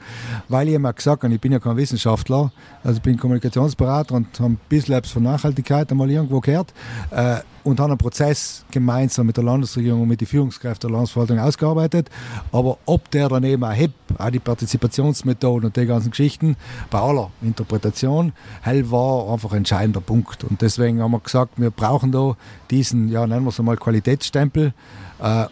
weil 0.50 0.68
ich 0.68 0.74
ihm 0.74 0.82
gesagt 0.94 1.22
habe, 1.22 1.32
ich 1.32 1.40
bin 1.40 1.52
ja 1.52 1.58
kein 1.58 1.78
Wissenschaftler, 1.78 2.52
also 2.84 2.98
ich 2.98 3.02
bin 3.02 3.16
Kommunikationsberater 3.16 4.14
und 4.14 4.38
habe 4.38 4.52
ein 4.52 4.60
bisschen 4.68 4.94
etwas 4.94 5.10
von 5.12 5.22
Nachhaltigkeit 5.22 5.90
einmal 5.90 6.10
irgendwo 6.10 6.40
gehört. 6.40 6.74
Äh, 7.12 7.36
und 7.66 7.80
haben 7.80 7.90
einen 7.90 7.98
Prozess 7.98 8.64
gemeinsam 8.70 9.26
mit 9.26 9.36
der 9.36 9.44
Landesregierung 9.44 10.02
und 10.02 10.08
mit 10.08 10.20
den 10.20 10.28
Führungskräften 10.28 10.88
der 10.88 10.96
Landesverwaltung 10.96 11.40
ausgearbeitet. 11.40 12.10
Aber 12.52 12.78
ob 12.86 13.10
der 13.10 13.28
daneben 13.28 13.64
auch 13.64 13.72
HIP, 13.72 13.92
auch 14.18 14.30
die 14.30 14.38
Partizipationsmethoden 14.38 15.66
und 15.66 15.76
die 15.76 15.84
ganzen 15.84 16.10
Geschichten, 16.10 16.56
bei 16.90 17.00
aller 17.00 17.30
Interpretation, 17.42 18.32
hell 18.62 18.88
war 18.90 19.32
einfach 19.32 19.50
ein 19.50 19.58
entscheidender 19.58 20.00
Punkt. 20.00 20.44
Und 20.44 20.62
deswegen 20.62 21.02
haben 21.02 21.10
wir 21.10 21.20
gesagt, 21.20 21.54
wir 21.56 21.70
brauchen 21.70 22.12
da 22.12 22.36
diesen, 22.70 23.08
ja, 23.08 23.26
nennen 23.26 23.44
wir 23.44 23.50
es 23.50 23.58
einmal 23.58 23.76
Qualitätsstempel, 23.76 24.72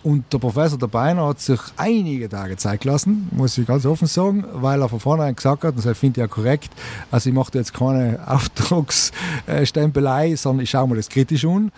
und 0.03 0.33
der 0.33 0.39
Professor 0.39 0.79
der 0.79 0.89
Beiner 0.89 1.27
hat 1.27 1.41
sich 1.41 1.61
einige 1.77 2.29
Tage 2.29 2.57
Zeit 2.57 2.83
gelassen, 2.83 3.29
muss 3.33 3.57
ich 3.57 3.67
ganz 3.67 3.87
offen 3.87 4.07
sagen, 4.07 4.45
weil 4.53 4.83
er 4.83 4.89
von 4.89 5.01
vornherein 5.01 5.35
gesagt 5.35 5.65
hat, 5.65 5.75
und 5.75 5.85
das 5.85 5.99
finde 5.99 6.21
ich 6.21 6.23
ja 6.23 6.29
korrekt, 6.29 6.71
also 7.11 7.31
ich 7.31 7.35
mache 7.35 7.51
jetzt 7.55 7.73
keine 7.73 8.21
Auftragsstempelei, 8.27 10.37
sondern 10.37 10.65
ich 10.65 10.71
schaue 10.71 10.89
mir 10.89 10.97
das 10.97 11.09
kritisch 11.09 11.45
an. 11.45 11.73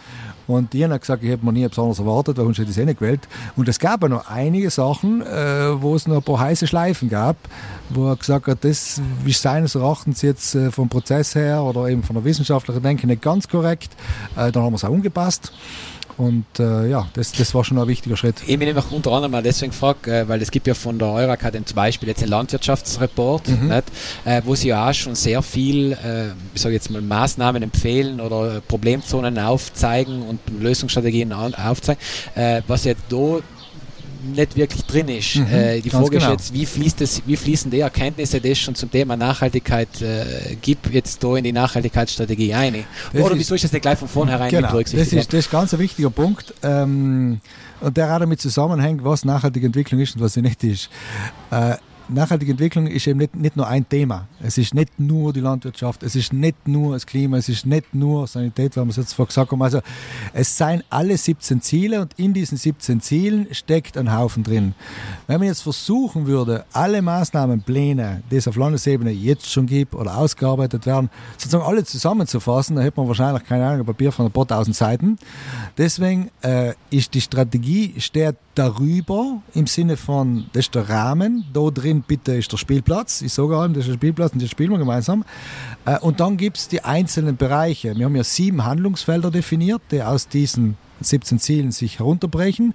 Und 0.46 0.72
die 0.72 0.84
haben 0.84 0.98
gesagt, 0.98 1.24
ich 1.24 1.30
hätte 1.30 1.44
mir 1.44 1.52
nie 1.52 1.64
etwas 1.64 1.78
anderes 1.78 1.98
erwartet, 1.98 2.36
weil 2.36 2.44
sonst 2.44 2.58
hätte 2.58 2.70
ich 2.70 2.76
es 2.76 2.82
eh 2.82 2.84
nicht 2.84 3.00
gewählt. 3.00 3.26
Und 3.56 3.68
es 3.68 3.78
gab 3.78 4.02
ja 4.02 4.08
noch 4.08 4.28
einige 4.28 4.70
Sachen, 4.70 5.22
äh, 5.22 5.82
wo 5.82 5.94
es 5.94 6.06
noch 6.06 6.16
ein 6.16 6.22
paar 6.22 6.38
heiße 6.38 6.66
Schleifen 6.66 7.08
gab, 7.08 7.36
wo 7.90 8.08
er 8.08 8.16
gesagt 8.16 8.46
hat, 8.46 8.58
das 8.62 9.00
ist 9.24 9.42
seines 9.42 9.74
Erachtens 9.74 10.22
jetzt 10.22 10.54
äh, 10.54 10.70
vom 10.70 10.88
Prozess 10.88 11.34
her 11.34 11.62
oder 11.62 11.88
eben 11.88 12.02
von 12.02 12.14
der 12.14 12.24
wissenschaftlichen 12.24 12.82
Denke 12.82 13.06
nicht 13.06 13.22
ganz 13.22 13.48
korrekt. 13.48 13.90
Äh, 14.36 14.52
dann 14.52 14.62
haben 14.62 14.72
wir 14.72 14.76
es 14.76 14.84
auch 14.84 14.90
umgepasst. 14.90 15.52
Und 16.18 16.46
äh, 16.58 16.88
ja, 16.88 17.06
das, 17.12 17.32
das 17.32 17.54
war 17.54 17.62
schon 17.62 17.78
ein 17.78 17.86
wichtiger 17.88 18.16
Schritt. 18.16 18.36
Ich 18.46 18.58
bin 18.58 18.68
einfach 18.68 18.90
unter 18.90 19.10
anderem 19.12 19.32
mal 19.32 19.42
deswegen 19.42 19.72
gefragt, 19.72 20.06
äh, 20.06 20.26
weil 20.26 20.40
es 20.40 20.50
gibt 20.50 20.66
ja 20.66 20.72
von 20.72 20.98
der 20.98 21.08
Eurakademie 21.08 21.66
zum 21.66 21.76
Beispiel 21.76 22.08
jetzt 22.08 22.22
einen 22.22 22.30
Landwirtschaftsreport, 22.30 23.48
mhm. 23.48 23.68
nicht, 23.68 23.84
äh, 24.24 24.40
wo 24.44 24.54
sie 24.54 24.68
ja 24.68 24.88
auch 24.88 24.94
schon 24.94 25.14
sehr 25.14 25.42
viel, 25.42 25.92
äh, 25.92 26.28
ich 26.54 26.62
sage 26.62 26.74
jetzt 26.74 26.90
mal, 26.90 27.02
Maßnahmen 27.02 27.62
empfehlen 27.62 28.20
oder 28.20 28.62
Problemzonen 28.62 29.38
aufzeigen 29.38 30.22
und 30.22 30.40
Lösungsstrategien 30.58 31.32
aufzeigen. 31.32 32.00
Äh, 32.34 32.62
was 32.66 32.84
jetzt 32.84 33.02
da 33.10 33.40
nicht 34.32 34.56
wirklich 34.56 34.82
drin 34.84 35.08
ist. 35.08 35.36
Mhm, 35.36 35.46
äh, 35.46 35.80
die 35.80 35.90
Frage 35.90 36.10
genau. 36.10 36.24
ist 36.26 36.30
jetzt, 36.30 36.54
wie, 36.54 36.66
fließt 36.66 37.00
das, 37.00 37.22
wie 37.26 37.36
fließen 37.36 37.70
die 37.70 37.80
Erkenntnisse, 37.80 38.40
die 38.40 38.50
es 38.50 38.58
schon 38.58 38.74
zum 38.74 38.90
Thema 38.90 39.16
Nachhaltigkeit 39.16 40.00
äh, 40.02 40.56
gibt, 40.60 40.92
jetzt 40.92 41.22
da 41.22 41.36
in 41.36 41.44
die 41.44 41.52
Nachhaltigkeitsstrategie 41.52 42.54
ein? 42.54 42.84
Oder 43.12 43.36
wieso 43.38 43.54
ist 43.54 43.64
das 43.64 43.72
nicht 43.72 43.82
gleich 43.82 43.98
von 43.98 44.08
vornherein 44.08 44.50
genau? 44.50 44.80
Das 44.80 44.92
ist, 44.92 45.32
das 45.32 45.40
ist 45.40 45.50
ganz 45.50 45.72
ein 45.72 45.80
wichtiger 45.80 46.10
Punkt. 46.10 46.54
Ähm, 46.62 47.40
und 47.80 47.96
der 47.96 48.14
auch 48.14 48.18
damit 48.18 48.40
zusammenhängt, 48.40 49.04
was 49.04 49.24
nachhaltige 49.24 49.66
Entwicklung 49.66 50.00
ist 50.00 50.16
und 50.16 50.22
was 50.22 50.34
sie 50.34 50.42
nicht 50.42 50.64
ist. 50.64 50.88
Äh, 51.50 51.76
nachhaltige 52.08 52.52
Entwicklung 52.52 52.86
ist 52.86 53.06
eben 53.06 53.18
nicht, 53.18 53.34
nicht 53.36 53.56
nur 53.56 53.66
ein 53.66 53.88
Thema. 53.88 54.28
Es 54.40 54.58
ist 54.58 54.74
nicht 54.74 54.98
nur 54.98 55.32
die 55.32 55.40
Landwirtschaft, 55.40 56.02
es 56.02 56.14
ist 56.14 56.32
nicht 56.32 56.68
nur 56.68 56.94
das 56.94 57.06
Klima, 57.06 57.36
es 57.36 57.48
ist 57.48 57.66
nicht 57.66 57.94
nur 57.94 58.26
Sanität, 58.26 58.76
wie 58.76 58.80
wir 58.80 58.88
es 58.88 58.96
jetzt 58.96 59.14
vorher 59.14 59.28
gesagt 59.28 59.50
haben. 59.50 59.62
Also 59.62 59.80
es 60.32 60.56
seien 60.56 60.82
alle 60.90 61.16
17 61.16 61.60
Ziele 61.60 62.00
und 62.00 62.12
in 62.16 62.32
diesen 62.32 62.58
17 62.58 63.00
Zielen 63.00 63.48
steckt 63.52 63.96
ein 63.98 64.16
Haufen 64.16 64.44
drin. 64.44 64.74
Wenn 65.26 65.38
man 65.38 65.48
jetzt 65.48 65.62
versuchen 65.62 66.26
würde, 66.26 66.64
alle 66.72 67.02
Maßnahmenpläne, 67.02 68.22
die 68.30 68.36
es 68.36 68.48
auf 68.48 68.56
Landesebene 68.56 69.10
jetzt 69.10 69.50
schon 69.50 69.66
gibt 69.66 69.94
oder 69.94 70.16
ausgearbeitet 70.16 70.86
werden, 70.86 71.10
sozusagen 71.38 71.64
alle 71.64 71.84
zusammenzufassen, 71.84 72.76
dann 72.76 72.84
hätte 72.84 73.00
man 73.00 73.08
wahrscheinlich 73.08 73.44
keine 73.44 73.66
Ahnung, 73.66 73.80
ein 73.80 73.86
Papier 73.86 74.12
von 74.12 74.26
ein 74.26 74.32
paar 74.32 74.46
tausend 74.46 74.76
Seiten. 74.76 75.18
Deswegen 75.76 76.30
äh, 76.42 76.74
ist 76.90 77.14
die 77.14 77.20
Strategie 77.20 77.94
steht 77.98 78.36
darüber 78.54 79.42
im 79.54 79.66
Sinne 79.66 79.96
von, 79.96 80.46
das 80.52 80.66
ist 80.66 80.74
der 80.74 80.88
Rahmen, 80.88 81.44
da 81.52 81.70
drin 81.70 81.95
bitte 82.02 82.34
ist 82.34 82.52
der 82.52 82.56
Spielplatz, 82.56 83.22
ich 83.22 83.32
sage 83.32 83.56
allem, 83.56 83.74
das 83.74 83.84
ist 83.84 83.88
der 83.90 83.94
Spielplatz 83.94 84.32
und 84.32 84.42
das 84.42 84.50
spielen 84.50 84.70
wir 84.70 84.78
gemeinsam. 84.78 85.24
Äh, 85.84 85.98
und 86.00 86.20
dann 86.20 86.36
gibt 86.36 86.58
es 86.58 86.68
die 86.68 86.84
einzelnen 86.84 87.36
Bereiche. 87.36 87.96
Wir 87.96 88.06
haben 88.06 88.16
ja 88.16 88.24
sieben 88.24 88.64
Handlungsfelder 88.64 89.30
definiert, 89.30 89.82
die 89.90 90.02
aus 90.02 90.28
diesen 90.28 90.76
17 91.00 91.38
Zielen 91.38 91.72
sich 91.72 91.98
herunterbrechen. 91.98 92.74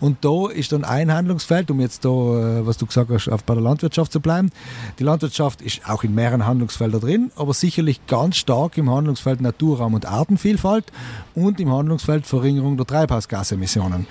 Und 0.00 0.24
da 0.24 0.48
ist 0.48 0.72
dann 0.72 0.84
ein 0.84 1.12
Handlungsfeld, 1.12 1.70
um 1.70 1.80
jetzt 1.80 2.04
da, 2.04 2.08
äh, 2.08 2.66
was 2.66 2.76
du 2.76 2.86
gesagt 2.86 3.10
hast, 3.10 3.28
auf 3.28 3.44
bei 3.44 3.54
der 3.54 3.62
Landwirtschaft 3.62 4.12
zu 4.12 4.20
bleiben. 4.20 4.50
Die 4.98 5.04
Landwirtschaft 5.04 5.62
ist 5.62 5.88
auch 5.88 6.04
in 6.04 6.14
mehreren 6.14 6.46
Handlungsfeldern 6.46 7.00
drin, 7.00 7.32
aber 7.36 7.54
sicherlich 7.54 8.06
ganz 8.06 8.36
stark 8.36 8.76
im 8.78 8.90
Handlungsfeld 8.90 9.40
Naturraum 9.40 9.94
und 9.94 10.06
Artenvielfalt 10.06 10.86
und 11.34 11.60
im 11.60 11.72
Handlungsfeld 11.72 12.26
Verringerung 12.26 12.76
der 12.76 12.86
Treibhausgasemissionen. 12.86 14.06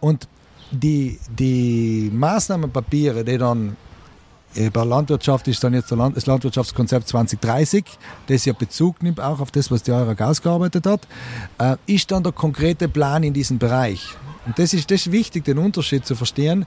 Und 0.00 0.28
die, 0.70 1.18
die 1.38 2.10
Maßnahmenpapiere, 2.12 3.24
die 3.24 3.38
dann 3.38 3.76
bei 4.72 4.84
Landwirtschaft 4.84 5.48
ist 5.48 5.64
dann 5.64 5.74
jetzt 5.74 5.90
das 5.90 6.26
Landwirtschaftskonzept 6.26 7.08
2030, 7.08 7.84
das 8.28 8.44
ja 8.44 8.52
Bezug 8.52 9.02
nimmt 9.02 9.20
auch 9.20 9.40
auf 9.40 9.50
das, 9.50 9.70
was 9.70 9.82
die 9.82 9.92
EURAG 9.92 10.20
ausgearbeitet 10.20 10.86
hat, 10.86 11.06
äh, 11.58 11.76
ist 11.86 12.10
dann 12.10 12.22
der 12.22 12.32
konkrete 12.32 12.88
Plan 12.88 13.22
in 13.22 13.32
diesem 13.32 13.58
Bereich. 13.58 14.14
Und 14.46 14.58
das 14.58 14.74
ist, 14.74 14.90
das 14.90 15.06
ist 15.06 15.12
wichtig, 15.12 15.44
den 15.44 15.58
Unterschied 15.58 16.04
zu 16.06 16.14
verstehen 16.14 16.66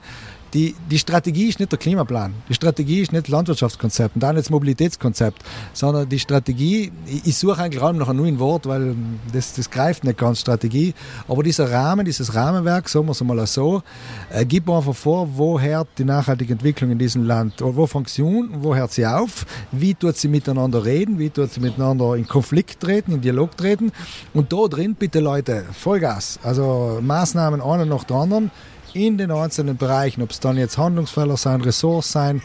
die, 0.54 0.74
die 0.90 0.98
Strategie 0.98 1.48
ist 1.48 1.60
nicht 1.60 1.72
der 1.72 1.78
Klimaplan, 1.78 2.34
die 2.48 2.54
Strategie 2.54 3.00
ist 3.00 3.12
nicht 3.12 3.28
Landwirtschaftskonzept 3.28 4.16
und 4.16 4.24
auch 4.24 4.32
nicht 4.32 4.46
das 4.46 4.50
Mobilitätskonzept, 4.50 5.42
sondern 5.72 6.08
die 6.08 6.18
Strategie, 6.18 6.90
ich, 7.06 7.26
ich 7.26 7.36
suche 7.36 7.62
eigentlich 7.62 7.80
gerade 7.80 7.98
noch 7.98 8.08
ein 8.08 8.16
neues 8.16 8.38
Wort, 8.38 8.66
weil 8.66 8.94
das, 9.32 9.54
das 9.54 9.70
greift 9.70 10.04
nicht 10.04 10.18
ganz 10.18 10.40
Strategie, 10.40 10.94
aber 11.26 11.42
dieser 11.42 11.70
Rahmen, 11.70 12.04
dieses 12.04 12.34
Rahmenwerk, 12.34 12.88
sagen 12.88 13.06
wir 13.06 13.12
es 13.12 13.22
mal 13.22 13.46
so, 13.46 13.82
äh, 14.30 14.44
gibt 14.44 14.68
einfach 14.68 14.94
vor, 14.94 15.28
woher 15.34 15.86
die 15.98 16.04
nachhaltige 16.04 16.54
Entwicklung 16.54 16.90
in 16.90 16.98
diesem 16.98 17.24
Land, 17.24 17.54
wo 17.60 17.86
fängt 17.86 18.08
sie 18.08 18.22
an, 18.22 18.48
wo 18.60 18.74
hört 18.74 18.92
sie 18.92 19.06
auf, 19.06 19.44
wie 19.72 19.94
tut 19.94 20.16
sie 20.16 20.28
miteinander 20.28 20.84
reden, 20.84 21.18
wie 21.18 21.30
tut 21.30 21.52
sie 21.52 21.60
miteinander 21.60 22.14
in 22.14 22.26
Konflikt 22.26 22.80
treten, 22.80 23.12
in 23.12 23.20
Dialog 23.20 23.56
treten? 23.56 23.92
Und 24.34 24.52
da 24.52 24.66
drin 24.68 24.94
bitte 24.94 25.20
Leute, 25.20 25.64
Vollgas, 25.72 26.38
also 26.42 26.98
Maßnahmen 27.02 27.60
einer 27.60 27.84
nach 27.84 28.04
der 28.04 28.16
anderen, 28.16 28.50
in 28.98 29.18
den 29.18 29.30
einzelnen 29.30 29.76
Bereichen, 29.76 30.22
ob 30.22 30.30
es 30.30 30.40
dann 30.40 30.56
jetzt 30.56 30.76
Handlungsfelder 30.76 31.36
sein, 31.36 31.60
Ressorts 31.60 32.12
sein. 32.12 32.42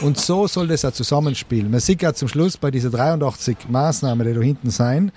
Und 0.00 0.18
so 0.18 0.46
soll 0.46 0.68
das 0.68 0.84
auch 0.84 0.92
zusammenspielen. 0.92 1.70
Man 1.70 1.80
sieht 1.80 2.02
ja 2.02 2.14
zum 2.14 2.28
Schluss 2.28 2.56
bei 2.56 2.70
diesen 2.70 2.90
83 2.90 3.68
Maßnahmen, 3.68 4.26
die 4.26 4.34
da 4.34 4.40
hinten 4.40 4.70
sein, 4.70 5.12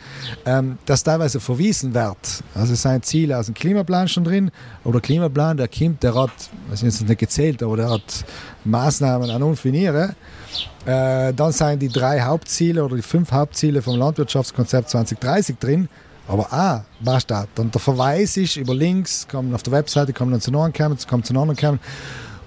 ähm, 0.45 0.77
dass 0.85 1.03
teilweise 1.03 1.39
verwiesen 1.39 1.93
wird. 1.93 2.43
Also 2.55 2.73
es 2.73 2.81
sind 2.81 3.05
Ziele 3.05 3.37
aus 3.37 3.45
dem 3.45 3.55
Klimaplan 3.55 4.07
schon 4.07 4.23
drin, 4.23 4.51
oder 4.83 4.99
Klimaplan, 5.01 5.57
der 5.57 5.67
kommt, 5.67 6.03
der 6.03 6.15
hat, 6.15 6.31
ich 6.73 6.81
jetzt 6.81 7.07
nicht 7.07 7.19
gezählt, 7.19 7.61
aber 7.63 7.77
der 7.77 7.89
hat 7.89 8.25
Maßnahmen 8.65 9.29
an 9.29 9.43
und 9.43 9.55
Äh, 10.85 11.33
dann 11.33 11.51
sind 11.51 11.81
die 11.81 11.89
drei 11.89 12.21
Hauptziele 12.21 12.83
oder 12.83 12.95
die 12.95 13.01
fünf 13.01 13.31
Hauptziele 13.31 13.81
vom 13.81 13.97
Landwirtschaftskonzept 13.97 14.89
2030 14.89 15.57
drin. 15.57 15.89
Aber 16.30 16.53
ah, 16.53 16.84
basta. 17.01 17.47
Dann 17.55 17.71
der 17.71 17.82
Verweis 17.82 18.38
ist 18.38 18.55
über 18.55 18.75
links, 18.75 19.27
kommen 19.27 19.53
auf 19.53 19.63
der 19.63 19.73
Webseite, 19.73 20.13
kommen 20.13 20.32
dann 20.32 20.41
zu 20.41 20.51
neuen 20.51 20.71
Kämmen, 20.71 20.97
kommen 21.09 21.23
zu 21.23 21.34
anderen 21.34 21.55
Kämmen. 21.55 21.80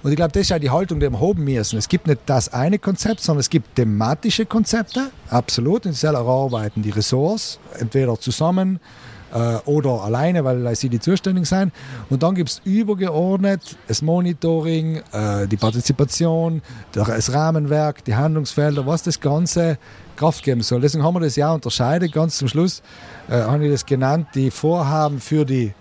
Und 0.01 0.11
ich 0.11 0.15
glaube, 0.15 0.31
das 0.31 0.43
ist 0.43 0.53
auch 0.53 0.59
die 0.59 0.69
Haltung, 0.69 0.99
die 0.99 1.09
wir 1.09 1.19
haben 1.19 1.43
müssen. 1.43 1.77
Es 1.77 1.87
gibt 1.87 2.07
nicht 2.07 2.21
das 2.25 2.51
eine 2.51 2.79
Konzept, 2.79 3.21
sondern 3.21 3.41
es 3.41 3.49
gibt 3.49 3.75
thematische 3.75 4.45
Konzepte, 4.45 5.11
absolut. 5.29 5.85
Und 5.85 5.93
sie 5.93 6.07
erarbeiten 6.07 6.81
die 6.81 6.89
Ressorts, 6.89 7.59
entweder 7.77 8.17
zusammen 8.19 8.79
äh, 9.33 9.55
oder 9.65 10.01
alleine, 10.03 10.43
weil 10.43 10.75
sie 10.75 10.89
die 10.89 10.99
zuständig 10.99 11.45
sind. 11.45 11.73
Und 12.09 12.23
dann 12.23 12.35
gibt 12.35 12.49
es 12.49 12.61
übergeordnet 12.63 13.77
das 13.87 14.01
Monitoring, 14.01 15.01
äh, 15.11 15.47
die 15.47 15.57
Partizipation, 15.57 16.61
das 16.91 17.33
Rahmenwerk, 17.33 18.03
die 18.05 18.15
Handlungsfelder, 18.15 18.85
was 18.85 19.03
das 19.03 19.19
Ganze 19.19 19.77
Kraft 20.23 20.41
geben 20.41 20.61
soll. 20.61 20.79
Deswegen 20.79 21.03
haben 21.03 21.15
wir 21.15 21.19
das 21.19 21.35
ja 21.35 21.51
unterscheidet. 21.51 22.13
Ganz 22.13 22.37
zum 22.37 22.47
Schluss 22.47 22.81
äh, 23.27 23.33
habe 23.33 23.65
ich 23.65 23.71
das 23.73 23.85
genannt, 23.85 24.27
die 24.35 24.51
Vorhaben 24.51 25.19
für 25.19 25.43
die, 25.43 25.73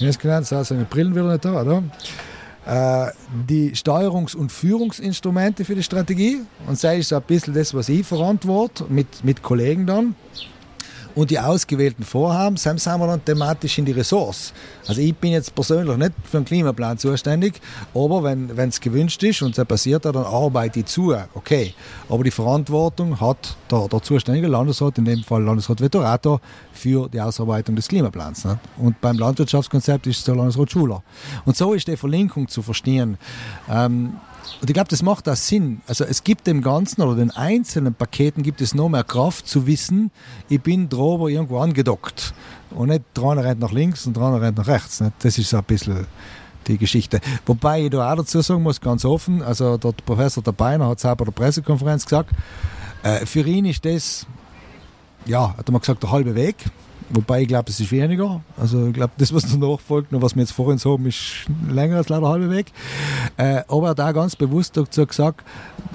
wie 0.00 0.06
das 0.06 0.18
genannt, 0.18 0.52
also 0.52 0.74
eine 0.74 0.84
Brillen 0.84 1.14
wieder 1.14 1.30
nicht 1.30 1.44
da, 1.44 1.62
oder? 1.62 1.84
Äh, 2.66 3.12
die 3.48 3.76
Steuerungs- 3.76 4.34
und 4.34 4.50
Führungsinstrumente 4.50 5.64
für 5.64 5.76
die 5.76 5.84
Strategie. 5.84 6.40
Und 6.66 6.80
sei 6.80 6.98
es 6.98 7.12
ein 7.12 7.22
bisschen 7.22 7.54
das, 7.54 7.74
was 7.74 7.88
ich 7.88 8.04
verantworte, 8.04 8.86
mit, 8.88 9.22
mit 9.22 9.44
Kollegen 9.44 9.86
dann 9.86 10.16
und 11.16 11.30
die 11.30 11.40
ausgewählten 11.40 12.04
Vorhaben, 12.04 12.56
sind 12.56 12.84
wir 12.84 13.06
dann 13.06 13.24
thematisch 13.24 13.78
in 13.78 13.86
die 13.86 13.92
Ressource. 13.92 14.52
Also 14.86 15.00
ich 15.00 15.16
bin 15.16 15.32
jetzt 15.32 15.54
persönlich 15.54 15.96
nicht 15.96 16.12
für 16.24 16.36
den 16.36 16.44
Klimaplan 16.44 16.98
zuständig, 16.98 17.60
aber 17.94 18.22
wenn 18.22 18.68
es 18.68 18.80
gewünscht 18.80 19.22
ist 19.22 19.42
und 19.42 19.58
es 19.58 19.64
passiert, 19.64 20.04
dann 20.04 20.16
arbeite 20.16 20.80
ich 20.80 20.86
zu. 20.86 21.16
Okay. 21.34 21.74
Aber 22.08 22.22
die 22.22 22.30
Verantwortung 22.30 23.18
hat 23.18 23.56
der, 23.70 23.88
der 23.88 24.02
zuständige 24.02 24.46
Landesrat, 24.46 24.98
in 24.98 25.06
dem 25.06 25.24
Fall 25.24 25.42
Landesrat 25.42 25.80
Vettorato, 25.80 26.40
für 26.72 27.08
die 27.08 27.20
Ausarbeitung 27.20 27.74
des 27.74 27.88
Klimaplans. 27.88 28.44
Nicht? 28.44 28.58
Und 28.76 29.00
beim 29.00 29.18
Landwirtschaftskonzept 29.18 30.06
ist 30.06 30.18
es 30.18 30.24
der 30.24 30.36
Landesrat 30.36 30.70
Schuler. 30.70 31.02
Und 31.46 31.56
so 31.56 31.72
ist 31.72 31.88
die 31.88 31.96
Verlinkung 31.96 32.46
zu 32.48 32.60
verstehen. 32.60 33.16
Ähm, 33.70 34.18
und 34.60 34.70
ich 34.70 34.74
glaube, 34.74 34.88
das 34.88 35.02
macht 35.02 35.28
auch 35.28 35.36
Sinn. 35.36 35.80
Also 35.86 36.04
es 36.04 36.24
gibt 36.24 36.46
dem 36.46 36.62
Ganzen 36.62 37.02
oder 37.02 37.16
den 37.16 37.30
einzelnen 37.30 37.94
Paketen 37.94 38.42
gibt 38.42 38.60
es 38.60 38.74
noch 38.74 38.88
mehr 38.88 39.04
Kraft 39.04 39.46
zu 39.46 39.66
wissen, 39.66 40.10
ich 40.48 40.60
bin 40.60 40.88
drüber 40.88 41.28
irgendwo 41.28 41.58
angedockt. 41.58 42.34
Und 42.70 42.88
nicht 42.88 43.04
dran 43.14 43.38
rennt 43.38 43.60
nach 43.60 43.72
links 43.72 44.06
und 44.06 44.16
dran 44.16 44.34
rennt 44.34 44.58
nach 44.58 44.66
rechts. 44.66 45.00
Nicht? 45.00 45.12
Das 45.20 45.38
ist 45.38 45.50
so 45.50 45.58
ein 45.58 45.64
bisschen 45.64 46.06
die 46.66 46.78
Geschichte. 46.78 47.20
Wobei 47.44 47.84
ich 47.84 47.90
da 47.90 48.12
auch 48.12 48.16
dazu 48.16 48.40
sagen 48.40 48.62
muss, 48.62 48.80
ganz 48.80 49.04
offen, 49.04 49.42
also 49.42 49.76
der 49.76 49.92
Professor 50.04 50.42
Beiner 50.42 50.88
hat 50.88 50.98
es 50.98 51.04
auch 51.04 51.14
bei 51.14 51.24
der 51.24 51.32
Pressekonferenz 51.32 52.04
gesagt, 52.04 52.30
äh, 53.02 53.24
für 53.24 53.46
ihn 53.46 53.66
ist 53.66 53.84
das, 53.84 54.26
ja, 55.26 55.56
hat 55.56 55.68
er 55.68 55.72
mal 55.72 55.78
gesagt, 55.78 56.02
der 56.02 56.10
halbe 56.10 56.34
Weg. 56.34 56.56
Wobei 57.10 57.42
ich 57.42 57.48
glaube, 57.48 57.70
es 57.70 57.78
ist 57.78 57.92
weniger. 57.92 58.40
Also 58.56 58.88
ich 58.88 58.94
glaube, 58.94 59.12
das, 59.18 59.32
was 59.32 59.50
danach 59.50 59.78
folgt, 59.80 60.12
und 60.12 60.22
was 60.22 60.34
wir 60.34 60.42
jetzt 60.42 60.52
vorhin 60.52 60.78
so 60.78 60.92
haben, 60.92 61.06
ist 61.06 61.46
länger 61.70 61.96
als 61.96 62.08
leider 62.08 62.28
halbe 62.28 62.50
Weg. 62.50 62.72
Äh, 63.36 63.62
aber 63.68 63.96
er 63.96 64.08
auch 64.08 64.14
ganz 64.14 64.34
bewusst 64.34 64.76
dazu 64.76 65.06
gesagt, 65.06 65.44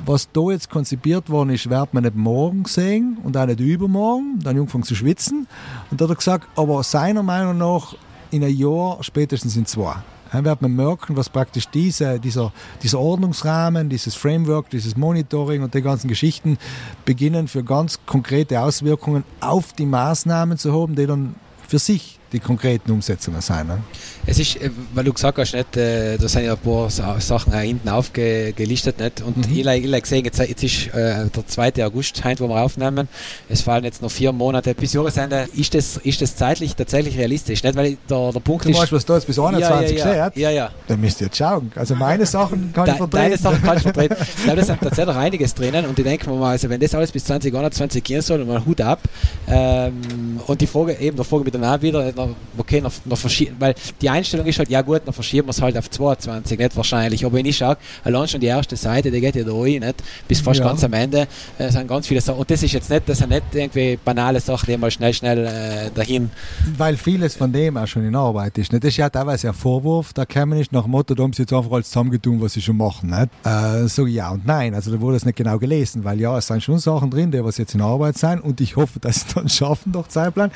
was 0.05 0.31
da 0.31 0.51
jetzt 0.51 0.69
konzipiert 0.69 1.29
worden 1.29 1.49
ist, 1.49 1.69
wird 1.69 1.93
man 1.93 2.03
nicht 2.03 2.15
morgen 2.15 2.65
sehen 2.65 3.17
und 3.23 3.35
auch 3.35 3.45
nicht 3.45 3.59
übermorgen. 3.59 4.39
Dann 4.43 4.57
angefangen 4.57 4.83
zu 4.83 4.95
schwitzen. 4.95 5.47
Und 5.89 5.99
da 5.99 6.05
hat 6.05 6.11
er 6.11 6.15
gesagt, 6.15 6.47
aber 6.55 6.81
seiner 6.83 7.23
Meinung 7.23 7.57
nach 7.57 7.95
in 8.31 8.43
einem 8.43 8.55
Jahr, 8.55 8.97
spätestens 9.01 9.57
in 9.57 9.65
zwei. 9.65 9.95
Dann 10.31 10.45
wird 10.45 10.61
man 10.61 10.73
merken, 10.75 11.17
was 11.17 11.29
praktisch 11.29 11.67
diese, 11.67 12.19
dieser, 12.19 12.53
dieser 12.81 12.99
Ordnungsrahmen, 12.99 13.89
dieses 13.89 14.15
Framework, 14.15 14.69
dieses 14.69 14.95
Monitoring 14.95 15.61
und 15.61 15.73
die 15.73 15.81
ganzen 15.81 16.07
Geschichten 16.07 16.57
beginnen 17.03 17.49
für 17.49 17.63
ganz 17.63 17.99
konkrete 18.05 18.61
Auswirkungen 18.61 19.25
auf 19.41 19.73
die 19.73 19.85
Maßnahmen 19.85 20.57
zu 20.57 20.73
haben, 20.73 20.95
die 20.95 21.05
dann 21.05 21.35
für 21.67 21.79
sich 21.79 22.20
die 22.31 22.39
konkreten 22.39 22.91
Umsetzungen 22.91 23.41
sein. 23.41 23.67
Ne? 23.67 23.79
Es 24.25 24.39
ist, 24.39 24.55
äh, 24.57 24.69
weil 24.93 25.03
du 25.03 25.13
gesagt 25.13 25.37
hast, 25.37 25.53
nicht, 25.53 25.75
äh, 25.77 26.17
da 26.17 26.27
sind 26.27 26.45
ja 26.45 26.53
ein 26.53 26.59
paar 26.59 26.89
Sachen 26.89 27.53
hinten 27.53 27.89
aufgelistet. 27.89 28.99
Nicht? 28.99 29.21
Und 29.21 29.37
mhm. 29.37 29.57
ich 29.57 29.67
habe 29.67 30.01
gesehen, 30.01 30.25
jetzt, 30.25 30.39
jetzt 30.39 30.63
ist 30.63 30.87
äh, 30.87 31.27
der 31.27 31.47
2. 31.47 31.85
August, 31.85 32.23
heute, 32.23 32.43
wo 32.43 32.47
wir 32.49 32.61
aufnehmen. 32.61 33.07
Es 33.49 33.61
fallen 33.61 33.83
jetzt 33.83 34.01
noch 34.01 34.11
vier 34.11 34.31
Monate 34.31 34.73
bis 34.73 34.93
Jahresende. 34.93 35.47
Ist 35.55 35.73
das, 35.73 35.97
ist 35.97 36.21
das 36.21 36.35
zeitlich 36.35 36.75
tatsächlich 36.75 37.17
realistisch? 37.17 37.63
Nicht? 37.63 37.75
Weil 37.75 37.97
der, 38.09 38.31
der 38.31 38.39
Punkt 38.39 38.65
du. 38.65 38.73
Weißt, 38.73 38.91
was 38.91 39.05
da 39.05 39.15
jetzt 39.15 39.27
bis 39.27 39.37
21 39.37 39.97
ja, 39.97 40.07
ja, 40.07 40.15
ja. 40.15 40.31
ja, 40.35 40.49
ja. 40.51 40.69
Dann 40.87 41.01
müsst 41.01 41.19
ihr 41.21 41.27
jetzt 41.27 41.37
schauen. 41.37 41.71
Also 41.75 41.95
meine 41.95 42.25
Sachen 42.25 42.71
kann 42.73 42.87
ich 42.87 42.95
vertreten. 42.95 43.11
Deine 43.11 43.37
Sachen 43.37 43.61
kannst 43.61 43.85
du 43.85 43.91
vertreten. 43.91 44.15
ich 44.19 44.43
glaube, 44.43 44.59
da 44.59 44.65
sind 44.65 44.81
tatsächlich 44.81 45.15
einiges 45.15 45.53
drinnen. 45.53 45.85
Und 45.85 45.97
ich 45.99 46.05
denke 46.05 46.29
mir 46.29 46.37
mal, 46.37 46.51
also 46.51 46.69
wenn 46.69 46.79
das 46.79 46.95
alles 46.95 47.11
bis 47.11 47.25
2021 47.25 48.03
gehen 48.03 48.21
soll, 48.21 48.43
mal 48.45 48.63
Hut 48.65 48.81
ab. 48.81 48.99
Ähm, 49.47 50.39
und 50.47 50.61
die 50.61 50.67
Frage, 50.67 50.93
eben 50.99 51.15
der 51.15 51.25
Frage 51.25 51.43
mit 51.43 51.53
der 51.53 51.61
Namen 51.61 51.81
wieder, 51.81 52.11
noch, 52.27 52.35
okay, 52.57 52.81
noch, 52.81 52.93
noch 53.05 53.17
verschieben, 53.17 53.55
weil 53.59 53.75
die 54.01 54.09
Einstellung 54.09 54.45
ist 54.45 54.59
halt, 54.59 54.69
ja 54.69 54.81
gut, 54.81 55.01
dann 55.05 55.13
verschieben 55.13 55.47
wir 55.47 55.51
es 55.51 55.61
halt 55.61 55.77
auf 55.77 55.89
22, 55.89 56.57
nicht 56.57 56.75
wahrscheinlich. 56.75 57.25
Aber 57.25 57.35
wenn 57.35 57.45
ich 57.45 57.57
schaue, 57.57 57.77
allein 58.03 58.27
schon 58.27 58.41
die 58.41 58.47
erste 58.47 58.75
Seite, 58.75 59.11
die 59.11 59.21
geht 59.21 59.35
ja 59.35 59.43
da 59.43 59.53
rein, 59.53 59.79
nicht? 59.79 60.03
bis 60.27 60.41
fast 60.41 60.59
ja. 60.59 60.65
ganz 60.65 60.83
am 60.83 60.93
Ende, 60.93 61.27
äh, 61.57 61.69
sind 61.69 61.87
ganz 61.87 62.07
viele 62.07 62.21
Sachen. 62.21 62.39
Und 62.39 62.51
das 62.51 62.63
ist 62.63 62.71
jetzt 62.71 62.89
nicht, 62.89 63.07
das 63.07 63.19
sind 63.19 63.29
nicht 63.29 63.43
irgendwie 63.53 63.97
banale 64.03 64.39
Sachen, 64.39 64.65
die 64.67 64.77
mal 64.77 64.91
schnell, 64.91 65.13
schnell 65.13 65.45
äh, 65.45 65.91
dahin. 65.93 66.29
Weil 66.77 66.97
vieles 66.97 67.35
von 67.35 67.51
dem 67.51 67.77
auch 67.77 67.87
schon 67.87 68.05
in 68.05 68.15
Arbeit 68.15 68.57
ist. 68.57 68.71
Nicht? 68.71 68.83
Das 68.83 68.89
ist 68.89 68.97
ja 68.97 69.09
teilweise 69.09 69.49
ein 69.49 69.53
Vorwurf, 69.53 70.13
da 70.13 70.25
käme 70.25 70.55
nicht 70.55 70.71
nach 70.71 70.83
dem 70.83 70.91
Motto, 70.91 71.15
da 71.15 71.23
haben 71.23 71.33
sie 71.33 71.43
jetzt 71.43 71.53
einfach 71.53 71.71
alles 71.71 71.87
zusammengetun, 71.87 72.41
was 72.41 72.53
sie 72.53 72.61
schon 72.61 72.77
machen. 72.77 73.09
Nicht? 73.09 73.29
Äh, 73.45 73.87
so 73.87 74.05
ja 74.05 74.29
und 74.29 74.45
nein. 74.45 74.73
Also 74.73 74.91
da 74.91 74.99
wurde 74.99 75.17
es 75.17 75.25
nicht 75.25 75.35
genau 75.37 75.57
gelesen, 75.57 76.03
weil 76.03 76.19
ja, 76.19 76.37
es 76.37 76.47
sind 76.47 76.63
schon 76.63 76.79
Sachen 76.79 77.09
drin, 77.09 77.31
die 77.31 77.43
was 77.43 77.57
jetzt 77.57 77.75
in 77.75 77.81
Arbeit 77.81 78.17
sind 78.17 78.41
und 78.41 78.61
ich 78.61 78.75
hoffe, 78.75 78.99
dass 78.99 79.21
sie 79.21 79.33
dann 79.35 79.49
schaffen 79.49 79.91
durch 79.91 80.07
Zeitplan. 80.09 80.51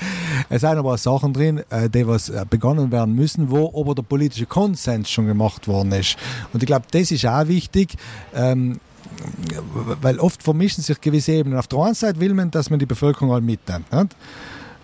Es 0.49 0.61
sind 0.61 0.71
aber 0.71 0.93
auch 0.93 0.97
Sachen 0.97 1.33
drin, 1.33 1.54
äh, 1.69 1.89
die 1.89 2.07
was 2.07 2.29
äh, 2.29 2.45
begonnen 2.49 2.91
werden 2.91 3.15
müssen, 3.15 3.49
wo 3.49 3.71
aber 3.79 3.95
der 3.95 4.03
politische 4.03 4.45
Konsens 4.45 5.09
schon 5.09 5.27
gemacht 5.27 5.67
worden 5.67 5.91
ist. 5.91 6.17
Und 6.53 6.63
ich 6.63 6.67
glaube, 6.67 6.85
das 6.91 7.11
ist 7.11 7.25
auch 7.25 7.47
wichtig. 7.47 7.95
Ähm, 8.33 8.79
weil 10.01 10.19
oft 10.19 10.43
vermischen 10.43 10.83
sich 10.83 10.99
gewisse 10.99 11.33
Ebenen. 11.33 11.57
Auf 11.57 11.67
der 11.67 11.79
einen 11.79 11.93
Seite 11.93 12.19
will 12.19 12.33
man, 12.33 12.51
dass 12.51 12.69
man 12.69 12.79
die 12.79 12.85
Bevölkerung 12.85 13.31
all 13.31 13.41
mitnimmt. 13.41 13.91
Nicht? 13.91 14.15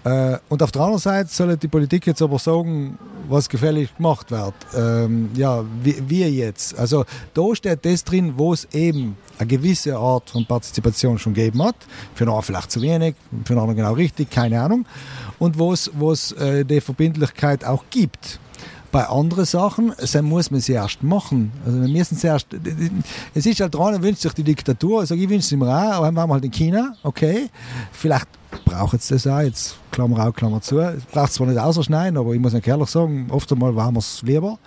Äh, 0.03 0.37
und 0.49 0.63
auf 0.63 0.71
der 0.71 0.81
anderen 0.81 0.99
Seite 0.99 1.29
soll 1.29 1.57
die 1.57 1.67
Politik 1.67 2.07
jetzt 2.07 2.21
aber 2.21 2.39
sagen, 2.39 2.97
was 3.29 3.47
gefällig 3.47 3.95
gemacht 3.95 4.31
wird. 4.31 4.53
Ähm, 4.75 5.29
ja, 5.35 5.63
wie, 5.83 6.23
jetzt. 6.25 6.77
Also 6.77 7.05
da 7.33 7.55
steht 7.55 7.85
das 7.85 8.03
drin, 8.03 8.33
wo 8.35 8.53
es 8.53 8.67
eben 8.73 9.15
eine 9.37 9.47
gewisse 9.47 9.95
Art 9.95 10.29
von 10.29 10.45
Partizipation 10.45 11.19
schon 11.19 11.33
gegeben 11.33 11.63
hat. 11.63 11.75
Für 12.15 12.31
einen 12.31 12.41
vielleicht 12.41 12.71
zu 12.71 12.81
wenig, 12.81 13.15
für 13.45 13.61
einen 13.61 13.75
genau 13.75 13.93
richtig, 13.93 14.31
keine 14.31 14.61
Ahnung. 14.61 14.85
Und 15.41 15.57
wo 15.57 15.73
es, 15.73 15.89
es 16.11 16.33
äh, 16.33 16.63
die 16.63 16.79
Verbindlichkeit 16.79 17.65
auch 17.65 17.83
gibt. 17.89 18.39
Bei 18.91 19.07
anderen 19.07 19.45
Sachen, 19.45 19.91
dann 20.13 20.25
muss 20.25 20.51
man 20.51 20.59
sie 20.59 20.73
erst 20.73 21.01
machen. 21.01 21.51
Also 21.65 21.81
wir 21.81 21.87
müssen 21.87 22.15
sie 22.15 22.27
erst, 22.27 22.45
es 23.33 23.45
ist 23.47 23.59
halt 23.59 23.73
dran, 23.73 24.03
wünscht 24.03 24.21
sich 24.21 24.33
die 24.33 24.43
Diktatur, 24.43 24.99
also 24.99 25.15
ich 25.15 25.27
wünsche 25.27 25.45
es 25.45 25.51
im 25.51 25.63
Iran, 25.63 25.93
aber 25.93 26.05
dann 26.05 26.15
waren 26.15 26.29
wir 26.29 26.33
halt 26.33 26.45
in 26.45 26.51
China, 26.51 26.93
okay. 27.01 27.49
Vielleicht 27.91 28.27
braucht 28.65 28.99
es 28.99 29.07
das 29.07 29.25
auch, 29.25 29.39
jetzt 29.39 29.77
Klammer 29.91 30.27
auf, 30.27 30.35
Klammer 30.35 30.61
zu. 30.61 30.77
Es 30.79 31.05
braucht 31.05 31.33
zwar 31.33 31.47
nicht 31.47 31.59
ausschneiden, 31.59 32.17
aber 32.17 32.33
ich 32.33 32.39
muss 32.39 32.53
nicht 32.53 32.67
ehrlich 32.67 32.89
sagen, 32.89 33.27
oft 33.31 33.51
einmal 33.51 33.75
waren 33.75 33.95
wir 33.95 33.99
es 33.99 34.21
lieber. 34.21 34.59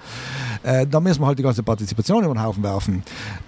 Äh, 0.65 0.86
da 0.86 0.99
müssen 0.99 1.20
wir 1.20 1.27
halt 1.27 1.39
die 1.39 1.43
ganze 1.43 1.62
Partizipation 1.62 2.24
über 2.24 2.32
den 2.32 2.43
Haufen 2.43 2.62
werfen. 2.62 3.03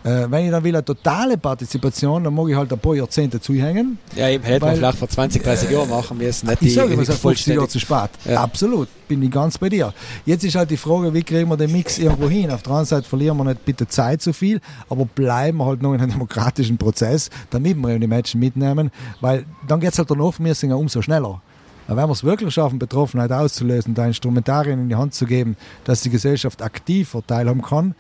Äh, 0.05 0.27
wenn 0.29 0.45
ich 0.45 0.51
dann 0.51 0.63
will 0.63 0.75
eine 0.75 0.85
totale 0.85 1.39
Partizipation, 1.39 2.23
dann 2.23 2.35
mag 2.35 2.49
ich 2.49 2.55
halt 2.55 2.71
ein 2.71 2.79
paar 2.79 2.95
Jahrzehnte 2.95 3.41
zuhängen. 3.41 3.99
Ja, 4.15 4.29
eben 4.29 4.45
hätte 4.45 4.67
man 4.67 4.77
vielleicht 4.77 4.99
vor 4.99 5.09
20, 5.09 5.43
30 5.43 5.71
äh, 5.71 5.73
Jahren 5.73 5.89
machen 5.89 6.19
müssen. 6.19 6.47
Nicht 6.47 6.63
ich 6.63 6.75
sage, 6.75 6.97
wir 6.97 7.05
sind 7.05 7.19
50 7.19 7.55
Jahre 7.55 7.69
zu 7.69 7.81
spät. 7.81 8.11
Ja. 8.27 8.43
Absolut, 8.43 8.89
bin 9.09 9.23
ich 9.23 9.31
ganz 9.31 9.57
bei 9.57 9.71
dir. 9.71 9.95
Jetzt 10.27 10.45
ist 10.45 10.57
halt 10.57 10.71
die 10.71 10.77
Frage, 10.77 11.15
wie 11.15 11.23
kriegen 11.23 11.49
wir 11.49 11.57
den 11.57 11.73
Mix 11.73 11.99
irgendwo 11.99 12.29
hin? 12.29 12.51
Auf 12.51 12.63
der 12.63 12.73
anderen 12.73 12.87
Seite 12.87 13.09
verlieren 13.09 13.39
wir 13.39 13.45
nicht 13.45 13.65
bitte 13.65 13.89
Zeit 13.89 14.21
zu 14.21 14.35
viel, 14.35 14.61
aber 14.91 15.07
bleiben 15.07 15.59
wir 15.59 15.67
halt 15.67 15.81
noch 15.81 15.95
in 15.95 16.01
einem 16.01 16.11
demokratischen 16.13 16.77
Prozess, 16.77 17.31
damit 17.49 17.77
wir 17.79 17.99
die 17.99 18.07
Menschen 18.07 18.41
mitnehmen, 18.41 18.91
weil 19.23 19.47
dann 19.67 19.81
geht 19.81 19.93
es 19.93 19.99
halt 19.99 20.11
danach, 20.11 20.35
wir 20.39 20.55
sind 20.55 20.69
ja 20.71 20.77
umso 20.77 21.01
schneller. 21.01 21.41
Aber 21.87 22.03
wenn 22.03 22.09
wir 22.09 22.13
es 22.13 22.25
wirklich 22.25 22.53
schaffen, 22.53 22.79
Betroffenheit 22.79 23.33
auszulösen, 23.33 23.95
da 23.95 24.07
Instrumentarien 24.07 24.81
in 24.81 24.89
die 24.89 24.97
Hand 24.97 25.15
zu 25.15 25.27
geben, 25.27 25.57
dass 25.85 26.03
die 26.03 26.11
Gesellschaft 26.11 26.63
aktiver 26.63 27.25
teilhaben 27.27 27.63
kann, 27.63 27.95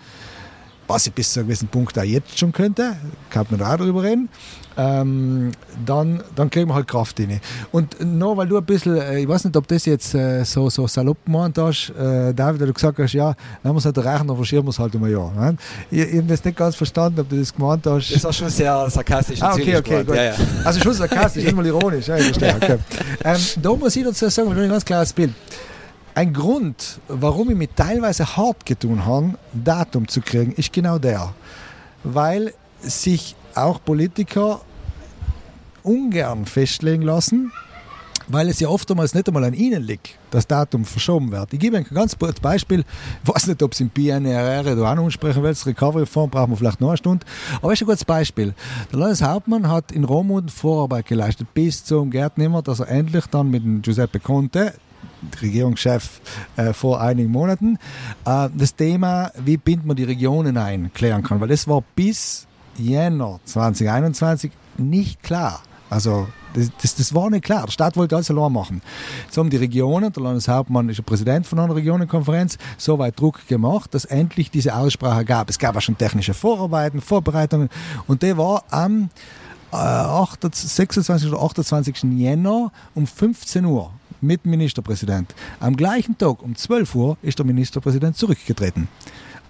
was 0.87 1.07
ich 1.07 1.13
bis 1.13 1.33
zu 1.33 1.41
einem 1.41 1.49
gewissen 1.49 1.69
Punkt 1.69 1.99
auch 1.99 2.03
jetzt 2.03 2.39
schon 2.39 2.53
könnte, 2.53 2.97
kann 3.31 3.47
man 3.51 3.63
auch 3.63 3.77
darüber 3.77 4.03
reden, 4.03 4.29
ähm, 4.77 5.53
dann, 5.85 6.23
dann 6.35 6.51
kriegen 6.51 6.69
wir 6.69 6.75
halt 6.75 6.87
Kraft 6.87 7.19
rein. 7.19 7.41
Und 7.73 7.99
nur 8.05 8.37
weil 8.37 8.47
du 8.47 8.59
ein 8.59 8.65
bisschen, 8.65 8.97
äh, 8.97 9.21
ich 9.21 9.29
weiß 9.29 9.45
nicht, 9.45 9.57
ob 9.57 9.67
das 9.69 9.87
jetzt 9.87 10.15
äh, 10.15 10.45
so, 10.45 10.69
so 10.69 10.87
salopp 10.87 11.25
gemeint 11.25 11.57
hast, 11.59 11.91
äh, 11.91 12.35
David, 12.35 12.61
du 12.61 12.73
gesagt 12.73 12.99
hast, 12.99 13.13
ja, 13.15 13.35
wenn 13.63 13.73
wir 13.73 13.79
es 13.79 13.85
nicht 13.85 13.97
erreichen, 13.97 14.27
dann 14.27 14.37
verschieben 14.37 14.67
wir 14.67 14.71
es 14.71 14.79
halt 14.79 14.95
um 14.95 15.05
ein 15.05 15.11
Jahr. 15.11 15.33
Ne? 15.33 15.57
Ich, 15.91 16.01
ich 16.01 16.17
habe 16.17 16.25
das 16.25 16.45
nicht 16.45 16.57
ganz 16.57 16.77
verstanden, 16.77 17.21
ob 17.21 17.29
du 17.29 17.39
das 17.39 17.55
gemeint 17.55 17.87
hast. 17.87 18.11
Das 18.11 18.17
ist 18.17 18.27
auch 18.27 18.33
schon 18.33 18.51
sehr 18.51 18.89
sarkastisch. 18.91 19.43
Ah, 19.43 19.55
okay, 19.55 19.77
okay, 19.77 20.05
gut. 20.05 20.15
Ja, 20.15 20.25
ja. 20.25 20.35
Also 20.65 20.81
schon 20.81 20.93
sarkastisch, 20.93 21.51
mal 21.53 21.67
ironisch. 21.67 22.07
Ja, 22.07 22.17
ich 22.17 22.25
verstehe, 22.25 22.55
okay. 22.55 22.79
ähm, 23.25 23.41
da 23.63 23.75
muss 23.75 23.97
ich 23.97 24.05
dazu 24.05 24.29
sagen, 24.29 24.49
weil 24.49 24.57
du 24.57 24.63
ein 24.63 24.69
ganz 24.69 24.85
klares 24.85 25.13
Bild. 25.13 25.33
Ein 26.17 26.33
Grund, 26.33 26.99
warum 27.09 27.51
ich 27.51 27.57
mich 27.57 27.69
teilweise 27.77 28.39
hart 28.39 28.65
getan 28.65 29.05
habe, 29.05 29.35
Datum 29.53 30.09
zu 30.09 30.23
kriegen, 30.23 30.53
ist 30.53 30.73
genau 30.73 30.99
der. 30.99 31.35
Weil 32.05 32.55
sich 32.81 33.37
auch 33.55 33.85
Politiker 33.85 34.63
ungern 35.83 36.47
festlegen 36.47 37.03
lassen, 37.03 37.53
weil 38.29 38.49
es 38.49 38.61
ja 38.61 38.69
oftmals 38.69 39.13
nicht 39.13 39.29
einmal 39.29 39.45
an 39.45 39.53
ihnen 39.53 39.83
liegt, 39.83 40.19
das 40.31 40.47
Datum 40.47 40.87
verschoben 40.87 41.31
wird. 41.33 41.53
Ich 41.53 41.61
gebe 41.61 41.77
ein 41.77 41.85
ganz 41.85 42.19
kurzes 42.19 42.41
Beispiel. 42.41 42.83
Ich 43.23 43.35
weiß 43.35 43.49
nicht, 43.49 43.63
ob 43.63 43.73
es 43.73 43.81
im 43.81 43.91
PNRR 43.91 44.73
oder 44.73 44.85
auch 44.85 44.97
ansprechen 44.97 45.43
willst. 45.43 45.67
Recovery 45.67 46.07
Fonds 46.07 46.33
brauchen 46.33 46.53
wir 46.53 46.57
vielleicht 46.57 46.81
noch 46.81 46.89
eine 46.89 46.97
Stunde. 46.97 47.27
Aber 47.61 47.75
ist 47.75 47.83
ein 47.83 47.87
gutes 47.87 48.07
Beispiel. 48.07 48.55
Der 48.91 48.99
Landeshauptmann 49.01 49.69
hat 49.69 49.93
in 49.93 50.05
Romund 50.05 50.51
Vorarbeit 50.51 51.05
geleistet 51.05 51.49
bis 51.53 51.85
zum 51.85 52.11
Gärtnehmer, 52.11 52.63
dass 52.63 52.81
er 52.81 52.89
endlich 52.89 53.27
dann 53.27 53.51
mit 53.51 53.63
dem 53.63 53.83
Giuseppe 53.83 54.19
Conte, 54.19 54.73
Regierungschef 55.41 56.21
äh, 56.57 56.73
vor 56.73 57.01
einigen 57.01 57.31
Monaten, 57.31 57.79
äh, 58.25 58.49
das 58.57 58.75
Thema, 58.75 59.31
wie 59.39 59.57
bindet 59.57 59.87
man 59.87 59.97
die 59.97 60.05
Regionen 60.05 60.57
ein, 60.57 60.93
klären 60.93 61.23
kann. 61.23 61.41
Weil 61.41 61.49
das 61.49 61.67
war 61.69 61.83
bis 61.95 62.47
Jänner 62.77 63.41
2021 63.45 64.53
nicht 64.79 65.23
klar. 65.23 65.63
Also 65.89 66.27
das, 66.55 66.71
das, 66.83 66.95
das, 66.97 67.15
war 67.15 67.31
nicht 67.31 67.45
klar. 67.45 67.67
Der 67.67 67.73
Staat 67.73 67.97
wollte 67.97 68.17
alles 68.17 68.31
allein 68.31 68.53
machen. 68.53 68.83
So 69.31 69.41
haben 69.41 69.51
die 69.51 69.57
Regionen, 69.57 70.13
der 70.13 70.23
Landeshauptmann 70.23 70.89
ist 70.89 70.97
der 70.97 71.05
Präsident 71.05 71.47
von 71.47 71.59
einer 71.59 71.77
Regionenkonferenz, 71.77 72.59
so 72.77 72.99
weit 72.99 73.19
Druck 73.21 73.47
gemacht, 73.47 73.95
dass 73.95 74.05
endlich 74.05 74.51
diese 74.51 74.75
Aussprache 74.75 75.25
gab. 75.25 75.51
Es 75.51 75.59
gab 75.59 75.77
auch 75.77 75.81
schon 75.81 75.99
technische 75.99 76.35
Vorarbeiten, 76.35 77.01
Vorbereitungen 77.01 77.69
und 78.07 78.23
der 78.23 78.37
war 78.37 78.65
am 78.71 79.11
äh, 79.73 80.47
26. 80.51 81.31
oder 81.31 81.43
28. 81.43 82.05
Jänner 82.17 82.73
um 82.95 83.07
15 83.07 83.65
Uhr 83.65 83.91
mit 84.21 84.47
Ministerpräsident. 84.47 85.35
Am 85.61 85.77
gleichen 85.77 86.17
Tag 86.19 86.43
um 86.43 86.57
12 86.57 86.95
Uhr 86.95 87.17
ist 87.23 87.39
der 87.39 87.47
Ministerpräsident 87.47 88.17
zurückgetreten. 88.17 88.89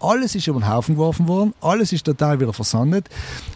Alles 0.01 0.35
ist 0.35 0.47
über 0.47 0.61
den 0.61 0.69
Haufen 0.69 0.95
geworfen 0.95 1.27
worden, 1.27 1.55
alles 1.61 1.93
ist 1.93 2.05
total 2.05 2.39
wieder 2.39 2.53
versandet. 2.53 3.09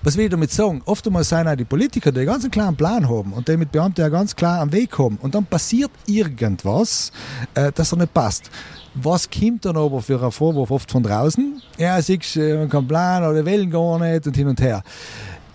Was 0.02 0.16
will 0.16 0.24
ich 0.24 0.30
damit 0.30 0.50
sagen? 0.50 0.80
Oftmals 0.86 1.28
sind 1.28 1.46
auch 1.46 1.54
die 1.54 1.64
Politiker, 1.64 2.10
die 2.12 2.20
einen 2.20 2.28
ganz 2.28 2.50
klaren 2.50 2.76
Plan 2.76 3.08
haben 3.08 3.32
und 3.32 3.46
die 3.46 3.56
mit 3.56 3.70
Beamten 3.70 4.00
ja 4.00 4.08
ganz 4.08 4.34
klar 4.34 4.60
am 4.60 4.72
Weg 4.72 4.98
haben. 4.98 5.18
Und 5.20 5.34
dann 5.34 5.44
passiert 5.44 5.90
irgendwas, 6.06 7.12
äh, 7.54 7.70
das 7.74 7.92
er 7.92 7.98
nicht 7.98 8.14
passt. 8.14 8.50
Was 8.94 9.28
kommt 9.30 9.64
dann 9.64 9.76
aber 9.76 10.00
für 10.00 10.20
einen 10.20 10.32
Vorwurf 10.32 10.70
oft 10.70 10.90
von 10.90 11.02
draußen? 11.02 11.62
Ja, 11.78 12.00
siehst 12.02 12.36
du, 12.36 12.58
man 12.58 12.68
kann 12.68 12.88
planen 12.88 13.26
oder 13.30 13.44
wählen 13.44 13.70
gar 13.70 13.98
nicht 14.00 14.26
und 14.26 14.36
hin 14.36 14.48
und 14.48 14.60
her. 14.60 14.82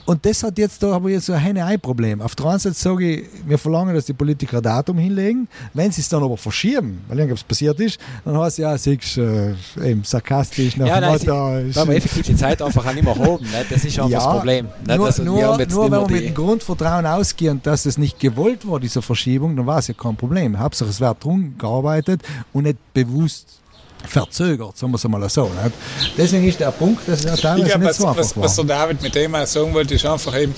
Und 0.05 0.23
das 0.23 0.43
hat 0.43 0.57
jetzt, 0.59 0.83
da 0.83 0.93
haben 0.93 1.05
wir 1.05 1.13
jetzt 1.13 1.25
so 1.25 1.33
ein 1.33 1.39
Henne-Ei-Problem. 1.39 2.21
Auf 2.21 2.35
der 2.35 2.45
einen 2.45 2.59
Seite 2.59 2.75
sage 2.75 3.11
ich, 3.11 3.23
wir 3.45 3.57
verlangen, 3.57 3.95
dass 3.95 4.05
die 4.05 4.13
Politiker 4.13 4.57
ein 4.57 4.63
Datum 4.63 4.99
hinlegen. 4.99 5.47
Wenn 5.73 5.91
sie 5.91 6.01
es 6.01 6.09
dann 6.09 6.23
aber 6.23 6.37
verschieben, 6.37 7.01
weil 7.07 7.19
irgendwas 7.19 7.43
passiert 7.43 7.79
ist, 7.79 7.99
dann 8.23 8.37
heißt 8.37 8.59
es 8.59 8.63
ja, 8.63 8.77
siehst 8.77 9.17
äh, 9.17 9.55
eben 9.83 10.03
sarkastisch 10.03 10.77
nach 10.77 10.87
ja, 10.87 11.01
nein, 11.01 11.17
sie, 11.17 11.27
Weil 11.27 11.87
wir 11.87 11.95
effektiv 11.95 12.25
die 12.27 12.35
Zeit 12.35 12.61
einfach 12.61 12.85
auch 12.85 12.93
nicht 12.93 13.03
mehr 13.03 13.15
haben. 13.15 13.43
Ne? 13.43 13.65
Das 13.67 13.83
ist 13.83 13.97
einfach 13.97 14.09
ja, 14.09 14.19
das 14.19 14.27
Problem. 14.27 14.67
Ne? 14.85 14.95
Nur, 14.95 15.05
also, 15.07 15.23
nur, 15.23 15.41
nur 15.41 15.91
wenn 15.91 15.91
wir 15.91 16.07
mit 16.07 16.25
dem 16.25 16.33
Grundvertrauen 16.35 17.05
ausgehen, 17.07 17.59
dass 17.63 17.87
es 17.87 17.97
nicht 17.97 18.19
gewollt 18.19 18.67
war, 18.67 18.79
diese 18.79 19.01
Verschiebung, 19.01 19.55
dann 19.55 19.65
war 19.65 19.79
es 19.79 19.87
ja 19.87 19.95
kein 19.95 20.15
Problem. 20.15 20.59
Hauptsache 20.59 20.89
es 20.89 21.01
wird 21.01 21.23
drum 21.23 21.55
gearbeitet 21.57 22.21
und 22.53 22.63
nicht 22.63 22.77
bewusst 22.93 23.59
verzögert, 24.07 24.77
sagen 24.77 24.91
wir 24.91 24.97
es 24.97 25.07
mal 25.07 25.29
so. 25.29 25.45
Nicht? 25.45 25.75
Deswegen 26.17 26.47
ist 26.47 26.59
der 26.59 26.71
Punkt, 26.71 27.07
dass 27.07 27.25
er 27.25 27.37
teilweise 27.37 27.65
glaub, 27.69 27.79
nicht 27.79 27.89
was, 27.89 27.97
so 27.97 28.07
einfach 28.07 28.19
was, 28.19 28.37
war. 28.37 28.43
Was 28.43 28.55
der 28.55 28.65
David 28.65 29.01
mit 29.01 29.15
dem 29.15 29.35
auch 29.35 29.45
sagen 29.45 29.73
wollte, 29.73 29.95
ist 29.95 30.05
einfach 30.05 30.37
eben, 30.39 30.53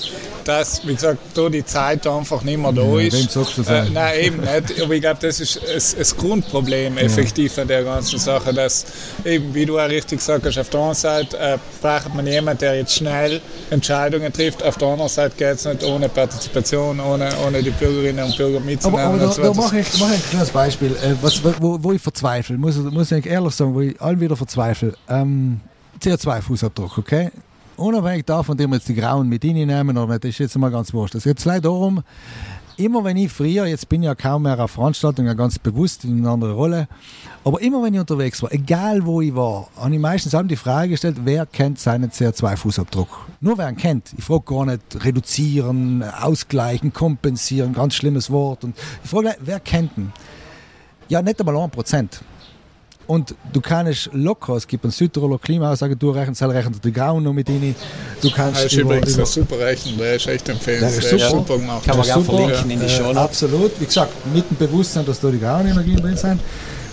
dass, 0.48 0.86
wie 0.86 0.94
gesagt, 0.94 1.18
da 1.34 1.50
die 1.50 1.64
Zeit 1.64 2.06
einfach 2.06 2.42
nicht 2.42 2.58
mehr 2.58 2.72
da 2.72 2.82
ja, 2.82 3.00
ist. 3.00 3.32
Sagst 3.32 3.58
du 3.58 3.62
äh, 3.62 3.84
nein, 3.90 4.18
eben 4.18 4.40
nicht. 4.40 4.82
Aber 4.82 4.94
ich 4.94 5.02
glaube, 5.02 5.18
das 5.20 5.40
ist 5.40 5.60
das 5.98 6.16
Grundproblem 6.16 6.96
effektiv 6.96 7.58
an 7.58 7.68
der 7.68 7.84
ganzen 7.84 8.18
Sache, 8.18 8.54
dass 8.54 8.86
eben, 9.26 9.54
wie 9.54 9.66
du 9.66 9.78
auch 9.78 9.88
richtig 9.88 10.20
gesagt 10.20 10.46
hast, 10.46 10.56
auf 10.58 10.70
der 10.70 10.80
einen 10.80 10.94
Seite 10.94 11.38
äh, 11.38 11.58
braucht 11.82 12.14
man 12.14 12.26
jemanden, 12.26 12.60
der 12.60 12.76
jetzt 12.76 12.94
schnell 12.94 13.42
Entscheidungen 13.68 14.32
trifft, 14.32 14.62
auf 14.62 14.78
der 14.78 14.88
anderen 14.88 15.10
Seite 15.10 15.36
geht 15.36 15.56
es 15.56 15.66
nicht 15.66 15.84
ohne 15.84 16.08
Partizipation, 16.08 16.98
ohne, 16.98 17.28
ohne 17.46 17.62
die 17.62 17.70
Bürgerinnen 17.70 18.24
und 18.24 18.36
Bürger 18.38 18.60
mitzunehmen. 18.60 19.04
Aber, 19.04 19.14
aber 19.14 19.26
da, 19.26 19.32
so 19.32 19.42
da 19.42 19.52
mache 19.52 19.80
ich, 19.80 20.00
mach 20.00 20.08
ich 20.08 20.14
ein 20.14 20.30
kleines 20.30 20.50
Beispiel, 20.50 20.92
äh, 20.92 21.14
was, 21.20 21.42
wo, 21.44 21.78
wo 21.82 21.92
ich 21.92 22.00
verzweifle, 22.00 22.56
muss, 22.56 22.78
muss 22.78 23.12
ich 23.12 23.26
ehrlich 23.26 23.54
sagen, 23.54 23.74
wo 23.74 23.82
ich 23.82 24.00
allen 24.00 24.18
wieder 24.18 24.36
verzweifle. 24.36 24.94
Ähm, 25.10 25.60
CO2-Fußabdruck, 26.00 26.96
okay? 26.96 27.30
Unabhängig 27.78 28.26
davon, 28.26 28.56
dass 28.56 28.66
wir 28.66 28.74
jetzt 28.74 28.88
die 28.88 28.94
Grauen 28.96 29.28
mit 29.28 29.44
reinnehmen 29.44 29.96
oder 29.96 30.18
das 30.18 30.30
ist 30.30 30.38
jetzt 30.38 30.58
mal 30.58 30.68
ganz 30.68 30.92
wurscht. 30.92 31.14
Es 31.14 31.22
geht 31.22 31.44
leider 31.44 31.62
darum, 31.62 32.02
immer 32.76 33.04
wenn 33.04 33.16
ich 33.16 33.30
früher, 33.30 33.66
jetzt 33.66 33.88
bin 33.88 34.02
ich 34.02 34.06
ja 34.06 34.16
kaum 34.16 34.42
mehr 34.42 34.58
auf 34.58 34.72
Veranstaltungen, 34.72 35.36
ganz 35.36 35.60
bewusst 35.60 36.04
in 36.04 36.18
einer 36.18 36.30
anderen 36.30 36.54
Rolle, 36.54 36.88
aber 37.44 37.60
immer 37.60 37.80
wenn 37.80 37.94
ich 37.94 38.00
unterwegs 38.00 38.42
war, 38.42 38.52
egal 38.52 39.06
wo 39.06 39.20
ich 39.20 39.32
war, 39.36 39.68
habe 39.76 39.94
ich 39.94 40.00
meistens 40.00 40.34
die 40.48 40.56
Frage 40.56 40.90
gestellt, 40.90 41.18
wer 41.22 41.46
kennt 41.46 41.78
seinen 41.78 42.10
CO2-Fußabdruck? 42.10 43.06
Nur 43.40 43.58
wer 43.58 43.68
ihn 43.68 43.76
kennt. 43.76 44.12
Ich 44.18 44.24
frage 44.24 44.42
gar 44.44 44.66
nicht 44.66 45.04
reduzieren, 45.04 46.02
ausgleichen, 46.02 46.92
kompensieren, 46.92 47.74
ganz 47.74 47.94
schlimmes 47.94 48.28
Wort. 48.32 48.64
Und 48.64 48.76
ich 49.04 49.10
frage, 49.10 49.36
wer 49.38 49.60
kennt 49.60 49.96
ihn? 49.96 50.12
Ja, 51.08 51.22
nicht 51.22 51.38
einmal 51.38 51.54
1%. 51.54 52.08
Und 53.08 53.34
du 53.54 53.62
kannst 53.62 54.10
locker, 54.12 54.56
es 54.56 54.66
gibt 54.66 54.84
ein 54.84 54.90
Südtiroler 54.90 55.38
Klimaaussagentur, 55.38 56.14
Rechenzahl 56.14 56.50
rechnet 56.50 56.84
die 56.84 56.92
Grauen 56.92 57.24
noch 57.24 57.32
mit 57.32 57.48
rein. 57.48 57.74
Du 58.20 58.30
kannst 58.30 58.56
das 58.56 58.66
ist 58.66 58.74
über, 58.74 58.96
übrigens 58.96 59.14
über, 59.14 59.22
ein 59.22 59.26
super 59.26 59.58
Rechnen, 59.58 59.96
der 59.96 60.16
ist 60.16 60.26
echt 60.26 60.46
empfehlenswert. 60.46 61.02
Der 61.02 61.12
ist 61.12 61.24
super, 61.24 61.30
super 61.30 61.58
gemacht. 61.58 61.86
Kann 61.86 61.96
man 61.96 62.06
gerne 62.06 62.22
verlinken 62.22 62.70
in 62.70 62.80
die 62.80 62.88
Show. 62.88 63.10
Äh, 63.10 63.16
absolut, 63.16 63.80
wie 63.80 63.86
gesagt, 63.86 64.12
mit 64.34 64.50
dem 64.50 64.58
Bewusstsein, 64.58 65.06
dass 65.06 65.20
da 65.20 65.30
die 65.30 65.40
grauen 65.40 65.66
Energien 65.66 65.96
drin 65.96 66.18
sind 66.18 66.38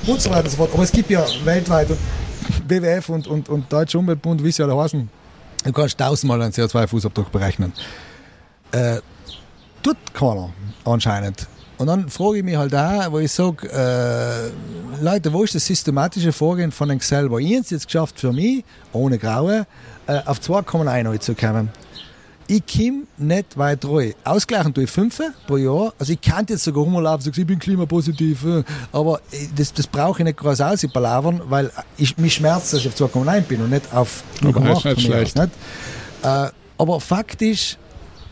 und 0.07 0.21
so 0.21 0.29
weiter 0.29 0.45
und 0.45 0.51
so 0.51 0.55
fort. 0.55 0.69
Aber 0.73 0.83
es 0.83 0.91
gibt 0.93 1.09
ja 1.09 1.25
weltweit 1.43 1.89
und 1.89 1.99
WWF 2.65 3.09
und, 3.09 3.27
und, 3.27 3.49
und 3.49 3.73
Deutscher 3.73 3.99
Umweltbund, 3.99 4.41
wie 4.41 4.51
sie 4.53 4.63
alle 4.63 4.77
heißen, 4.77 5.09
du 5.65 5.71
kannst 5.73 5.97
tausendmal 5.97 6.41
einen 6.41 6.53
CO2-Fußabdruck 6.53 7.29
berechnen. 7.29 7.73
Äh, 8.71 8.99
tut 9.83 9.97
keiner 10.13 10.49
anscheinend. 10.85 11.45
Und 11.77 11.87
dann 11.87 12.09
frage 12.09 12.37
ich 12.37 12.43
mich 12.43 12.55
halt 12.55 12.73
auch, 12.73 13.11
wo 13.11 13.19
ich 13.19 13.31
sage, 13.31 13.67
äh, 13.69 15.03
Leute, 15.03 15.33
wo 15.33 15.43
ist 15.43 15.55
das 15.55 15.65
systematische 15.65 16.31
Vorgehen 16.31 16.71
von 16.71 16.89
euch 16.89 17.03
selber? 17.03 17.39
Ich 17.39 17.51
habe 17.51 17.61
es 17.61 17.69
jetzt 17.69 17.85
geschafft 17.87 18.19
für 18.19 18.31
mich, 18.31 18.63
ohne 18.93 19.17
Graue, 19.17 19.67
äh, 20.07 20.19
auf 20.25 20.39
2,1 20.39 21.19
zu 21.19 21.35
kommen. 21.35 21.69
Ich 22.47 22.61
komme 22.67 23.03
nicht 23.17 23.57
weit 23.57 23.83
rein. 23.85 24.13
Ausgleichen 24.23 24.73
tue 24.73 24.83
ich 24.83 24.91
5 24.91 25.19
pro 25.47 25.57
Jahr. 25.57 25.93
Also 25.97 26.13
ich 26.13 26.21
kann 26.21 26.45
jetzt 26.47 26.63
sogar 26.63 26.83
rumlaufen 26.83 27.17
und 27.17 27.21
sagen, 27.23 27.41
ich 27.41 27.47
bin 27.47 27.59
klimapositiv. 27.59 28.45
Äh, 28.45 28.63
aber 28.91 29.19
das, 29.55 29.73
das 29.73 29.87
brauche 29.87 30.19
ich 30.19 30.25
nicht 30.25 30.37
groß 30.37 30.61
aus, 30.61 30.83
ich 30.83 30.93
palavern, 30.93 31.41
weil 31.49 31.71
ich, 31.97 32.17
mich 32.17 32.35
schmerzt, 32.35 32.71
dass 32.71 32.81
ich 32.81 32.87
auf 32.87 32.95
2,1 32.95 33.41
bin 33.41 33.61
und 33.61 33.71
nicht 33.71 33.91
auf 33.93 34.23
0,8. 34.41 34.91
Okay, 34.91 35.19
nicht 35.19 35.35
Nicht? 35.35 35.49
Äh, 36.23 36.49
aber 36.77 37.01
faktisch 37.01 37.77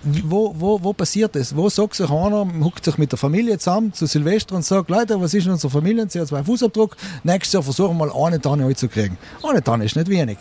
wo, 0.04 0.54
wo, 0.58 0.84
wo 0.84 0.94
passiert 0.94 1.36
das? 1.36 1.56
Wo 1.56 1.70
sagt 1.70 1.96
sich 1.96 2.10
einer, 2.10 2.46
huckt 2.62 2.84
sich 2.84 2.98
mit 2.98 3.12
der 3.12 3.18
Familie 3.18 3.58
zusammen 3.58 3.94
zu 3.94 4.06
Silvester 4.06 4.56
und 4.56 4.66
sagt, 4.66 4.90
Leute, 4.90 5.20
was 5.20 5.34
ist 5.34 5.46
in 5.46 5.52
unserer 5.52 5.72
Familie, 5.72 6.04
CO2-Fußabdruck? 6.06 6.92
Nächstes 7.24 7.54
Jahr 7.54 7.64
versuchen 7.64 7.98
wir 7.98 8.08
mal 8.08 8.26
eine 8.26 8.42
Tonne 8.42 8.66
einzukriegen. 8.66 9.18
Eine 9.48 9.64
Tonne 9.64 9.86
ist 9.86 9.96
nicht 9.96 10.10
wenig. 10.10 10.38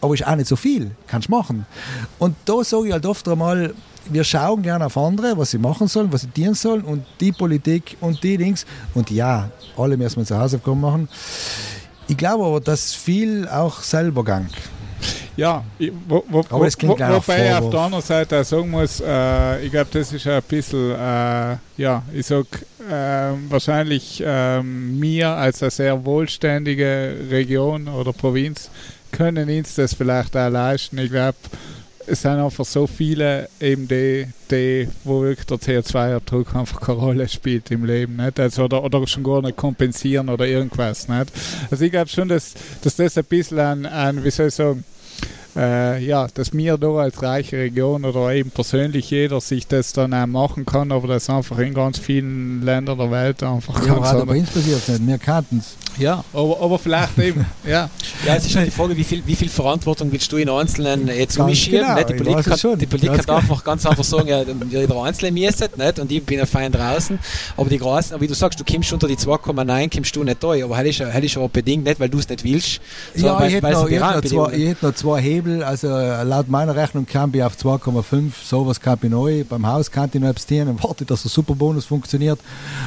Aber 0.00 0.14
ist 0.14 0.26
auch 0.26 0.36
nicht 0.36 0.48
so 0.48 0.56
viel. 0.56 0.90
Kannst 1.06 1.28
du 1.28 1.32
machen. 1.32 1.66
Und 2.18 2.36
da 2.44 2.62
sage 2.62 2.88
ich 2.88 2.92
halt 2.92 3.06
oft 3.06 3.26
einmal, 3.28 3.74
wir 4.10 4.24
schauen 4.24 4.62
gerne 4.62 4.86
auf 4.86 4.96
andere, 4.96 5.36
was 5.36 5.50
sie 5.50 5.58
machen 5.58 5.88
sollen, 5.88 6.12
was 6.12 6.22
sie 6.22 6.28
dienen 6.28 6.54
sollen 6.54 6.82
und 6.82 7.04
die 7.20 7.32
Politik 7.32 7.96
und 8.00 8.22
die 8.22 8.36
Dings. 8.36 8.66
Und 8.94 9.10
ja, 9.10 9.50
alle 9.76 9.96
müssen 9.96 10.18
wir 10.18 10.24
zu 10.24 10.38
Hausaufgaben 10.38 10.80
machen. 10.80 11.08
Ich 12.08 12.16
glaube 12.16 12.44
aber, 12.44 12.60
dass 12.60 12.94
viel 12.94 13.48
auch 13.48 13.82
selber 13.82 14.22
gang. 14.22 14.48
Ja, 15.36 15.64
wo, 16.08 16.24
wo, 16.28 16.42
klingt 16.42 16.98
wo, 16.98 16.98
wobei 16.98 17.48
ich 17.48 17.54
auf 17.54 17.70
der 17.70 17.80
anderen 17.80 18.04
Seite 18.04 18.40
auch 18.40 18.44
sagen 18.44 18.70
muss, 18.70 19.00
äh, 19.00 19.64
ich 19.64 19.70
glaube, 19.70 19.88
das 19.92 20.12
ist 20.12 20.26
ein 20.26 20.42
bisschen, 20.42 20.92
äh, 20.92 21.56
ja, 21.76 22.02
ich 22.14 22.26
sag, 22.26 22.46
äh, 22.88 23.32
wahrscheinlich 23.48 24.22
ähm, 24.24 24.98
mir 24.98 25.30
als 25.30 25.62
eine 25.62 25.70
sehr 25.70 26.04
wohlständige 26.04 27.16
Region 27.30 27.88
oder 27.88 28.12
Provinz 28.12 28.70
können 29.12 29.50
uns 29.50 29.74
das 29.74 29.94
vielleicht 29.94 30.36
auch 30.36 30.48
leisten. 30.48 30.98
Ich 30.98 31.10
glaube, 31.10 31.36
es 32.06 32.22
sind 32.22 32.38
einfach 32.38 32.64
so 32.64 32.86
viele 32.86 33.48
eben 33.60 33.88
die, 33.88 34.26
die 34.50 34.88
wo 35.04 35.22
wirklich 35.22 35.46
der 35.46 35.58
CO2-Abdruck 35.58 36.54
einfach 36.54 36.80
keine 36.80 36.98
Rolle 36.98 37.28
spielt 37.28 37.70
im 37.70 37.84
Leben, 37.84 38.16
nicht? 38.16 38.38
Also, 38.38 38.64
oder, 38.64 38.84
oder 38.84 39.06
schon 39.06 39.24
gar 39.24 39.42
nicht 39.42 39.56
kompensieren 39.56 40.28
oder 40.28 40.46
irgendwas, 40.46 41.08
nicht? 41.08 41.32
Also 41.70 41.84
ich 41.84 41.90
glaube 41.90 42.08
schon, 42.08 42.28
dass, 42.28 42.54
dass 42.82 42.96
das 42.96 43.18
ein 43.18 43.24
bisschen 43.24 43.58
an, 43.58 43.86
an 43.86 44.24
wie 44.24 44.30
soll 44.30 44.48
ich 44.48 44.54
sagen, 44.54 44.84
äh, 45.56 46.04
ja, 46.04 46.28
dass 46.34 46.52
wir 46.52 46.76
da 46.76 46.88
als 46.88 47.22
reiche 47.22 47.58
Region 47.58 48.04
oder 48.04 48.32
eben 48.32 48.50
persönlich 48.50 49.10
jeder 49.10 49.40
sich 49.40 49.66
das 49.66 49.92
dann 49.92 50.12
auch 50.12 50.26
machen 50.26 50.66
kann, 50.66 50.92
aber 50.92 51.08
das 51.08 51.30
einfach 51.30 51.58
in 51.58 51.74
ganz 51.74 51.98
vielen 51.98 52.62
Ländern 52.62 52.98
der 52.98 53.10
Welt 53.10 53.42
einfach 53.42 53.84
ja, 53.86 53.94
ganz 53.94 54.06
aber 54.08 54.26
bei 54.26 54.38
uns 54.38 54.50
passiert 54.50 54.88
nicht, 54.88 55.06
wir 55.06 55.18
kannten 55.18 55.58
es. 55.58 55.76
Ja, 55.98 56.24
aber, 56.32 56.60
aber 56.60 56.78
vielleicht 56.78 57.18
eben, 57.18 57.46
ja. 57.64 57.88
Ja, 58.26 58.34
es 58.34 58.44
ist 58.44 58.52
schon 58.52 58.64
die 58.64 58.70
Frage, 58.70 58.96
wie 58.96 59.04
viel, 59.04 59.22
wie 59.26 59.36
viel 59.36 59.48
Verantwortung 59.48 60.10
willst 60.12 60.30
du 60.32 60.36
in 60.36 60.48
Einzelnen 60.48 61.08
jetzt 61.08 61.38
umschieben? 61.38 61.80
Genau, 61.80 62.02
die 62.02 62.14
Politik, 62.14 62.60
kann, 62.60 62.78
die 62.78 62.86
Politik 62.86 63.26
kann 63.26 63.36
einfach 63.36 63.64
ganz 63.64 63.86
einfach 63.86 64.04
sagen, 64.04 64.28
ja, 64.28 64.42
jeder 64.70 65.02
Einzelne 65.02 65.32
müsste 65.32 65.70
nicht 65.76 65.98
und 65.98 66.10
ich 66.12 66.24
bin 66.24 66.40
ein 66.40 66.46
fein 66.46 66.72
draußen, 66.72 67.18
aber 67.56 67.68
die 67.68 67.78
Großen, 67.78 68.20
wie 68.20 68.26
du 68.26 68.34
sagst, 68.34 68.60
du 68.60 68.64
kommst 68.64 68.92
unter 68.92 69.08
die 69.08 69.16
2,9, 69.16 69.94
kommst 69.94 70.16
du 70.16 70.24
nicht 70.24 70.42
da, 70.42 70.48
aber 70.48 70.76
das 70.76 70.86
ist, 70.86 71.00
ist 71.00 71.36
aber 71.36 71.48
bedingt 71.48 71.84
nicht, 71.84 72.00
weil 72.00 72.08
du 72.08 72.18
es 72.18 72.28
nicht 72.28 72.44
willst. 72.44 72.80
Ja, 73.14 73.44
ich, 73.44 73.54
hätte 73.54 73.70
noch, 73.70 73.88
ich, 73.88 73.94
hätte 73.94 74.14
noch 74.14 74.22
zwei, 74.22 74.52
ich 74.52 74.68
hätte 74.68 74.86
noch 74.86 74.94
zwei 74.94 75.20
Hebel, 75.20 75.62
also 75.62 75.88
laut 75.88 76.48
meiner 76.48 76.76
Rechnung 76.76 77.06
kann 77.06 77.32
ich 77.34 77.42
auf 77.42 77.56
2,5, 77.56 78.32
sowas 78.44 78.80
kann 78.80 78.98
ich 79.02 79.10
neu, 79.10 79.44
beim 79.44 79.66
Haus 79.66 79.90
kann 79.90 80.10
ich 80.12 80.20
noch 80.20 80.28
abstehen 80.28 80.68
und 80.68 80.82
warte, 80.82 81.04
dass 81.04 81.22
der 81.22 81.30
Superbonus 81.30 81.86
funktioniert. 81.86 82.38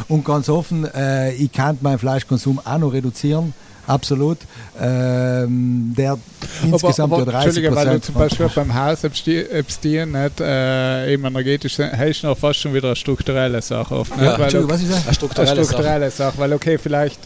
Und 0.08 0.26
ganz 0.26 0.50
offen, 0.50 0.86
äh, 0.94 1.34
ich 1.34 1.52
kann 1.52 1.78
meinen 1.82 2.00
Fleischkonsum 2.00 2.60
auch 2.64 2.78
noch 2.78 2.94
reduzieren. 3.00 3.54
Absolut. 3.90 4.38
Ähm, 4.80 5.96
der 5.98 6.12
aber, 6.12 6.22
insgesamt 6.64 7.12
aber, 7.12 7.24
ja 7.24 7.32
30 7.32 7.48
Entschuldige, 7.48 7.76
weil 7.76 7.90
du 7.96 8.02
zum 8.02 8.16
Beispiel 8.16 8.50
beim 8.54 8.76
Haus 8.76 9.04
abstehen 9.04 10.12
nicht 10.12 10.40
äh, 10.40 11.12
eben 11.12 11.26
energetisch 11.26 11.80
hast 11.80 12.22
du 12.22 12.28
noch 12.28 12.38
fast 12.38 12.60
schon 12.60 12.74
wieder 12.76 12.90
eine 12.90 12.96
strukturelle 12.96 13.62
Sache 13.64 13.96
oft. 13.96 14.12
Ja, 14.12 14.38
weil, 14.38 14.44
Entschuldigung, 14.44 14.70
was 14.70 14.82
ist 14.84 14.92
das? 14.92 15.06
Eine 15.06 15.16
strukturelle, 15.16 15.52
eine 15.52 15.66
strukturelle 15.66 16.12
Sache. 16.12 16.32
Sache. 16.32 16.38
Weil 16.38 16.54
okay, 16.54 16.78
vielleicht 16.78 17.20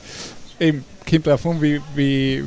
eben 0.57 0.85
kommt 1.09 1.27
davon, 1.27 1.61
wie, 1.61 1.81
wie 1.95 2.43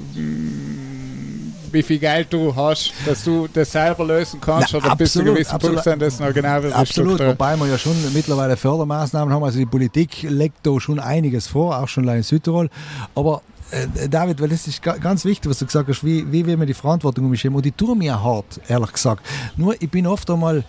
wie 1.76 1.82
viel 1.82 1.98
Geld 1.98 2.32
du 2.32 2.54
hast, 2.54 2.92
dass 3.04 3.22
du 3.22 3.46
das 3.52 3.70
selber 3.70 4.04
lösen 4.04 4.40
kannst 4.40 4.72
Na, 4.72 4.78
oder 4.78 4.92
absolut, 4.92 4.98
bis 4.98 5.12
zu 5.12 5.24
gewissen 5.24 5.52
absolut, 5.52 5.84
Punkt 5.84 6.02
das 6.02 6.20
noch 6.20 6.32
genau 6.32 6.62
wieder 6.62 6.76
Absolut, 6.76 7.20
wobei 7.20 7.56
wir 7.56 7.66
ja 7.66 7.78
schon 7.78 7.94
mittlerweile 8.12 8.56
Fördermaßnahmen 8.56 9.32
haben. 9.32 9.44
Also 9.44 9.58
die 9.58 9.66
Politik 9.66 10.22
legt 10.22 10.66
da 10.66 10.80
schon 10.80 10.98
einiges 10.98 11.46
vor, 11.46 11.78
auch 11.78 11.88
schon 11.88 12.08
in 12.08 12.22
Südtirol. 12.22 12.70
Aber 13.14 13.42
äh, 13.70 14.08
David, 14.08 14.40
weil 14.40 14.48
das 14.48 14.66
ist 14.66 14.82
ganz 14.82 15.24
wichtig, 15.24 15.50
was 15.50 15.58
du 15.58 15.66
gesagt 15.66 15.88
hast, 15.88 16.04
wie, 16.04 16.30
wie 16.32 16.46
will 16.46 16.56
man 16.56 16.66
die 16.66 16.74
Verantwortung 16.74 17.26
umschieben. 17.26 17.56
Und 17.56 17.66
ich 17.66 17.74
tue 17.74 17.94
mir 17.94 18.22
hart, 18.22 18.60
ehrlich 18.68 18.92
gesagt. 18.92 19.24
Nur, 19.56 19.74
ich 19.80 19.90
bin 19.90 20.06
oft 20.06 20.30
einmal 20.30 20.64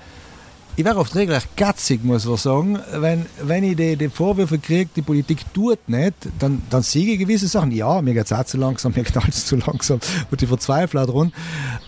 ich 0.77 0.85
wäre 0.85 0.99
oft 0.99 1.15
regelrecht 1.15 1.57
gatzig, 1.57 2.03
muss 2.03 2.27
man 2.27 2.37
sagen. 2.37 2.79
Wenn, 2.93 3.25
wenn 3.41 3.63
ich 3.63 3.75
die, 3.75 3.95
die 3.95 4.09
Vorwürfe 4.09 4.59
kriege, 4.59 4.87
die 4.95 5.01
Politik 5.01 5.39
tut 5.51 5.89
nicht, 5.89 6.13
dann, 6.37 6.61
dann 6.69 6.83
sehe 6.83 7.13
ich 7.13 7.19
gewisse 7.19 7.47
Sachen. 7.47 7.71
Ja, 7.71 7.99
mir 8.03 8.13
geht 8.13 8.25
es 8.25 8.31
auch 8.31 8.43
zu 8.43 8.57
langsam, 8.57 8.93
mir 8.95 9.03
knallt 9.03 9.29
es 9.29 9.47
zu 9.47 9.55
langsam 9.55 9.99
und 10.29 10.39
ich 10.39 10.47
verzweifle 10.47 11.03
dran. 11.07 11.33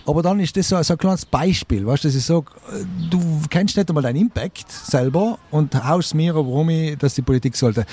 Aber 0.06 0.22
dann 0.22 0.40
ist 0.40 0.56
das 0.56 0.68
so, 0.68 0.82
so 0.82 0.94
ein 0.94 0.98
kleines 0.98 1.24
Beispiel, 1.24 1.86
weißt 1.86 2.04
dass 2.04 2.16
ich 2.16 2.24
sage, 2.24 2.46
du 3.10 3.20
kennst 3.48 3.76
nicht 3.76 3.88
einmal 3.88 4.02
deinen 4.02 4.22
Impact 4.22 4.72
selber 4.72 5.38
und 5.52 5.72
haust 5.84 6.16
mir, 6.16 6.34
warum 6.34 6.70
ich, 6.70 6.98
dass 6.98 7.14
die 7.14 7.22
Politik 7.22 7.54
sollte. 7.54 7.86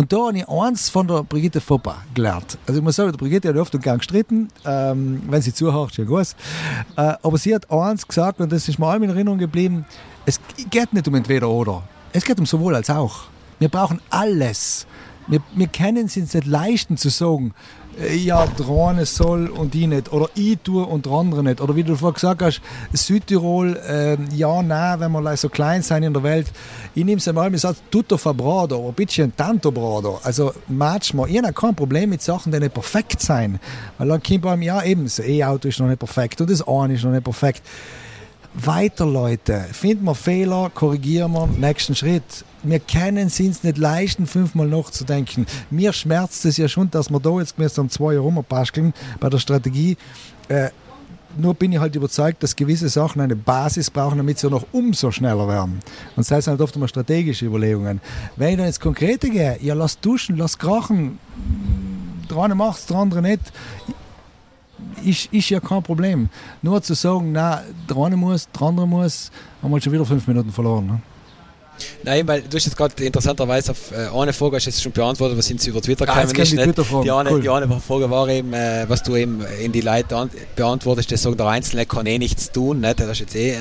Und 0.00 0.14
da 0.14 0.28
habe 0.28 0.38
ich 0.38 0.48
eins 0.48 0.88
von 0.88 1.06
der 1.06 1.22
Brigitte 1.24 1.60
Foppa 1.60 1.98
gelernt. 2.14 2.56
Also 2.66 2.78
ich 2.78 2.82
muss 2.82 2.96
sagen, 2.96 3.12
die 3.12 3.18
Brigitte 3.18 3.50
hat 3.50 3.56
oft 3.58 3.74
und 3.74 3.82
gern 3.82 3.98
gestritten, 3.98 4.48
ähm, 4.64 5.20
wenn 5.28 5.42
sie 5.42 5.52
zuhört, 5.52 5.94
ja 5.98 6.04
gut. 6.04 6.28
Äh, 6.96 7.16
aber 7.22 7.36
sie 7.36 7.54
hat 7.54 7.70
eins 7.70 8.08
gesagt 8.08 8.40
und 8.40 8.50
das 8.50 8.66
ist 8.66 8.78
mir 8.78 8.86
allem 8.86 9.02
in 9.02 9.10
Erinnerung 9.10 9.36
geblieben, 9.36 9.84
es 10.24 10.40
geht 10.70 10.94
nicht 10.94 11.06
um 11.06 11.14
entweder 11.16 11.50
oder. 11.50 11.82
Es 12.14 12.24
geht 12.24 12.38
um 12.38 12.46
sowohl 12.46 12.76
als 12.76 12.88
auch. 12.88 13.24
Wir 13.58 13.68
brauchen 13.68 14.00
alles. 14.08 14.86
Wir, 15.26 15.40
wir 15.54 15.66
können 15.66 16.06
es 16.06 16.16
uns 16.16 16.32
nicht 16.32 16.46
leisten 16.46 16.96
zu 16.96 17.10
sagen, 17.10 17.52
ja, 18.14 18.46
eine 18.68 19.06
soll 19.06 19.48
und 19.48 19.74
ich 19.74 19.86
nicht. 19.86 20.12
Oder 20.12 20.28
ich 20.34 20.58
tue 20.62 20.84
und 20.84 21.06
der 21.06 21.12
andere 21.12 21.42
nicht. 21.42 21.60
Oder 21.60 21.76
wie 21.76 21.84
du 21.84 21.96
vorhin 21.96 22.14
gesagt 22.14 22.42
hast, 22.42 22.60
Südtirol, 22.92 23.76
äh, 23.76 24.16
ja, 24.34 24.62
nein, 24.62 25.00
wenn 25.00 25.12
wir 25.12 25.36
so 25.36 25.48
klein 25.48 25.82
sein 25.82 26.02
in 26.02 26.12
der 26.12 26.22
Welt. 26.22 26.46
Ich 26.94 27.04
nehme 27.04 27.18
es 27.18 27.28
einmal, 27.28 27.54
ich 27.54 27.60
sage, 27.60 27.76
tutto 27.90 28.16
fa 28.16 28.32
brodo, 28.32 28.78
oder 28.78 28.92
bisschen 28.92 29.36
tanto 29.36 29.70
brodo. 29.70 30.20
Also 30.22 30.52
manchmal, 30.68 31.30
ich 31.30 31.38
habe 31.38 31.52
kein 31.52 31.74
Problem 31.74 32.10
mit 32.10 32.22
Sachen, 32.22 32.52
die 32.52 32.60
nicht 32.60 32.74
perfekt 32.74 33.20
sein. 33.20 33.60
Weil 33.98 34.08
dann 34.08 34.22
kommt 34.22 34.46
einem, 34.46 34.62
ja, 34.62 34.82
eben, 34.82 35.04
das 35.04 35.18
E-Auto 35.18 35.68
ist 35.68 35.80
noch 35.80 35.88
nicht 35.88 35.98
perfekt 35.98 36.40
und 36.40 36.50
das 36.50 36.66
eine 36.66 36.94
ist 36.94 37.04
noch 37.04 37.12
nicht 37.12 37.24
perfekt 37.24 37.62
weiter, 38.54 39.06
Leute. 39.06 39.64
Finden 39.72 40.04
wir 40.04 40.14
Fehler, 40.14 40.70
korrigieren 40.74 41.32
wir, 41.32 41.46
nächsten 41.46 41.94
Schritt. 41.94 42.44
Wir 42.62 42.80
können 42.80 43.28
es 43.28 43.40
uns 43.40 43.62
nicht 43.62 43.78
leisten, 43.78 44.26
fünfmal 44.26 44.66
nachzudenken. 44.66 45.46
Mir 45.70 45.92
schmerzt 45.92 46.44
es 46.44 46.56
ja 46.56 46.68
schon, 46.68 46.90
dass 46.90 47.10
wir 47.10 47.20
da 47.20 47.38
jetzt 47.38 47.56
gemessen 47.56 47.80
um 47.80 47.90
zwei 47.90 48.14
Jahre 48.14 48.24
rumbasteln 48.24 48.92
bei 49.18 49.30
der 49.30 49.38
Strategie. 49.38 49.96
Äh, 50.48 50.70
nur 51.36 51.54
bin 51.54 51.72
ich 51.72 51.78
halt 51.78 51.94
überzeugt, 51.94 52.42
dass 52.42 52.56
gewisse 52.56 52.88
Sachen 52.88 53.20
eine 53.20 53.36
Basis 53.36 53.90
brauchen, 53.90 54.18
damit 54.18 54.38
sie 54.38 54.50
noch 54.50 54.66
umso 54.72 55.10
schneller 55.10 55.46
werden. 55.46 55.74
Und 56.16 56.18
das 56.18 56.30
heißt 56.30 56.48
halt 56.48 56.60
oft 56.60 56.74
immer 56.76 56.88
strategische 56.88 57.46
Überlegungen. 57.46 58.00
Wenn 58.36 58.50
ich 58.50 58.56
dann 58.56 58.66
ins 58.66 58.80
Konkrete 58.80 59.30
gehe, 59.30 59.58
ja, 59.62 59.74
lass 59.74 59.98
duschen, 60.00 60.36
lass 60.36 60.58
krachen, 60.58 61.18
der 62.28 62.36
eine 62.36 62.68
es, 62.68 62.86
der 62.86 62.96
andere 62.96 63.22
nicht 63.22 63.52
ist, 65.04 65.32
ist 65.32 65.50
ja 65.50 65.60
kein 65.60 65.82
Problem. 65.82 66.28
Nur 66.62 66.82
zu 66.82 66.94
sagen, 66.94 67.32
na, 67.32 67.62
der 67.88 67.96
eine 67.96 68.16
muss, 68.16 68.48
der 68.50 68.62
andere 68.62 68.86
muss, 68.86 69.30
haben 69.62 69.70
wir 69.70 69.80
schon 69.80 69.92
wieder 69.92 70.04
fünf 70.04 70.26
Minuten 70.26 70.52
verloren. 70.52 70.86
Ne? 70.86 71.00
Nein, 72.02 72.26
weil 72.26 72.42
du 72.42 72.56
hast 72.56 72.64
jetzt 72.64 72.76
gerade 72.76 73.02
interessanterweise 73.04 73.72
auf 73.72 73.92
äh, 73.92 74.08
eine 74.16 74.32
Frage 74.32 74.56
hast 74.56 74.66
jetzt 74.66 74.82
schon 74.82 74.92
beantwortet, 74.92 75.38
was 75.38 75.46
sind 75.46 75.60
sie 75.60 75.70
über 75.70 75.80
Twitter 75.80 76.04
ah, 76.08 76.22
gekommen 76.22 76.42
ist. 76.42 76.52
Die, 76.52 76.56
die, 76.56 77.10
eine, 77.10 77.30
cool. 77.30 77.40
die 77.40 77.48
eine 77.48 77.80
Frage 77.80 78.10
war 78.10 78.28
eben, 78.28 78.52
äh, 78.52 78.84
was 78.88 79.02
du 79.02 79.16
eben 79.16 79.44
in 79.62 79.72
die 79.72 79.80
Leute 79.80 80.28
beantwortest, 80.56 81.12
das 81.12 81.22
sagen 81.22 81.36
der 81.36 81.46
Einzelne 81.46 81.86
kann 81.86 82.06
eh 82.06 82.18
nichts 82.18 82.50
tun, 82.50 82.80
nicht? 82.80 83.00
das 83.00 83.08
hast 83.08 83.18
du 83.18 83.24
jetzt 83.24 83.34
eh 83.34 83.52
äh, 83.52 83.58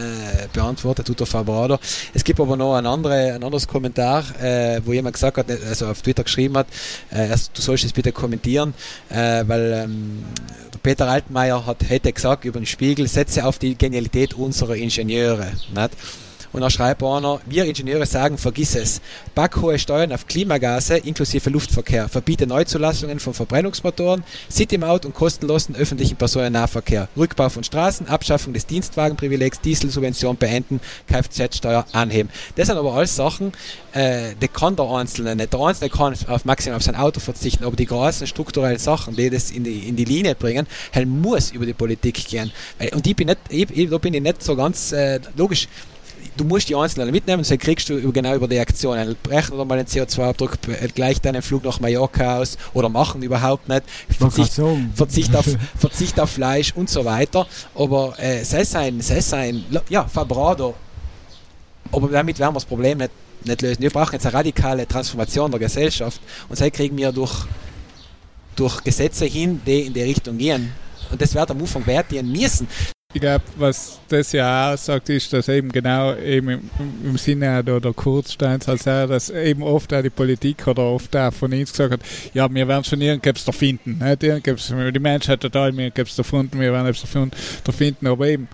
beantwortet, 0.53 1.07
tut 1.07 1.19
der 1.19 1.27
Fabrado. 1.27 1.79
Es 2.13 2.23
gibt 2.23 2.39
aber 2.39 2.57
noch 2.57 2.75
ein, 2.75 2.85
andere, 2.85 3.33
ein 3.33 3.43
anderes 3.43 3.67
Kommentar, 3.67 4.23
äh, 4.41 4.81
wo 4.85 4.93
jemand 4.93 5.13
gesagt 5.13 5.37
hat, 5.37 5.45
also 5.49 5.87
auf 5.87 6.01
Twitter 6.01 6.23
geschrieben 6.23 6.57
hat, 6.57 6.67
äh, 7.11 7.29
erst, 7.29 7.57
du 7.57 7.61
sollst 7.61 7.83
es 7.83 7.93
bitte 7.93 8.11
kommentieren, 8.11 8.73
äh, 9.09 9.43
weil 9.47 9.83
ähm, 9.85 10.23
Peter 10.83 11.07
Altmaier 11.07 11.65
hat, 11.65 11.77
hätte 11.87 12.11
gesagt 12.11 12.45
über 12.45 12.59
den 12.59 12.65
Spiegel, 12.65 13.07
setze 13.07 13.45
auf 13.45 13.59
die 13.59 13.77
Genialität 13.77 14.33
unserer 14.33 14.75
Ingenieure. 14.75 15.51
Nicht? 15.73 15.91
Und 16.51 16.61
dann 16.61 16.71
schreibt 16.71 17.03
einer, 17.03 17.39
wir 17.45 17.65
Ingenieure 17.65 18.05
sagen, 18.05 18.37
vergiss 18.37 18.75
es. 18.75 19.01
Backhohe 19.35 19.77
Steuern 19.77 20.11
auf 20.11 20.27
Klimagase 20.27 20.97
inklusive 20.97 21.49
Luftverkehr, 21.49 22.09
verbiete 22.09 22.47
Neuzulassungen 22.47 23.19
von 23.19 23.33
Verbrennungsmotoren, 23.33 24.23
City-Maut 24.49 25.05
und 25.05 25.13
kostenlosen 25.13 25.75
öffentlichen 25.75 26.15
Personennahverkehr, 26.15 27.07
Rückbau 27.15 27.49
von 27.49 27.63
Straßen, 27.63 28.07
Abschaffung 28.07 28.53
des 28.53 28.65
Dienstwagenprivilegs, 28.65 29.61
Dieselsubvention 29.61 30.37
beenden, 30.37 30.79
Kfz-Steuer 31.07 31.85
anheben. 31.91 32.29
Das 32.55 32.67
sind 32.67 32.77
aber 32.77 32.93
alles 32.93 33.15
Sachen, 33.15 33.51
äh, 33.93 34.33
die 34.41 34.47
kann 34.47 34.75
der 34.75 34.89
Einzelne 34.89 35.35
nicht. 35.35 35.53
Der 35.53 35.59
Einzelne 35.59 35.89
kann 35.89 36.15
auf 36.27 36.45
maximal 36.45 36.77
auf 36.77 36.83
sein 36.83 36.95
Auto 36.95 37.19
verzichten, 37.19 37.63
aber 37.63 37.75
die 37.75 37.85
großen 37.85 38.25
strukturellen 38.27 38.79
Sachen, 38.79 39.15
die 39.15 39.29
das 39.29 39.51
in 39.51 39.63
die, 39.63 39.87
in 39.87 39.95
die 39.95 40.05
Linie 40.05 40.35
bringen, 40.35 40.67
halt 40.93 41.07
muss 41.07 41.51
über 41.51 41.65
die 41.65 41.73
Politik 41.73 42.27
gehen. 42.27 42.51
Und 42.93 43.05
ich 43.05 43.15
bin 43.15 43.27
nicht, 43.27 43.39
ich, 43.49 43.69
ich, 43.69 43.89
da 43.89 43.97
bin 43.97 44.13
ich 44.13 44.21
nicht 44.21 44.43
so 44.43 44.55
ganz 44.55 44.91
äh, 44.91 45.19
logisch 45.35 45.67
du 46.39 46.45
musst 46.45 46.69
die 46.69 46.75
Einzelnen 46.75 47.11
mitnehmen, 47.11 47.43
so 47.43 47.57
kriegst 47.57 47.89
du 47.89 48.11
genau 48.11 48.35
über 48.35 48.47
die 48.47 48.59
Aktionen. 48.59 49.15
Brechen 49.21 49.53
oder 49.53 49.65
mal 49.65 49.77
den 49.77 49.87
CO2-Abdruck, 49.87 50.57
gleich 50.95 51.19
deinen 51.19 51.41
Flug 51.41 51.63
nach 51.65 51.79
Mallorca 51.79 52.39
aus 52.39 52.57
oder 52.73 52.87
machen 52.87 53.21
überhaupt 53.21 53.67
nicht. 53.67 53.83
Verzicht, 54.17 54.53
Verzicht, 54.95 55.35
auf, 55.35 55.45
Verzicht 55.77 56.19
auf 56.19 56.29
Fleisch 56.29 56.73
und 56.73 56.89
so 56.89 57.03
weiter. 57.03 57.45
Aber 57.75 58.13
äh, 58.17 58.43
sei 58.43 58.63
sein, 58.63 59.01
sei 59.01 59.19
sein, 59.19 59.65
ja, 59.89 60.05
Fabrado. 60.07 60.75
Aber 61.91 62.07
damit 62.07 62.39
werden 62.39 62.51
wir 62.51 62.59
das 62.59 62.65
Problem 62.65 62.99
nicht, 62.99 63.11
nicht 63.43 63.61
lösen. 63.61 63.81
Wir 63.81 63.89
brauchen 63.89 64.13
jetzt 64.13 64.25
eine 64.25 64.35
radikale 64.35 64.87
Transformation 64.87 65.51
der 65.51 65.59
Gesellschaft 65.59 66.21
und 66.47 66.59
das 66.59 66.71
kriegen 66.71 66.97
wir 66.97 67.11
durch, 67.11 67.45
durch 68.55 68.83
Gesetze 68.83 69.25
hin, 69.25 69.61
die 69.65 69.81
in 69.81 69.93
die 69.93 70.01
Richtung 70.01 70.37
gehen. 70.37 70.71
Und 71.11 71.21
das 71.21 71.33
wird 71.33 71.49
am 71.51 71.59
Anfang 71.59 71.85
wert 71.87 72.09
gehen 72.09 72.31
müssen. 72.31 72.67
Ich 73.11 73.21
glaube, 73.21 73.43
was 73.55 73.99
das 74.07 74.33
ja 74.33 74.71
auch 74.71 74.77
sagt, 74.77 75.09
ist, 75.09 75.33
dass 75.33 75.47
eben 75.47 75.71
genau 75.71 76.15
eben 76.15 76.47
im, 76.49 76.69
im 77.05 77.17
Sinne 77.17 77.63
der, 77.63 77.79
der 77.79 77.91
Kurzsteins, 77.91 78.69
also 78.69 79.07
dass 79.07 79.31
eben 79.31 79.63
oft 79.63 79.91
auch 79.95 80.03
die 80.03 80.11
Politik 80.11 80.67
oder 80.67 80.83
oft 80.83 81.17
auch 81.17 81.33
von 81.33 81.51
uns 81.51 81.71
gesagt 81.71 81.93
hat, 81.93 82.01
ja, 82.35 82.53
wir 82.53 82.67
werden 82.67 82.83
schon 82.83 83.01
irgendwas 83.01 83.45
da 83.45 83.51
finden. 83.51 83.97
Nicht? 83.97 84.21
Irgendwas, 84.21 84.67
die 84.67 84.99
Menschheit 84.99 85.41
total, 85.41 85.75
wir 85.75 85.85
haben 85.85 86.03
es 86.03 86.19
erfunden, 86.19 86.59
wir 86.59 86.71
werden 86.71 86.85
es 86.85 87.03
da 87.63 87.71
finden. 87.71 88.05
Aber 88.05 88.27
eben 88.27 88.47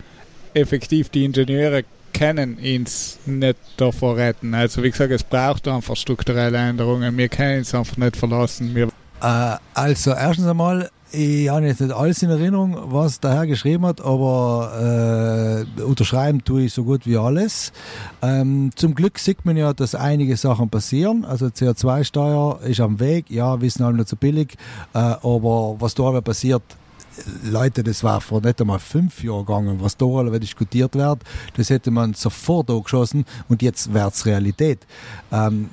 effektiv 0.54 1.10
die 1.10 1.26
Ingenieure 1.26 1.84
können 2.14 2.58
uns 2.58 3.20
nicht 3.26 3.58
davor 3.76 4.16
retten. 4.16 4.54
Also 4.54 4.82
wie 4.84 4.92
gesagt, 4.92 5.12
es 5.12 5.24
braucht 5.24 5.68
einfach 5.68 5.98
strukturelle 5.98 6.58
Änderungen. 6.58 7.18
Wir 7.18 7.28
können 7.28 7.60
es 7.60 7.76
einfach 7.76 7.98
nicht 7.98 8.16
verlassen. 8.16 8.74
Wir 8.74 8.88
äh, 9.22 9.58
also 9.74 10.12
erstens 10.12 10.48
einmal 10.48 10.90
ich 11.12 11.50
habe 11.50 11.66
jetzt 11.66 11.82
nicht 11.82 11.94
alles 11.94 12.22
in 12.24 12.30
Erinnerung, 12.30 12.78
was 12.92 13.20
der 13.20 13.34
Herr 13.34 13.48
geschrieben 13.48 13.86
hat, 13.86 14.02
aber 14.02 15.66
äh, 15.78 15.82
unterschreiben 15.82 16.44
tue 16.44 16.64
ich 16.64 16.74
so 16.74 16.84
gut 16.84 17.06
wie 17.06 17.18
alles. 17.18 17.72
Ähm, 18.22 18.72
zum 18.76 18.96
Glück 18.96 19.20
sieht 19.20 19.46
man 19.46 19.56
ja, 19.56 19.74
dass 19.74 19.96
einige 19.96 20.36
Sachen 20.36 20.70
passieren. 20.70 21.24
Also 21.24 21.48
CO2-Steuer 21.48 22.60
ist 22.64 22.80
am 22.80 23.00
Weg, 23.00 23.30
ja, 23.30 23.62
wissen 23.62 23.84
alle 23.84 23.98
nicht 23.98 24.10
so 24.10 24.16
billig, 24.16 24.56
äh, 24.94 24.98
aber 24.98 25.76
was 25.80 25.96
da 25.96 26.20
passiert, 26.22 26.64
Leute, 27.44 27.84
das 27.84 28.04
war 28.04 28.20
vor 28.20 28.42
nicht 28.42 28.60
einmal 28.60 28.80
fünf 28.80 29.24
Jahren 29.24 29.46
gegangen, 29.46 29.78
was 29.80 29.96
da 29.96 30.06
alle 30.06 30.38
diskutiert 30.40 30.96
wird, 30.96 31.20
das 31.56 31.70
hätte 31.70 31.92
man 31.92 32.14
sofort 32.14 32.70
angeschossen 32.70 33.26
und 33.48 33.62
jetzt 33.62 33.94
wird 33.94 34.14
es 34.14 34.26
Realität. 34.26 34.80
Ähm, 35.32 35.48
hm, 35.48 35.70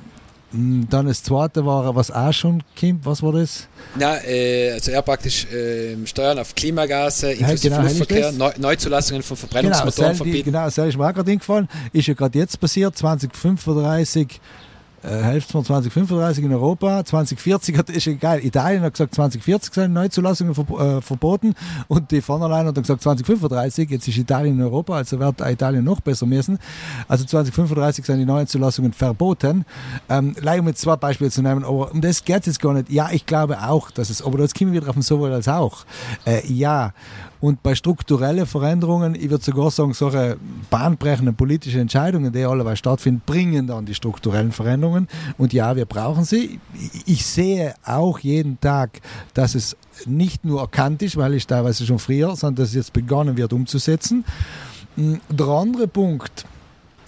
dann 0.52 1.06
das 1.06 1.22
zweite 1.22 1.64
war, 1.64 1.94
was 1.96 2.10
auch 2.10 2.32
schon 2.32 2.62
kommt, 2.78 3.06
was 3.06 3.22
war 3.22 3.32
das? 3.32 3.68
Ja, 3.98 4.16
äh, 4.24 4.72
also 4.72 4.90
er 4.90 5.00
praktisch 5.00 5.46
äh, 5.46 5.96
Steuern 6.06 6.38
auf 6.38 6.54
Klimagase, 6.54 7.32
inklusive 7.32 7.70
genau, 7.74 7.82
Luftverkehr, 7.82 8.32
Neu 8.32 8.52
Neuzulassungen 8.58 9.22
von 9.22 9.36
Verbrennungsmotoren 9.36 10.12
genau, 10.12 10.24
verbieten. 10.24 10.52
Genau, 10.52 10.64
das 10.64 10.76
ist 10.76 10.98
mir 10.98 11.08
auch 11.08 11.14
gerade 11.14 11.30
eingefallen. 11.30 11.68
Ist 11.92 12.06
ja 12.06 12.14
gerade 12.14 12.38
jetzt 12.38 12.60
passiert, 12.60 12.96
2035 12.96 14.40
Hälfte 15.08 15.52
von 15.52 15.64
2035 15.64 16.44
in 16.44 16.52
Europa. 16.52 17.04
2040 17.04 17.76
hat, 17.76 17.90
ist 17.90 18.06
egal. 18.06 18.44
Italien 18.44 18.82
hat 18.82 18.94
gesagt, 18.94 19.14
2040 19.14 19.74
sind 19.74 19.92
Neuzulassungen 19.92 20.54
ver, 20.54 20.98
äh, 20.98 21.00
verboten 21.00 21.54
und 21.88 22.10
die 22.10 22.20
von 22.20 22.42
allein 22.42 22.66
hat 22.66 22.74
gesagt 22.76 23.02
2035. 23.02 23.90
Jetzt 23.90 24.08
ist 24.08 24.16
Italien 24.16 24.56
in 24.56 24.62
Europa, 24.62 24.96
also 24.96 25.18
wird 25.18 25.40
Italien 25.40 25.84
noch 25.84 26.00
besser 26.00 26.26
messen. 26.26 26.58
Also 27.08 27.24
2035 27.24 28.04
sind 28.04 28.18
die 28.18 28.24
Neuzulassungen 28.24 28.92
verboten. 28.92 29.64
Ähm, 30.08 30.34
um 30.58 30.68
jetzt 30.68 30.80
zwei 30.80 30.96
Beispiele 30.96 31.30
zu 31.30 31.42
nehmen, 31.42 31.64
aber 31.64 31.92
um 31.92 32.00
das 32.00 32.24
geht 32.24 32.40
es 32.40 32.46
jetzt 32.46 32.60
gar 32.60 32.74
nicht. 32.74 32.90
Ja, 32.90 33.10
ich 33.10 33.26
glaube 33.26 33.60
auch, 33.62 33.90
dass 33.90 34.10
es, 34.10 34.22
aber 34.22 34.38
jetzt 34.40 34.56
kommen 34.56 34.72
wir 34.72 34.80
wieder 34.80 34.90
auf 34.90 34.96
den 34.96 35.02
sowohl 35.02 35.32
als 35.32 35.48
auch. 35.48 35.84
Äh, 36.24 36.46
ja. 36.46 36.92
Und 37.42 37.60
bei 37.64 37.74
strukturellen 37.74 38.46
Veränderungen, 38.46 39.16
ich 39.16 39.28
würde 39.28 39.42
sogar 39.42 39.72
sagen, 39.72 39.94
solche 39.94 40.36
bahnbrechenden 40.70 41.34
politischen 41.34 41.80
Entscheidungen, 41.80 42.32
die 42.32 42.44
alle 42.44 42.76
stattfinden, 42.76 43.20
bringen 43.26 43.66
dann 43.66 43.84
die 43.84 43.96
strukturellen 43.96 44.52
Veränderungen. 44.52 45.08
Und 45.38 45.52
ja, 45.52 45.74
wir 45.74 45.84
brauchen 45.84 46.24
sie. 46.24 46.60
Ich 47.04 47.26
sehe 47.26 47.74
auch 47.84 48.20
jeden 48.20 48.60
Tag, 48.60 49.00
dass 49.34 49.56
es 49.56 49.76
nicht 50.06 50.44
nur 50.44 50.60
erkannt 50.60 51.02
ist, 51.02 51.16
weil 51.16 51.34
ich 51.34 51.44
teilweise 51.44 51.84
schon 51.84 51.98
früher, 51.98 52.36
sondern 52.36 52.62
dass 52.62 52.68
es 52.68 52.76
jetzt 52.76 52.92
begonnen 52.92 53.36
wird 53.36 53.52
umzusetzen. 53.52 54.24
Der 54.96 55.46
andere 55.48 55.88
Punkt, 55.88 56.44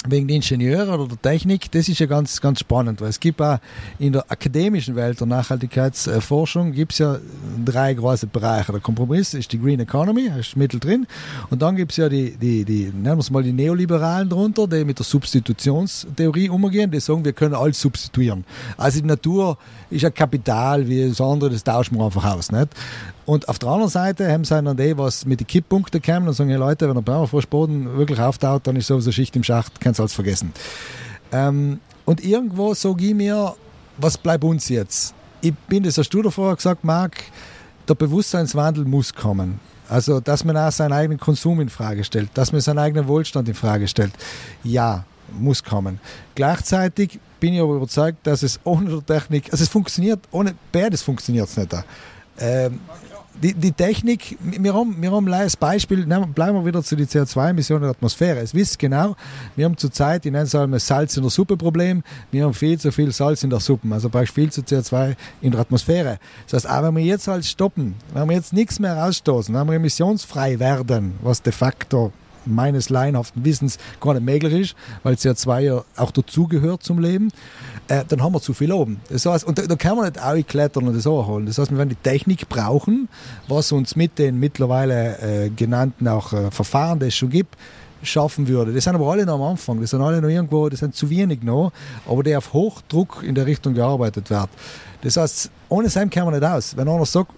wegen 0.07 0.29
der 0.29 0.37
Ingenieure 0.37 0.93
oder 0.93 1.09
der 1.09 1.23
Technik, 1.23 1.71
das 1.73 1.89
ist 1.89 1.99
ja 1.99 2.07
ganz, 2.07 2.41
ganz 2.41 2.61
spannend, 2.61 3.01
weil 3.01 3.09
es 3.09 3.21
gibt 3.21 3.41
auch 3.41 3.59
in 3.99 4.13
der 4.13 4.31
akademischen 4.31 4.97
Welt 4.97 5.19
der 5.19 5.27
Nachhaltigkeitsforschung 5.27 6.73
gibt 6.73 6.93
es 6.93 6.99
ja 6.99 7.19
drei 7.65 7.95
große 7.95 8.27
Bereiche. 8.27 8.73
Der 8.73 8.81
Kompromiss 8.81 9.35
ist 9.35 9.53
die 9.53 9.61
Green 9.61 9.81
Economy, 9.81 10.31
ist 10.39 10.57
mittel 10.57 10.79
drin. 10.79 11.07
Und 11.51 11.63
dann 11.63 11.77
gibt 11.77 11.93
es 11.93 11.97
ja 11.97 12.09
die, 12.09 12.37
die, 12.37 12.65
die, 12.65 12.85
nennen 12.87 13.17
wir 13.17 13.19
es 13.19 13.31
mal 13.31 13.43
die 13.43 13.53
Neoliberalen 13.53 14.29
drunter, 14.29 14.67
die 14.67 14.85
mit 14.85 14.99
der 14.99 15.05
Substitutionstheorie 15.05 16.51
umgehen, 16.51 16.91
die 16.91 17.01
sagen, 17.01 17.25
wir 17.25 17.33
können 17.33 17.55
alles 17.55 17.81
substituieren. 17.81 18.45
Also 18.77 19.01
die 19.01 19.07
Natur 19.07 19.57
ist 19.91 20.03
ja 20.03 20.11
Kapital, 20.11 20.87
wie 20.87 21.09
das 21.09 21.21
andere, 21.21 21.51
das 21.51 21.65
tauschen 21.65 21.97
wir 21.97 22.05
einfach 22.05 22.25
aus. 22.25 22.53
Nicht? 22.53 22.69
Und 23.27 23.49
auf 23.49 23.59
der 23.59 23.71
anderen 23.71 23.91
Seite 23.91 24.31
haben 24.31 24.45
sie 24.45 24.61
dann 24.61 24.77
die, 24.77 24.97
was 24.99 25.25
mit 25.25 25.41
den 25.41 25.47
Kipppunkten 25.47 26.03
kommen 26.03 26.29
und 26.29 26.35
sagen, 26.35 26.51
hey 26.51 26.59
Leute, 26.59 26.87
wenn 26.89 26.95
der 26.95 27.03
Permafrostboden 27.03 27.97
wirklich 27.97 28.21
auftaut, 28.21 28.67
dann 28.67 28.77
ist 28.77 28.87
sowieso 28.87 29.13
Schicht 29.13 29.35
im 29.37 29.43
Schacht, 29.43 29.81
kannst 29.81 29.99
du 29.99 30.03
alles 30.03 30.13
vergessen. 30.13 30.53
Ähm, 31.33 31.81
und 32.05 32.23
irgendwo 32.23 32.75
sage 32.75 33.07
ich 33.07 33.15
mir, 33.15 33.55
was 33.97 34.19
bleibt 34.19 34.45
uns 34.45 34.69
jetzt? 34.69 35.15
Ich 35.41 35.55
bin 35.55 35.83
das, 35.83 35.97
hast 35.97 36.11
du 36.11 36.23
davor 36.23 36.55
gesagt, 36.55 36.85
Marc, 36.85 37.17
der 37.89 37.95
Bewusstseinswandel 37.95 38.85
muss 38.85 39.15
kommen. 39.15 39.61
Also, 39.89 40.21
dass 40.21 40.45
man 40.45 40.57
auch 40.57 40.73
seinen 40.73 40.93
eigenen 40.93 41.19
Konsum 41.19 41.61
in 41.61 41.69
Frage 41.69 42.05
stellt, 42.05 42.31
dass 42.35 42.53
man 42.53 42.61
seinen 42.61 42.79
eigenen 42.79 43.07
Wohlstand 43.07 43.49
in 43.49 43.55
Frage 43.55 43.87
stellt. 43.87 44.13
Ja, 44.63 45.05
muss 45.33 45.63
kommen. 45.63 46.01
Gleichzeitig 46.35 47.19
bin 47.41 47.55
ich 47.55 47.61
aber 47.61 47.75
überzeugt, 47.75 48.27
dass 48.27 48.43
es 48.43 48.61
ohne 48.65 49.03
Technik, 49.03 49.53
also 49.53 49.63
es 49.63 49.69
funktioniert, 49.69 50.21
ohne 50.31 50.55
beides 50.73 51.03
funktioniert 51.03 51.49
es 51.49 51.57
nicht. 51.57 51.75
Ähm, 52.39 52.81
die, 53.43 53.55
die 53.55 53.73
Technik, 53.73 54.39
wir 54.41 54.75
haben, 54.75 55.01
wir 55.01 55.11
haben 55.11 55.33
ein 55.33 55.49
Beispiel, 55.59 56.07
bleiben 56.07 56.59
wir 56.59 56.65
wieder 56.65 56.83
zu 56.83 56.97
den 56.97 57.07
CO2-Emissionen 57.07 57.83
der 57.83 57.91
Atmosphäre. 57.91 58.41
Es 58.41 58.55
wisst 58.55 58.79
genau, 58.79 59.17
wir 59.57 59.65
haben 59.65 59.77
zurzeit, 59.77 60.25
ich 60.25 60.33
nenne 60.33 60.45
es 60.45 60.55
einmal 60.55 60.81
Salz 60.81 61.17
in 61.17 61.23
der 61.23 61.31
Suppe 61.31 61.57
Problem, 61.57 62.03
wir 62.31 62.45
haben 62.45 62.55
viel 62.55 62.79
zu 62.79 62.93
viel 62.93 63.13
Salz 63.13 63.43
in 63.43 63.51
der 63.51 63.61
Suppe, 63.61 63.93
also 63.93 64.09
brauchst 64.09 64.35
viel 64.35 64.51
zu 64.51 64.61
CO2 64.61 65.15
in 65.41 65.51
der 65.53 65.61
Atmosphäre. 65.61 66.19
Das 66.47 66.65
heißt, 66.65 66.75
auch 66.75 66.83
wenn 66.85 66.97
wir 66.97 67.05
jetzt 67.05 67.29
halt 67.29 67.45
stoppen, 67.45 67.95
wenn 68.13 68.29
wir 68.29 68.37
jetzt 68.37 68.53
nichts 68.53 68.79
mehr 68.79 68.97
rausstoßen, 68.97 69.55
wenn 69.55 69.67
wir 69.67 69.75
emissionsfrei 69.75 70.59
werden, 70.59 71.15
was 71.23 71.43
de 71.43 71.53
facto 71.53 72.13
meines 72.47 72.91
laienhaften 72.91 73.45
Wissens 73.45 73.79
gar 74.01 74.15
nicht 74.15 74.25
möglich 74.25 74.53
ist, 74.53 74.77
weil 75.03 75.15
CO2 75.15 75.61
ja 75.61 75.85
auch 75.97 76.11
dazugehört 76.11 76.83
zum 76.83 76.99
Leben, 76.99 77.31
äh, 77.89 78.05
dann 78.07 78.23
haben 78.23 78.33
wir 78.35 78.41
zu 78.41 78.55
viel 78.55 78.73
oben. 78.73 79.01
Das 79.09 79.27
heißt, 79.27 79.47
und 79.47 79.59
da, 79.59 79.63
da 79.63 79.77
kann 79.77 79.97
man 79.97 80.07
nicht 80.07 80.21
auch 80.21 80.35
klettern 80.47 80.89
und 80.89 80.97
das 80.97 81.07
holen. 81.07 81.47
Das 81.47 81.59
heißt, 81.59 81.71
wir 81.71 81.79
werden 81.79 81.91
die 81.91 81.97
Technik 81.97 82.49
brauchen, 82.49 83.09
was 83.49 83.73
uns 83.73 83.97
mit 83.97 84.19
den 84.19 84.39
mittlerweile 84.39 85.19
äh, 85.19 85.51
genannten 85.51 86.09
auch 86.09 86.33
äh, 86.33 86.51
Verfahren, 86.51 86.99
die 86.99 87.07
es 87.07 87.15
schon 87.15 87.31
gibt, 87.31 87.57
schaffen 88.03 88.49
würde. 88.49 88.73
Das 88.73 88.85
sind 88.85 88.95
aber 88.95 89.11
alle 89.11 89.25
noch 89.25 89.35
am 89.35 89.43
Anfang, 89.43 89.81
das 89.81 89.91
sind 89.91 90.03
alle 90.03 90.21
noch 90.21 90.29
irgendwo, 90.29 90.69
das 90.69 90.81
sind 90.81 90.95
zu 90.95 91.09
wenig 91.09 91.43
noch, 91.43 91.73
aber 92.07 92.23
die 92.23 92.37
auf 92.37 92.53
Hochdruck 92.53 93.23
in 93.23 93.35
der 93.35 93.47
Richtung 93.47 93.75
gearbeitet 93.75 94.31
wird. 94.31 94.49
Das 95.03 95.17
heißt, 95.17 95.51
ohne 95.69 95.89
Sein 95.89 96.11
kann 96.11 96.25
man 96.25 96.35
nicht 96.35 96.45
aus. 96.45 96.77
Wenn 96.77 96.89
einer 96.89 97.07
sagt, 97.07 97.33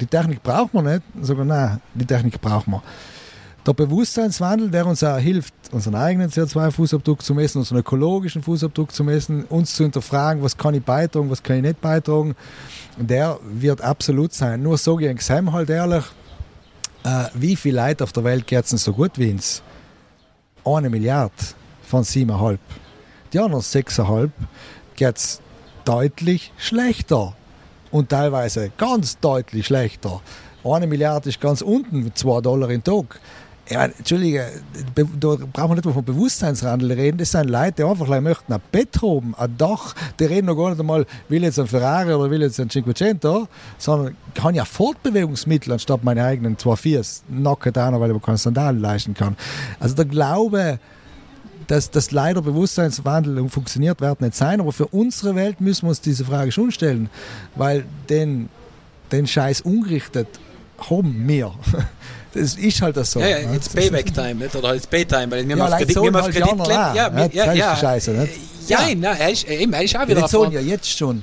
die 0.00 0.06
Technik 0.06 0.42
braucht 0.42 0.74
man 0.74 0.84
nicht, 0.84 1.02
dann 1.14 1.24
sagen 1.24 1.38
wir, 1.40 1.44
nein, 1.44 1.80
die 1.94 2.06
Technik 2.06 2.40
braucht 2.40 2.66
man. 2.66 2.80
Der 3.66 3.74
Bewusstseinswandel, 3.74 4.70
der 4.70 4.86
uns 4.86 5.04
auch 5.04 5.18
hilft, 5.18 5.54
unseren 5.70 5.94
eigenen 5.94 6.30
CO2-Fußabdruck 6.30 7.22
zu 7.22 7.34
messen, 7.34 7.58
unseren 7.58 7.78
ökologischen 7.78 8.42
Fußabdruck 8.42 8.92
zu 8.92 9.04
messen, 9.04 9.44
uns 9.44 9.74
zu 9.74 9.84
hinterfragen, 9.84 10.42
was 10.42 10.56
kann 10.56 10.74
ich 10.74 10.82
beitragen, 10.82 11.30
was 11.30 11.42
kann 11.42 11.56
ich 11.56 11.62
nicht 11.62 11.80
beitragen, 11.80 12.34
der 12.96 13.38
wird 13.44 13.80
absolut 13.80 14.32
sein. 14.32 14.62
Nur 14.62 14.78
sage 14.78 15.04
ich 15.04 15.10
in 15.10 15.16
Gesam 15.16 15.52
halt 15.52 15.70
ehrlich, 15.70 16.04
äh, 17.04 17.24
wie 17.34 17.56
viele 17.56 17.80
Leute 17.80 18.04
auf 18.04 18.12
der 18.12 18.24
Welt 18.24 18.46
geht 18.46 18.64
es 18.64 18.70
so 18.70 18.92
gut 18.92 19.12
wie 19.16 19.30
uns? 19.30 19.62
Eine 20.64 20.90
Milliarde 20.90 21.34
von 21.82 22.04
siebeneinhalb. 22.04 22.60
Die 23.32 23.38
anderen 23.38 23.62
sechseinhalb 23.62 24.32
geht 24.94 25.16
es 25.16 25.40
deutlich 25.84 26.52
schlechter. 26.56 27.34
Und 27.90 28.08
teilweise 28.08 28.70
ganz 28.76 29.18
deutlich 29.18 29.66
schlechter. 29.66 30.20
Eine 30.64 30.86
Milliarde 30.86 31.28
ist 31.28 31.40
ganz 31.40 31.60
unten, 31.60 32.14
zwei 32.14 32.40
Dollar 32.40 32.70
im 32.70 32.82
Tag. 32.82 33.20
Ja, 33.70 33.84
Entschuldige, 33.84 34.50
da 34.94 35.02
brauchen 35.04 35.70
wir 35.70 35.74
nicht 35.76 35.84
mehr 35.84 35.94
von 35.94 36.04
Bewusstseinsrandel 36.04 36.92
reden. 36.92 37.18
Das 37.18 37.30
sind 37.30 37.48
Leute, 37.48 37.74
die 37.78 37.84
einfach 37.84 38.20
möchten 38.20 38.52
ein 38.52 38.60
Bett 38.72 39.00
haben, 39.00 39.34
ein 39.36 39.56
Dach. 39.56 39.94
Die 40.18 40.24
reden 40.24 40.48
noch 40.48 40.56
gar 40.56 40.70
nicht 40.70 40.80
einmal, 40.80 41.06
will 41.28 41.44
jetzt 41.44 41.60
ein 41.60 41.68
Ferrari 41.68 42.12
oder 42.12 42.28
will 42.28 42.42
jetzt 42.42 42.58
ein 42.58 42.68
Cinquecento, 42.68 43.46
sondern 43.78 44.16
kann 44.34 44.56
ja 44.56 44.64
Fortbewegungsmittel 44.64 45.72
anstatt 45.72 46.02
meine 46.02 46.24
eigenen 46.24 46.58
zwei 46.58 46.74
Viers 46.74 47.22
nacken 47.28 47.72
da, 47.72 48.00
weil 48.00 48.14
ich 48.14 48.22
keine 48.22 48.36
Sandalen 48.36 48.80
leisten 48.80 49.14
kann. 49.14 49.36
Also 49.78 49.94
der 49.94 50.06
Glaube, 50.06 50.80
dass, 51.68 51.90
dass 51.90 52.10
leider 52.10 52.42
Bewusstseinswandel 52.42 53.48
funktioniert, 53.48 54.00
wird 54.00 54.20
nicht 54.20 54.34
sein. 54.34 54.60
Aber 54.60 54.72
für 54.72 54.86
unsere 54.88 55.34
Welt 55.34 55.60
müssen 55.60 55.82
wir 55.82 55.90
uns 55.90 56.00
diese 56.00 56.24
Frage 56.24 56.52
schon 56.52 56.70
stellen, 56.72 57.08
weil 57.54 57.84
den, 58.08 58.48
den 59.12 59.26
Scheiß 59.26 59.60
ungerichtet 59.62 60.28
haben 60.90 61.26
wir. 61.28 61.52
Das 62.34 62.54
ist 62.54 62.80
halt 62.82 62.96
das 62.96 63.10
so. 63.12 63.20
Ja, 63.20 63.38
ja, 63.38 63.52
it's 63.52 63.68
Payback 63.74 64.12
Time, 64.14 64.36
nicht? 64.36 64.54
Oder 64.56 64.74
it's 64.74 64.86
Paytime, 64.86 65.30
weil 65.30 65.46
wir 65.46 65.56
ja, 65.56 65.64
auf 65.66 65.76
Kredit, 65.76 65.94
so 65.94 66.02
wir 66.04 66.18
auf 66.20 66.30
Kredit 66.30 66.44
halt 66.58 66.68
ja, 66.68 66.94
ja, 67.10 67.26
ja, 67.32 67.52
ja, 67.52 67.76
Scheiße, 67.76 68.12
nicht? 68.12 68.32
Ja, 68.68 68.80
ja. 68.88 68.94
Nein, 68.94 69.02
er 69.18 69.30
ist, 69.30 69.48
eben, 69.48 69.72
er 69.72 69.82
ist 69.82 69.96
auch 69.96 70.06
wieder 70.08 70.22
Die 70.22 70.26
zahlen 70.28 70.52
ja 70.52 70.60
jetzt 70.60 70.88
schon. 70.88 71.22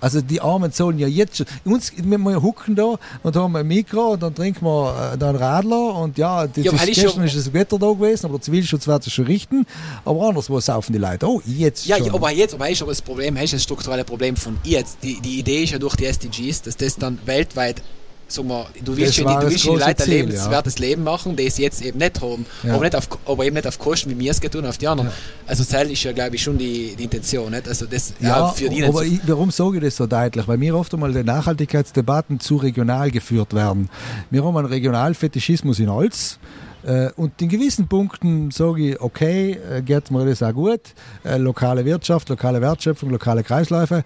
Also 0.00 0.20
die 0.20 0.38
Armen 0.38 0.70
zahlen 0.70 0.98
ja 0.98 1.08
jetzt 1.08 1.38
schon. 1.38 1.46
Uns, 1.64 1.90
wir 1.96 2.42
hucken 2.42 2.74
da 2.76 2.96
und 3.22 3.36
haben 3.36 3.56
ein 3.56 3.66
Mikro 3.66 4.12
und 4.12 4.22
dann 4.22 4.34
trinken 4.34 4.62
wir 4.66 5.14
äh, 5.18 5.24
einen 5.24 5.36
Radler 5.36 5.94
und 5.94 6.18
ja, 6.18 6.46
das 6.46 6.62
Ja, 6.62 6.72
ist, 6.72 6.84
gestern 6.86 7.10
schon- 7.10 7.24
ist 7.24 7.36
das 7.36 7.52
Wetter 7.54 7.78
da 7.78 7.86
gewesen, 7.90 8.26
aber 8.26 8.38
Zivilschutz 8.38 8.86
wird 8.86 9.06
es 9.06 9.12
schon 9.14 9.24
richten. 9.24 9.66
Aber 10.04 10.28
anderswo 10.28 10.60
saufen 10.60 10.92
die 10.92 10.98
Leute. 10.98 11.26
Oh, 11.26 11.40
jetzt 11.46 11.86
Ja, 11.86 11.96
schon. 11.96 12.10
aber 12.14 12.30
jetzt, 12.32 12.52
aber 12.52 12.68
ist 12.68 12.82
aber 12.82 12.90
das 12.90 13.00
Problem, 13.00 13.34
ist 13.38 13.54
das 13.54 13.62
strukturelle 13.62 14.04
Problem 14.04 14.36
von 14.36 14.58
jetzt. 14.64 14.98
Die, 15.02 15.20
die 15.22 15.38
Idee 15.38 15.62
ist 15.64 15.70
ja 15.70 15.78
durch 15.78 15.96
die 15.96 16.04
SDGs, 16.04 16.60
dass 16.62 16.76
das 16.76 16.96
dann 16.96 17.18
weltweit, 17.24 17.82
sagen 18.28 18.48
wir, 18.48 18.66
du 18.84 18.96
willst 18.96 19.10
Das 19.10 19.16
ja 19.18 19.24
war 19.24 19.32
die, 19.32 19.38
du 19.38 19.44
das 19.44 19.52
willst 19.52 19.64
die 19.64 19.68
Leute 19.88 20.02
ein 20.04 20.10
lebenswertes 20.10 20.78
Leben 20.78 21.04
machen, 21.04 21.36
es 21.38 21.58
jetzt 21.58 21.82
eben 21.84 21.98
nicht 21.98 22.20
haben, 22.20 22.46
Ja. 22.62 22.74
aber, 22.74 22.84
nicht 22.84 22.96
auf, 22.96 23.08
aber 23.26 23.44
eben 23.44 23.54
nicht 23.54 23.66
auf 23.66 23.78
Kosten, 23.78 24.10
wie 24.10 24.18
wir 24.18 24.30
es 24.30 24.40
getan 24.40 24.66
auf 24.66 24.78
die 24.78 24.88
anderen. 24.88 25.10
Also 25.46 25.64
das 25.64 25.84
ist 25.90 26.02
ja, 26.02 26.12
glaube 26.12 26.36
ich, 26.36 26.42
schon 26.42 26.56
die, 26.58 26.94
die 26.96 27.04
Intention, 27.04 27.50
nicht? 27.50 27.68
Also 27.68 27.86
das 27.86 28.14
Ja, 28.20 28.28
ja, 28.28 28.48
für 28.48 28.68
die 28.68 28.84
aber 28.84 29.04
ich, 29.04 29.20
warum 29.26 29.50
sage 29.50 29.76
ich 29.78 29.82
das 29.84 29.96
so 29.96 30.06
deutlich? 30.06 30.46
Weil 30.48 30.58
mir 30.58 30.74
oft 30.76 30.92
einmal 30.94 31.12
die 31.12 31.22
Nachhaltigkeitsdebatten 31.22 32.40
zu 32.40 32.56
regional 32.56 33.10
geführt 33.10 33.54
werden. 33.54 33.88
Wir 34.30 34.44
haben 34.44 34.56
einen 34.56 34.66
Regionalfetischismus 34.66 35.78
in 35.78 35.90
Holz. 35.90 36.38
Äh, 36.86 37.10
Und 37.16 37.40
in 37.40 37.48
gewissen 37.48 37.88
Punkten 37.88 38.50
sage 38.50 38.90
ich, 38.90 39.00
okay, 39.00 39.58
äh, 39.72 39.80
geht 39.80 40.10
mir 40.10 40.26
das 40.26 40.42
auch 40.42 40.52
gut. 40.52 40.80
Äh, 41.24 41.38
Lokale 41.38 41.84
Wirtschaft, 41.84 42.28
lokale 42.28 42.60
Wertschöpfung, 42.60 43.08
lokale 43.10 43.42
Kreisläufe. 43.42 44.04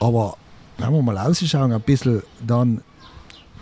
Aber 0.00 0.36
wenn 0.78 0.90
wir 0.92 1.02
mal 1.02 1.18
ausschauen, 1.18 1.72
ein 1.72 1.80
bisschen, 1.82 2.22
dann, 2.46 2.80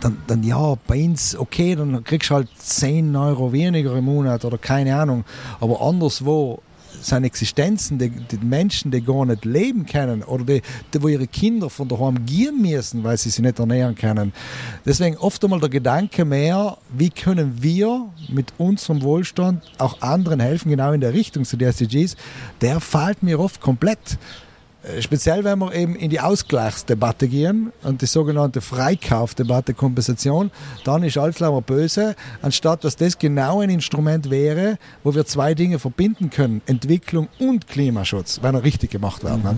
dann, 0.03 0.17
dann 0.27 0.43
ja, 0.43 0.75
bei 0.85 1.05
uns, 1.05 1.35
okay, 1.35 1.75
dann 1.75 2.03
kriegst 2.03 2.29
du 2.29 2.35
halt 2.35 2.49
10 2.57 3.15
Euro 3.15 3.53
weniger 3.53 3.95
im 3.95 4.05
Monat 4.05 4.43
oder 4.43 4.57
keine 4.57 4.95
Ahnung. 4.95 5.23
Aber 5.59 5.81
anderswo 5.81 6.61
seine 7.01 7.27
Existenzen, 7.27 7.97
die, 7.97 8.09
die 8.09 8.37
Menschen, 8.37 8.91
die 8.91 9.01
gar 9.01 9.25
nicht 9.25 9.45
leben 9.45 9.85
können 9.85 10.23
oder 10.23 10.43
die, 10.43 10.61
die 10.93 11.01
wo 11.01 11.07
ihre 11.07 11.27
Kinder 11.27 11.69
von 11.69 11.87
daheim 11.87 12.25
gehen 12.25 12.61
müssen, 12.61 13.03
weil 13.03 13.17
sie 13.17 13.29
sich 13.29 13.41
nicht 13.41 13.59
ernähren 13.59 13.95
können. 13.95 14.33
Deswegen 14.85 15.17
oft 15.17 15.43
einmal 15.43 15.59
der 15.59 15.69
Gedanke 15.69 16.25
mehr, 16.25 16.77
wie 16.95 17.09
können 17.09 17.61
wir 17.61 18.09
mit 18.29 18.53
unserem 18.57 19.01
Wohlstand 19.01 19.63
auch 19.77 20.01
anderen 20.01 20.39
helfen, 20.39 20.69
genau 20.69 20.91
in 20.91 21.01
der 21.01 21.13
Richtung 21.13 21.45
zu 21.45 21.57
den 21.57 21.69
SDGs, 21.69 22.15
der 22.61 22.79
fällt 22.79 23.23
mir 23.23 23.39
oft 23.39 23.59
komplett. 23.59 24.17
Äh, 24.83 25.01
Speziell, 25.01 25.43
wenn 25.43 25.59
wir 25.59 25.73
eben 25.73 25.95
in 25.95 26.09
die 26.09 26.19
Ausgleichsdebatte 26.19 27.27
gehen 27.27 27.71
und 27.83 28.01
die 28.01 28.05
sogenannte 28.05 28.61
Freikaufdebatte, 28.61 29.73
Kompensation, 29.73 30.51
dann 30.83 31.03
ist 31.03 31.17
Alflauer 31.17 31.61
böse, 31.61 32.15
anstatt 32.41 32.83
dass 32.83 32.95
das 32.95 33.17
genau 33.17 33.61
ein 33.61 33.69
Instrument 33.69 34.29
wäre, 34.29 34.77
wo 35.03 35.15
wir 35.15 35.25
zwei 35.25 35.53
Dinge 35.53 35.79
verbinden 35.79 36.29
können, 36.29 36.61
Entwicklung 36.65 37.29
und 37.39 37.67
Klimaschutz, 37.67 38.39
wenn 38.41 38.55
er 38.55 38.63
richtig 38.63 38.91
gemacht 38.91 39.23
wird. 39.23 39.43
Ne? 39.43 39.57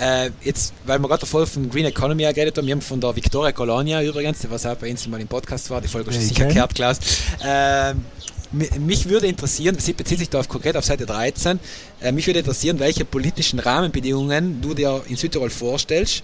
Äh, 0.00 0.30
jetzt, 0.42 0.74
weil 0.86 1.00
wir 1.00 1.08
gerade 1.08 1.26
voll 1.26 1.44
von 1.46 1.68
Green 1.70 1.84
Economy 1.84 2.22
geredet 2.22 2.56
haben, 2.56 2.66
wir 2.66 2.74
haben 2.74 2.80
von 2.80 3.00
der 3.00 3.16
Victoria 3.16 3.50
Colonia 3.50 4.00
übrigens, 4.02 4.38
die 4.38 4.50
was 4.50 4.64
auch 4.64 4.76
bei 4.76 4.90
uns 4.90 5.08
mal 5.08 5.20
im 5.20 5.26
Podcast 5.26 5.70
war, 5.70 5.80
die 5.80 5.88
Folge 5.88 6.12
Ja, 6.12 6.18
ich 6.18 6.28
sicher 6.28 6.46
gehört, 6.46 6.74
Klaus. 6.74 6.98
Äh, 7.44 7.94
mich 8.52 9.08
würde 9.08 9.26
interessieren, 9.26 9.76
das 9.76 9.90
bezieht 9.92 10.18
sich 10.18 10.30
da 10.30 10.40
auf, 10.40 10.48
konkret 10.48 10.76
auf 10.76 10.84
Seite 10.84 11.06
13, 11.06 11.60
äh, 12.00 12.12
mich 12.12 12.26
würde 12.26 12.40
interessieren, 12.40 12.78
welche 12.78 13.04
politischen 13.04 13.58
Rahmenbedingungen 13.58 14.60
du 14.60 14.74
dir 14.74 15.02
in 15.08 15.16
Südtirol 15.16 15.50
vorstellst, 15.50 16.22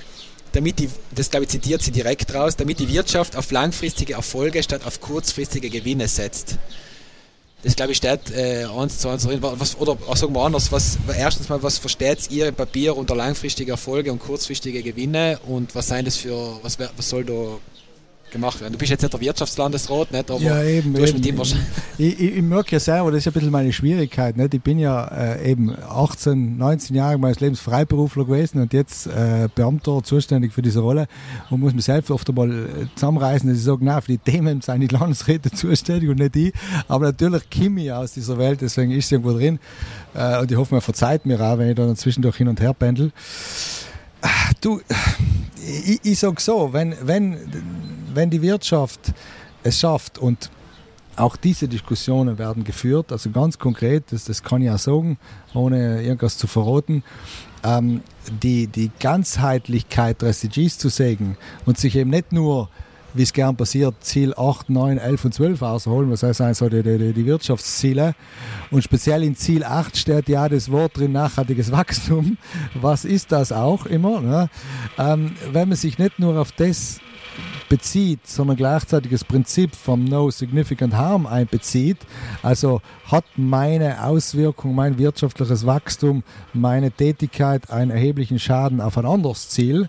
damit 0.52 0.78
die, 0.78 0.88
das 1.14 1.30
glaube 1.30 1.44
ich 1.44 1.50
zitiert 1.50 1.82
sie 1.82 1.90
direkt 1.90 2.32
raus, 2.34 2.56
damit 2.56 2.78
die 2.78 2.88
Wirtschaft 2.88 3.36
auf 3.36 3.50
langfristige 3.50 4.14
Erfolge 4.14 4.62
statt 4.62 4.82
auf 4.86 5.00
kurzfristige 5.00 5.68
Gewinne 5.68 6.08
setzt. 6.08 6.58
Das 7.64 7.76
glaube 7.76 7.92
ich 7.92 7.98
steht 7.98 8.30
äh, 8.30 8.66
eins 8.66 8.98
zu 8.98 9.08
eins 9.08 9.24
drin. 9.24 9.38
Was, 9.40 9.78
oder 9.78 9.96
auch 10.06 10.16
sagen 10.16 10.34
wir 10.34 10.42
anders, 10.42 10.70
was, 10.70 10.98
erstens 11.16 11.48
mal, 11.48 11.62
was 11.62 11.78
versteht 11.78 12.30
ihr 12.30 12.48
im 12.48 12.54
Papier 12.54 12.94
unter 12.94 13.16
langfristige 13.16 13.72
Erfolge 13.72 14.12
und 14.12 14.18
kurzfristige 14.18 14.82
Gewinne 14.82 15.38
und 15.46 15.74
was 15.74 15.88
sein 15.88 16.04
das 16.04 16.16
für, 16.16 16.58
was, 16.62 16.78
was 16.78 17.08
soll 17.08 17.24
da 17.24 17.58
gemacht 18.34 18.60
werden? 18.60 18.72
Du 18.74 18.78
bist 18.78 18.90
jetzt 18.90 19.02
nicht 19.02 19.12
der 19.12 19.20
Wirtschaftslandesrat, 19.20 20.12
nicht? 20.12 20.30
Aber 20.30 20.40
Ja, 20.40 20.62
eben. 20.62 20.92
du 20.92 21.02
hast 21.02 21.14
mit 21.14 21.24
ihm 21.24 21.38
wahrscheinlich. 21.38 21.66
Ich, 21.96 22.20
ich, 22.20 22.36
ich 22.36 22.42
merke 22.42 22.72
ja 22.72 22.80
selber, 22.80 23.10
das 23.10 23.20
ist 23.20 23.28
ein 23.28 23.32
bisschen 23.32 23.50
meine 23.50 23.72
Schwierigkeit. 23.72 24.36
Nicht? 24.36 24.52
Ich 24.54 24.62
bin 24.62 24.78
ja 24.78 25.04
äh, 25.06 25.50
eben 25.50 25.74
18, 25.88 26.58
19 26.58 26.94
Jahre 26.94 27.16
meines 27.18 27.40
Lebens 27.40 27.60
Freiberufler 27.60 28.24
gewesen 28.24 28.60
und 28.60 28.72
jetzt 28.72 29.06
äh, 29.06 29.48
Beamter, 29.54 30.02
zuständig 30.02 30.52
für 30.52 30.62
diese 30.62 30.80
Rolle 30.80 31.06
und 31.50 31.60
muss 31.60 31.72
mich 31.72 31.84
selbst 31.84 32.10
oft 32.10 32.28
einmal 32.28 32.50
äh, 32.50 32.66
zusammenreißen, 32.96 33.48
dass 33.48 33.58
ich 33.58 33.64
sage, 33.64 33.84
nein, 33.84 34.02
für 34.02 34.12
die 34.12 34.18
Themen 34.18 34.60
sind 34.60 34.80
die 34.80 34.88
Landesräte 34.88 35.50
zuständig 35.52 36.10
und 36.10 36.18
nicht 36.18 36.36
ich. 36.36 36.52
Aber 36.88 37.06
natürlich 37.06 37.42
ich 37.50 37.92
aus 37.92 38.12
dieser 38.12 38.36
Welt, 38.36 38.60
deswegen 38.60 38.90
ist 38.90 39.08
sie 39.08 39.14
irgendwo 39.14 39.32
drin. 39.36 39.58
Äh, 40.14 40.40
und 40.40 40.50
ich 40.50 40.56
hoffe, 40.56 40.74
man 40.74 40.82
verzeiht 40.82 41.24
mir 41.24 41.40
auch, 41.40 41.58
wenn 41.58 41.70
ich 41.70 41.76
dann 41.76 41.96
zwischendurch 41.96 42.36
hin 42.36 42.48
und 42.48 42.60
her 42.60 42.74
pendel. 42.74 43.12
Ah, 44.20 44.28
Du, 44.60 44.80
ich, 45.86 46.00
ich 46.02 46.18
sage 46.18 46.40
so, 46.40 46.72
wenn, 46.72 46.94
wenn, 47.02 47.36
wenn 48.14 48.30
die 48.30 48.42
Wirtschaft 48.42 49.12
es 49.62 49.80
schafft 49.80 50.18
und 50.18 50.50
auch 51.16 51.36
diese 51.36 51.68
Diskussionen 51.68 52.38
werden 52.38 52.64
geführt, 52.64 53.12
also 53.12 53.30
ganz 53.30 53.58
konkret, 53.58 54.04
das, 54.10 54.24
das 54.24 54.42
kann 54.42 54.62
ich 54.62 54.70
auch 54.70 54.78
sagen, 54.78 55.18
ohne 55.54 56.02
irgendwas 56.02 56.38
zu 56.38 56.46
verraten, 56.46 57.04
ähm, 57.62 58.02
die, 58.42 58.66
die 58.66 58.90
Ganzheitlichkeit 58.98 60.22
der 60.22 60.30
SDGs 60.30 60.78
zu 60.78 60.88
sägen 60.88 61.36
und 61.66 61.78
sich 61.78 61.96
eben 61.96 62.10
nicht 62.10 62.32
nur, 62.32 62.68
wie 63.14 63.22
es 63.22 63.32
gern 63.32 63.56
passiert, 63.56 63.94
Ziel 64.00 64.34
8, 64.34 64.70
9, 64.70 64.98
11 64.98 65.24
und 65.24 65.34
12 65.34 65.62
ausholen, 65.62 66.10
was 66.10 66.24
heißt 66.24 66.40
also 66.40 66.68
die, 66.68 66.82
die, 66.82 67.12
die 67.12 67.26
Wirtschaftsziele. 67.26 68.14
Und 68.72 68.82
speziell 68.82 69.22
in 69.22 69.36
Ziel 69.36 69.62
8 69.62 69.96
steht 69.96 70.28
ja 70.28 70.48
das 70.48 70.70
Wort 70.72 70.98
drin, 70.98 71.12
nachhaltiges 71.12 71.70
Wachstum. 71.70 72.38
Was 72.74 73.04
ist 73.04 73.30
das 73.30 73.52
auch 73.52 73.86
immer? 73.86 74.20
Ne? 74.20 74.50
Ähm, 74.98 75.36
wenn 75.52 75.68
man 75.68 75.76
sich 75.76 75.98
nicht 75.98 76.18
nur 76.18 76.40
auf 76.40 76.50
das 76.50 77.00
bezieht, 77.68 78.26
sondern 78.26 78.56
gleichzeitig 78.56 79.10
das 79.10 79.24
Prinzip 79.24 79.74
vom 79.74 80.04
No 80.04 80.30
Significant 80.30 80.94
Harm 80.94 81.26
einbezieht. 81.26 81.98
Also 82.42 82.80
hat 83.06 83.24
meine 83.36 84.04
Auswirkung, 84.04 84.74
mein 84.74 84.98
wirtschaftliches 84.98 85.66
Wachstum, 85.66 86.22
meine 86.52 86.90
Tätigkeit 86.90 87.70
einen 87.70 87.90
erheblichen 87.90 88.38
Schaden 88.38 88.80
auf 88.80 88.98
ein 88.98 89.06
anderes 89.06 89.48
Ziel. 89.48 89.88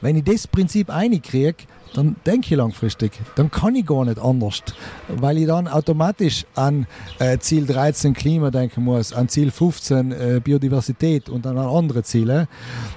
Wenn 0.00 0.16
ich 0.16 0.24
das 0.24 0.46
Prinzip 0.46 0.90
einkriege, 0.90 1.64
dann 1.94 2.16
denke 2.26 2.48
ich 2.50 2.56
langfristig. 2.56 3.12
Dann 3.36 3.50
kann 3.50 3.74
ich 3.74 3.86
gar 3.86 4.04
nicht 4.04 4.18
anders, 4.18 4.62
weil 5.08 5.38
ich 5.38 5.46
dann 5.46 5.68
automatisch 5.68 6.44
an 6.54 6.86
äh, 7.18 7.38
Ziel 7.38 7.66
13 7.66 8.14
Klima 8.14 8.50
denken 8.50 8.84
muss, 8.84 9.12
an 9.12 9.28
Ziel 9.28 9.50
15 9.50 10.12
äh, 10.12 10.40
Biodiversität 10.42 11.28
und 11.28 11.44
dann 11.46 11.58
an 11.58 11.68
andere 11.68 12.02
Ziele. 12.02 12.48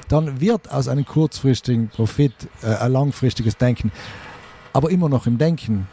Dann 0.08 0.40
wird 0.40 0.72
aus 0.72 0.88
einem 0.88 1.06
kurzfristigen 1.06 1.90
Profit 1.90 2.34
äh, 2.62 2.76
ein 2.76 2.92
langfristiges 2.92 3.58
Denken. 3.58 3.92
Aber 4.74 4.90
immer 4.90 5.10
noch 5.10 5.28
im 5.28 5.38
Denken. 5.38 5.88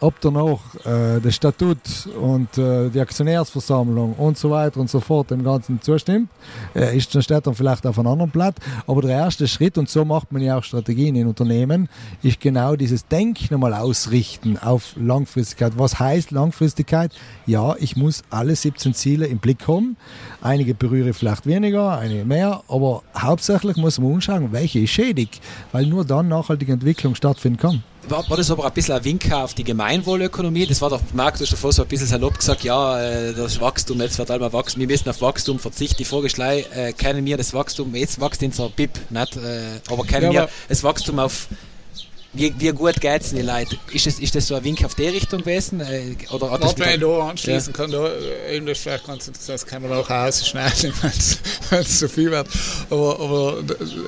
Ob 0.00 0.20
danach 0.20 0.60
äh, 0.84 1.20
das 1.20 1.34
Statut 1.34 1.78
und 2.20 2.58
äh, 2.58 2.90
die 2.90 3.00
Aktionärsversammlung 3.00 4.14
und 4.14 4.38
so 4.38 4.50
weiter 4.50 4.80
und 4.80 4.90
so 4.90 5.00
fort 5.00 5.30
dem 5.30 5.44
Ganzen 5.44 5.80
zustimmt, 5.80 6.28
äh, 6.74 6.96
ist 6.96 7.14
dann 7.14 7.22
steht 7.22 7.46
dann 7.46 7.54
vielleicht 7.54 7.86
auf 7.86 7.98
einem 7.98 8.08
anderen 8.08 8.30
Blatt. 8.30 8.56
Aber 8.86 9.02
der 9.02 9.12
erste 9.12 9.48
Schritt, 9.48 9.78
und 9.78 9.88
so 9.88 10.04
macht 10.04 10.32
man 10.32 10.42
ja 10.42 10.58
auch 10.58 10.64
Strategien 10.64 11.16
in 11.16 11.26
Unternehmen, 11.26 11.88
ist 12.22 12.40
genau 12.40 12.76
dieses 12.76 13.06
Denken 13.06 13.54
einmal 13.54 13.74
ausrichten 13.74 14.58
auf 14.58 14.94
Langfristigkeit. 14.96 15.72
Was 15.76 15.98
heißt 15.98 16.30
Langfristigkeit? 16.30 17.12
Ja, 17.46 17.74
ich 17.78 17.96
muss 17.96 18.22
alle 18.30 18.56
17 18.56 18.94
Ziele 18.94 19.26
im 19.26 19.38
Blick 19.38 19.66
haben. 19.68 19.96
Einige 20.42 20.74
berühre 20.74 21.10
ich 21.10 21.16
vielleicht 21.16 21.46
weniger, 21.46 21.98
einige 21.98 22.24
mehr, 22.24 22.62
aber 22.68 23.02
hauptsächlich 23.16 23.76
muss 23.76 23.98
man 23.98 24.14
anschauen, 24.14 24.52
welche 24.52 24.80
ist 24.80 24.90
schädig, 24.90 25.40
weil 25.72 25.86
nur 25.86 26.04
dann 26.04 26.28
nachhaltige 26.28 26.72
Entwicklung 26.72 27.14
stattfinden 27.14 27.58
kann 27.58 27.82
war, 28.08 28.28
war 28.28 28.36
das 28.36 28.50
aber 28.50 28.64
ein 28.64 28.72
bisschen 28.72 28.94
ein 28.94 29.04
Wink 29.04 29.32
auf 29.32 29.54
die 29.54 29.64
Gemeinwohlökonomie? 29.64 30.66
Das 30.66 30.80
war 30.80 30.90
doch, 30.90 31.00
Marc, 31.12 31.36
du 31.36 31.42
hast 31.42 31.52
davor 31.52 31.72
so 31.72 31.82
ein 31.82 31.88
bisschen 31.88 32.06
salopp 32.06 32.38
gesagt, 32.38 32.62
ja, 32.64 33.00
äh, 33.00 33.34
das 33.34 33.60
Wachstum, 33.60 34.00
jetzt 34.00 34.18
wird 34.18 34.30
einmal 34.30 34.52
wachsen, 34.52 34.80
wir 34.80 34.86
müssen 34.86 35.08
auf 35.08 35.20
Wachstum 35.20 35.58
verzichten. 35.58 35.96
Die 35.98 36.04
Frage 36.04 36.26
ist 36.26 36.36
gleich, 36.36 36.66
äh, 36.74 36.92
kennen 36.92 37.24
wir 37.24 37.36
das 37.36 37.54
Wachstum, 37.54 37.94
jetzt 37.94 38.20
wächst 38.20 38.42
unser 38.42 38.68
BIP, 38.68 38.90
nicht? 39.10 39.36
Äh, 39.36 39.80
aber 39.90 40.04
kennen 40.04 40.32
ja, 40.32 40.42
wir 40.42 40.48
das 40.68 40.84
Wachstum 40.84 41.18
auf 41.18 41.48
wie, 42.36 42.54
wie 42.58 42.68
gut 42.72 43.00
geht 43.00 43.22
es 43.22 43.30
den 43.30 43.46
Leuten? 43.46 43.78
Ist 43.92 44.06
das, 44.06 44.18
ist 44.18 44.34
das 44.34 44.46
so 44.46 44.54
ein 44.54 44.64
Wink 44.64 44.84
auf 44.84 44.94
die 44.94 45.08
Richtung 45.08 45.40
gewesen? 45.40 45.80
Äh, 45.80 46.16
oder 46.30 46.50
hat 46.50 46.62
das 46.62 46.78
wenn 46.78 46.94
ich 46.94 47.00
da 47.00 47.28
anschließen 47.28 47.72
ja. 47.72 47.76
kann, 47.76 47.90
da, 47.90 48.08
äh, 48.08 48.56
eben 48.56 48.66
das 48.66 48.78
vielleicht 48.78 49.06
ganz 49.06 49.26
interessant, 49.26 49.54
das 49.54 49.66
kann 49.66 49.82
man 49.82 49.92
auch 49.92 50.08
ausschneiden, 50.10 50.92
wenn 51.70 51.80
es 51.80 51.98
zu 51.98 52.08
viel 52.08 52.30
wird. 52.30 52.46
Aber, 52.90 53.20
aber 53.20 53.58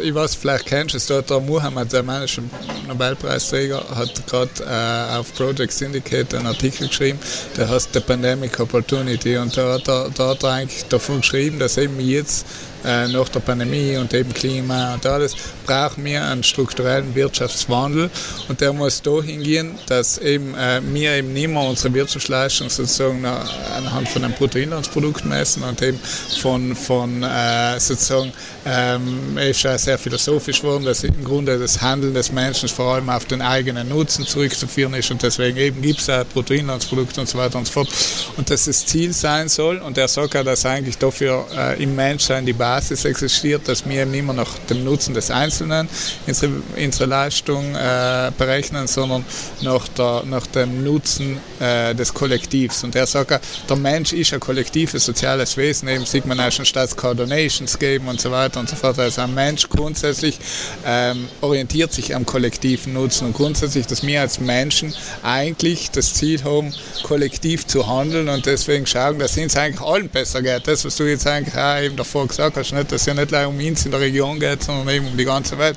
ich 0.03 0.15
weiß, 0.15 0.35
vielleicht 0.35 0.67
kennst 0.67 0.95
du 0.95 0.99
es, 0.99 1.07
da 1.07 1.23
der 1.23 1.41
Muhammad, 1.41 1.93
der 1.93 2.03
mannische 2.03 2.43
Nobelpreisträger, 2.87 3.85
hat 3.95 4.27
gerade 4.27 4.51
äh, 4.67 5.17
auf 5.19 5.33
Project 5.35 5.73
Syndicate 5.73 6.35
einen 6.35 6.47
Artikel 6.47 6.89
geschrieben, 6.89 7.19
der 7.57 7.69
heißt 7.69 7.91
The 7.93 8.01
Pandemic 8.01 8.61
Opportunity 8.61 9.37
und 9.39 9.57
da, 9.57 9.79
da, 9.79 10.09
da 10.15 10.29
hat 10.29 10.43
er 10.43 10.51
eigentlich 10.51 10.85
davon 10.89 11.21
geschrieben, 11.21 11.59
dass 11.59 11.77
eben 11.79 11.99
jetzt 12.01 12.47
äh, 12.85 13.09
nach 13.09 13.29
der 13.29 13.41
Pandemie 13.41 13.97
und 13.97 14.13
eben 14.15 14.33
Klima 14.33 14.95
und 14.95 15.05
alles, 15.07 15.35
brauchen 15.67 16.05
wir 16.05 16.25
einen 16.25 16.43
strukturellen 16.43 17.15
Wirtschaftswandel. 17.15 18.11
Und 18.49 18.61
der 18.61 18.73
muss 18.73 19.03
dahin 19.03 19.43
gehen, 19.43 19.75
dass 19.87 20.19
eben 20.19 20.55
äh, 20.55 20.81
wir 20.83 21.13
eben 21.13 21.33
nicht 21.33 21.49
mehr 21.49 21.63
unsere 21.63 21.93
Wirtschaftsleistung 21.95 22.71
sozusagen 22.71 23.25
anhand 23.25 24.09
von 24.09 24.25
einem 24.25 24.35
Bruttoinlandsprodukt 24.35 25.25
messen 25.25 25.63
und 25.63 25.83
eben 25.83 25.99
von, 26.41 26.77
von 26.77 27.23
äh, 27.23 27.79
sozusagen, 27.81 28.33
ähm, 28.65 29.37
ist 29.39 29.63
ja 29.63 29.77
sehr 29.77 29.99
philosophisch 29.99 30.61
geworden, 30.61 30.85
dass 30.85 31.05
im 31.05 31.25
Grunde 31.25 31.59
das 31.59 31.81
Handeln 31.81 32.15
des 32.15 32.33
Menschen 32.33 32.69
vor 32.69 32.95
allem 32.95 33.11
auf 33.11 33.25
den 33.25 33.43
eigenen 33.43 33.89
Nutzen 33.89 34.27
zurückzuführen 34.27 34.95
ist 34.95 35.11
und 35.11 35.23
deswegen 35.23 35.57
eben 35.57 35.83
gibt 35.83 36.01
es 36.01 36.09
ein 36.09 36.25
Bruttoinlandsprodukt 36.33 37.19
und 37.19 37.29
so 37.29 37.39
weiter 37.39 37.59
und 37.59 37.67
so 37.67 37.73
fort. 37.73 37.89
Und 38.37 38.51
dass 38.51 38.67
das 38.67 38.87
Ziel 38.87 39.13
sein 39.13 39.49
soll 39.49 39.79
und 39.79 39.99
er 39.99 40.09
sagt 40.09 40.35
ja, 40.35 40.45
dass 40.45 40.65
eigentlich 40.65 40.99
dafür 40.99 41.47
äh, 41.57 41.83
im 41.83 41.95
Menschsein 41.95 42.47
die 42.47 42.53
Basis 42.53 42.68
existiert, 43.05 43.69
dass 43.69 43.89
wir 43.89 44.03
eben 44.03 44.11
nicht 44.11 44.25
mehr 44.25 44.35
nach 44.35 44.59
dem 44.71 44.85
Nutzen 44.85 45.15
des 45.15 45.31
Einzelnen 45.31 45.89
unsere, 46.27 46.53
unsere 46.77 47.07
Leistung 47.07 47.75
äh, 47.75 48.31
berechnen, 48.37 48.87
sondern 48.87 49.25
nach, 49.63 49.89
der, 49.89 50.23
nach 50.27 50.47
dem 50.47 50.85
Nutzen 50.85 51.41
äh, 51.61 51.95
des 51.95 52.13
Kollektivs. 52.13 52.85
Und 52.85 52.95
er 52.95 53.07
sagt, 53.07 53.41
der 53.69 53.77
Mensch 53.77 54.13
ist 54.13 54.33
ein 54.33 54.41
kollektives 54.41 55.05
soziales 55.05 55.57
Wesen, 55.57 55.89
eben 55.89 56.05
sieht 56.05 56.27
man 56.27 56.41
auch 56.41 56.53
schon 56.53 56.65
statt 56.65 56.91
Donations 57.17 57.79
geben 57.79 58.09
und 58.09 58.21
so 58.21 58.31
weiter 58.31 58.61
und 58.61 58.69
so 58.69 58.77
fort. 58.77 58.99
Also 58.99 59.23
ein 59.23 59.35
Mensch 59.35 59.69
grundsätzlich 59.69 60.39
ähm, 60.85 61.29
orientiert 61.41 61.93
sich 61.93 62.15
am 62.15 62.27
kollektiven 62.27 62.93
Nutzen 62.93 63.29
und 63.29 63.35
grundsätzlich, 63.35 63.87
dass 63.87 64.07
wir 64.07 64.21
als 64.21 64.41
Menschen 64.41 64.95
eigentlich 65.23 65.91
das 65.91 66.15
Ziel 66.15 66.43
haben, 66.45 66.75
kollektiv 67.03 67.67
zu 67.67 67.87
handeln 67.87 68.29
und 68.29 68.47
deswegen 68.47 68.87
schauen, 68.87 69.19
dass 69.19 69.37
es 69.37 69.57
eigentlich 69.57 69.81
allen 69.81 70.09
besser 70.09 70.43
geht. 70.43 70.67
Das, 70.67 70.85
was 70.85 70.97
du 70.97 71.05
jetzt 71.05 71.27
eigentlich 71.27 71.57
auch 71.57 71.81
eben 71.81 71.97
davor 71.97 72.27
gesagt 72.27 72.57
hast, 72.59 72.73
nicht, 72.73 72.93
dass 72.93 73.03
es 73.03 73.07
ja 73.07 73.15
nicht 73.15 73.31
nur 73.31 73.47
um 73.49 73.59
uns 73.59 73.85
in 73.85 73.91
der 73.91 74.01
Region 74.01 74.39
geht, 74.39 74.63
sondern 74.63 74.89
eben 74.95 75.07
um 75.07 75.17
die 75.17 75.25
ganze 75.25 75.59
Welt. 75.59 75.77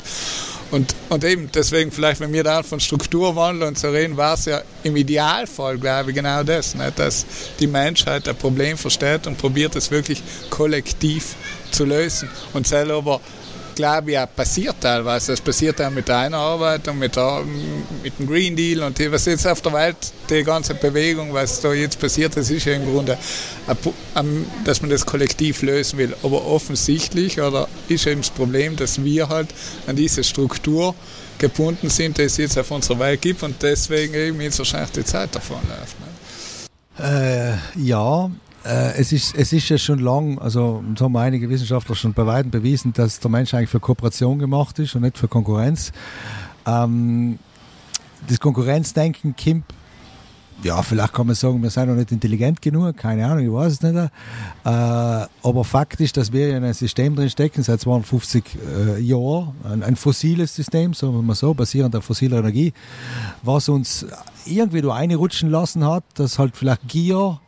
Und, 0.72 0.96
und 1.10 1.24
eben 1.26 1.50
deswegen 1.54 1.92
vielleicht, 1.92 2.22
wenn 2.22 2.32
wir 2.32 2.46
da 2.46 2.64
von 2.64 2.80
Strukturwandel 2.80 3.68
und 3.68 3.78
so 3.78 3.90
reden, 3.90 4.16
war 4.16 4.36
es 4.36 4.46
ja 4.46 4.62
im 4.84 4.96
Idealfall, 4.96 5.78
glaube 5.78 6.12
ich, 6.12 6.16
genau 6.16 6.44
das, 6.44 6.76
nicht? 6.76 6.98
dass 6.98 7.26
die 7.60 7.68
Menschheit 7.68 8.28
ein 8.30 8.38
Problem 8.38 8.78
versteht 8.78 9.28
und 9.28 9.38
probiert 9.38 9.76
es 9.76 9.92
wirklich 9.92 10.24
kollektiv 10.50 11.36
zu 11.72 11.84
lösen. 11.84 12.30
Und 12.54 12.68
selber 12.68 13.20
glaube 13.76 14.12
ich, 14.12 14.18
auch 14.20 14.28
passiert 14.36 14.76
teilweise. 14.82 15.34
Es 15.34 15.42
passiert 15.42 15.82
auch 15.82 15.90
mit 15.90 16.10
deiner 16.10 16.38
Arbeit 16.38 16.88
und 16.88 17.00
mit, 17.00 17.16
der, 17.16 17.44
mit 18.04 18.18
dem 18.20 18.28
Green 18.28 18.56
Deal 18.56 18.84
und 18.84 18.98
die, 18.98 19.12
was 19.12 19.26
jetzt 19.26 19.48
auf 19.48 19.62
der 19.62 19.74
Welt, 19.74 19.98
die 20.30 20.44
ganze 20.44 20.74
Bewegung, 20.74 21.34
was 21.34 21.62
da 21.62 21.74
jetzt 21.74 22.00
passiert, 22.00 22.36
das 22.38 22.50
ist 22.50 22.66
ja 22.66 22.74
im 22.74 22.86
Grunde, 22.86 23.18
dass 24.64 24.82
man 24.82 24.90
das 24.90 25.06
kollektiv 25.06 25.62
lösen 25.62 25.98
will. 26.00 26.16
Aber 26.24 26.46
offensichtlich 26.46 27.40
oder 27.40 27.68
ist 27.88 28.08
eben 28.08 28.22
das 28.22 28.30
Problem, 28.30 28.76
dass 28.76 29.04
wir 29.04 29.30
halt 29.30 29.50
an 29.88 29.96
diese 29.96 30.24
Struktur 30.24 30.96
gebunden 31.38 31.90
sind, 31.90 32.18
die 32.18 32.24
es 32.24 32.38
jetzt 32.38 32.58
auf 32.58 32.72
unserer 32.72 33.00
Welt 33.00 33.22
gibt 33.22 33.44
und 33.44 33.62
deswegen 33.62 34.14
eben 34.14 34.42
jetzt 34.42 34.60
wahrscheinlich 34.60 34.92
die 34.92 35.04
Zeit 35.04 35.36
davon 35.36 35.60
läuft. 35.68 35.96
Ne? 36.00 36.12
Äh, 37.00 37.82
ja, 37.82 38.30
äh, 38.66 38.94
es, 38.98 39.12
ist, 39.12 39.36
es 39.36 39.54
ist 39.54 39.70
ja 39.70 39.78
schon 39.78 40.00
lang, 40.00 40.40
also 40.40 40.84
so 40.98 41.06
haben 41.06 41.18
einige 41.18 41.50
Wissenschaftler 41.50 41.96
schon 41.96 42.14
bei 42.14 42.26
weitem 42.26 42.52
bewiesen, 42.52 42.94
dass 42.94 43.20
der 43.20 43.32
Mensch 43.32 43.54
eigentlich 43.54 43.70
für 43.70 43.80
Kooperation 43.80 44.40
gemacht 44.40 44.78
ist 44.80 44.96
und 44.96 45.02
nicht 45.02 45.18
für 45.18 45.28
Konkurrenz. 45.28 45.92
Ähm, 46.66 47.40
das 48.28 48.40
Konkurrenzdenken 48.40 49.36
kommt 49.36 49.66
ja, 50.64 50.82
vielleicht 50.84 51.14
kann 51.14 51.26
man 51.26 51.36
sagen, 51.36 51.62
wir 51.64 51.70
sind 51.70 51.88
noch 51.88 51.96
nicht 51.96 52.12
intelligent 52.12 52.62
genug, 52.62 52.96
keine 52.98 53.26
Ahnung, 53.26 53.44
ich 53.44 53.52
weiß 53.52 53.74
es 53.74 53.82
nicht. 53.82 53.96
Äh, 53.96 54.10
aber 54.64 55.64
Fakt 55.64 56.00
ist, 56.02 56.18
dass 56.18 56.32
wir 56.32 56.50
in 56.50 56.58
einem 56.58 56.74
System 56.74 57.16
drin 57.16 57.30
stecken, 57.30 57.64
seit 57.64 57.82
250 57.82 58.44
äh, 58.46 59.00
Jahren, 59.00 59.54
ein, 59.64 59.84
ein, 59.84 59.96
fossiles 59.96 60.54
System, 60.54 60.94
sagen 60.94 61.14
wir 61.14 61.22
mal 61.22 61.36
so, 61.36 61.54
basierend 61.54 61.96
auf 61.96 62.06
fossiler 62.06 62.40
Energie, 62.40 62.74
was 63.42 63.70
uns 63.70 64.06
irgendwie 64.46 64.82
da 64.82 64.94
reinrutschen 64.94 65.50
lassen 65.50 65.86
hat, 65.86 66.04
dass 66.16 66.38
halt 66.38 66.56
vielleicht 66.56 66.88
Gier 66.88 67.40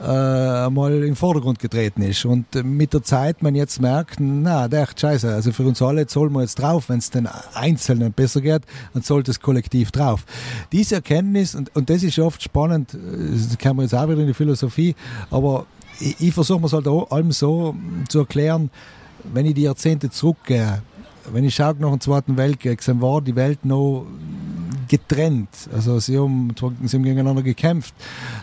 mal 0.00 0.92
in 0.92 1.02
den 1.02 1.16
Vordergrund 1.16 1.58
getreten 1.58 2.02
ist. 2.02 2.24
Und 2.24 2.46
mit 2.64 2.94
der 2.94 3.02
Zeit 3.02 3.42
man 3.42 3.54
jetzt 3.54 3.80
merkt, 3.80 4.16
na, 4.18 4.66
der 4.68 4.82
echt 4.82 5.00
scheiße, 5.00 5.32
also 5.32 5.52
für 5.52 5.64
uns 5.64 5.82
alle 5.82 6.06
zahlen 6.06 6.32
wir 6.32 6.40
jetzt 6.40 6.58
drauf, 6.58 6.88
wenn 6.88 6.98
es 6.98 7.10
den 7.10 7.28
Einzelnen 7.54 8.12
besser 8.12 8.40
geht, 8.40 8.62
dann 8.94 9.02
zahlt 9.02 9.28
das 9.28 9.40
Kollektiv 9.40 9.90
drauf. 9.90 10.24
Diese 10.72 10.96
Erkenntnis, 10.96 11.54
und, 11.54 11.74
und 11.76 11.90
das 11.90 12.02
ist 12.02 12.18
oft 12.18 12.42
spannend, 12.42 12.94
das 12.94 13.58
kennen 13.58 13.76
wir 13.76 13.82
jetzt 13.82 13.94
auch 13.94 14.08
wieder 14.08 14.20
in 14.20 14.26
die 14.26 14.34
Philosophie, 14.34 14.94
aber 15.30 15.66
ich, 16.00 16.20
ich 16.20 16.34
versuche 16.34 16.60
mir 16.60 16.66
es 16.66 16.72
halt 16.72 16.86
allem 16.86 17.32
so 17.32 17.74
zu 18.08 18.20
erklären, 18.20 18.70
wenn 19.32 19.46
ich 19.46 19.54
die 19.54 19.62
Jahrzehnte 19.62 20.10
zurückgehe, 20.10 20.82
wenn 21.32 21.44
ich 21.44 21.54
schaue 21.54 21.76
nach 21.78 21.90
dem 21.90 22.00
Zweiten 22.00 22.36
Weltkrieg, 22.36 22.84
dann 22.84 23.00
war 23.00 23.20
die 23.20 23.36
Welt 23.36 23.64
noch 23.64 24.06
getrennt. 24.90 25.48
Also 25.72 26.00
sie 26.00 26.18
haben, 26.18 26.52
sie 26.84 26.96
haben 26.96 27.04
gegeneinander 27.04 27.42
gekämpft. 27.42 27.94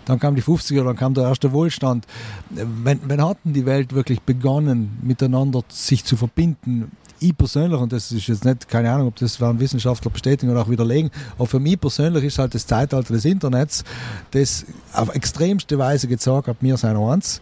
Dann 0.06 0.18
kam 0.18 0.36
die 0.36 0.42
50er, 0.42 0.84
dann 0.84 0.96
kam 0.96 1.14
der 1.14 1.26
erste 1.26 1.52
Wohlstand. 1.52 2.08
Wenn, 2.50 3.02
wenn 3.06 3.22
hatten 3.22 3.52
die 3.54 3.66
Welt 3.66 3.94
wirklich 3.94 4.22
begonnen, 4.22 4.98
miteinander 5.04 5.64
sich 5.68 6.06
zu 6.06 6.16
verbinden? 6.16 6.92
Ich 7.20 7.36
persönlich, 7.36 7.80
und 7.80 7.92
das 7.92 8.12
ist 8.12 8.28
jetzt 8.28 8.46
nicht, 8.46 8.70
keine 8.70 8.92
Ahnung, 8.92 9.08
ob 9.08 9.16
das 9.18 9.42
werden 9.42 9.60
Wissenschaftler 9.60 10.10
bestätigen 10.10 10.52
oder 10.52 10.62
auch 10.62 10.70
widerlegen, 10.70 11.10
aber 11.38 11.48
für 11.48 11.60
mich 11.60 11.82
persönlich 11.82 12.24
ist 12.24 12.40
halt 12.40 12.54
das 12.54 12.66
Zeitalter 12.66 13.12
des 13.12 13.26
Internets, 13.26 13.84
das 14.32 14.66
auf 14.94 15.14
extremste 15.16 15.78
Weise 15.80 16.08
gezeigt 16.08 16.48
hat, 16.48 16.58
wir 16.62 16.78
sind 16.78 16.96
eins. 16.96 17.42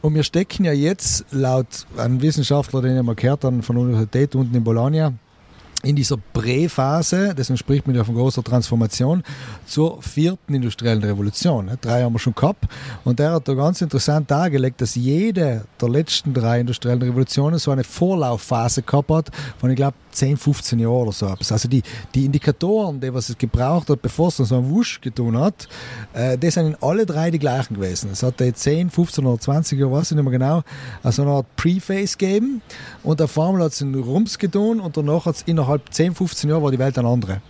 Und 0.00 0.14
wir 0.14 0.24
stecken 0.24 0.64
ja 0.64 0.72
jetzt 0.72 1.26
laut 1.30 1.86
einem 1.96 2.22
Wissenschaftler, 2.22 2.82
den 2.82 2.96
ich 2.96 3.02
mal 3.02 3.14
gehört 3.14 3.44
habe, 3.44 3.62
von 3.62 3.76
der 3.76 3.84
Universität 3.84 4.34
unten 4.34 4.56
in 4.56 4.64
Bologna, 4.64 5.12
in 5.82 5.96
dieser 5.96 6.16
Präphase, 6.16 7.34
deswegen 7.36 7.56
spricht 7.56 7.86
man 7.86 7.96
ja 7.96 8.04
von 8.04 8.14
großer 8.14 8.42
Transformation, 8.42 9.22
zur 9.66 10.00
vierten 10.02 10.54
industriellen 10.54 11.02
Revolution. 11.02 11.70
Drei 11.80 12.02
haben 12.02 12.12
wir 12.12 12.18
schon 12.18 12.34
gehabt. 12.34 12.64
Und 13.04 13.18
der 13.18 13.32
hat 13.32 13.48
da 13.48 13.54
ganz 13.54 13.80
interessant 13.80 14.30
dargelegt, 14.30 14.80
dass 14.80 14.94
jede 14.94 15.64
der 15.80 15.88
letzten 15.88 16.32
drei 16.32 16.60
industriellen 16.60 17.02
Revolutionen 17.02 17.58
so 17.58 17.70
eine 17.70 17.84
Vorlaufphase 17.84 18.82
gehabt 18.82 19.10
hat, 19.10 19.30
von, 19.58 19.70
ich 19.70 19.76
glaube, 19.76 19.94
10, 20.12 20.36
15 20.36 20.78
Jahren 20.78 20.92
oder 20.92 21.12
so. 21.12 21.26
Also 21.26 21.68
die, 21.68 21.82
die 22.14 22.26
Indikatoren, 22.26 23.00
die 23.00 23.12
was 23.12 23.28
es 23.28 23.38
gebraucht 23.38 23.88
hat, 23.88 24.02
bevor 24.02 24.28
es 24.28 24.36
so 24.36 24.54
einen 24.54 24.70
Wusch 24.70 25.00
getan 25.00 25.38
hat, 25.38 25.68
äh, 26.12 26.38
die 26.38 26.50
sind 26.50 26.66
in 26.66 26.76
alle 26.80 27.06
drei 27.06 27.30
die 27.30 27.38
gleichen 27.38 27.74
gewesen. 27.74 28.10
Es 28.12 28.22
hat 28.22 28.34
10, 28.38 28.90
15 28.90 29.24
oder 29.24 29.40
20 29.40 29.78
Jahre, 29.78 29.92
weiß 29.92 30.10
ich 30.10 30.16
nicht 30.16 30.24
mehr 30.24 30.32
genau, 30.32 30.62
also 31.02 31.22
eine 31.22 31.32
Art 31.32 31.56
Preface 31.56 32.18
gegeben 32.18 32.62
und 33.02 33.20
auf 33.20 33.38
einmal 33.38 33.64
hat 33.64 33.72
es 33.72 33.82
einen 33.82 33.94
Rums 33.94 34.38
getan 34.38 34.80
und 34.80 34.96
danach 34.96 35.26
hat 35.26 35.36
es 35.36 35.42
innerhalb 35.42 35.82
innerhalb 35.82 35.94
10, 35.94 36.14
15 36.14 36.50
Jahren 36.50 36.62
war 36.62 36.70
die 36.70 36.78
Welt 36.78 36.98
eine 36.98 37.08
andere. 37.08 37.40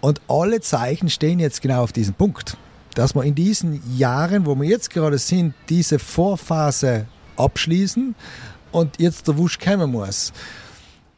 Und 0.00 0.20
alle 0.28 0.60
Zeichen 0.60 1.10
stehen 1.10 1.38
jetzt 1.38 1.60
genau 1.60 1.82
auf 1.82 1.92
diesem 1.92 2.14
Punkt, 2.14 2.56
dass 2.94 3.14
wir 3.14 3.22
in 3.24 3.34
diesen 3.34 3.82
Jahren, 3.96 4.46
wo 4.46 4.54
wir 4.54 4.68
jetzt 4.68 4.90
gerade 4.90 5.18
sind, 5.18 5.54
diese 5.68 5.98
Vorphase 5.98 7.06
abschließen 7.36 8.14
und 8.72 9.00
jetzt 9.00 9.28
der 9.28 9.36
Wusch 9.38 9.58
kommen 9.58 9.90
muss. 9.92 10.32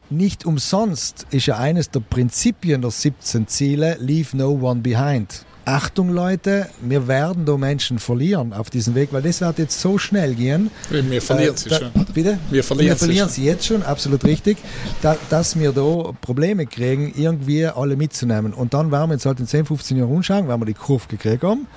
Nicht 0.09 0.45
umsonst 0.45 1.25
ist 1.31 1.47
ja 1.47 1.57
eines 1.57 1.89
der 1.89 2.01
Prinzipien 2.01 2.81
der 2.81 2.91
17 2.91 3.47
Ziele 3.47 3.97
Leave 3.99 4.35
No 4.37 4.51
One 4.51 4.81
Behind. 4.81 5.45
Achtung 5.65 6.09
Leute, 6.09 6.67
wir 6.81 7.07
werden 7.07 7.45
da 7.45 7.55
Menschen 7.55 7.99
verlieren 7.99 8.51
auf 8.51 8.69
diesem 8.69 8.95
Weg, 8.95 9.13
weil 9.13 9.21
das 9.21 9.39
wird 9.39 9.59
jetzt 9.59 9.79
so 9.79 9.97
schnell 9.97 10.35
gehen. 10.35 10.69
Wir 10.89 11.21
verlieren 11.21 11.55
äh, 11.55 11.57
sie 11.57 11.69
da, 11.69 11.79
schon. 11.79 11.91
Bitte? 12.13 12.37
Wir 12.49 12.63
verlieren, 12.63 12.89
wir 12.89 12.95
verlieren 12.97 13.29
sie, 13.29 13.41
sie 13.41 13.47
jetzt 13.47 13.65
schon, 13.65 13.81
absolut 13.83 14.25
richtig, 14.25 14.57
da, 15.01 15.15
dass 15.29 15.57
wir 15.57 15.71
da 15.71 16.11
Probleme 16.19 16.65
kriegen, 16.65 17.13
irgendwie 17.15 17.65
alle 17.65 17.95
mitzunehmen. 17.95 18.53
Und 18.53 18.73
dann 18.73 18.91
werden 18.91 19.09
wir 19.09 19.15
jetzt 19.15 19.25
halt 19.25 19.39
in 19.39 19.47
10, 19.47 19.65
15 19.65 19.97
Jahren 19.97 20.11
umschauen, 20.11 20.47
wenn 20.49 20.59
wir 20.59 20.65
die 20.65 20.73
Kurve 20.73 21.07
gekriegt 21.07 21.43
haben 21.43 21.67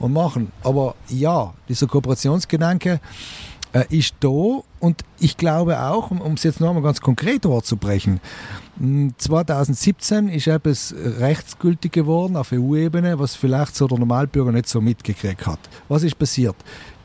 und 0.00 0.12
machen. 0.12 0.50
Aber 0.64 0.96
ja, 1.08 1.54
dieser 1.68 1.86
Kooperationsgedanke, 1.86 3.00
äh, 3.72 3.84
ist 3.90 4.14
da 4.20 4.60
und 4.80 5.04
ich 5.18 5.36
glaube 5.36 5.80
auch, 5.80 6.10
um 6.10 6.34
es 6.34 6.42
jetzt 6.42 6.60
nochmal 6.60 6.82
ganz 6.82 7.00
konkret 7.00 7.42
vorzubrechen, 7.42 8.20
2017 9.18 10.18
hm, 10.18 10.28
ist 10.28 10.46
etwas 10.46 10.94
rechtsgültig 10.96 11.92
geworden 11.92 12.36
auf 12.36 12.52
EU-Ebene, 12.52 13.18
was 13.18 13.34
vielleicht 13.34 13.74
so 13.74 13.88
der 13.88 13.98
Normalbürger 13.98 14.52
nicht 14.52 14.68
so 14.68 14.80
mitgekriegt 14.80 15.46
hat. 15.46 15.58
Was 15.88 16.04
ist 16.04 16.18
passiert? 16.18 16.56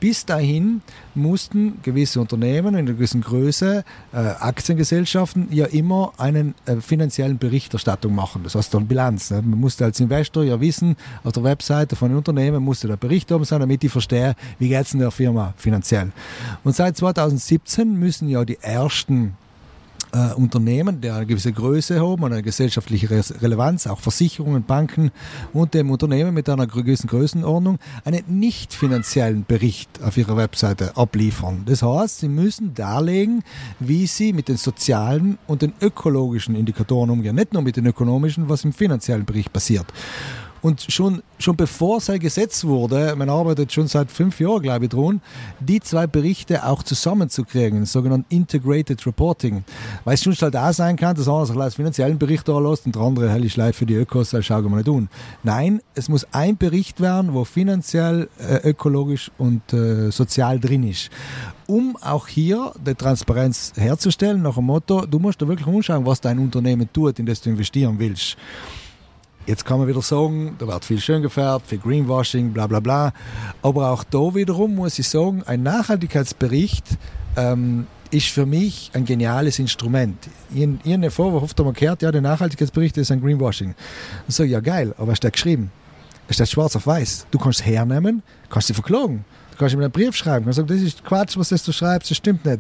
Bis 0.04 0.26
dahin 0.26 0.82
mussten 1.16 1.82
gewisse 1.82 2.20
Unternehmen 2.20 2.74
in 2.74 2.76
einer 2.76 2.92
gewissen 2.92 3.22
Größe, 3.22 3.86
äh, 4.12 4.18
Aktiengesellschaften, 4.18 5.48
ja 5.50 5.64
immer 5.68 6.12
einen 6.18 6.56
äh, 6.66 6.76
finanziellen 6.82 7.38
Berichterstattung 7.38 8.14
machen. 8.14 8.42
Das 8.44 8.56
heißt 8.56 8.74
dann 8.74 8.86
Bilanz. 8.86 9.32
Ne? 9.32 9.42
Man 9.42 9.62
musste 9.62 9.86
als 9.86 10.02
Investor 10.02 10.44
ja 10.44 10.60
wissen, 10.60 10.98
auf 11.24 11.32
der 11.32 11.46
Webseite 11.46 11.96
von 11.96 12.10
einem 12.10 12.18
Unternehmen 12.18 12.62
musste 12.62 12.90
der 12.90 12.98
Bericht 12.98 13.32
oben 13.32 13.46
sein, 13.46 13.62
damit 13.62 13.82
ich 13.82 13.94
verstehe, 13.94 14.36
wie 14.60 14.68
geht 14.68 14.86
es 14.86 14.94
in 14.94 15.00
der 15.00 15.10
Firma 15.10 15.54
finanziell. 15.56 16.12
Und 16.66 16.76
seit 16.76 16.98
2017 16.98 17.98
müssen 17.98 18.28
ja 18.28 18.44
die 18.44 18.58
ersten 18.62 19.38
äh, 20.14 20.34
Unternehmen, 20.35 21.02
der 21.02 21.15
eine 21.15 21.26
gewisse 21.26 21.52
Größe 21.52 21.99
haben 21.99 22.23
eine 22.23 22.41
gesellschaftliche 22.41 23.10
Re 23.10 23.23
Relevanz, 23.41 23.88
auch 23.88 23.99
Versicherungen, 23.99 24.64
Banken 24.64 25.11
und 25.53 25.73
dem 25.73 25.90
Unternehmen 25.91 26.34
mit 26.34 26.48
einer 26.49 26.68
gewissen 26.68 27.07
Größenordnung 27.07 27.80
einen 28.06 28.23
nicht 28.27 28.73
finanziellen 28.73 29.45
Bericht 29.45 30.02
auf 30.03 30.18
ihrer 30.18 30.38
Webseite 30.38 30.95
abliefern. 30.95 31.64
Das 31.65 31.81
heißt, 31.81 32.19
sie 32.19 32.27
müssen 32.27 32.73
darlegen, 32.73 33.44
wie 33.80 34.07
sie 34.07 34.34
mit 34.34 34.48
den 34.48 34.57
sozialen 34.57 35.38
und 35.48 35.61
den 35.61 35.73
ökologischen 35.81 36.56
Indikatoren 36.56 37.10
umgehen, 37.10 37.35
nicht 37.35 37.53
nur 37.53 37.61
mit 37.61 37.76
den 37.76 37.85
ökonomischen, 37.85 38.49
was 38.49 38.64
im 38.64 38.73
finanziellen 38.73 39.26
Bericht 39.26 39.52
passiert. 39.52 39.88
Und 40.64 40.85
schon, 40.90 41.22
schon 41.40 41.57
bevor 41.57 41.98
es 41.98 42.07
gesetzt 42.07 42.65
wurde, 42.65 43.15
man 43.18 43.30
arbeitet 43.30 43.72
schon 43.73 43.88
seit 43.88 44.10
fünf 44.10 44.40
Jahren, 44.40 44.61
glaube 44.61 44.85
ich, 44.85 44.91
dran, 44.91 45.22
die 45.60 45.81
zwei 45.81 46.07
Berichte 46.07 46.65
auch 46.65 46.84
zusammenzukriegen, 46.84 47.85
sogenannten 47.85 48.34
Integrated 48.34 49.06
Reporting. 49.06 49.65
Weil 50.06 50.14
es 50.15 50.23
schon 50.23 50.34
halt 50.34 50.56
auch 50.56 50.72
sein 50.72 50.95
kann, 50.95 51.15
dass 51.15 51.27
einer 51.27 51.45
sich 51.45 51.57
als 51.57 51.76
finanziellen 51.76 52.18
Bericht 52.18 52.48
da 52.48 52.57
lässt 52.60 52.85
und 52.85 52.95
der 52.95 53.02
andere 53.02 53.30
hell 53.30 53.44
ist 53.44 53.57
live 53.57 53.76
für 53.76 53.85
die 53.85 53.95
Ökos, 53.95 54.30
das 54.30 54.45
schauen 54.45 54.64
wir 54.64 54.77
nicht 54.77 54.85
tun. 54.85 55.10
Nein, 55.44 55.81
es 55.95 56.07
muss 56.07 56.26
ein 56.31 56.57
Bericht 56.57 57.02
werden, 57.02 57.34
wo 57.34 57.44
finanziell, 57.44 58.30
äh, 58.40 58.69
ökologisch 58.69 59.31
und 59.38 59.73
äh, 59.73 60.11
sozial 60.11 60.60
drin 60.60 60.84
ist 60.84 61.11
um 61.65 61.98
auch 62.02 62.27
hier 62.27 62.73
die 62.85 62.94
Transparenz 62.94 63.73
herzustellen, 63.76 64.41
nach 64.41 64.56
dem 64.56 64.65
Motto, 64.65 65.06
du 65.06 65.18
musst 65.18 65.41
da 65.41 65.48
wirklich 65.48 65.65
umschauen, 65.65 66.06
was 66.06 66.22
dein 66.22 66.38
Unternehmen 66.40 66.90
tut, 66.91 67.19
in 67.19 67.26
das 67.26 67.41
du 67.41 67.49
investieren 67.49 67.95
willst. 67.98 68.38
Jetzt 69.45 69.65
kann 69.65 69.78
man 69.78 69.90
wieder 69.90 70.02
sagen, 70.02 70.56
da 70.57 70.68
wird 70.68 70.86
viel 70.86 71.02
schön 71.02 71.22
gefärbt, 71.22 71.68
viel 71.68 71.80
Greenwashing, 71.80 72.53
bla 72.53 72.65
bla 72.65 72.80
bla. 72.80 73.11
Aber 73.61 73.91
auch 73.91 74.06
da 74.06 74.34
wiederum 74.34 74.76
muss 74.76 74.98
ich 74.99 75.10
sagen, 75.10 75.44
ein 75.45 75.64
Nachhaltigkeitsbericht 75.64 76.86
ähm, 77.36 77.88
ist 78.10 78.28
für 78.28 78.45
mich 78.45 78.91
ein 78.94 79.03
geniales 79.03 79.60
Instrument. 79.60 80.30
Ihr 80.53 81.11
Vorwurf 81.11 81.44
oft 81.44 81.60
einmal 81.60 81.74
gehört, 81.74 82.02
ja, 82.03 82.11
der 82.11 82.22
Nachhaltigkeitsbericht 82.22 82.95
ist 82.98 83.11
ein 83.11 83.20
Greenwashing. 83.22 83.76
Und 84.28 84.34
so, 84.34 84.44
ja 84.44 84.61
geil, 84.61 84.95
aber 84.98 85.11
es 85.11 85.18
steht 85.18 85.34
geschrieben. 85.34 85.72
Es 86.30 86.36
steht 86.36 86.49
schwarz 86.49 86.76
auf 86.78 86.88
weiß. 86.88 87.28
Du 87.32 87.38
kannst 87.38 87.65
hernehmen, 87.65 88.24
kannst 88.49 88.68
sie 88.68 88.74
verklagen. 88.74 89.26
Kannst 89.64 89.76
ihm 89.76 89.80
einen 89.80 89.91
Brief 89.91 90.14
schreiben, 90.14 90.44
kannst 90.44 90.57
sagen, 90.57 90.68
das 90.68 90.81
ist 90.81 91.06
Quatsch, 91.06 91.38
was 91.38 91.48
du 91.48 91.72
schreibst, 91.72 92.11
das 92.11 92.18
stimmt 92.18 92.44
nicht. 92.44 92.60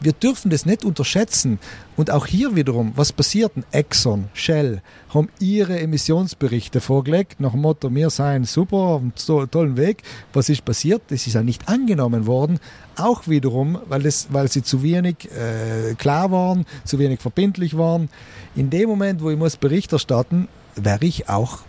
Wir 0.00 0.12
dürfen 0.12 0.50
das 0.50 0.66
nicht 0.66 0.84
unterschätzen. 0.84 1.58
Und 1.96 2.10
auch 2.10 2.26
hier 2.26 2.54
wiederum, 2.54 2.92
was 2.94 3.10
passiert? 3.10 3.52
Exxon, 3.70 4.28
Shell 4.34 4.82
haben 5.14 5.30
ihre 5.40 5.80
Emissionsberichte 5.80 6.82
vorgelegt, 6.82 7.40
nach 7.40 7.52
dem 7.52 7.62
Motto, 7.62 7.94
wir 7.94 8.10
seien 8.10 8.44
super, 8.44 8.76
auf 8.76 9.00
einem 9.00 9.50
tollen 9.50 9.78
Weg. 9.78 10.02
Was 10.34 10.50
ist 10.50 10.62
passiert? 10.62 11.00
Das 11.08 11.26
ist 11.26 11.32
ja 11.32 11.42
nicht 11.42 11.70
angenommen 11.70 12.26
worden. 12.26 12.60
Auch 12.96 13.28
wiederum, 13.28 13.78
weil, 13.88 14.02
das, 14.02 14.26
weil 14.30 14.48
sie 14.48 14.62
zu 14.62 14.82
wenig 14.82 15.30
äh, 15.30 15.94
klar 15.94 16.30
waren, 16.32 16.66
zu 16.84 16.98
wenig 16.98 17.20
verbindlich 17.20 17.78
waren. 17.78 18.10
In 18.54 18.68
dem 18.68 18.90
Moment, 18.90 19.22
wo 19.22 19.30
ich 19.30 19.38
muss 19.38 19.56
Bericht 19.56 19.90
erstatten, 19.94 20.48
wäre 20.76 21.06
ich 21.06 21.30
auch 21.30 21.60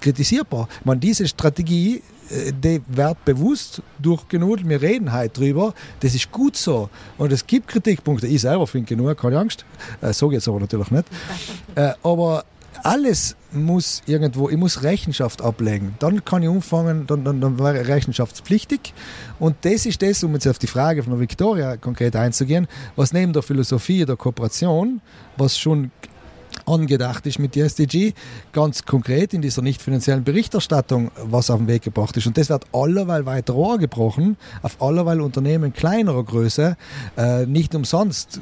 kritisierbar. 0.00 0.68
Meine, 0.84 1.00
diese 1.00 1.26
Strategie 1.26 2.02
die 2.30 2.80
wird 2.86 3.24
bewusst 3.24 3.82
durchgenudelt. 3.98 4.68
Wir 4.68 4.80
reden 4.80 5.12
heute 5.12 5.40
drüber. 5.40 5.74
Das 6.00 6.14
ist 6.14 6.30
gut 6.30 6.56
so. 6.56 6.88
Und 7.18 7.32
es 7.32 7.46
gibt 7.46 7.68
Kritikpunkte. 7.68 8.26
Ich 8.26 8.40
selber 8.40 8.66
finde 8.66 8.88
genug, 8.88 9.16
keine 9.18 9.38
Angst. 9.38 9.64
Äh, 10.00 10.12
so 10.12 10.28
geht 10.28 10.38
es 10.38 10.48
aber 10.48 10.60
natürlich 10.60 10.90
nicht. 10.90 11.06
Äh, 11.74 11.92
aber 12.02 12.44
alles 12.82 13.36
muss 13.52 14.02
irgendwo, 14.06 14.48
ich 14.48 14.56
muss 14.56 14.82
Rechenschaft 14.82 15.40
ablegen. 15.40 15.94
Dann 15.98 16.24
kann 16.24 16.42
ich 16.42 16.48
umfangen, 16.48 17.06
dann, 17.06 17.24
dann, 17.24 17.40
dann 17.40 17.58
wäre 17.58 17.80
ich 17.80 17.88
rechenschaftspflichtig. 17.88 18.92
Und 19.38 19.56
das 19.62 19.86
ist 19.86 20.02
das, 20.02 20.22
um 20.24 20.32
jetzt 20.34 20.46
auf 20.46 20.58
die 20.58 20.66
Frage 20.66 21.02
von 21.02 21.12
der 21.12 21.20
Victoria 21.20 21.76
konkret 21.76 22.16
einzugehen, 22.16 22.66
was 22.96 23.12
neben 23.12 23.32
der 23.32 23.42
Philosophie 23.42 24.04
der 24.04 24.16
Kooperation, 24.16 25.00
was 25.36 25.58
schon 25.58 25.90
angedacht 26.66 27.26
ist 27.26 27.38
mit 27.38 27.54
der 27.54 27.66
SDG, 27.66 28.12
ganz 28.52 28.84
konkret 28.84 29.34
in 29.34 29.42
dieser 29.42 29.62
nicht 29.62 29.82
finanziellen 29.82 30.24
Berichterstattung, 30.24 31.10
was 31.24 31.50
auf 31.50 31.58
den 31.58 31.68
Weg 31.68 31.82
gebracht 31.82 32.16
ist. 32.16 32.26
Und 32.26 32.38
das 32.38 32.48
wird 32.48 32.64
allerweil 32.72 33.26
weiter 33.26 33.54
angebrochen, 33.54 34.36
auf 34.62 34.80
allerweil 34.80 35.20
Unternehmen 35.20 35.72
kleinerer 35.72 36.24
Größe. 36.24 36.76
Äh, 37.16 37.46
nicht 37.46 37.74
umsonst 37.74 38.40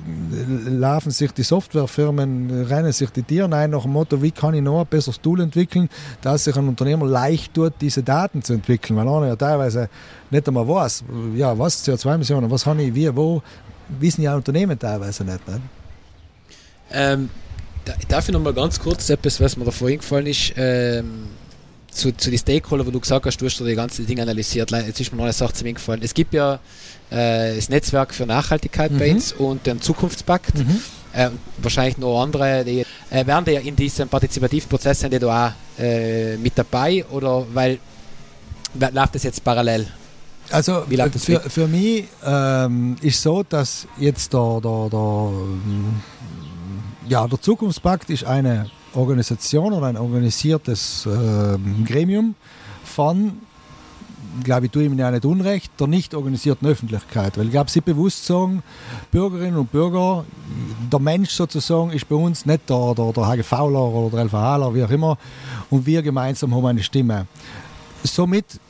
laufen 0.67 1.11
sich 1.11 1.33
die 1.33 1.43
Softwarefirmen, 1.43 2.65
rennen 2.65 2.93
sich 2.93 3.11
die 3.11 3.23
Tiere 3.23 3.55
ein 3.55 3.71
nach 3.71 3.83
dem 3.83 3.93
Motto, 3.93 4.23
wie 4.23 4.31
kann 4.31 4.55
ich 4.55 4.63
noch 4.63 4.81
ein 4.81 4.87
besseres 4.87 5.21
Tool 5.21 5.41
entwickeln, 5.41 5.89
dass 6.23 6.45
sich 6.45 6.57
ein 6.57 6.69
Unternehmer 6.69 7.07
leicht 7.07 7.55
tut, 7.55 7.75
diese 7.81 8.03
Daten 8.03 8.43
zu 8.43 8.55
entwickeln. 8.55 8.97
Weil 8.97 9.09
einer 9.09 9.29
ja 9.29 9.37
teilweise 9.37 9.89
nicht 10.31 10.47
einmal 10.47 10.67
weiß, 10.67 11.05
ja, 11.35 11.59
was 11.59 11.87
CO2-Emissionen, 11.87 12.51
was 12.51 12.67
habe 12.67 12.83
ich, 12.83 12.95
wie, 12.95 13.15
wo, 13.15 13.43
wissen 13.99 14.23
ja 14.23 14.37
Unternehmen 14.37 14.79
teilweise 14.79 15.25
nicht. 15.25 15.47
nicht? 15.49 15.61
Ähm, 16.93 17.31
Darf 18.09 18.29
ich 18.29 18.33
noch 18.33 18.41
mal 18.41 18.53
ganz 18.53 18.79
kurz 18.79 19.09
etwas, 19.11 19.41
was 19.41 19.57
mir 19.57 19.65
da 19.65 19.71
vorhin 19.71 19.99
gefallen 19.99 20.27
ist, 20.27 20.53
ähm, 20.57 21.29
zu, 21.91 22.17
zu 22.17 22.31
den 22.31 22.39
Stakeholder, 22.39 22.87
wo 22.87 22.91
du 22.91 23.01
gesagt 23.01 23.27
hast, 23.27 23.39
du 23.39 23.47
hast 23.47 23.61
da 23.61 23.65
die 23.65 23.75
ganzen 23.75 24.07
Dinge 24.07 24.23
analysiert. 24.23 24.71
Jetzt 24.71 25.01
ist 25.01 25.13
mir 25.13 25.19
noch 25.19 25.25
eine 25.25 25.33
Sache 25.33 25.53
zu 25.53 25.65
mir 25.65 25.73
gefallen. 25.73 26.01
Es 26.03 26.15
gibt 26.15 26.35
ja 26.35 26.61
äh, 27.11 27.57
das 27.57 27.69
Netzwerk 27.69 28.15
für 28.15 28.27
Nachhaltigkeit 28.27 28.93
mhm. 28.93 28.99
bei 28.99 29.13
uns 29.13 29.33
und 29.33 29.67
den 29.67 29.81
Zukunftspakt. 29.81 30.59
Mhm. 30.59 30.81
Äh, 31.13 31.31
wahrscheinlich 31.59 31.99
noch 31.99 32.23
andere, 32.23 32.65
die 32.65 32.85
äh, 33.11 33.27
wären 33.27 33.45
die 33.45 33.53
ja 33.53 33.61
in 33.61 33.75
diesem 33.75 34.09
partizipativen 34.09 34.69
Prozess 34.69 35.01
sind 35.01 35.13
die 35.13 35.19
da 35.19 35.49
auch 35.49 35.83
äh, 35.83 36.37
mit 36.37 36.57
dabei 36.57 37.05
oder 37.07 37.45
weil 37.53 37.81
läuft 38.79 39.17
das 39.17 39.25
jetzt 39.25 39.43
parallel? 39.43 39.89
Also 40.51 40.85
für, 41.17 41.41
für 41.41 41.67
mich 41.67 42.05
ähm, 42.25 42.97
ist 43.03 43.23
so, 43.23 43.43
dass 43.43 43.87
jetzt 43.99 44.33
da, 44.35 44.59
da, 44.61 44.89
da 44.91 45.31
ja, 47.11 47.27
der 47.27 47.41
Zukunftspakt 47.41 48.09
ist 48.09 48.25
eine 48.25 48.71
Organisation 48.95 49.73
oder 49.73 49.87
ein 49.87 49.97
organisiertes 49.97 51.07
äh, 51.07 51.59
Gremium 51.85 52.37
von, 52.85 53.33
glaube 54.45 54.67
ich, 54.67 54.73
tue 54.73 54.85
ihm 54.85 54.97
ja 54.97 55.11
nicht 55.11 55.25
unrecht, 55.25 55.73
der 55.81 55.89
nicht 55.89 56.15
organisierten 56.15 56.69
Öffentlichkeit. 56.69 57.37
Weil 57.37 57.47
ich 57.47 57.51
glaube, 57.51 57.69
sie 57.69 57.81
bewusst 57.81 58.27
sagen, 58.27 58.63
Bürgerinnen 59.11 59.57
und 59.57 59.73
Bürger, 59.73 60.25
der 60.93 61.01
Mensch 61.01 61.31
sozusagen 61.31 61.91
ist 61.91 62.09
bei 62.09 62.15
uns 62.15 62.47
nicht 62.47 62.71
der, 62.71 62.95
der, 62.95 63.13
der 63.13 63.27
HGVler 63.27 63.89
oder 63.89 64.17
der 64.17 64.25
LVHler, 64.27 64.73
wie 64.73 64.85
auch 64.85 64.91
immer, 64.91 65.19
und 65.69 65.87
wir 65.87 66.03
gemeinsam 66.03 66.55
haben 66.55 66.67
eine 66.67 66.83
Stimme. 66.85 67.27
Somit 68.05 68.61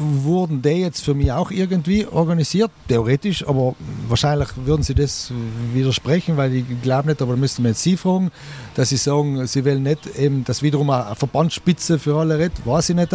wurden 0.00 0.62
die 0.62 0.70
jetzt 0.70 1.04
für 1.04 1.14
mich 1.14 1.30
auch 1.30 1.50
irgendwie 1.50 2.06
organisiert, 2.06 2.70
theoretisch, 2.88 3.46
aber 3.46 3.74
wahrscheinlich 4.08 4.48
würden 4.56 4.82
sie 4.82 4.94
das 4.94 5.30
widersprechen, 5.74 6.36
weil 6.36 6.54
ich 6.54 6.64
glaube 6.82 7.08
nicht, 7.08 7.20
aber 7.22 7.32
da 7.32 7.38
müssten 7.38 7.62
wir 7.62 7.70
jetzt 7.70 7.82
sie 7.82 7.96
fragen, 7.96 8.30
dass 8.74 8.88
sie 8.88 8.96
sagen, 8.96 9.46
sie 9.46 9.64
wollen 9.64 9.82
nicht 9.82 10.06
eben, 10.18 10.44
dass 10.44 10.62
wiederum 10.62 10.90
eine 10.90 11.14
Verbandsspitze 11.14 11.98
für 11.98 12.16
alle 12.16 12.38
redet, 12.38 12.66
weiß 12.66 12.90
ich 12.90 12.96
nicht. 12.96 13.14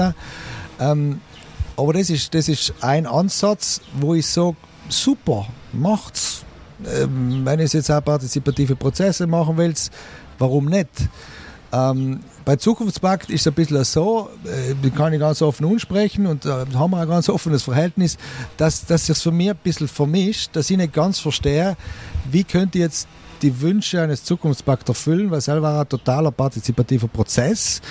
Ähm, 0.79 1.19
aber 1.75 1.93
das 1.93 2.09
ist, 2.09 2.33
das 2.33 2.47
ist 2.47 2.73
ein 2.81 3.05
Ansatz, 3.05 3.81
wo 3.99 4.13
ich 4.13 4.27
sage, 4.27 4.55
super, 4.87 5.47
macht's. 5.73 6.43
Ähm, 6.85 7.41
wenn 7.45 7.59
ihr 7.59 7.65
jetzt 7.65 7.89
auch 7.89 8.03
partizipative 8.03 8.75
Prozesse 8.75 9.27
machen 9.27 9.57
willst, 9.57 9.91
warum 10.37 10.65
nicht? 10.65 10.89
Ähm, 11.71 12.19
bei 12.45 12.55
Zukunftspakt 12.55 13.31
ist 13.31 13.41
es 13.41 13.47
ein 13.47 13.53
bisschen 13.53 13.83
so, 13.83 14.29
äh, 14.45 14.89
kann 14.91 15.11
ich 15.11 15.19
ganz 15.19 15.41
offen 15.41 15.65
ansprechen 15.65 16.27
und 16.27 16.45
da 16.45 16.65
haben 16.75 16.91
wir 16.91 16.99
ein 16.99 17.09
ganz 17.09 17.27
offenes 17.27 17.63
Verhältnis, 17.63 18.17
dass, 18.57 18.85
dass 18.85 19.07
sich 19.07 19.17
für 19.17 19.31
mich 19.31 19.49
ein 19.49 19.57
bisschen 19.57 19.87
vermischt, 19.87 20.55
dass 20.55 20.69
ich 20.69 20.77
nicht 20.77 20.93
ganz 20.93 21.19
verstehe, 21.19 21.75
wie 22.31 22.43
könnte 22.43 22.79
jetzt 22.79 23.07
die 23.41 23.61
Wünsche 23.61 24.01
eines 24.01 24.23
Zukunftspakts 24.23 24.87
erfüllen, 24.87 25.29
weil 25.29 25.41
selber 25.41 25.81
ein 25.81 25.89
totaler 25.89 26.31
partizipativer 26.31 27.07
Prozess, 27.07 27.81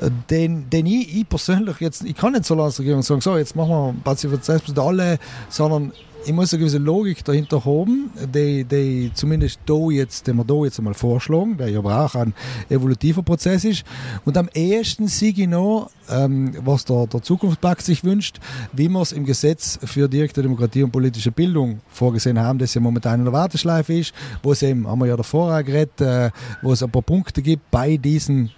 äh, 0.00 0.10
den, 0.30 0.68
den 0.68 0.86
ich, 0.86 1.16
ich 1.16 1.28
persönlich 1.28 1.80
jetzt, 1.80 2.04
ich 2.04 2.14
kann 2.14 2.32
nicht 2.32 2.44
zur 2.44 2.58
Landesregierung 2.58 3.02
sagen, 3.02 3.20
so, 3.20 3.36
jetzt 3.36 3.56
machen 3.56 3.70
wir 3.70 3.88
einen 3.88 4.02
Partizipationsprozess 4.02 4.78
alle, 4.78 5.18
sondern 5.48 5.92
ich 6.24 6.32
muss 6.32 6.52
eine 6.52 6.60
gewisse 6.60 6.78
Logik 6.78 7.24
dahinter 7.24 7.64
haben, 7.64 8.10
die, 8.34 8.64
die 8.64 9.10
zumindest 9.14 9.60
da 9.66 9.90
jetzt, 9.90 10.26
den 10.26 10.36
wir 10.36 10.44
da 10.44 10.64
jetzt 10.64 10.78
einmal 10.78 10.94
vorschlagen, 10.94 11.56
der 11.56 11.68
ja 11.68 11.78
aber 11.78 12.04
auch 12.04 12.14
ein 12.14 12.34
evolutiver 12.68 13.22
Prozess 13.22 13.64
ist. 13.64 13.84
Und 14.24 14.36
am 14.36 14.48
ehesten 14.54 15.08
sehe 15.08 15.32
ich 15.36 15.48
noch, 15.48 15.90
ähm, 16.10 16.52
was 16.64 16.84
der, 16.84 17.06
der 17.06 17.22
Zukunftspakt 17.22 17.82
sich 17.82 18.04
wünscht, 18.04 18.38
wie 18.72 18.88
wir 18.88 19.00
es 19.00 19.12
im 19.12 19.24
Gesetz 19.24 19.78
für 19.84 20.08
direkte 20.08 20.42
Demokratie 20.42 20.82
und 20.82 20.90
politische 20.90 21.32
Bildung 21.32 21.80
vorgesehen 21.88 22.38
haben, 22.38 22.58
das 22.58 22.74
ja 22.74 22.80
momentan 22.80 23.20
in 23.20 23.24
der 23.24 23.32
Warteschleife 23.32 23.94
ist, 23.94 24.12
wo 24.42 24.52
es 24.52 24.62
eben, 24.62 24.86
haben 24.86 25.00
wir 25.00 25.06
ja 25.06 25.16
davor 25.16 25.56
auch 25.56 25.64
geredet, 25.64 26.00
äh, 26.00 26.30
wo 26.62 26.72
es 26.72 26.82
ein 26.82 26.90
paar 26.90 27.02
Punkte 27.02 27.42
gibt 27.42 27.70
bei 27.70 27.96
diesem 27.96 28.50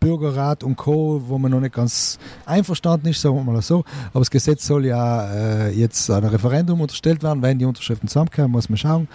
Bürgerrat 0.00 0.62
und 0.62 0.76
Co., 0.76 1.22
wo 1.26 1.38
man 1.38 1.50
noch 1.50 1.60
nicht 1.60 1.74
ganz 1.74 2.18
einverstanden 2.44 3.08
ist, 3.08 3.20
sagen 3.20 3.36
wir 3.36 3.44
mal 3.44 3.62
so. 3.62 3.84
Aber 4.10 4.20
das 4.20 4.30
Gesetz 4.30 4.66
soll 4.66 4.86
ja 4.86 5.30
äh, 5.32 5.70
jetzt 5.70 6.10
einem 6.10 6.28
Referendum 6.28 6.80
unterstellt 6.88 7.22
werden, 7.22 7.42
wenn 7.42 7.58
die 7.58 7.64
Unterschriften 7.64 8.08
zusammenkommen, 8.08 8.52
muss 8.52 8.68
man 8.68 8.76
schauen. 8.76 9.08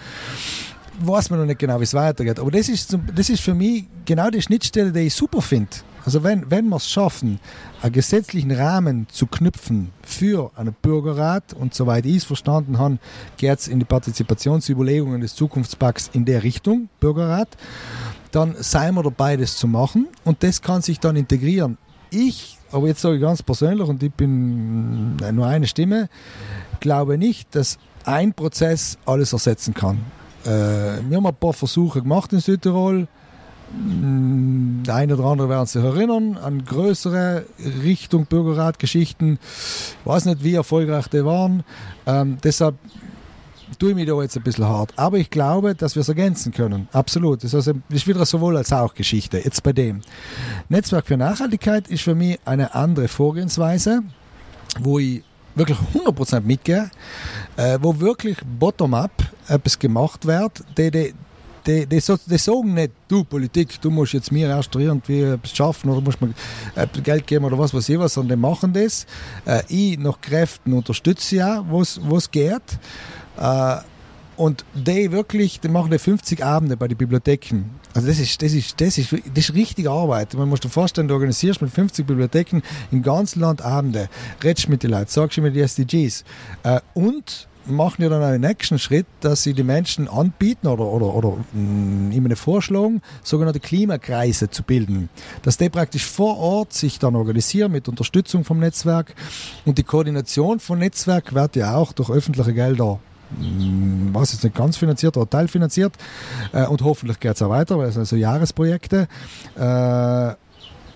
Weiß 1.00 1.30
man 1.30 1.40
noch 1.40 1.46
nicht 1.46 1.58
genau, 1.58 1.80
wie 1.80 1.84
es 1.84 1.94
weitergeht. 1.94 2.38
Aber 2.38 2.50
das 2.50 2.68
ist, 2.68 2.96
das 3.14 3.28
ist 3.28 3.40
für 3.40 3.54
mich 3.54 3.84
genau 4.04 4.30
die 4.30 4.40
Schnittstelle, 4.40 4.92
die 4.92 5.00
ich 5.00 5.14
super 5.14 5.42
finde. 5.42 5.70
Also 6.04 6.22
wenn, 6.22 6.50
wenn 6.50 6.68
wir 6.68 6.76
es 6.76 6.88
schaffen, 6.88 7.40
einen 7.80 7.92
gesetzlichen 7.92 8.52
Rahmen 8.52 9.06
zu 9.10 9.26
knüpfen 9.26 9.90
für 10.02 10.50
einen 10.54 10.74
Bürgerrat 10.82 11.54
und 11.54 11.74
soweit 11.74 12.04
ich 12.04 12.16
es 12.16 12.24
verstanden 12.24 12.78
habe, 12.78 12.98
geht 13.38 13.58
es 13.58 13.68
in 13.68 13.78
die 13.78 13.86
Partizipationsüberlegungen 13.86 15.22
des 15.22 15.34
Zukunftspakts 15.34 16.10
in 16.12 16.26
der 16.26 16.42
Richtung, 16.42 16.90
Bürgerrat, 17.00 17.48
dann 18.32 18.54
seien 18.58 18.94
wir 18.94 19.02
dabei, 19.02 19.36
das 19.36 19.56
zu 19.56 19.66
machen 19.66 20.08
und 20.24 20.42
das 20.42 20.60
kann 20.60 20.82
sich 20.82 21.00
dann 21.00 21.16
integrieren. 21.16 21.78
Ich, 22.10 22.58
aber 22.70 22.86
jetzt 22.88 23.00
sage 23.00 23.16
ich 23.16 23.22
ganz 23.22 23.42
persönlich 23.42 23.88
und 23.88 24.02
ich 24.02 24.12
bin 24.12 25.16
nur 25.16 25.46
eine 25.46 25.66
Stimme, 25.66 26.10
glaube 26.84 27.16
nicht, 27.16 27.54
dass 27.54 27.78
ein 28.04 28.34
Prozess 28.34 28.98
alles 29.06 29.32
ersetzen 29.32 29.72
kann. 29.72 30.04
Äh, 30.44 30.50
wir 31.08 31.16
haben 31.16 31.26
ein 31.26 31.34
paar 31.34 31.54
Versuche 31.54 32.02
gemacht 32.02 32.30
in 32.34 32.40
Südtirol, 32.40 33.08
der 33.72 34.94
eine 34.94 35.16
oder 35.16 35.24
andere 35.24 35.48
werden 35.48 35.66
sich 35.66 35.82
erinnern 35.82 36.36
an 36.36 36.64
größere 36.64 37.46
Richtung 37.82 38.26
Bürgerrat-Geschichten. 38.26 39.38
Ich 39.40 40.06
weiß 40.06 40.26
nicht, 40.26 40.44
wie 40.44 40.54
erfolgreich 40.54 41.08
die 41.08 41.24
waren. 41.24 41.64
Ähm, 42.06 42.36
deshalb 42.44 42.76
tue 43.78 43.90
ich 43.90 43.94
mich 43.96 44.06
da 44.06 44.20
jetzt 44.20 44.36
ein 44.36 44.42
bisschen 44.42 44.66
hart. 44.66 44.92
Aber 44.96 45.16
ich 45.16 45.30
glaube, 45.30 45.74
dass 45.74 45.94
wir 45.96 46.02
es 46.02 46.08
ergänzen 46.08 46.52
können. 46.52 46.88
Absolut. 46.92 47.42
Das 47.42 47.54
ist 47.54 48.06
wieder 48.06 48.26
sowohl 48.26 48.58
als 48.58 48.72
auch 48.72 48.94
Geschichte. 48.94 49.38
Jetzt 49.38 49.62
bei 49.62 49.72
dem. 49.72 50.02
Netzwerk 50.68 51.06
für 51.06 51.16
Nachhaltigkeit 51.16 51.88
ist 51.88 52.02
für 52.02 52.14
mich 52.14 52.38
eine 52.44 52.74
andere 52.74 53.08
Vorgehensweise, 53.08 54.02
wo 54.80 54.98
ich 54.98 55.24
wirklich 55.54 55.78
100% 55.94 56.40
mitgehe, 56.40 56.90
äh, 57.56 57.78
wo 57.80 57.98
wirklich 58.00 58.38
bottom-up 58.58 59.12
etwas 59.48 59.78
gemacht 59.78 60.26
wird, 60.26 60.64
die, 60.76 60.90
die, 60.90 61.14
die, 61.66 61.86
die, 61.86 61.96
die, 62.26 62.38
sagen 62.38 62.74
nicht, 62.74 62.92
du 63.08 63.24
Politik, 63.24 63.80
du 63.80 63.90
musst 63.90 64.12
jetzt 64.12 64.30
mir 64.30 64.48
erst 64.48 64.74
irgendwie 64.74 65.22
etwas 65.22 65.56
schaffen 65.56 65.90
oder 65.90 66.00
musst 66.00 66.20
mir 66.20 66.34
äh, 66.74 66.86
Geld 67.02 67.26
geben 67.26 67.44
oder 67.44 67.58
was 67.58 67.72
weiß 67.72 67.88
ich 67.88 67.98
was, 67.98 68.14
sondern 68.14 68.38
die 68.38 68.42
machen 68.42 68.72
das. 68.72 69.06
Äh, 69.44 69.62
ich 69.68 69.98
nach 69.98 70.20
Kräften 70.20 70.72
unterstütze 70.72 71.36
ja, 71.36 71.64
wo 71.68 71.80
es 71.82 72.30
geht. 72.30 72.62
Äh, 73.38 73.76
und 74.36 74.64
die 74.74 75.12
wirklich, 75.12 75.60
die 75.60 75.68
machen 75.68 75.90
die 75.90 75.98
50 75.98 76.44
Abende 76.44 76.76
bei 76.76 76.88
den 76.88 76.98
Bibliotheken. 76.98 77.64
Also 77.94 78.08
das 78.08 78.18
ist, 78.18 78.42
das 78.42 78.52
ist, 78.52 78.80
das 78.80 78.98
ist, 78.98 79.12
das 79.12 79.48
ist 79.48 79.54
richtige 79.54 79.90
Arbeit. 79.90 80.34
Man 80.34 80.48
muss 80.48 80.60
sich 80.60 80.72
vorstellen, 80.72 81.06
du 81.06 81.14
organisierst 81.14 81.62
mit 81.62 81.70
50 81.70 82.04
Bibliotheken 82.06 82.60
im 82.90 83.02
ganzen 83.02 83.40
Land 83.40 83.62
Abende, 83.62 84.08
redest 84.42 84.68
mit 84.68 84.82
den 84.82 84.90
Leuten, 84.90 85.10
sagst 85.10 85.38
ihnen 85.38 85.54
die 85.54 85.60
SDGs. 85.60 86.24
Äh, 86.64 86.80
und 86.94 87.48
machen 87.66 88.02
ja 88.02 88.08
dann 88.08 88.22
einen 88.22 88.40
nächsten 88.40 88.78
Schritt, 88.78 89.06
dass 89.20 89.42
sie 89.42 89.54
die 89.54 89.62
Menschen 89.62 90.08
anbieten 90.08 90.66
oder, 90.66 90.84
oder, 90.84 91.14
oder 91.14 91.36
mh, 91.52 92.08
mm, 92.08 92.12
ihnen 92.12 92.36
vorschlagen, 92.36 93.00
sogenannte 93.22 93.60
Klimakreise 93.60 94.50
zu 94.50 94.62
bilden. 94.62 95.08
Dass 95.42 95.56
die 95.56 95.68
praktisch 95.68 96.04
vor 96.04 96.36
Ort 96.38 96.72
sich 96.72 96.98
dann 96.98 97.16
organisieren 97.16 97.72
mit 97.72 97.88
Unterstützung 97.88 98.44
vom 98.44 98.58
Netzwerk 98.58 99.14
und 99.64 99.78
die 99.78 99.84
Koordination 99.84 100.60
vom 100.60 100.78
Netzwerk 100.78 101.34
wird 101.34 101.56
ja 101.56 101.76
auch 101.76 101.92
durch 101.92 102.10
öffentliche 102.10 102.52
Gelder 102.52 102.98
was 104.12 104.32
jetzt 104.32 104.44
nicht 104.44 104.56
ganz 104.56 104.76
finanziert 104.76 105.16
oder 105.16 105.28
teilfinanziert 105.28 105.94
äh, 106.52 106.66
und 106.66 106.82
hoffentlich 106.82 107.20
geht 107.20 107.34
es 107.34 107.42
auch 107.42 107.50
weiter, 107.50 107.78
weil 107.78 107.88
es 107.88 107.98
also 107.98 108.16
Jahresprojekte 108.16 109.08
äh, 109.56 110.34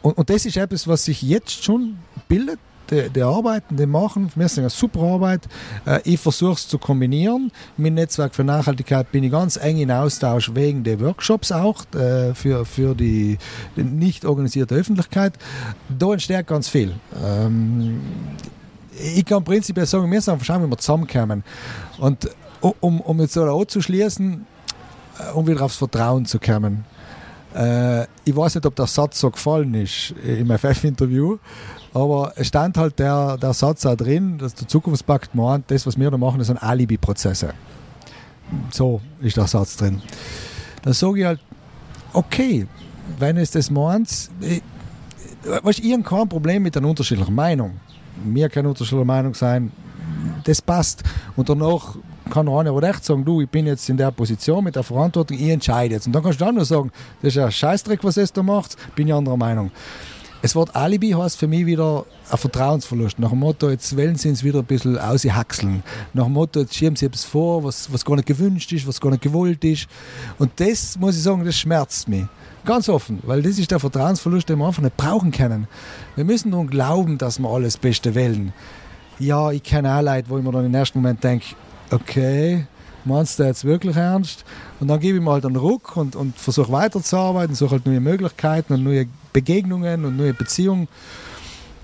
und, 0.02 0.16
und 0.16 0.30
das 0.30 0.46
ist 0.46 0.56
etwas, 0.56 0.86
was 0.86 1.04
sich 1.04 1.22
jetzt 1.22 1.64
schon 1.64 1.98
bildet 2.28 2.58
die, 2.90 3.10
die 3.10 3.22
arbeiten, 3.22 3.76
die 3.76 3.86
machen. 3.86 4.30
Wir 4.34 4.48
sind 4.48 4.62
eine 4.62 4.70
super 4.70 5.02
Arbeit. 5.02 5.42
Äh, 5.86 6.00
ich 6.04 6.20
versuche 6.20 6.54
es 6.54 6.68
zu 6.68 6.78
kombinieren. 6.78 7.52
Mit 7.76 7.94
Netzwerk 7.94 8.34
für 8.34 8.44
Nachhaltigkeit 8.44 9.10
bin 9.12 9.24
ich 9.24 9.32
ganz 9.32 9.56
eng 9.56 9.78
in 9.78 9.90
Austausch 9.90 10.54
wegen 10.54 10.84
der 10.84 11.00
Workshops 11.00 11.52
auch 11.52 11.84
äh, 11.94 12.34
für, 12.34 12.64
für 12.64 12.94
die, 12.94 13.38
die, 13.76 13.84
nicht 13.84 14.24
organisierte 14.24 14.74
Öffentlichkeit. 14.74 15.34
Da 15.88 16.12
entsteht 16.12 16.46
ganz 16.46 16.68
viel. 16.68 16.94
Ich 19.00 19.24
kann 19.24 19.44
prinzipiell 19.44 19.86
sagen, 19.86 20.10
wir 20.10 20.20
sind 20.20 20.44
schauen, 20.44 20.64
wie 20.64 20.70
wir 20.70 20.78
zusammenkommen. 20.78 21.44
Und 21.98 22.28
um, 22.80 23.00
um 23.00 23.20
jetzt 23.20 23.34
so 23.34 23.44
anzuschließen, 23.44 24.46
äh, 25.18 25.32
um 25.32 25.46
wieder 25.46 25.62
aufs 25.62 25.76
Vertrauen 25.76 26.26
zu 26.26 26.38
kommen. 26.38 26.84
Äh, 27.54 28.02
ich 28.24 28.36
weiß 28.36 28.56
nicht, 28.56 28.66
ob 28.66 28.74
der 28.76 28.86
Satz 28.86 29.20
so 29.20 29.30
gefallen 29.30 29.74
ist 29.74 30.14
im 30.24 30.50
FF-Interview, 30.50 31.38
aber 31.94 32.32
es 32.36 32.48
stand 32.48 32.76
halt 32.76 32.98
der, 32.98 33.36
der 33.38 33.52
Satz 33.52 33.82
da 33.82 33.96
drin, 33.96 34.38
dass 34.38 34.54
der 34.54 34.68
Zukunftspakt 34.68 35.34
meint, 35.34 35.70
das, 35.70 35.86
was 35.86 35.98
wir 35.98 36.10
da 36.10 36.18
machen, 36.18 36.42
sind 36.44 36.62
Alibi-Prozesse. 36.62 37.54
So 38.70 39.00
ist 39.20 39.36
der 39.36 39.46
Satz 39.46 39.76
drin. 39.76 40.02
Dann 40.82 40.92
sage 40.92 41.20
ich 41.20 41.26
halt, 41.26 41.40
okay, 42.12 42.66
wenn 43.18 43.36
es 43.36 43.50
das 43.50 43.70
meint, 43.70 44.30
ich, 44.40 44.62
weißt, 45.62 45.80
ich 45.80 45.92
habe 45.92 46.02
kein 46.02 46.28
Problem 46.28 46.62
mit 46.62 46.76
einer 46.76 46.88
unterschiedlichen 46.88 47.34
Meinung. 47.34 47.80
Mir 48.24 48.48
kann 48.48 48.66
unterschiedliche 48.66 49.04
Meinung 49.04 49.34
sein, 49.34 49.72
das 50.44 50.62
passt. 50.62 51.02
Und 51.36 51.48
danach 51.48 51.96
kann 52.30 52.48
einer 52.48 52.70
aber 52.70 52.82
echt 52.82 53.04
sagen, 53.04 53.24
du, 53.24 53.40
ich 53.40 53.48
bin 53.48 53.66
jetzt 53.66 53.88
in 53.88 53.96
der 53.96 54.10
Position 54.10 54.64
mit 54.64 54.76
der 54.76 54.82
Verantwortung, 54.82 55.38
ich 55.38 55.48
entscheide 55.48 55.94
jetzt. 55.94 56.06
Und 56.06 56.12
dann 56.12 56.22
kannst 56.22 56.40
du 56.40 56.44
dann 56.44 56.54
nur 56.54 56.64
sagen, 56.64 56.90
das 57.22 57.34
ist 57.34 57.42
ein 57.42 57.50
Scheißdreck, 57.50 58.04
was 58.04 58.16
es 58.16 58.32
da 58.32 58.42
macht, 58.42 58.76
bin 58.94 59.08
ich 59.08 59.14
anderer 59.14 59.36
Meinung. 59.36 59.70
Es 60.40 60.54
Wort 60.54 60.76
Alibi 60.76 61.10
heißt 61.10 61.36
für 61.36 61.48
mich 61.48 61.66
wieder 61.66 62.06
ein 62.30 62.38
Vertrauensverlust. 62.38 63.18
Nach 63.18 63.30
dem 63.30 63.40
Motto, 63.40 63.70
jetzt 63.70 63.96
wollen 63.96 64.14
sie 64.14 64.28
uns 64.28 64.44
wieder 64.44 64.60
ein 64.60 64.64
bisschen 64.64 64.96
aushaxeln. 64.96 65.82
Nach 66.14 66.24
dem 66.24 66.34
Motto, 66.34 66.60
jetzt 66.60 66.76
schieben 66.76 66.94
sie 66.94 67.06
etwas 67.06 67.24
vor, 67.24 67.64
was, 67.64 67.92
was 67.92 68.04
gar 68.04 68.14
nicht 68.14 68.28
gewünscht 68.28 68.70
ist, 68.72 68.86
was 68.86 69.00
gar 69.00 69.10
nicht 69.10 69.22
gewollt 69.22 69.64
ist. 69.64 69.88
Und 70.38 70.52
das, 70.56 70.96
muss 70.96 71.16
ich 71.16 71.22
sagen, 71.24 71.44
das 71.44 71.56
schmerzt 71.56 72.06
mich. 72.06 72.24
Ganz 72.64 72.88
offen, 72.88 73.20
weil 73.22 73.42
das 73.42 73.58
ist 73.58 73.70
der 73.70 73.80
Vertrauensverlust, 73.80 74.48
den 74.48 74.58
wir 74.58 74.66
einfach 74.66 74.82
nicht 74.82 74.96
brauchen 74.96 75.30
können. 75.30 75.68
Wir 76.16 76.24
müssen 76.24 76.50
nun 76.50 76.68
glauben, 76.68 77.18
dass 77.18 77.38
wir 77.38 77.48
alles 77.48 77.76
Beste 77.76 78.14
wählen. 78.14 78.52
Ja, 79.18 79.50
ich 79.50 79.62
kenne 79.62 79.94
auch 79.94 80.02
Leute, 80.02 80.28
wo 80.28 80.38
ich 80.38 80.44
mir 80.44 80.52
dann 80.52 80.66
im 80.66 80.74
ersten 80.74 81.00
Moment 81.00 81.22
denke, 81.24 81.46
okay, 81.90 82.66
meinst 83.04 83.38
du 83.38 83.44
jetzt 83.44 83.64
wirklich 83.64 83.96
ernst? 83.96 84.44
Und 84.80 84.88
dann 84.88 85.00
gebe 85.00 85.18
ich 85.18 85.24
mir 85.24 85.30
halt 85.30 85.46
einen 85.46 85.56
Ruck 85.56 85.96
und, 85.96 86.14
und 86.14 86.36
versuche 86.36 86.70
weiterzuarbeiten, 86.70 87.54
suche 87.54 87.72
halt 87.72 87.86
neue 87.86 88.00
Möglichkeiten 88.00 88.74
und 88.74 88.84
neue 88.84 89.06
Begegnungen 89.32 90.04
und 90.04 90.16
neue 90.16 90.34
Beziehungen. 90.34 90.88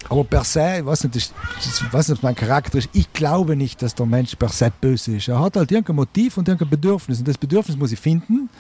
Aber 0.09 0.25
per 0.25 0.45
se, 0.45 0.77
ich 0.79 0.87
weiß 0.87 1.05
nicht, 1.05 1.17
ich 1.17 1.93
weiß 1.93 2.09
nicht, 2.09 2.19
ob 2.19 2.23
mein 2.23 2.35
Charakter 2.35 2.79
ist, 2.79 2.91
ich 2.93 3.13
glaube 3.13 3.57
nicht, 3.57 3.81
dass 3.81 3.95
der 3.95 4.07
Mensch 4.07 4.37
per 4.37 4.51
se 4.51 4.71
böse 4.81 5.17
ist. 5.17 5.29
Er 5.29 5.41
hat 5.41 5.57
halt 5.57 5.73
irgendein 5.73 5.97
Motiv 5.97 6.37
und 6.37 6.47
irgendein 6.47 6.69
Bedürfnis 6.69 7.21
und 7.21 7.29
das 7.29 7.39
Bedürfnis 7.39 7.77
muss 7.77 7.91
ich 7.91 7.99
finden. 7.99 8.51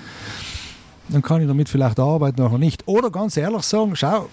Dann 1.08 1.22
kann 1.22 1.40
ich 1.40 1.46
damit 1.46 1.68
vielleicht 1.68 1.98
arbeiten, 2.00 2.40
oder 2.42 2.58
nicht. 2.58 2.86
Oder 2.86 3.10
ganz 3.10 3.36
ehrlich 3.36 3.62
sagen, 3.62 3.94
schau, 3.94 4.28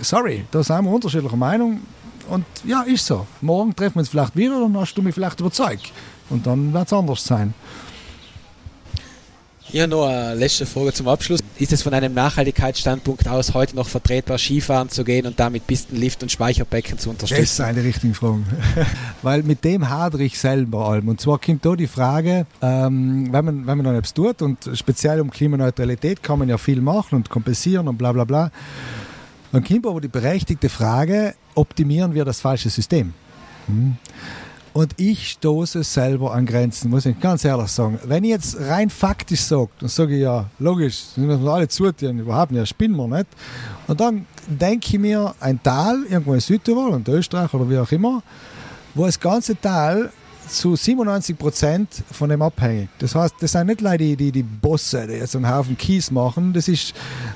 sorry, 0.00 0.44
da 0.50 0.62
sind 0.62 0.84
wir 0.84 0.90
unterschiedlicher 0.90 1.36
Meinung 1.36 1.80
und 2.28 2.44
ja, 2.64 2.82
ist 2.82 3.06
so. 3.06 3.26
Morgen 3.40 3.74
treffen 3.74 3.96
wir 3.96 4.00
uns 4.00 4.08
vielleicht 4.08 4.36
wieder 4.36 4.56
und 4.56 4.72
dann 4.72 4.82
hast 4.82 4.94
du 4.94 5.02
mich 5.02 5.14
vielleicht 5.14 5.40
überzeugt. 5.40 5.92
Und 6.28 6.46
dann 6.46 6.72
wird 6.72 6.86
es 6.86 6.92
anders 6.92 7.24
sein. 7.24 7.54
Hier 9.76 9.86
noch 9.86 10.06
eine 10.06 10.34
letzte 10.34 10.64
Frage 10.64 10.94
zum 10.94 11.06
Abschluss. 11.06 11.40
Ist 11.58 11.70
es 11.70 11.82
von 11.82 11.92
einem 11.92 12.14
Nachhaltigkeitsstandpunkt 12.14 13.28
aus 13.28 13.52
heute 13.52 13.76
noch 13.76 13.88
vertretbar, 13.88 14.38
Skifahren 14.38 14.88
zu 14.88 15.04
gehen 15.04 15.26
und 15.26 15.38
damit 15.38 15.66
Pisten, 15.66 15.96
Lift 15.96 16.22
und 16.22 16.32
Speicherbecken 16.32 16.98
zu 16.98 17.10
unterstützen? 17.10 17.42
Das 17.42 17.52
ist 17.52 17.60
eine 17.60 17.84
richtige 17.84 18.14
Frage. 18.14 18.40
Weil 19.22 19.42
mit 19.42 19.64
dem 19.64 19.90
hadere 19.90 20.22
ich 20.22 20.38
selber 20.38 20.88
allem. 20.88 21.08
Und 21.08 21.20
zwar 21.20 21.38
kommt 21.38 21.66
da 21.66 21.76
die 21.76 21.88
Frage, 21.88 22.46
ähm, 22.62 23.30
wenn, 23.30 23.44
man, 23.44 23.66
wenn 23.66 23.76
man 23.76 23.82
noch 23.82 23.92
etwas 23.92 24.14
tut 24.14 24.40
und 24.40 24.70
speziell 24.72 25.20
um 25.20 25.30
Klimaneutralität 25.30 26.22
kann 26.22 26.38
man 26.38 26.48
ja 26.48 26.56
viel 26.56 26.80
machen 26.80 27.16
und 27.16 27.28
kompensieren 27.28 27.86
und 27.86 27.98
bla 27.98 28.12
bla 28.12 28.24
bla. 28.24 28.50
Dann 29.52 29.62
kommt 29.62 29.86
aber 29.86 30.00
die 30.00 30.08
berechtigte 30.08 30.70
Frage, 30.70 31.34
optimieren 31.54 32.14
wir 32.14 32.24
das 32.24 32.40
falsche 32.40 32.70
System? 32.70 33.12
Hm? 33.66 33.98
Und 34.76 34.92
ich 34.98 35.30
stoße 35.30 35.82
selber 35.84 36.34
an 36.34 36.44
Grenzen, 36.44 36.90
muss 36.90 37.06
ich 37.06 37.18
ganz 37.18 37.46
ehrlich 37.46 37.68
sagen. 37.68 37.98
Wenn 38.04 38.24
ich 38.24 38.28
jetzt 38.28 38.60
rein 38.60 38.90
faktisch 38.90 39.40
sage, 39.40 39.70
dann 39.80 39.88
sage 39.88 40.16
ich 40.16 40.20
ja, 40.20 40.50
logisch, 40.58 41.16
müssen 41.16 41.42
wir 41.42 41.50
alle 41.50 41.66
zutun, 41.66 42.18
überhaupt 42.18 42.52
nicht, 42.52 42.68
spinnen 42.68 42.94
wir 42.94 43.08
nicht. 43.08 43.26
Und 43.86 43.98
dann 43.98 44.26
denke 44.46 44.86
ich 44.86 44.98
mir 44.98 45.34
ein 45.40 45.62
Tal, 45.62 46.04
irgendwo 46.10 46.34
in 46.34 46.40
Südtirol 46.40 46.90
und 46.90 47.08
Österreich 47.08 47.54
oder 47.54 47.70
wie 47.70 47.78
auch 47.78 47.90
immer, 47.90 48.22
wo 48.94 49.06
das 49.06 49.18
ganze 49.18 49.58
Tal 49.58 50.12
zu 50.48 50.76
97 50.76 51.38
Prozent 51.38 51.88
von 52.12 52.28
dem 52.28 52.42
abhängig. 52.42 52.88
Das 52.98 53.14
heißt, 53.14 53.34
das 53.40 53.52
sind 53.52 53.66
nicht 53.66 53.80
Leute, 53.80 54.16
die, 54.16 54.32
die, 54.32 54.42
Bosse, 54.42 55.06
die 55.06 55.14
jetzt 55.14 55.36
einen 55.36 55.48
Haufen 55.48 55.76
Kies 55.76 56.10
machen. 56.10 56.52
Das 56.52 56.68
ist 56.68 56.94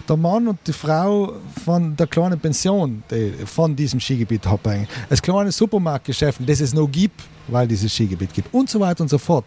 der 0.09 0.17
Mann 0.17 0.49
und 0.49 0.59
die 0.67 0.73
Frau 0.73 1.35
von 1.65 1.97
der 1.97 2.07
kleinen 2.07 2.39
Pension, 2.39 3.03
die 3.11 3.33
von 3.47 3.75
diesem 3.75 4.01
Skigebiet 4.01 4.47
abhängen. 4.47 4.89
Das 5.09 5.21
kleine 5.21 5.53
Supermarktgeschäft, 5.53 6.41
das 6.47 6.61
es 6.61 6.75
noch 6.75 6.89
gibt, 6.89 7.21
weil 7.49 7.67
dieses 7.67 7.93
Skigebiet 7.93 8.33
gibt 8.33 8.53
und 8.55 8.71
so 8.71 8.81
weiter 8.81 9.03
und 9.03 9.09
so 9.09 9.19
fort. 9.19 9.45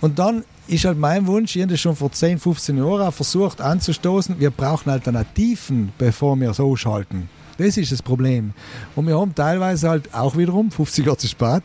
Und 0.00 0.18
dann 0.18 0.44
ist 0.68 0.84
halt 0.84 0.98
mein 0.98 1.26
Wunsch, 1.26 1.56
ich 1.56 1.62
habe 1.62 1.76
schon 1.76 1.96
vor 1.96 2.12
10, 2.12 2.38
15 2.38 2.76
Jahren 2.76 3.12
versucht 3.12 3.60
anzustoßen, 3.60 4.38
wir 4.38 4.50
brauchen 4.50 4.90
Alternativen, 4.90 5.92
bevor 5.96 6.38
wir 6.38 6.52
so 6.54 6.74
schalten. 6.76 7.28
Das 7.58 7.76
ist 7.76 7.92
das 7.92 8.02
Problem. 8.02 8.52
Und 8.94 9.06
wir 9.06 9.18
haben 9.18 9.34
teilweise 9.34 9.88
halt 9.88 10.12
auch 10.12 10.36
wiederum, 10.36 10.70
50 10.70 11.06
Jahre 11.06 11.18
zu 11.18 11.28
spät, 11.28 11.62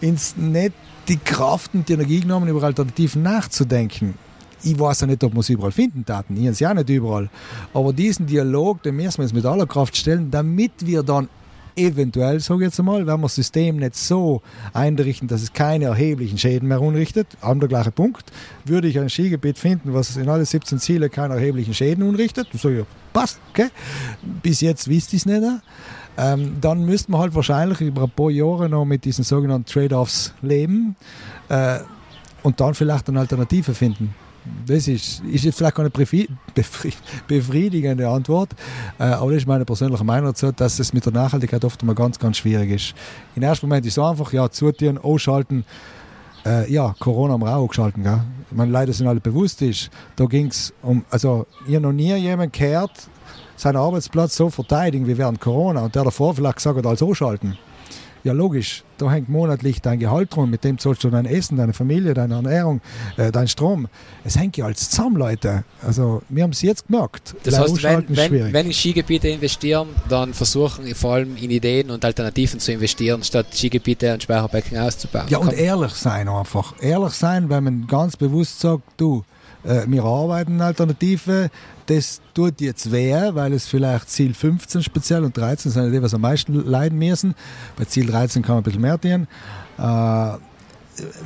ins 0.00 0.36
nicht 0.36 0.72
die 1.08 1.18
Kraft 1.18 1.74
und 1.74 1.88
die 1.88 1.94
Energie 1.94 2.20
genommen, 2.20 2.48
über 2.48 2.62
Alternativen 2.62 3.22
nachzudenken. 3.22 4.14
Ich 4.62 4.78
weiß 4.78 5.02
ja 5.02 5.06
nicht, 5.06 5.22
ob 5.22 5.34
wir 5.34 5.40
es 5.40 5.48
überall 5.48 5.70
finden 5.70 6.04
Daten. 6.04 6.34
Ich 6.34 6.42
habe 6.42 6.50
es 6.50 6.60
ja 6.60 6.74
nicht 6.74 6.88
überall. 6.88 7.28
Aber 7.72 7.92
diesen 7.92 8.26
Dialog, 8.26 8.82
den 8.82 8.96
müssen 8.96 9.18
wir 9.18 9.24
jetzt 9.24 9.34
mit 9.34 9.44
aller 9.44 9.66
Kraft 9.66 9.96
stellen, 9.96 10.30
damit 10.30 10.72
wir 10.84 11.02
dann 11.02 11.28
eventuell, 11.76 12.40
sage 12.40 12.64
ich 12.64 12.68
jetzt 12.68 12.80
einmal, 12.80 13.06
wenn 13.06 13.20
wir 13.20 13.22
das 13.22 13.34
System 13.34 13.76
nicht 13.76 13.94
so 13.94 14.40
einrichten, 14.72 15.28
dass 15.28 15.42
es 15.42 15.52
keine 15.52 15.86
erheblichen 15.86 16.38
Schäden 16.38 16.68
mehr 16.68 16.80
anrichtet, 16.80 17.26
an 17.42 17.60
der 17.60 17.68
gleiche 17.68 17.90
Punkt, 17.90 18.32
würde 18.64 18.88
ich 18.88 18.98
ein 18.98 19.10
Skigebiet 19.10 19.58
finden, 19.58 19.92
was 19.92 20.16
in 20.16 20.28
alle 20.28 20.44
17 20.44 20.78
Ziele 20.78 21.10
keine 21.10 21.34
erheblichen 21.34 21.74
Schäden 21.74 22.08
anrichtet, 22.08 22.48
dann 22.50 22.58
sage 22.58 22.80
ich, 22.80 22.86
passt, 23.12 23.38
okay. 23.50 23.68
Bis 24.42 24.62
jetzt 24.62 24.88
wisst 24.88 25.12
ich 25.12 25.20
es 25.20 25.26
nicht. 25.26 25.42
Ähm, 26.18 26.56
dann 26.60 26.84
müsste 26.84 27.10
man 27.12 27.20
halt 27.20 27.34
wahrscheinlich 27.34 27.80
über 27.80 28.04
ein 28.04 28.10
paar 28.10 28.30
Jahre 28.30 28.68
noch 28.68 28.84
mit 28.84 29.04
diesen 29.04 29.24
sogenannten 29.24 29.66
Trade-offs 29.66 30.32
leben 30.42 30.96
äh, 31.48 31.78
und 32.42 32.60
dann 32.60 32.74
vielleicht 32.74 33.08
eine 33.08 33.20
Alternative 33.20 33.74
finden. 33.74 34.14
Das 34.66 34.86
ist, 34.88 35.22
ist 35.24 35.44
jetzt 35.44 35.58
vielleicht 35.58 35.74
keine 35.74 35.90
befriedigende 37.26 38.08
Antwort, 38.08 38.50
äh, 38.98 39.04
aber 39.04 39.32
das 39.32 39.42
ist 39.42 39.48
meine 39.48 39.64
persönliche 39.64 40.04
Meinung 40.04 40.26
dazu, 40.26 40.52
dass 40.52 40.78
es 40.78 40.92
mit 40.92 41.04
der 41.04 41.12
Nachhaltigkeit 41.12 41.64
oft 41.64 41.82
mal 41.82 41.94
ganz, 41.94 42.18
ganz 42.18 42.36
schwierig 42.36 42.70
ist. 42.70 42.94
Im 43.34 43.42
ersten 43.42 43.66
Moment 43.66 43.84
ist 43.86 43.98
es 43.98 44.04
einfach, 44.04 44.32
ja, 44.32 44.48
zutun, 44.48 44.98
ausschalten, 44.98 45.64
äh, 46.44 46.72
ja, 46.72 46.94
Corona 46.98 47.34
haben 47.34 47.42
wir 47.42 47.56
auch 47.56 47.66
geschalten, 47.66 48.04
gell? 48.04 48.20
Ich 48.48 48.56
meine, 48.56 48.70
leider 48.70 48.92
sind 48.92 49.08
alle 49.08 49.20
bewusst 49.20 49.60
ist, 49.62 49.90
da 50.14 50.26
ging 50.26 50.46
es 50.46 50.72
um, 50.82 51.04
also 51.10 51.46
ich 51.66 51.74
habe 51.74 51.82
noch 51.82 51.92
nie 51.92 52.14
jemand 52.14 52.52
gehört, 52.52 52.92
seinen 53.56 53.76
Arbeitsplatz 53.76 54.36
so 54.36 54.50
verteidigen 54.50 55.06
wie 55.06 55.18
während 55.18 55.40
Corona 55.40 55.82
und 55.82 55.94
der 55.94 56.04
davor 56.04 56.34
vielleicht 56.34 56.56
gesagt 56.56 56.78
hat, 56.78 56.86
als 56.86 57.02
ausschalten. 57.02 57.58
Ja, 58.26 58.32
logisch, 58.32 58.82
da 58.98 59.08
hängt 59.08 59.28
monatlich 59.28 59.80
dein 59.80 60.00
Gehalt 60.00 60.34
drum, 60.34 60.50
mit 60.50 60.64
dem 60.64 60.78
zahlst 60.78 61.04
du 61.04 61.10
dein 61.10 61.26
Essen, 61.26 61.58
deine 61.58 61.72
Familie, 61.72 62.12
deine 62.12 62.34
Ernährung, 62.34 62.80
äh, 63.16 63.30
dein 63.30 63.46
Strom. 63.46 63.86
Es 64.24 64.36
hängt 64.36 64.56
ja 64.56 64.64
alles 64.64 64.90
zusammen, 64.90 65.14
Leute. 65.14 65.62
Also, 65.86 66.22
wir 66.28 66.42
haben 66.42 66.50
es 66.50 66.60
jetzt 66.60 66.88
gemerkt. 66.88 67.36
Das 67.44 67.56
heißt, 67.56 67.80
wenn, 67.84 68.04
wenn, 68.08 68.52
wenn 68.52 68.66
in 68.66 68.72
Skigebiete 68.72 69.28
investieren, 69.28 69.90
dann 70.08 70.34
versuchen 70.34 70.92
vor 70.96 71.12
allem 71.12 71.36
in 71.36 71.52
Ideen 71.52 71.88
und 71.88 72.04
Alternativen 72.04 72.58
zu 72.58 72.72
investieren, 72.72 73.22
statt 73.22 73.46
Skigebiete 73.54 74.12
und 74.14 74.24
Speicherbecken 74.24 74.76
auszubauen. 74.76 75.28
Ja, 75.28 75.38
und 75.38 75.52
ehrlich 75.52 75.92
sein 75.92 76.28
einfach. 76.28 76.74
Ehrlich 76.80 77.12
sein, 77.12 77.48
wenn 77.48 77.62
man 77.62 77.86
ganz 77.86 78.16
bewusst 78.16 78.58
sagt, 78.58 78.82
du, 78.96 79.22
äh, 79.62 79.82
wir 79.86 80.02
arbeiten 80.02 80.60
Alternative, 80.60 81.48
das 81.86 82.20
tut 82.34 82.60
jetzt 82.60 82.90
weh, 82.92 83.14
weil 83.32 83.52
es 83.52 83.66
vielleicht 83.66 84.10
Ziel 84.10 84.34
15 84.34 84.82
speziell 84.82 85.24
und 85.24 85.36
13 85.36 85.72
sind 85.72 85.92
die, 85.92 86.02
was 86.02 86.14
am 86.14 86.20
meisten 86.20 86.54
leiden 86.54 86.98
müssen. 86.98 87.34
Bei 87.76 87.84
Ziel 87.84 88.06
13 88.06 88.42
kann 88.42 88.56
man 88.56 88.60
ein 88.60 88.64
bisschen 88.64 88.82
mehr 88.82 89.00
tun. 89.00 89.26
Äh, 89.78 90.38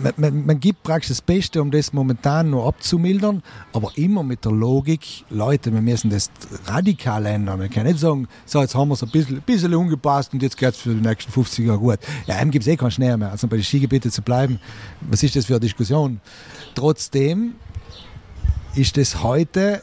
man, 0.03 0.13
man, 0.17 0.47
man, 0.47 0.61
gibt 0.61 0.83
praktisch 0.83 1.09
das 1.09 1.23
Beste, 1.23 1.63
um 1.63 1.71
das 1.71 1.93
momentan 1.93 2.51
nur 2.51 2.67
abzumildern, 2.67 3.43
aber 3.73 3.93
immer 3.97 4.23
mit 4.23 4.45
der 4.45 4.53
Logik, 4.53 5.25
Leute, 5.31 5.73
wir 5.73 5.81
müssen 5.81 6.11
das 6.11 6.31
radikal 6.67 7.25
ändern. 7.27 7.61
Wir 7.61 7.69
können 7.69 7.87
nicht 7.87 8.01
sagen, 8.01 8.29
so, 8.47 8.61
jetzt 8.61 8.75
haben 8.75 8.89
wir 8.89 8.95
es 8.95 9.03
ein 9.03 9.11
bisschen, 9.11 9.37
ein 9.37 9.43
bisschen 9.43 9.75
ungepasst 9.75 10.33
und 10.33 10.43
jetzt 10.43 10.57
geht 10.57 10.71
es 10.71 10.81
für 10.81 10.95
die 10.95 11.07
nächsten 11.07 11.31
50 11.31 11.67
Jahre 11.67 11.79
gut. 11.79 11.99
Ja, 12.27 12.37
einem 12.37 12.51
gibt 12.51 12.65
es 12.65 12.69
eh 12.69 12.77
keinen 12.77 12.91
Schnee 12.91 13.17
mehr. 13.17 13.31
Also 13.31 13.47
bei 13.47 13.57
den 13.57 13.65
Skigebieten 13.65 14.11
zu 14.11 14.23
bleiben, 14.23 14.59
was 15.03 15.23
ist 15.23 15.37
das 15.37 15.47
für 15.47 15.55
eine 15.55 15.61
Diskussion? 15.61 16.21
Trotzdem 16.75 17.55
ist 18.75 18.99
es 18.99 19.23
heute 19.23 19.83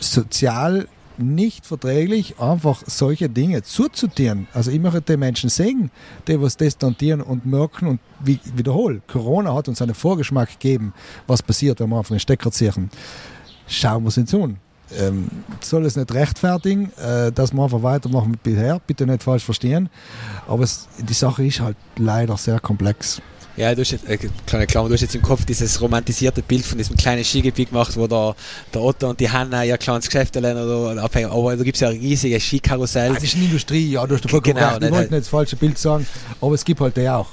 sozial 0.00 0.88
nicht 1.20 1.66
verträglich, 1.66 2.38
einfach 2.40 2.82
solche 2.86 3.28
Dinge 3.28 3.62
zuzutieren. 3.62 4.48
Also 4.54 4.70
ich 4.70 4.80
möchte 4.80 5.02
den 5.02 5.20
Menschen 5.20 5.50
sehen, 5.50 5.90
die 6.26 6.40
was 6.40 6.56
distantieren 6.56 7.20
und 7.20 7.46
merken 7.46 7.86
und 7.86 8.00
wie, 8.20 8.40
wiederhole, 8.54 9.02
Corona 9.06 9.54
hat 9.54 9.68
uns 9.68 9.82
einen 9.82 9.94
Vorgeschmack 9.94 10.50
gegeben, 10.52 10.94
was 11.26 11.42
passiert, 11.42 11.80
wenn 11.80 11.90
wir 11.90 11.98
einfach 11.98 12.14
den 12.14 12.20
Stecker 12.20 12.50
ziehen. 12.50 12.90
Schauen 13.66 14.02
wir 14.04 14.08
es 14.08 14.18
uns 14.18 14.34
an. 14.34 14.56
Ähm, 14.98 15.28
soll 15.60 15.86
es 15.86 15.94
nicht 15.94 16.12
rechtfertigen, 16.12 16.90
äh, 16.98 17.30
dass 17.30 17.52
wir 17.52 17.62
einfach 17.62 17.82
weitermachen 17.82 18.32
mit 18.32 18.42
bisher, 18.42 18.80
bitte 18.84 19.06
nicht 19.06 19.22
falsch 19.22 19.44
verstehen, 19.44 19.88
aber 20.48 20.64
es, 20.64 20.88
die 20.98 21.12
Sache 21.14 21.46
ist 21.46 21.60
halt 21.60 21.76
leider 21.96 22.36
sehr 22.36 22.58
komplex. 22.58 23.22
Ja, 23.56 23.74
du 23.74 23.80
hast 23.80 23.90
jetzt, 23.90 24.08
äh, 24.08 24.18
kleine 24.46 24.66
Klammer, 24.66 24.88
du 24.88 24.94
hast 24.94 25.00
jetzt 25.00 25.14
im 25.14 25.22
Kopf 25.22 25.44
dieses 25.44 25.80
romantisierte 25.80 26.42
Bild 26.42 26.64
von 26.64 26.78
diesem 26.78 26.96
kleinen 26.96 27.24
Skigebiet 27.24 27.70
gemacht, 27.70 27.96
wo 27.96 28.06
da 28.06 28.34
der 28.72 28.80
Otto 28.80 29.10
und 29.10 29.20
die 29.20 29.28
Hanna 29.28 29.64
ihr 29.64 29.76
kleines 29.76 30.06
Geschäft 30.06 30.34
lernen 30.36 30.64
oder 30.64 31.02
abhängen. 31.02 31.30
Aber 31.30 31.56
da 31.56 31.62
gibt 31.62 31.76
es 31.76 31.80
ja 31.80 31.88
riesige 31.88 32.40
Skikarussell. 32.40 33.10
Ah, 33.10 33.14
das 33.14 33.24
ist 33.24 33.34
eine 33.34 33.44
Industrie, 33.44 33.90
ja, 33.90 34.06
du 34.06 34.14
hast 34.14 34.30
vollkommen 34.30 34.56
genau. 34.56 34.76
Ich 34.76 34.90
wollte 34.90 35.12
nicht 35.12 35.12
das 35.12 35.28
falsche 35.28 35.56
Bild 35.56 35.78
sagen, 35.78 36.06
aber 36.40 36.54
es 36.54 36.64
gibt 36.64 36.80
halt 36.80 36.96
die 36.96 37.08
auch. 37.08 37.28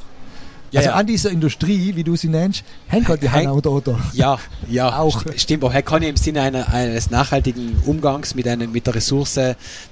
Ja, 0.71 0.79
also 0.79 0.89
ja. 0.89 0.95
an 0.97 1.07
dieser 1.07 1.31
Industrie, 1.31 1.95
wie 1.95 2.03
du 2.03 2.15
sie 2.15 2.27
nennst, 2.27 2.63
hängt 2.87 3.07
halt 3.07 3.23
die 3.23 3.29
Hanna 3.29 3.51
und 3.51 3.65
Otto. 3.65 3.97
Ja, 4.13 4.37
ja, 4.69 4.99
auch. 4.99 5.23
Stimmt, 5.35 5.63
aber 5.63 5.81
kann 5.81 6.03
ja 6.03 6.09
im 6.09 6.17
Sinne 6.17 6.41
einer, 6.41 6.67
eines 6.73 7.09
nachhaltigen 7.09 7.77
Umgangs 7.85 8.35
mit, 8.35 8.47
einem, 8.47 8.71
mit 8.71 8.85
der 8.87 8.95
Ressource 8.95 9.39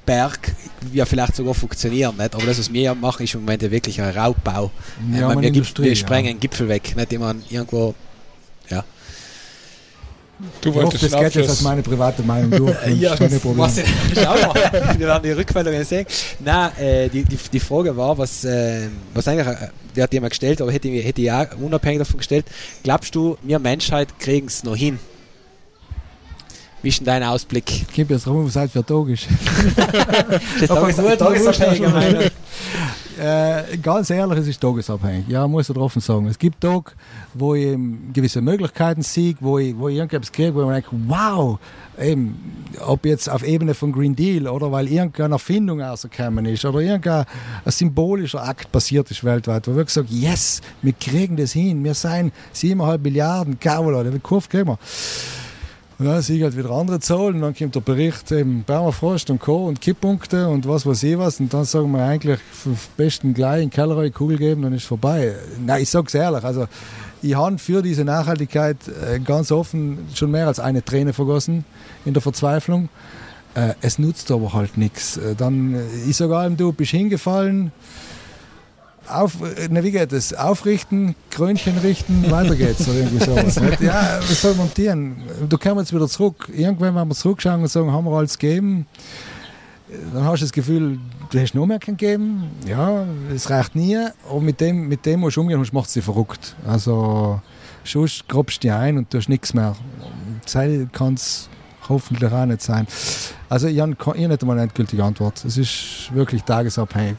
Berg 0.05 0.51
ja 0.93 1.05
vielleicht 1.05 1.35
sogar 1.35 1.53
funktionieren. 1.53 2.17
Nicht? 2.17 2.35
Aber 2.35 2.45
das, 2.45 2.59
was 2.59 2.71
wir 2.73 2.93
machen, 2.95 3.23
ist 3.23 3.33
im 3.35 3.41
Moment 3.41 3.61
wirklich 3.69 4.01
ein 4.01 4.15
Raubbau. 4.17 4.71
Ja, 5.13 5.33
meine, 5.33 5.53
wir, 5.53 5.63
wir, 5.77 5.95
sprengen 5.95 6.33
ja. 6.33 6.39
Gipfel 6.39 6.67
weg, 6.67 6.95
nicht 6.95 7.13
immer 7.13 7.35
irgendwo. 7.49 7.95
Du 10.59 10.69
ich 10.69 10.75
hoffe, 10.75 10.97
das 10.97 11.11
geht 11.11 11.35
jetzt 11.35 11.49
als 11.49 11.61
meine 11.61 11.81
private 11.81 12.21
Meinung 12.21 12.51
durch. 12.51 12.75
ja, 12.99 13.15
Probleme. 13.15 13.57
Was, 13.57 13.79
schau 14.15 14.35
mal, 14.35 14.97
wir 14.97 15.07
werden 15.07 15.23
die 15.23 15.31
Rückmeldungen 15.31 15.83
sehen. 15.85 16.05
Nein, 16.43 16.71
äh, 16.77 17.09
die, 17.09 17.23
die, 17.23 17.37
die 17.37 17.59
Frage 17.59 17.95
war, 17.95 18.17
was, 18.17 18.43
äh, 18.43 18.89
was 19.13 19.27
eigentlich, 19.27 19.47
äh, 19.47 19.69
die 19.95 20.03
hat 20.03 20.11
jemand 20.11 20.31
gestellt, 20.31 20.61
aber 20.61 20.73
hätte, 20.73 20.89
hätte 20.89 21.21
ich 21.21 21.31
auch 21.31 21.47
unabhängig 21.61 21.99
davon 21.99 22.17
gestellt. 22.17 22.45
Glaubst 22.83 23.15
du, 23.15 23.37
wir 23.43 23.59
Menschheit 23.59 24.19
kriegen 24.19 24.47
es 24.47 24.63
noch 24.63 24.75
hin? 24.75 24.99
Wie 26.81 26.89
ist 26.89 26.99
denn 26.99 27.05
dein 27.05 27.23
Ausblick? 27.23 27.85
Gib 27.93 28.11
jetzt 28.11 28.27
rum, 28.27 28.45
was 28.45 28.57
halt 28.57 28.71
für 28.71 28.85
Tag 28.85 29.07
ist. 29.07 29.27
das 30.59 30.61
ist 30.61 31.17
tagesabhängige 31.17 31.87
Meinung. 31.87 32.23
Äh, 33.17 33.77
ganz 33.77 34.09
ehrlich, 34.09 34.39
es 34.39 34.47
ist 34.47 34.61
tagesabhängig. 34.61 35.27
Ja, 35.27 35.47
muss 35.47 35.69
ich 35.69 35.77
offen 35.77 36.01
sagen. 36.01 36.27
Es 36.27 36.37
gibt 36.37 36.59
Tage, 36.61 36.91
wo 37.33 37.55
ich 37.55 37.77
gewisse 38.13 38.41
Möglichkeiten 38.41 39.01
sehe, 39.03 39.35
wo 39.39 39.57
ich, 39.57 39.77
wo 39.77 39.87
ich 39.87 39.95
irgendetwas 39.95 40.31
kriege, 40.31 40.53
wo 40.53 40.69
ich 40.69 40.83
denke, 40.83 40.89
wow, 41.07 41.57
eben, 41.97 42.65
ob 42.85 43.05
jetzt 43.05 43.29
auf 43.29 43.43
Ebene 43.43 43.73
von 43.73 43.91
Green 43.91 44.15
Deal 44.15 44.47
oder 44.47 44.71
weil 44.71 44.87
irgendeine 44.87 45.35
Erfindung 45.35 45.81
rausgekommen 45.81 46.45
ist 46.45 46.65
oder 46.65 46.79
irgendein 46.79 47.25
symbolischer 47.65 48.43
Akt 48.43 48.71
passiert 48.71 49.09
ist 49.11 49.23
weltweit, 49.23 49.67
wo 49.67 49.75
wir 49.75 49.85
gesagt 49.85 50.09
yes, 50.09 50.61
wir 50.81 50.93
kriegen 50.93 51.37
das 51.37 51.53
hin, 51.53 51.83
wir 51.83 51.93
seien 51.93 52.31
7,5 52.53 52.97
Milliarden, 52.99 53.57
Leute, 53.63 54.11
den 54.11 54.23
Kurve 54.23 54.49
kriegen 54.49 54.67
wir. 54.67 54.79
Und 55.97 56.07
dann 56.07 56.19
ich 56.19 56.43
halt 56.43 56.57
wieder 56.57 56.71
andere 56.71 56.99
Zahlen 56.99 57.35
und 57.35 57.41
dann 57.41 57.55
kommt 57.55 57.73
der 57.73 57.79
Bericht 57.79 58.29
eben 58.33 58.63
Permafrost 58.65 59.29
und 59.29 59.39
Co. 59.39 59.65
und 59.65 59.79
Kipppunkte 59.79 60.49
und 60.49 60.67
was 60.67 60.85
weiß 60.85 61.03
ich 61.03 61.17
was 61.17 61.39
und 61.39 61.53
dann 61.53 61.63
sagen 61.63 61.91
wir 61.91 62.03
eigentlich 62.03 62.39
am 62.65 62.77
besten 62.97 63.33
gleich 63.33 63.63
in 63.63 63.69
Kellerei 63.69 64.09
Kugel 64.09 64.37
geben, 64.37 64.63
dann 64.63 64.73
ist 64.73 64.83
vorbei. 64.83 65.35
Nein, 65.65 65.83
ich 65.83 65.89
sag's 65.89 66.13
ehrlich, 66.13 66.43
also 66.43 66.67
ich 67.21 67.33
habe 67.35 67.57
für 67.59 67.81
diese 67.81 68.03
Nachhaltigkeit 68.03 68.77
äh, 68.87 69.19
ganz 69.19 69.53
offen 69.53 69.99
schon 70.13 70.31
mehr 70.31 70.47
als 70.47 70.59
eine 70.59 70.83
Träne 70.83 71.13
vergossen 71.13 71.63
in 72.03 72.13
der 72.13 72.21
Verzweiflung. 72.21 72.89
Äh, 73.53 73.73
es 73.79 73.97
nutzt 73.97 74.31
aber 74.31 74.51
halt 74.51 74.77
nichts. 74.77 75.15
Äh, 75.15 75.33
dann, 75.35 75.79
ich 76.07 76.17
sage 76.17 76.37
allem, 76.37 76.57
du 76.57 76.73
bist 76.73 76.91
hingefallen, 76.91 77.71
auf, 79.07 79.39
ne, 79.69 79.83
wie 79.83 79.91
geht 79.91 80.11
es? 80.13 80.33
Aufrichten, 80.33 81.15
Krönchen 81.29 81.77
richten, 81.77 82.29
weiter 82.31 82.55
geht's 82.55 82.87
oder 82.87 82.99
irgendwie 82.99 83.23
sowas. 83.23 83.55
ja, 83.79 84.19
was 84.19 84.41
soll 84.41 84.55
montieren? 84.55 85.17
Du 85.47 85.57
kommst 85.57 85.77
jetzt 85.77 85.93
wieder 85.93 86.07
zurück. 86.07 86.49
Irgendwann, 86.55 86.95
wenn 86.95 87.07
wir 87.07 87.15
zurückschauen 87.15 87.61
und 87.61 87.67
sagen, 87.67 87.91
haben 87.91 88.05
wir 88.05 88.17
alles 88.17 88.37
gegeben. 88.37 88.85
dann 90.13 90.23
hast 90.23 90.41
du 90.41 90.45
das 90.45 90.53
Gefühl, 90.53 90.99
du 91.29 91.39
hast 91.39 91.53
noch 91.55 91.65
mehr 91.65 91.79
gegeben. 91.79 92.43
Ja, 92.67 93.05
es 93.33 93.49
reicht 93.49 93.75
nie. 93.75 93.97
Und 94.29 94.45
mit 94.45 94.59
dem, 94.61 94.87
mit 94.87 95.05
dem 95.05 95.19
musst 95.21 95.37
du 95.37 95.41
umgehen, 95.41 95.57
sonst 95.57 95.73
macht 95.73 95.93
dich 95.93 96.03
verrückt. 96.03 96.55
Also, 96.67 97.41
sonst 97.83 98.27
grobst 98.27 98.57
du 98.57 98.67
dich 98.67 98.71
ein 98.71 98.97
und 98.97 99.13
du 99.13 99.17
hast 99.17 99.29
nichts 99.29 99.53
mehr. 99.53 99.75
Zell 100.45 100.87
kann 100.91 101.15
es 101.15 101.49
hoffentlich 101.87 102.31
auch 102.31 102.45
nicht 102.45 102.61
sein. 102.61 102.87
Also, 103.49 103.67
ich 103.67 103.79
habe 103.79 103.91
nicht 103.91 104.41
einmal 104.41 104.57
eine 104.57 104.63
endgültige 104.63 105.03
Antwort. 105.03 105.43
Es 105.45 105.57
ist 105.57 106.13
wirklich 106.13 106.43
tagesabhängig. 106.43 107.17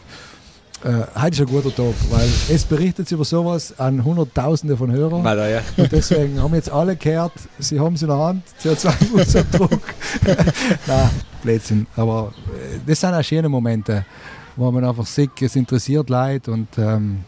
Äh, 0.86 1.04
heute 1.20 1.34
ist 1.34 1.40
ein 1.40 1.46
guter 1.46 1.74
Tag, 1.74 1.94
weil 2.10 2.28
es 2.48 2.64
berichtet 2.64 3.10
über 3.10 3.24
sowas 3.24 3.76
an 3.76 4.04
Hunderttausende 4.04 4.76
von 4.76 4.92
Hörern. 4.92 5.24
Weiter, 5.24 5.48
ja. 5.48 5.60
Und 5.76 5.90
deswegen 5.90 6.40
haben 6.40 6.54
jetzt 6.54 6.70
alle 6.70 6.94
gehört, 6.94 7.32
sie 7.58 7.80
haben 7.80 7.96
es 7.96 8.02
in 8.02 8.08
der 8.08 8.18
Hand, 8.18 8.44
CO2-Fußabdruck. 8.62 9.80
Nein, 10.86 11.10
Blödsinn. 11.42 11.88
Aber 11.96 12.32
äh, 12.54 12.78
das 12.86 13.00
sind 13.00 13.14
auch 13.14 13.24
schöne 13.24 13.48
Momente, 13.48 14.06
wo 14.54 14.70
man 14.70 14.84
einfach 14.84 15.06
sieht, 15.06 15.42
es 15.42 15.56
interessiert 15.56 16.08
Leute 16.08 16.52
und 16.52 16.68
ähm, 16.78 17.24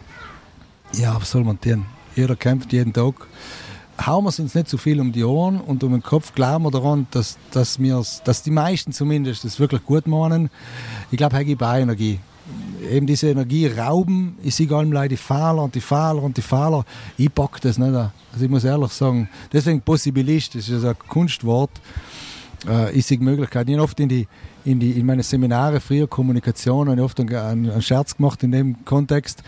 ja, 0.92 1.16
was 1.20 1.28
soll 1.28 1.42
man 1.42 1.60
tun? 1.60 1.84
Jeder 2.14 2.36
kämpft 2.36 2.72
jeden 2.72 2.92
Tag. 2.92 3.14
Hauen 4.06 4.22
wir 4.22 4.28
uns 4.28 4.38
nicht 4.38 4.68
zu 4.68 4.76
so 4.76 4.78
viel 4.80 5.00
um 5.00 5.10
die 5.10 5.24
Ohren 5.24 5.60
und 5.60 5.82
um 5.82 5.90
den 5.90 6.02
Kopf, 6.04 6.32
glauben 6.32 6.62
wir 6.62 6.70
daran, 6.70 7.08
dass, 7.10 7.36
dass, 7.50 7.76
dass 8.22 8.42
die 8.44 8.52
meisten 8.52 8.92
zumindest 8.92 9.42
das 9.42 9.58
wirklich 9.58 9.84
gut 9.84 10.06
meinen. 10.06 10.48
Ich 11.10 11.18
glaube, 11.18 11.34
er 11.34 11.44
gibt 11.44 11.60
auch 11.60 11.74
Energie 11.74 12.20
eben 12.90 13.06
diese 13.06 13.28
Energie 13.30 13.66
rauben. 13.66 14.36
Ich 14.42 14.54
sehe 14.54 14.70
allem 14.70 15.08
die 15.08 15.16
Fahrer 15.16 15.62
und 15.62 15.74
die 15.74 15.80
Fahrer 15.80 16.22
und 16.22 16.36
die 16.36 16.42
Fahrer. 16.42 16.84
Ich 17.16 17.32
pack 17.32 17.60
das 17.60 17.78
nicht. 17.78 17.94
Also 17.94 18.44
ich 18.44 18.50
muss 18.50 18.64
ehrlich 18.64 18.92
sagen, 18.92 19.28
deswegen 19.52 19.80
Possibilist, 19.80 20.54
das 20.54 20.68
ist 20.68 20.84
ein 20.84 20.96
Kunstwort. 21.08 21.70
Äh, 22.68 22.92
ich 22.92 23.06
sehe 23.06 23.18
Möglichkeiten. 23.18 23.70
Ich 23.70 23.76
habe 23.76 23.84
oft 23.84 24.00
in, 24.00 24.08
die, 24.08 24.26
in, 24.64 24.80
die, 24.80 24.92
in 24.92 25.06
meine 25.06 25.22
Seminare 25.22 25.80
früher 25.80 26.06
Kommunikation 26.06 26.88
habe 26.88 27.00
ich 27.00 27.04
oft 27.04 27.20
einen, 27.20 27.70
einen 27.70 27.82
Scherz 27.82 28.16
gemacht 28.16 28.42
in 28.42 28.52
dem 28.52 28.84
Kontext. 28.84 29.42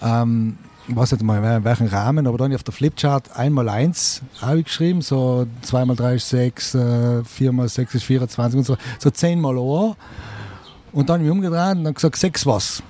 Ähm, 0.00 0.58
ich 0.88 0.96
weiß 0.96 1.12
nicht 1.12 1.22
mal 1.22 1.56
in 1.56 1.64
welchem 1.64 1.86
Rahmen, 1.86 2.26
aber 2.26 2.38
dann 2.38 2.54
auf 2.54 2.64
der 2.64 2.74
Flipchart 2.74 3.36
einmal 3.36 3.68
eins 3.68 4.22
habe 4.40 4.58
ich 4.58 4.64
geschrieben, 4.64 5.00
so 5.00 5.46
zweimal 5.62 5.94
drei 5.94 6.16
ist 6.16 6.28
sechs, 6.28 6.74
äh, 6.74 7.22
viermal 7.24 7.68
sechs 7.68 7.94
ist 7.94 8.02
24 8.04 8.58
und 8.58 8.64
so, 8.64 8.76
so 8.98 9.10
zehnmal 9.10 9.56
Ohr. 9.58 9.96
Und 10.92 11.08
dann 11.08 11.20
habe 11.20 11.24
ich 11.24 11.30
umgedreht 11.30 11.76
und 11.76 11.84
dann 11.84 11.94
gesagt, 11.94 12.16
sechs 12.16 12.46
was. 12.46 12.82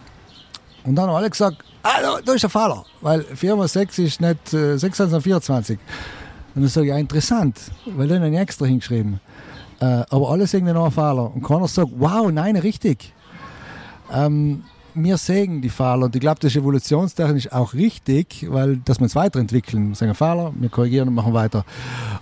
Und 0.85 0.97
dann 0.97 1.09
haben 1.09 1.17
alle 1.17 1.31
gesagt, 1.31 1.59
ah, 1.83 2.21
da, 2.25 2.33
ist 2.33 2.43
der 2.43 2.51
Fehler, 2.51 2.85
weil 3.01 3.23
4 3.23 3.57
mal 3.57 3.69
6 3.69 3.99
ist 3.99 4.21
nicht 4.21 4.53
äh, 4.53 4.77
6, 4.77 4.97
sondern 4.97 5.23
24. 5.23 5.79
Und 6.55 6.63
dann 6.63 6.69
sage 6.69 6.87
ich, 6.87 6.91
ja, 6.91 6.99
interessant, 6.99 7.61
weil 7.87 8.09
dann 8.09 8.23
habe 8.23 8.31
ich 8.31 8.39
extra 8.39 8.67
hingeschrieben. 8.67 9.21
Äh, 9.81 10.05
aber 10.11 10.31
alle 10.31 10.47
sagen 10.47 10.67
dann 10.67 10.77
auch 10.77 10.85
einen 10.85 10.93
Fehler. 10.93 11.35
Und 11.35 11.43
keiner 11.43 11.69
sagt, 11.69 11.91
wow, 11.97 12.31
nein, 12.31 12.57
richtig. 12.57 13.13
Ähm, 14.13 14.65
wir 14.95 15.17
sägen 15.17 15.61
die 15.61 15.69
Fehler 15.69 16.05
und 16.05 16.15
ich 16.15 16.21
glaube, 16.21 16.39
das 16.41 16.53
ist 16.53 16.57
evolutionstechnisch 16.57 17.51
auch 17.53 17.75
richtig, 17.75 18.47
weil 18.49 18.77
dass 18.77 18.99
wir 18.99 19.05
uns 19.05 19.15
weiterentwickeln. 19.15 19.91
Wir 19.91 19.95
sagen 19.95 20.15
Fehler, 20.15 20.53
wir 20.55 20.69
korrigieren 20.69 21.09
und 21.09 21.15
machen 21.15 21.33
weiter. 21.33 21.65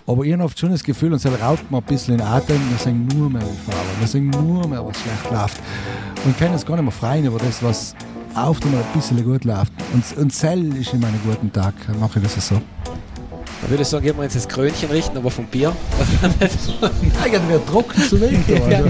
Aber 0.06 0.24
ich 0.24 0.32
habe 0.32 0.44
oft 0.44 0.59
schon 0.59 0.70
das 0.70 0.84
Gefühl, 0.84 1.12
und 1.12 1.24
das 1.24 1.40
raubt 1.40 1.70
mir 1.70 1.78
ein 1.78 1.82
bisschen 1.84 2.14
in 2.14 2.20
Atem, 2.20 2.60
wir 2.70 2.78
sagen 2.78 3.09
nur 3.14 3.30
mehr 3.30 3.42
die 3.42 3.70
Fehler, 3.70 3.84
wir 3.98 4.06
sagen 4.06 4.30
nur 4.30 4.66
mehr, 4.68 4.84
was 4.84 4.98
schlecht 4.98 5.30
läuft. 5.30 5.60
Und 6.24 6.38
können 6.38 6.55
uns 6.55 6.64
gar 6.64 6.76
nicht 6.76 6.84
mehr 6.84 6.92
freuen 6.92 7.24
über 7.24 7.38
das, 7.38 7.62
was 7.62 7.94
auf 8.34 8.62
einmal 8.62 8.82
ein 8.82 8.92
bisschen 8.94 9.24
gut 9.24 9.44
läuft. 9.44 9.72
Und, 9.92 10.05
und 10.16 10.30
Zell 10.30 10.76
ist 10.76 10.92
in 10.92 11.01
meinem 11.01 11.20
guten 11.24 11.52
Tag, 11.52 11.74
dann 11.86 11.98
mache 11.98 12.18
ich 12.18 12.24
das 12.24 12.47
so. 12.47 12.60
Da 13.62 13.68
würde 13.68 13.82
ich 13.82 13.88
sagen, 13.88 14.05
gehen 14.05 14.16
wir 14.16 14.24
jetzt 14.24 14.36
das 14.36 14.48
Krönchen 14.48 14.90
richten, 14.90 15.16
aber 15.18 15.30
vom 15.30 15.47
Bier. 15.47 15.74
Eigentlich 17.22 17.48
wäre 17.48 17.66
trocken 17.66 18.02
zu 18.02 18.20
wenig. 18.20 18.40
ja, 18.70 18.82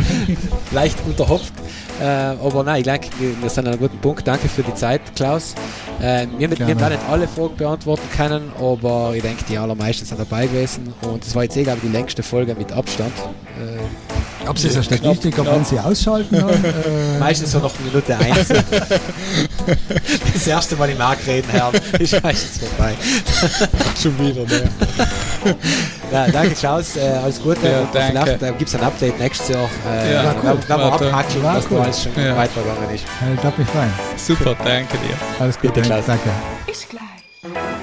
leicht 0.71 0.97
unterhopft. 1.07 1.53
Äh, 2.01 2.05
aber 2.05 2.65
nein, 2.65 2.79
ich 2.79 2.85
denke, 2.85 3.09
wir 3.19 3.51
sind 3.51 3.67
an 3.67 3.75
einem 3.75 3.81
guten 3.81 3.99
Punkt. 3.99 4.27
Danke 4.27 4.49
für 4.49 4.63
die 4.63 4.75
Zeit, 4.75 5.01
Klaus. 5.15 5.55
Äh, 6.01 6.27
wir, 6.39 6.51
wir 6.51 6.67
haben 6.67 6.79
da 6.79 6.89
nicht 6.89 7.03
alle 7.11 7.29
Fragen 7.29 7.57
beantworten 7.57 8.09
können, 8.17 8.53
aber 8.59 9.13
ich 9.15 9.23
denke, 9.23 9.45
die 9.49 9.59
allermeisten 9.59 10.07
sind 10.07 10.19
dabei 10.19 10.47
gewesen. 10.47 10.95
Und 11.03 11.25
es 11.25 11.35
war 11.35 11.43
jetzt 11.43 11.57
eh, 11.57 11.63
glaube 11.63 11.79
ich, 11.83 11.91
die 11.91 11.93
längste 11.97 12.23
Folge 12.23 12.55
mit 12.55 12.73
Abstand. 12.73 13.13
Äh, 13.59 14.49
ob 14.49 14.59
Sie 14.59 14.69
es 14.69 14.85
Statistik, 14.85 15.39
ob 15.39 15.47
man 15.47 15.65
sie 15.65 15.79
ausschalten 15.79 16.43
haben? 16.43 16.65
Äh 16.71 17.19
meistens 17.19 17.53
so 17.53 17.59
noch 17.59 17.73
Minute 17.81 18.17
eins. 18.17 18.49
das 20.35 20.47
erste 20.47 20.77
Mal 20.77 20.89
im 20.91 20.99
Markt 20.99 21.27
reden, 21.27 21.49
Herr, 21.51 21.71
ist 21.99 22.23
meistens 22.23 22.67
vorbei. 22.67 22.95
Schon 24.01 24.19
wieder, 24.19 24.43
ne? 24.43 24.71
ja, 26.13 26.27
danke 26.29 26.55
Klaus, 26.55 26.97
äh, 26.97 27.01
alles 27.01 27.43
Gute. 27.43 27.69
Ja, 27.69 27.89
Vielleicht 27.93 28.43
äh, 28.43 28.53
gibt 28.53 28.69
es 28.69 28.75
ein 28.75 28.83
Update 28.83 29.19
nächstes 29.19 29.49
Jahr. 29.49 29.69
Äh, 29.89 30.15
ja, 30.15 30.35
cool. 30.43 30.59
Da 30.67 30.79
wir 30.79 30.85
abhackeln, 30.93 31.43
dass 31.43 31.71
cool. 31.71 31.81
alles 31.81 32.03
schon 32.03 32.13
ja. 32.17 32.37
weitergegangen 32.37 32.91
ist. 32.95 33.05
Ich 33.35 33.41
glaube 33.41 33.61
mich 33.61 33.75
rein. 33.75 33.93
Super, 34.17 34.57
danke 34.65 34.97
dir. 34.99 35.17
Alles 35.39 35.59
Gute, 35.59 35.81
Klaus. 35.83 36.05
Danke. 36.07 36.31
Ist 36.67 36.89
gleich. 36.89 37.81